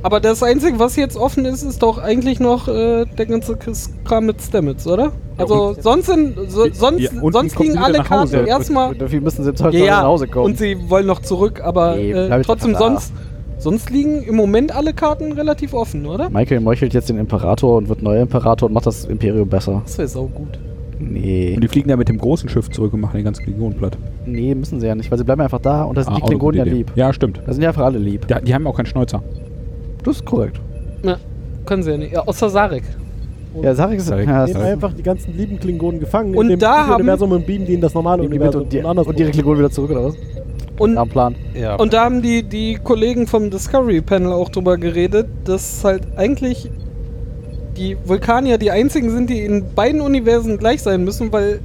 Aber 0.04 0.20
das 0.20 0.42
Einzige, 0.44 0.80
was 0.80 0.96
jetzt 0.96 1.18
offen 1.18 1.44
ist, 1.46 1.64
ist 1.64 1.82
doch 1.84 1.98
eigentlich 1.98 2.40
noch 2.40 2.68
äh, 2.68 3.06
der 3.18 3.26
ganze 3.26 3.58
Kram 4.06 4.26
mit 4.28 4.42
Stamets, 4.42 4.88
oder? 4.88 5.12
Also 5.38 5.76
sonst, 5.80 6.06
sind, 6.06 6.36
so, 6.50 6.66
sonst, 6.72 7.02
Ja, 7.02 7.10
und 7.22 7.34
sonst 7.34 7.60
liegen 7.60 7.78
alle 7.78 7.98
nach 8.00 8.10
Hause. 8.10 8.38
Karten 8.38 8.48
erstmal. 8.48 8.96
Dafür 8.96 9.22
müssen 9.22 9.44
sie 9.44 9.52
heute 9.64 9.78
Ja, 9.78 9.86
ja, 9.86 9.92
nach 9.98 10.04
Hause 10.08 10.28
kommen. 10.28 10.46
und 10.46 10.58
sie 10.58 10.78
wollen 10.90 11.06
noch 11.08 11.22
zurück, 11.22 11.62
aber 11.64 11.96
Nee, 11.96 12.12
äh, 12.12 12.40
ich 12.40 12.46
trotzdem 12.46 12.76
sonst, 12.76 13.12
sonst 13.58 13.90
liegen 13.90 14.22
im 14.24 14.36
Moment 14.36 14.74
alle 14.74 14.94
Karten 14.94 15.34
relativ 15.34 15.74
offen, 15.74 16.06
oder? 16.06 16.30
Michael 16.30 16.62
meuchelt 16.62 16.94
jetzt 16.94 17.10
den 17.10 17.18
Imperator 17.20 17.78
und 17.78 17.90
wird 17.90 18.02
neuer 18.02 18.22
Imperator 18.22 18.68
und 18.68 18.74
macht 18.74 18.86
das 18.86 19.06
Imperium 19.06 19.50
besser. 19.50 19.82
Das 19.84 19.98
wäre 19.98 20.08
saugut. 20.08 20.58
Nee. 21.00 21.54
Und 21.56 21.64
die 21.64 21.68
fliegen 21.68 21.90
ja 21.90 21.96
mit 21.96 22.10
dem 22.10 22.18
großen 22.18 22.50
Schiff 22.50 22.70
zurück 22.70 22.94
und 22.94 23.02
machen 23.02 23.18
den 23.18 23.24
ganzen 23.26 23.44
Klingonen 23.44 23.78
platt. 23.78 23.98
Nee, 24.26 24.56
müssen 24.56 24.80
sie 24.80 24.88
ja 24.88 24.96
nicht, 24.96 25.12
weil 25.12 25.18
sie 25.18 25.24
bleiben 25.24 25.42
einfach 25.42 25.60
da 25.60 25.84
und 25.84 25.96
da 25.98 26.04
sind 26.04 26.14
Ah, 26.14 26.16
die 26.16 26.22
eine 26.24 26.30
Klingonen 26.30 26.58
ja 26.58 26.64
lieb. 26.64 26.92
Ja, 26.96 27.14
stimmt. 27.14 27.40
Da 27.46 27.54
sind 27.54 27.62
die 27.62 27.68
einfach 27.68 27.84
alle 27.84 28.00
lieb. 28.00 28.26
Ja, 28.30 28.40
die 28.40 28.54
haben 28.54 28.66
auch 28.68 28.76
keinen 28.76 28.88
Schnäuzer. 28.88 29.22
Das 30.04 30.16
ist 30.18 30.26
korrekt. 30.26 30.60
Ja, 31.04 31.18
können 31.66 31.84
sie 31.84 31.92
ja 31.92 31.98
nicht. 31.98 32.14
Ja, 32.14 32.22
außer 32.22 32.50
Sarek. 32.50 32.84
Ja, 33.62 33.74
sag 33.76 33.92
ich 33.92 34.00
es. 34.00 34.06
Sarek. 34.08 34.28
Ja, 34.28 34.46
Nehmen 34.46 34.62
einfach 34.62 34.94
die 34.94 35.04
ganzen 35.04 35.36
lieben 35.38 35.60
Klingonen 35.60 36.00
gefangen 36.00 36.36
Und 36.36 36.46
in 36.46 36.50
dem 36.52 36.60
da 36.60 36.88
haben- 36.88 36.96
Universum 36.96 37.32
und 37.32 37.46
beamen 37.46 37.66
die 37.66 37.74
in 37.76 37.82
das 37.82 37.94
normale 37.94 38.24
Universum. 38.24 38.64
und, 38.64 38.74
die, 38.74 38.82
andersrum. 38.84 39.14
und 39.14 39.20
ihre 39.20 39.32
Klingonen 39.32 39.60
wieder 39.60 39.72
zurück, 39.72 39.92
oder 39.92 40.06
was? 40.06 40.16
Und, 40.80 40.98
Am 40.98 41.10
Plan. 41.10 41.36
Ja. 41.60 41.76
und 41.76 41.94
da 41.94 42.06
haben 42.06 42.22
die, 42.22 42.44
die 42.44 42.76
Kollegen 42.84 43.26
vom 43.26 43.50
Discovery 43.50 44.02
Panel 44.02 44.32
auch 44.32 44.50
drüber 44.50 44.78
geredet, 44.78 45.28
dass 45.46 45.84
halt 45.84 46.04
eigentlich 46.16 46.70
die 47.78 47.98
Vulkanier 48.06 48.58
die 48.58 48.72
einzigen 48.72 49.12
sind, 49.12 49.30
die 49.30 49.46
in 49.46 49.74
beiden 49.74 50.02
Universen 50.02 50.58
gleich 50.58 50.82
sein 50.82 51.04
müssen, 51.04 51.32
weil 51.32 51.60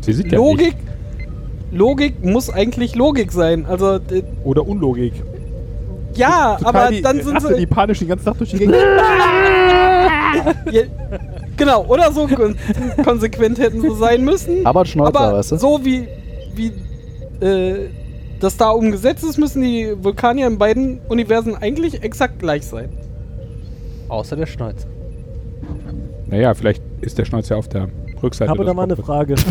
Sie 0.00 0.12
sind 0.12 0.32
ja 0.32 0.38
Logik, 0.38 0.76
Logik 1.72 2.24
muss 2.24 2.48
eigentlich 2.50 2.94
Logik 2.94 3.32
sein. 3.32 3.66
Also 3.66 3.96
äh. 3.96 4.22
Oder 4.44 4.66
Unlogik. 4.66 5.12
ja, 6.14 6.56
Total 6.56 6.74
aber 6.74 6.90
die, 6.90 7.02
dann 7.02 7.22
sind 7.22 7.34
raste 7.36 7.54
die 7.54 7.60
sie 7.60 7.66
panisch 7.66 7.98
den 7.98 8.08
ganzen 8.08 8.24
Tag 8.24 8.38
durch 8.38 8.50
die 8.50 8.58
Gegend. 8.58 8.76
ja, 10.70 10.82
genau 11.56 11.84
oder 11.86 12.12
so 12.12 12.26
kon 12.26 12.56
konsequent 13.04 13.58
hätten 13.58 13.82
sie 13.82 13.94
sein 13.94 14.24
müssen. 14.24 14.64
Aber 14.64 14.84
Schnäuzer, 14.84 15.20
aber 15.20 15.38
weißt 15.38 15.52
du? 15.52 15.56
so 15.58 15.84
wie 15.84 16.08
wie 16.54 16.72
äh, 17.44 17.88
das 18.40 18.56
da 18.56 18.70
umgesetzt 18.70 19.22
ist, 19.24 19.38
müssen 19.38 19.60
die 19.62 19.92
Vulkanier 20.02 20.46
in 20.46 20.58
beiden 20.58 21.00
Universen 21.08 21.56
eigentlich 21.56 22.02
exakt 22.02 22.38
gleich 22.38 22.66
sein. 22.66 22.88
Außer 24.08 24.34
der 24.34 24.46
Schnäuzer. 24.46 24.88
Naja, 26.30 26.54
vielleicht 26.54 26.82
ist 27.00 27.18
der 27.18 27.24
Schnäuzer 27.24 27.56
auf 27.56 27.68
der 27.68 27.88
Ich 28.16 28.22
Rückseite. 28.22 28.50
habe 28.50 28.58
des 28.60 28.66
da 28.68 28.74
mal 28.74 28.82
eine. 28.84 28.96
Frage. 28.96 29.34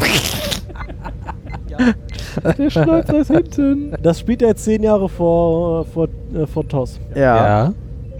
Der 2.57 2.69
Schnäuzer 2.69 3.19
ist 3.19 3.31
hinten. 3.31 3.93
Das 4.01 4.19
spielt 4.19 4.41
ja 4.41 4.49
jetzt 4.49 4.63
zehn 4.63 4.83
Jahre 4.83 5.09
vor, 5.09 5.85
vor, 5.85 6.07
äh, 6.33 6.45
vor 6.45 6.67
TOS. 6.67 6.99
Ja. 7.15 7.73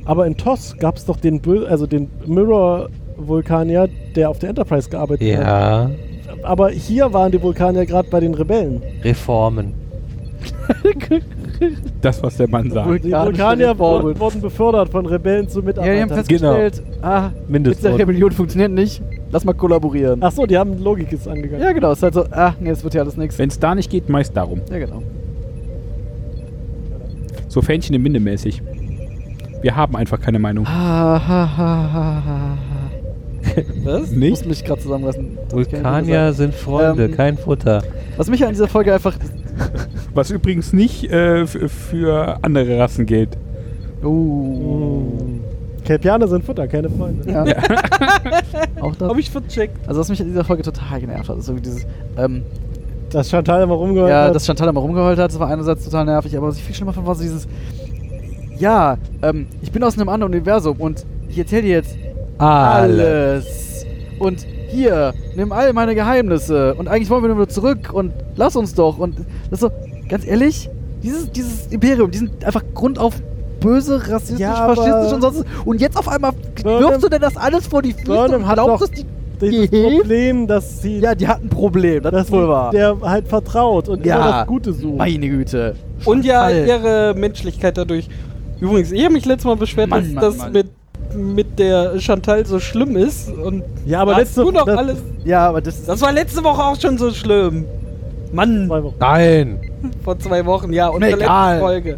Aber 0.06 0.26
in 0.28 0.36
TOS 0.36 0.76
gab 0.80 0.98
es 0.98 1.06
doch 1.06 1.18
den, 1.18 1.42
also 1.68 1.86
den 1.86 2.10
Mirror-Vulkanier, 2.26 3.88
der 4.16 4.30
auf 4.30 4.40
der 4.40 4.50
Enterprise 4.50 4.90
gearbeitet 4.90 5.28
Ja. 5.28 5.84
hat. 5.90 5.92
Aber 6.44 6.70
hier 6.70 7.12
waren 7.14 7.32
die 7.32 7.42
Vulkanier 7.42 7.86
gerade 7.86 8.10
bei 8.10 8.20
den 8.20 8.34
Rebellen. 8.34 8.82
Reformen. 9.04 9.74
Das, 12.02 12.24
was 12.24 12.38
der 12.38 12.48
Mann 12.50 12.72
sagt. 12.72 13.04
Die 13.04 13.12
Vulkanier 13.12 13.78
wurden, 13.78 14.20
wurden 14.20 14.42
befördert 14.42 14.90
von 14.90 15.06
Rebellen 15.06 15.50
zu 15.50 15.60
Ja, 15.62 15.72
die 15.72 15.80
haben 15.80 15.86
Mitarbeitern. 15.86 16.18
festgestellt, 16.18 16.84
ah, 17.02 17.32
mit 17.48 17.84
der. 17.84 17.98
Rebellion 18.00 18.32
funktioniert 18.32 18.72
nicht. 18.72 19.02
Lass 19.32 19.44
mal 19.46 19.54
kollaborieren. 19.54 20.20
Ach 20.24 20.32
so, 20.32 20.46
die 20.46 20.58
haben 20.58 20.82
Logik 20.82 21.12
ist 21.12 21.28
angegangen. 21.28 21.62
Ja, 21.62 21.72
genau. 21.72 21.92
Ist 21.92 22.02
halt 22.02 22.14
so, 22.14 22.24
ah, 22.32 22.54
nee, 22.60 22.70
das 22.70 22.84
wird 22.84 22.94
ja 22.94 23.02
alles 23.02 23.18
nichts. 23.18 23.38
Wenn 23.38 23.50
es 23.50 23.60
da 23.60 23.76
nicht 23.76 23.90
geht, 23.92 24.10
meist 24.10 24.36
darum. 24.36 24.62
Ja, 24.72 24.80
genau. 24.80 25.04
So 27.48 27.62
Fähnchen 27.62 27.96
im 27.96 28.04
Winde 28.04 28.20
mäßig. 28.20 28.62
Wir 29.62 29.76
haben 29.76 29.96
einfach 29.96 30.20
keine 30.22 30.40
Meinung. 30.40 30.68
Ha, 30.68 31.22
ha, 31.28 31.58
ha, 31.58 31.94
ha, 31.94 32.24
ha. 32.26 32.58
Was? 33.84 34.02
Ich 34.04 34.08
muss 34.10 34.12
Nicht? 34.12 34.46
mich 34.46 34.64
gerade 34.64 34.82
zusammenreißen. 34.82 35.38
Vulkanier 35.50 36.34
sind 36.34 36.54
Freunde, 36.54 37.06
Ähm, 37.06 37.16
kein 37.16 37.38
Futter. 37.38 37.82
Was 38.18 38.30
mich 38.30 38.44
an 38.44 38.52
dieser 38.52 38.68
Folge 38.68 38.94
einfach. 38.94 39.16
Was 40.14 40.32
übrigens 40.32 40.74
nicht 40.74 41.12
äh, 41.12 41.46
für 41.48 42.40
andere 42.42 42.80
Rassen 42.80 43.06
gilt. 43.06 43.38
Uh. 44.04 44.10
Mm. 44.10 45.40
Kelpianer 45.86 46.28
sind 46.28 46.44
Futter, 46.46 46.68
keine 46.68 46.90
Freunde. 46.90 47.32
Ja. 47.32 47.46
Auch 48.82 48.96
das. 48.96 49.10
Hab 49.10 49.18
ich 49.18 49.32
vercheckt. 49.32 49.78
Also, 49.88 50.00
was 50.00 50.10
mich 50.10 50.22
an 50.22 50.28
dieser 50.28 50.44
Folge 50.44 50.62
total 50.64 51.00
genervt 51.02 51.30
hat, 51.30 51.38
ist 51.38 51.46
so 51.46 51.54
dieses. 51.54 51.86
Ähm, 52.18 52.44
Dass 53.10 53.30
Chantal 53.30 53.64
immer 53.64 53.74
rumgehört 53.74 54.10
ja, 54.10 54.26
hat. 54.26 54.36
dass 54.36 54.46
Chantal 54.46 54.70
immer 54.70 54.82
rumgeheult 54.82 55.18
hat, 55.18 55.32
das 55.32 55.40
war 55.40 55.48
einerseits 55.48 55.86
total 55.86 56.06
nervig, 56.06 56.38
aber 56.38 56.48
was 56.48 56.58
ich 56.58 56.64
viel 56.64 56.76
schlimmer 56.76 56.94
fand, 56.94 57.08
war 57.08 57.16
so 57.16 57.24
dieses. 57.24 57.48
Ja, 58.58 58.98
ähm, 59.22 59.48
ich 59.62 59.72
bin 59.72 59.84
aus 59.84 59.98
einem 59.98 60.10
anderen 60.10 60.34
Universum 60.34 60.78
und 60.78 61.06
ich 61.28 61.40
erzähle 61.40 61.64
dir 61.64 61.70
jetzt 61.70 61.98
alles. 62.38 63.86
Und 64.20 64.46
hier, 64.70 65.14
nimm 65.36 65.52
all 65.52 65.74
meine 65.74 65.96
Geheimnisse. 65.96 66.76
Und 66.76 66.88
eigentlich 66.88 67.10
wollen 67.10 67.24
wir 67.24 67.30
nur 67.30 67.38
wieder 67.38 67.50
zurück 67.50 67.92
und 67.94 68.14
lass 68.36 68.56
uns 68.56 68.76
doch. 68.76 68.98
Und 69.00 69.18
das 69.50 69.54
ist 69.54 69.62
so, 69.62 69.72
ganz 70.10 70.26
ehrlich, 70.28 70.70
dieses, 71.04 71.32
dieses 71.32 71.68
Imperium, 71.68 72.12
die 72.12 72.18
sind 72.18 72.44
einfach 72.44 72.64
grundauf 72.74 73.16
böse, 73.62 74.02
rassistisch, 74.10 74.40
Ja, 74.40 74.74
faschistisch 74.74 75.14
und 75.14 75.22
sonst. 75.22 75.46
Und 75.66 75.82
jetzt 75.82 75.98
auf 75.98 76.08
einmal 76.08 76.32
Burnham- 76.64 76.82
wirfst 76.92 77.04
du 77.04 77.10
denn 77.10 77.22
das 77.22 77.38
alles 77.38 77.68
vor 77.68 77.82
die 77.82 77.94
Füße 77.94 78.06
Burnham 78.06 78.44
und 78.44 78.54
glaubst, 78.54 78.82
dass 78.84 78.92
die. 78.92 79.06
Dieses 79.42 79.72
Gehilft? 79.72 80.00
Problem, 80.02 80.48
dass 80.48 80.82
sie, 80.82 81.00
Ja, 81.00 81.16
die 81.16 81.26
hat 81.26 81.42
ein 81.42 81.48
Problem, 81.48 82.04
das 82.04 82.12
dass 82.12 82.26
ist 82.26 82.32
wohl 82.34 82.42
sie 82.44 82.50
wahr. 82.50 82.72
der 82.72 82.98
halt 83.02 83.26
vertraut 83.30 83.88
und 83.88 84.06
Ja. 84.06 84.16
immer 84.18 84.32
das 84.40 84.48
Gute 84.48 84.74
sucht. 84.74 84.98
Meine 84.98 85.30
Güte. 85.30 85.76
Und 86.04 86.26
ja, 86.26 86.50
ihre 86.50 87.14
Menschlichkeit 87.18 87.78
dadurch. 87.78 88.10
Übrigens, 88.60 88.92
ich 88.92 89.02
habe 89.02 89.14
mich 89.14 89.24
letztes 89.26 89.46
Mal 89.46 89.56
beschwert, 89.56 89.90
Mann, 89.90 90.04
dass 90.04 90.14
Mann, 90.14 90.24
das 90.24 90.38
Mann. 90.38 90.52
mit 90.52 90.68
mit 91.16 91.58
der 91.58 92.00
Chantal 92.00 92.46
so 92.46 92.60
schlimm 92.60 92.96
ist 92.96 93.32
und 93.34 93.64
Ja, 93.86 94.02
aber 94.02 94.12
hast 94.12 94.20
letzte 94.20 94.42
du 94.44 94.52
noch 94.52 94.66
das- 94.66 94.78
alles. 94.78 94.98
Ja, 95.26 95.48
aber 95.48 95.60
das 95.62 95.76
ist. 95.80 95.88
Das 95.90 96.02
war 96.02 96.12
letzte 96.12 96.44
Woche 96.44 96.62
auch 96.64 96.80
schon 96.80 96.98
so 97.00 97.10
schlimm. 97.12 97.66
Mann. 98.32 98.70
Nein! 99.00 99.60
vor 100.04 100.18
zwei 100.20 100.46
Wochen, 100.46 100.74
ja, 100.74 100.88
und 100.90 101.02
der 101.02 101.18
letzten 101.18 101.60
Folge. 101.60 101.98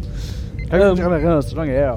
ich 0.60 0.70
mich 0.70 0.72
Ähm, 0.72 0.96
daran 0.96 1.12
erinnern, 1.12 1.36
das 1.36 1.44
ist 1.46 1.50
schon 1.50 1.58
lange 1.58 1.72
her. 1.72 1.96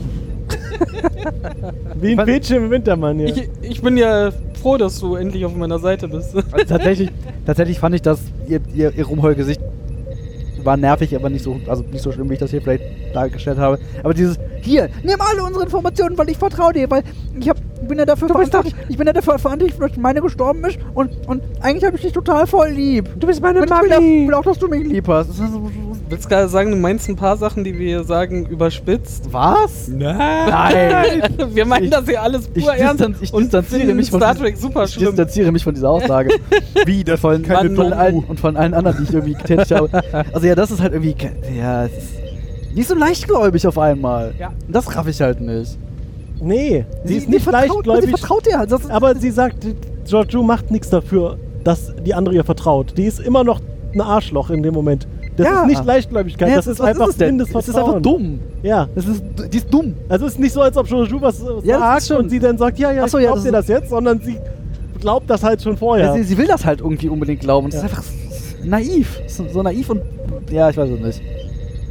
Wie 1.95 2.11
ein 2.17 2.25
Bildschirm 2.25 2.65
im 2.65 2.71
Wintermann 2.71 3.17
hier. 3.19 3.27
Ich, 3.27 3.49
ich 3.61 3.81
bin 3.81 3.97
ja 3.97 4.31
froh, 4.61 4.77
dass 4.77 4.99
du 4.99 5.15
endlich 5.15 5.45
auf 5.45 5.55
meiner 5.55 5.79
Seite 5.79 6.07
bist. 6.07 6.35
Also 6.35 6.65
tatsächlich, 6.67 7.09
tatsächlich 7.45 7.79
fand 7.79 7.95
ich 7.95 8.01
das, 8.01 8.19
ihr, 8.47 8.59
ihr, 8.73 8.93
ihr 8.95 9.05
Rumheulgesicht 9.05 9.61
war 10.65 10.77
nervig, 10.77 11.15
aber 11.15 11.29
nicht 11.29 11.43
so, 11.43 11.59
also 11.67 11.83
nicht 11.91 12.01
so 12.01 12.11
schlimm, 12.11 12.29
wie 12.29 12.33
ich 12.33 12.39
das 12.39 12.51
hier 12.51 12.61
vielleicht 12.61 12.83
dargestellt 13.13 13.57
habe. 13.57 13.79
Aber 14.03 14.13
dieses, 14.13 14.37
hier, 14.61 14.89
nimm 15.03 15.19
alle 15.21 15.43
unsere 15.43 15.63
Informationen, 15.65 16.17
weil 16.17 16.29
ich 16.29 16.37
vertraue 16.37 16.73
dir, 16.73 16.89
weil 16.89 17.03
ich 17.39 17.47
hab, 17.49 17.57
bin 17.87 17.97
ja 17.99 18.05
dafür 18.05 18.27
verantwortlich, 18.29 18.75
ich 18.89 18.97
bin 18.97 19.05
ja 19.07 19.13
dafür 19.13 19.37
verantwortlich, 19.37 19.77
dass 19.77 19.97
meine 19.97 20.21
gestorben 20.21 20.63
ist 20.65 20.79
und, 20.93 21.11
und 21.27 21.43
eigentlich 21.61 21.85
habe 21.85 21.95
ich 21.97 22.01
dich 22.01 22.13
total 22.13 22.47
voll 22.47 22.69
lieb. 22.69 23.09
Du 23.19 23.27
bist 23.27 23.41
meine 23.41 23.59
und 23.61 23.65
ich 23.65 23.71
will, 24.27 24.33
auch- 24.33 24.43
dass 24.43 24.57
du 24.59 24.67
mich 24.67 24.83
lieb 24.87 25.07
hast. 25.07 25.29
Das 25.29 25.39
ist 25.39 25.53
Willst 26.07 26.29
gerade 26.29 26.47
sagen, 26.47 26.69
du 26.69 26.77
meinst 26.77 27.09
ein 27.09 27.15
paar 27.15 27.35
Sachen, 27.35 27.63
die 27.63 27.77
wir 27.79 27.87
hier 27.87 28.03
sagen, 28.03 28.45
überspitzt? 28.45 29.33
Was? 29.33 29.87
Nein! 29.87 31.23
wir 31.53 31.65
meinen 31.65 31.85
Ich- 31.85 31.89
das 31.89 32.05
hier 32.05 32.21
alles 32.21 32.47
Ich, 32.53 32.63
pur 32.63 32.75
ernst. 32.75 32.99
distan 32.99 33.15
ich 33.21 33.33
und 33.33 33.43
distanziere 33.43 33.93
mich 33.93 34.11
von 34.11 34.19
Star 34.19 34.35
Trek 34.35 34.55
super 34.57 34.83
ich 34.83 34.91
schlimm. 34.91 35.07
distanziere 35.07 35.51
mich 35.51 35.63
von 35.63 35.73
dieser 35.73 35.89
Aussage. 35.89 36.29
Wie, 36.85 37.03
das 37.03 37.19
von, 37.19 37.41
keine 37.41 37.69
von, 37.69 37.75
von, 37.75 37.93
allen, 37.93 38.23
und 38.23 38.39
von 38.39 38.55
allen 38.55 38.73
anderen, 38.75 38.97
die 38.97 39.03
ich 39.03 39.13
irgendwie 39.13 39.33
getätigt 39.33 39.71
habe. 39.71 39.89
Also 40.31 40.45
ja, 40.45 40.53
das 40.53 40.69
ist 40.71 40.79
halt 40.81 40.93
irgendwie, 40.93 41.15
ja, 41.57 41.85
es 41.85 41.91
ist 41.97 42.09
nicht 42.75 42.87
so 42.87 42.93
leichtgläubig 42.95 43.65
auf 43.65 43.77
einmal. 43.79 44.33
Ja. 44.37 44.49
Und 44.49 44.75
das 44.75 44.95
raff 44.95 45.07
ich 45.07 45.19
halt 45.21 45.41
nicht. 45.41 45.77
Nee, 46.39 46.85
sie, 47.05 47.15
ist 47.17 47.29
nicht 47.29 47.43
vertraut, 47.43 47.61
leichtgläubig. 47.87 48.05
Sie 48.05 48.09
vertraut 48.11 48.45
dir 48.45 48.59
halt. 48.59 48.71
Das 48.71 48.89
Aber 48.89 49.15
sie 49.15 49.31
sagt, 49.31 49.65
Giorgio 50.05 50.43
macht 50.43 50.69
nichts 50.69 50.89
dafür, 50.89 51.37
dass 51.63 51.93
die 52.05 52.13
andere 52.13 52.35
ihr 52.35 52.43
vertraut. 52.43 52.93
Die 52.97 53.05
ist 53.05 53.19
immer 53.19 53.43
noch 53.43 53.59
ein 53.93 54.01
Arschloch 54.01 54.49
in 54.51 54.61
dem 54.61 54.73
Moment. 54.73 55.07
Das 55.37 55.45
Ja. 55.47 55.61
ist 55.61 55.67
nicht 55.67 55.85
Leichtgläubigkeit, 55.85 56.49
Ja, 56.49 56.55
das 56.55 56.67
was 56.67 56.73
ist 56.73 56.81
einfach 56.81 57.07
denn? 57.13 57.37
blindes 57.37 57.53
Es 57.53 57.67
ist 57.67 57.75
einfach 57.77 58.01
dumm. 58.01 58.39
Ja. 58.63 58.87
Es 58.95 59.05
ist, 59.05 59.21
die 59.51 59.57
ist 59.57 59.73
dumm. 59.73 59.93
Also 60.07 60.25
es 60.27 60.33
ist 60.33 60.39
nicht 60.39 60.53
so, 60.53 60.61
als 60.61 60.77
ob 60.77 60.87
Giorgio 60.87 61.21
was 61.21 61.39
Ja, 61.63 61.77
das 61.77 61.79
sagt 61.79 62.01
ist 62.03 62.11
und 62.11 62.29
sie 62.29 62.39
dann 62.39 62.57
sagt, 62.57 62.79
ja, 62.79 62.91
ja, 62.91 63.03
Ach 63.03 63.09
so, 63.09 63.17
ich 63.17 63.23
ja, 63.25 63.29
glaub 63.31 63.35
das 63.37 63.43
dir 63.43 63.51
das 63.51 63.67
jetzt, 63.67 63.89
sondern 63.89 64.19
sie 64.21 64.37
glaubt 65.01 65.29
das 65.29 65.43
halt 65.43 65.61
schon 65.61 65.75
vorher. 65.77 66.05
Ja, 66.07 66.13
sie, 66.13 66.23
sie 66.23 66.37
will 66.37 66.47
das 66.47 66.65
halt 66.65 66.79
irgendwie 66.79 67.09
unbedingt 67.09 67.41
glauben. 67.41 67.69
Ja. 67.69 67.77
ist 67.79 67.83
einfach 67.83 68.03
naiv. 68.63 69.19
So, 69.27 69.45
so 69.51 69.61
naiv 69.61 69.89
und. 69.89 70.01
Ja, 70.51 70.69
ich 70.69 70.77
weiß 70.77 70.89
es 70.89 70.99
nicht. 70.99 71.21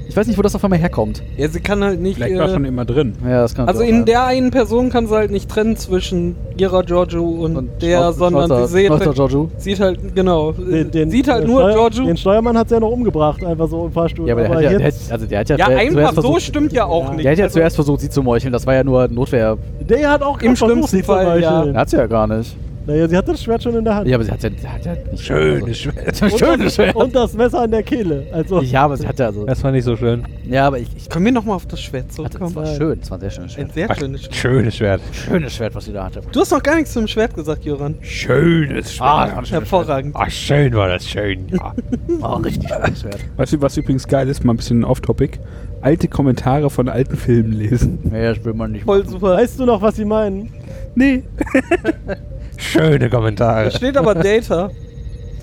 Ich 0.09 0.17
weiß 0.17 0.27
nicht, 0.27 0.39
wo 0.39 0.43
das 0.43 0.55
auf 0.55 0.63
einmal 0.63 0.79
herkommt. 0.79 1.23
Ja, 1.37 1.49
sie 1.49 1.61
kann 1.61 1.83
halt 1.83 2.01
nicht. 2.01 2.17
Vielleicht 2.17 2.39
war 2.39 2.49
äh, 2.49 2.53
schon 2.53 2.65
immer 2.65 2.85
drin. 2.85 3.15
Ja, 3.25 3.43
das 3.43 3.55
kann 3.55 3.67
also 3.67 3.83
auch 3.83 3.87
in 3.87 3.97
sein. 3.97 4.05
der 4.07 4.27
einen 4.27 4.51
Person 4.51 4.91
kann 4.91 5.07
sie 5.07 5.15
halt 5.15 5.31
nicht 5.31 5.49
trennen 5.51 5.77
zwischen 5.77 6.37
ihrer 6.57 6.83
Giorgio 6.83 7.25
und, 7.25 7.57
Und 7.57 7.71
der, 7.83 7.99
Schnauzer- 8.01 8.13
sondern 8.13 8.47
Schnauzer- 8.51 8.67
sie 8.69 8.83
sieht 8.83 8.91
halt, 8.91 9.15
Giorgio. 9.15 9.51
sieht 9.59 9.81
halt, 9.81 10.15
genau, 10.15 10.53
den, 10.53 10.91
den, 10.91 11.11
sieht 11.11 11.27
halt 11.29 11.47
nur 11.47 11.63
Steuer- 11.63 11.73
Giorgio. 11.75 12.05
Den 12.07 12.17
Steuermann 12.17 12.57
hat 12.59 12.69
sie 12.69 12.75
ja 12.75 12.81
noch 12.81 12.91
umgebracht, 12.91 13.43
einfach 13.45 13.69
so 13.69 13.87
im 13.87 13.93
Fahrstuhl. 13.93 14.29
Ja, 14.29 14.35
aber 14.35 14.43
der 14.43 14.51
hat 14.55 14.63
ja, 14.63 14.79
der 14.79 14.87
hat, 14.87 14.95
also 15.11 15.27
der 15.27 15.39
hat 15.41 15.49
ja, 15.49 15.57
Ja, 15.57 15.65
zuerst 15.67 15.81
einfach 15.97 16.15
so 16.15 16.21
versucht, 16.23 16.43
stimmt 16.43 16.73
ja 16.73 16.85
auch 16.85 17.05
Ja. 17.07 17.11
nicht. 17.15 17.25
Der 17.25 17.33
hat 17.33 17.39
ja 17.39 17.45
Also, 17.45 17.55
zuerst 17.55 17.77
versucht, 17.77 18.01
sie 18.01 18.11
zu 18.11 18.23
meucheln. 18.23 18.53
Das 18.53 18.67
war 18.67 18.75
ja 18.75 18.85
nur 18.85 19.09
Notwehr. 19.09 19.57
der 19.81 20.11
hat 20.11 20.23
auch 20.23 20.41
Im 20.43 20.55
schlimmsten 20.55 20.97
sie 20.99 21.03
zu 21.03 21.07
Fall, 21.07 21.41
ja. 21.41 21.51
meucheln. 21.51 21.73
Der 21.73 21.81
hat 21.81 21.91
sie 21.91 21.97
ja 21.97 22.07
gar 22.07 22.27
nicht. 22.27 22.57
Naja, 22.87 23.09
sie 23.09 23.17
hat 23.17 23.27
das 23.27 23.43
Schwert 23.43 23.63
schon 23.63 23.75
in 23.77 23.85
der 23.85 23.95
Hand. 23.97 24.07
Ja, 24.09 24.17
aber 24.17 24.25
sie 24.25 24.31
hat 24.31 24.43
ja, 24.43 24.51
sie 24.51 24.69
hat 24.69 24.85
ja 24.85 24.95
nicht. 25.11 25.25
Schönes 25.25 25.79
Schwert. 25.79 26.23
und, 26.23 26.39
Schönes 26.39 26.59
das, 26.65 26.75
Schwert. 26.75 26.97
und 26.97 27.15
das 27.15 27.33
Messer 27.35 27.61
an 27.63 27.71
der 27.71 27.83
Kehle. 27.83 28.27
Also, 28.33 28.61
Ja, 28.61 28.85
aber 28.85 28.97
sie 28.99 29.07
hat 29.07 29.19
ja 29.19 29.33
so. 29.33 29.47
Das 29.47 29.65
war 29.65 29.73
nicht 29.73 29.85
so 29.85 29.97
schön. 29.97 30.23
Ja, 30.45 30.67
aber 30.67 30.79
ich. 30.79 30.89
ich 30.97 31.09
Können 31.09 31.25
wir 31.25 31.33
nochmal 31.33 31.57
auf 31.57 31.67
das 31.67 31.81
Schwert 31.81 32.09
das 32.09 32.17
zurückkommen? 32.17 32.55
war 32.55 32.67
schön. 32.67 33.01
Das 33.01 33.11
war 33.11 33.17
ein 33.19 33.21
sehr 33.23 33.31
schönes 33.31 33.53
Ein 33.53 33.55
Schwert. 33.67 33.73
sehr 33.75 33.91
Ach, 33.91 33.99
schönes 33.99 34.21
Schwert. 34.23 34.35
Schönes 34.35 34.77
Schwert. 34.77 35.01
Schönes 35.13 35.55
Schwert, 35.55 35.75
was 35.75 35.85
sie 35.87 35.93
da 35.93 36.05
hatte. 36.05 36.21
Du 36.31 36.41
hast 36.41 36.51
noch 36.51 36.63
gar 36.63 36.75
nichts 36.77 36.93
zum 36.93 37.07
Schwert 37.07 37.35
gesagt, 37.35 37.65
Joran. 37.65 37.95
Schönes 38.03 38.93
Schwert. 38.95 39.09
Ah, 39.09 39.27
das 39.27 39.31
ein 39.39 39.47
schönes 39.47 39.51
Hervorragend. 39.71 40.15
Ach, 40.19 40.31
schön 40.31 40.75
war 40.75 40.89
das 40.89 41.09
schön. 41.09 41.47
Ja. 41.49 41.75
Oh, 42.23 42.35
richtig 42.37 42.69
schönes 42.69 43.01
Schwert. 43.01 43.19
Weißt 43.37 43.53
du, 43.55 43.63
was 43.63 43.77
übrigens 43.77 44.07
geil 44.07 44.29
ist, 44.29 44.45
mal 44.45 44.53
ein 44.53 44.57
bisschen 44.57 44.85
off-topic? 44.85 45.39
Alte 45.81 46.09
Kommentare 46.09 46.71
von 46.71 46.89
alten 46.89 47.17
Filmen 47.17 47.53
lesen. 47.53 47.99
Nee, 48.05 48.25
das 48.35 48.45
will 48.45 48.55
man 48.55 48.73
nicht. 48.73 48.85
Voll 48.85 49.07
super. 49.07 49.35
weißt 49.37 49.59
du 49.61 49.65
noch, 49.67 49.83
was 49.83 49.97
sie 49.97 50.05
meinen? 50.05 50.53
Nee. 50.95 51.23
Schöne 52.57 52.99
Da 52.99 53.09
Kommentare. 53.09 53.71
steht 53.71 53.97
aber 53.97 54.15
Data. 54.15 54.71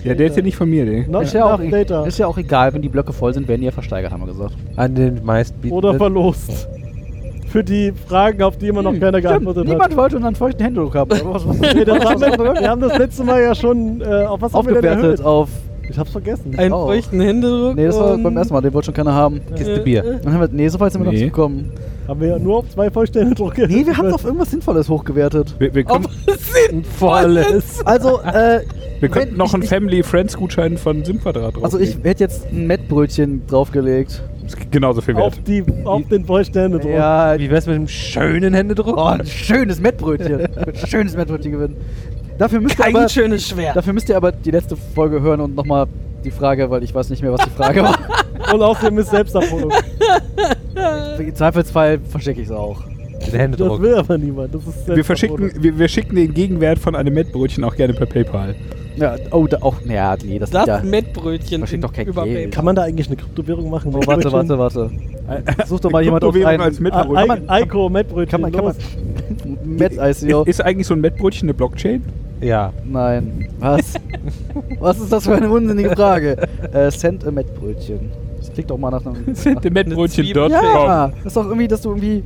Ja, 0.04 0.14
der 0.14 0.26
ist 0.26 0.36
ja 0.36 0.42
nicht 0.42 0.56
von 0.56 0.68
mir, 0.68 0.84
der. 0.84 1.06
Not 1.06 1.22
Ist 1.24 1.34
ja, 1.34 1.44
auch, 1.44 1.60
enough 1.60 1.70
data. 1.70 2.04
ist 2.06 2.18
ja 2.18 2.26
auch 2.26 2.36
egal, 2.36 2.74
wenn 2.74 2.82
die 2.82 2.88
Blöcke 2.88 3.12
voll 3.12 3.32
sind, 3.34 3.46
werden 3.46 3.60
die 3.60 3.66
ja 3.66 3.72
versteigert, 3.72 4.10
haben 4.10 4.22
wir 4.22 4.32
gesagt. 4.32 4.54
An 4.74 4.94
den 4.96 5.24
meistbietenden. 5.24 5.78
Oder 5.78 5.94
verlost. 5.94 6.68
Für 7.46 7.62
die 7.62 7.92
Fragen, 8.08 8.42
auf 8.42 8.56
die 8.56 8.66
immer 8.68 8.82
noch 8.82 8.92
Hm, 8.92 8.98
keiner 9.00 9.18
stimmt. 9.18 9.30
geantwortet 9.30 9.64
Niemand 9.68 9.90
hat. 9.92 9.96
wollte 9.96 10.16
unseren 10.16 10.34
feuchten 10.34 10.64
Händedruck 10.64 10.94
haben. 10.96 11.12
Aber 11.12 11.34
was, 11.34 11.46
was, 11.46 11.60
Nee, 11.74 11.84
das 11.84 12.04
haben 12.04 12.20
wir, 12.20 12.60
wir 12.60 12.68
haben 12.68 12.80
das 12.80 12.98
letzte 12.98 13.22
Mal 13.24 13.42
ja 13.42 13.54
schon, 13.54 14.00
äh, 14.00 14.04
auf 14.24 14.40
was 14.40 14.52
haben 14.54 14.66
wir 14.66 14.80
denn 14.80 14.92
aufgewertet 14.94 15.24
auf 15.24 15.50
Ich 15.88 15.98
hab's 15.98 16.10
vergessen. 16.10 16.52
Einen 16.58 16.72
feuchten 16.72 17.20
Händedruck. 17.20 17.76
Nee, 17.76 17.86
das 17.86 17.96
war 17.98 18.16
beim 18.18 18.36
ersten 18.36 18.54
Mal, 18.54 18.60
den 18.62 18.72
wollte 18.72 18.86
schon 18.86 18.94
keiner 18.94 19.12
haben. 19.12 19.40
Kiste 19.54 19.78
Bier. 19.80 20.18
Dann 20.24 20.32
haben 20.32 20.40
wir, 20.40 20.48
nee, 20.50 20.66
so 20.68 20.80
weit 20.80 20.90
sind 20.92 21.02
wir 21.02 21.04
noch 21.04 21.12
Nee. 21.12 21.18
nicht 21.24 21.32
gekommen. 21.34 21.70
Haben 22.08 22.20
wir 22.20 22.28
ja 22.28 22.38
nur 22.38 22.58
auf 22.58 22.68
zwei 22.70 22.90
Vollstände 22.90 23.34
drucke. 23.36 23.66
Nee, 23.68 23.86
wir 23.86 23.96
haben 23.96 24.08
es 24.08 24.14
auf 24.14 24.24
irgendwas 24.24 24.50
Sinnvolles 24.50 24.88
hochgewertet. 24.88 25.54
Wir, 25.58 25.74
wir, 25.74 25.84
können, 25.84 26.06
Volles. 26.98 27.80
Also, 27.84 28.20
äh, 28.22 28.60
wir 29.00 29.08
könnten 29.08 29.36
noch 29.36 29.48
ich- 29.48 29.54
einen 29.54 29.62
ich- 29.62 29.68
Family 29.68 30.02
Friends 30.02 30.36
Gutschein 30.36 30.76
von 30.78 31.04
Simquadrat 31.04 31.56
drauf. 31.56 31.64
also 31.64 31.78
ich 31.78 31.96
hätte 32.02 32.24
jetzt 32.24 32.46
ein 32.50 32.66
Mettbrötchen 32.66 33.46
draufgelegt. 33.46 34.22
genauso 34.70 35.00
viel 35.00 35.16
Auf, 35.16 35.36
wert. 35.36 35.48
die, 35.48 35.64
auf 35.84 36.02
den 36.08 36.24
Vollstände 36.24 36.78
druck. 36.78 36.90
Ja, 36.90 37.38
Wie 37.38 37.50
wär's 37.50 37.66
mit 37.66 37.76
einem 37.76 37.88
schönen 37.88 38.54
Händedruck? 38.54 38.96
oh, 38.96 39.04
ein 39.04 39.24
schönes 39.26 39.80
Mettbrötchen. 39.80 40.40
ein 40.56 40.74
schönes 40.86 41.16
Mettbrötchen 41.16 41.52
gewinnen. 41.52 41.76
Dafür 42.38 42.60
müsst 42.60 42.78
ihr 42.78 42.84
Kein 42.84 42.96
aber, 42.96 43.08
schönes 43.08 43.46
Schwert. 43.46 43.76
dafür 43.76 43.92
müsst 43.92 44.08
ihr 44.08 44.16
aber 44.16 44.32
die 44.32 44.50
letzte 44.50 44.76
Folge 44.76 45.20
hören 45.20 45.40
und 45.40 45.54
nochmal 45.54 45.86
die 46.24 46.30
Frage, 46.30 46.70
weil 46.70 46.82
ich 46.82 46.94
weiß 46.94 47.10
nicht 47.10 47.22
mehr, 47.22 47.32
was 47.32 47.40
die 47.44 47.50
Frage 47.50 47.82
war. 47.82 47.98
Und 48.52 48.60
außerdem 48.60 48.98
ist 48.98 49.10
Selbsterfolg. 49.10 49.72
Im 51.18 51.34
Zweifelsfall 51.34 51.98
verschicke 52.08 52.40
ich 52.40 52.48
es 52.48 52.52
auch. 52.52 52.82
Den 52.82 53.20
Das 53.20 53.32
Händedruck. 53.34 53.80
will 53.80 53.94
aber 53.94 54.18
niemand. 54.18 54.54
Das 54.54 54.66
ist 54.66 54.88
Wir 54.88 55.04
verschicken, 55.04 55.52
wir, 55.60 55.78
wir 55.78 55.88
schicken 55.88 56.16
den 56.16 56.34
Gegenwert 56.34 56.78
von 56.78 56.96
einem 56.96 57.14
Mettbrötchen 57.14 57.62
auch 57.64 57.76
gerne 57.76 57.94
per 57.94 58.06
PayPal. 58.06 58.54
Ja, 58.96 59.16
oh, 59.30 59.46
da 59.46 59.58
auch, 59.62 59.76
ja, 59.88 60.16
nee, 60.22 60.38
das, 60.38 60.50
Das 60.50 60.62
ist 60.62 60.68
ja... 60.68 60.80
Mettbrötchen 60.82 61.60
Verschickt 61.60 61.84
doch 61.84 61.92
kein 61.92 62.06
über. 62.06 62.22
PayPal. 62.22 62.50
Kann 62.50 62.64
man 62.64 62.76
da 62.76 62.82
eigentlich 62.82 63.06
eine 63.06 63.16
Kryptowährung 63.16 63.70
machen? 63.70 63.92
Oh, 63.94 64.00
warte, 64.04 64.30
warte, 64.32 64.58
warte. 64.58 64.90
Such 65.66 65.80
doch 65.80 65.90
mal 65.90 66.02
jemand 66.02 66.24
auf 66.24 66.32
Kryptowährung 66.32 66.60
einen... 66.60 66.62
als 66.62 66.80
Mettbrötchen. 66.80 67.48
Ah, 67.48 67.54
Eiko, 67.54 67.88
Mettbrötchen. 67.88 68.30
Kann 68.30 68.40
man, 68.42 68.52
kann 68.52 68.64
man... 68.64 68.74
los. 68.74 69.56
Met-ICO. 69.64 70.42
Ist, 70.42 70.60
eigentlich 70.60 70.86
so 70.86 70.94
ein 70.94 71.00
Mettbrötchen 71.00 71.46
eine 71.48 71.54
Blockchain? 71.54 72.02
Ja. 72.40 72.72
Nein. 72.84 73.48
Was? 73.60 73.94
Was 74.80 74.98
ist 74.98 75.12
das 75.12 75.24
für 75.24 75.36
eine 75.36 75.48
unsinnige 75.48 75.90
Frage? 75.90 76.36
Äh, 76.72 76.90
send 76.90 77.24
a 77.26 77.30
Mettbrötchen. 77.30 78.10
Das 78.42 78.52
klingt 78.52 78.70
doch 78.70 78.78
mal 78.78 78.90
nach 78.90 79.04
einem... 79.06 79.24
Mettbrötchen.com. 79.72 80.50
ja, 80.50 81.08
das 81.08 81.26
ist 81.26 81.36
doch 81.36 81.46
irgendwie, 81.46 81.68
dass 81.68 81.80
du 81.82 81.90
irgendwie... 81.90 82.22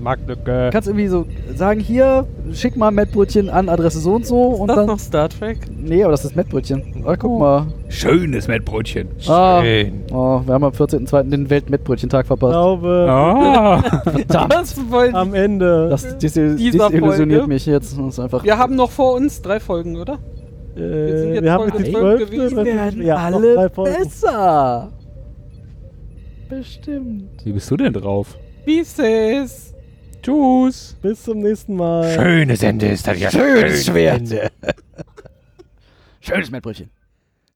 Marktlücke. 0.00 0.66
Du 0.66 0.70
kannst 0.70 0.86
irgendwie 0.86 1.08
so 1.08 1.26
sagen, 1.56 1.80
hier, 1.80 2.24
schick 2.52 2.76
mal 2.76 2.92
Mettbrötchen 2.92 3.50
an 3.50 3.68
Adresse 3.68 3.98
so 3.98 4.14
und 4.14 4.24
so 4.24 4.40
und 4.42 4.68
das 4.68 4.76
dann... 4.76 4.86
noch 4.86 4.98
Star 5.00 5.28
Trek? 5.28 5.58
Nee, 5.76 6.04
aber 6.04 6.12
das 6.12 6.24
ist 6.24 6.36
Mettbrötchen. 6.36 7.02
Ah, 7.04 7.16
guck 7.16 7.36
mal. 7.40 7.66
Schönes 7.88 8.46
Mettbrötchen. 8.46 9.08
Ah, 9.26 9.60
Schön. 9.60 10.04
oh, 10.12 10.40
wir 10.46 10.54
haben 10.54 10.62
am 10.62 10.70
14.02. 10.72 11.30
den 11.30 11.50
Weltmettbrötchentag 11.50 12.22
Ich 12.22 12.26
verpasst. 12.28 12.52
glaube, 12.52 13.06
Ah. 13.10 13.82
Das 14.48 14.76
wollen 14.88 15.16
am 15.16 15.34
Ende 15.34 15.88
Das 15.88 16.02
dis- 16.18 16.32
Dieser 16.34 16.44
disillusioniert 16.90 17.40
Folge. 17.40 17.54
mich 17.54 17.66
jetzt. 17.66 17.98
Das 17.98 18.06
ist 18.06 18.20
einfach... 18.20 18.44
Wir 18.44 18.56
haben 18.56 18.76
noch 18.76 18.92
vor 18.92 19.14
uns 19.14 19.42
drei 19.42 19.58
Folgen, 19.58 19.96
oder? 19.96 20.18
äh, 20.76 20.80
wir 20.80 21.18
sind 21.18 21.34
jetzt 21.34 21.42
wir 21.42 21.52
haben 21.52 21.64
jetzt 21.64 21.78
die 21.88 21.90
12 21.90 21.92
zwölfte. 21.92 22.26
gewesen. 22.26 22.58
ist- 22.58 22.64
werden 22.64 23.02
ja, 23.02 23.16
alle 23.16 23.68
besser. 23.70 24.90
Bestimmt. 26.48 27.44
Wie 27.44 27.52
bist 27.52 27.70
du 27.70 27.76
denn 27.76 27.92
drauf? 27.92 28.38
Pieces. 28.64 29.74
Tschüss. 30.22 30.96
Bis 31.00 31.22
zum 31.22 31.38
nächsten 31.40 31.76
Mal. 31.76 32.12
Schönes 32.14 32.62
Ende 32.62 32.88
ist 32.88 33.06
das 33.06 33.18
ja. 33.20 33.30
Schönes 33.30 33.86
Schwert. 33.86 34.28
Schönes 36.20 36.50
Mettbrötchen. 36.50 36.90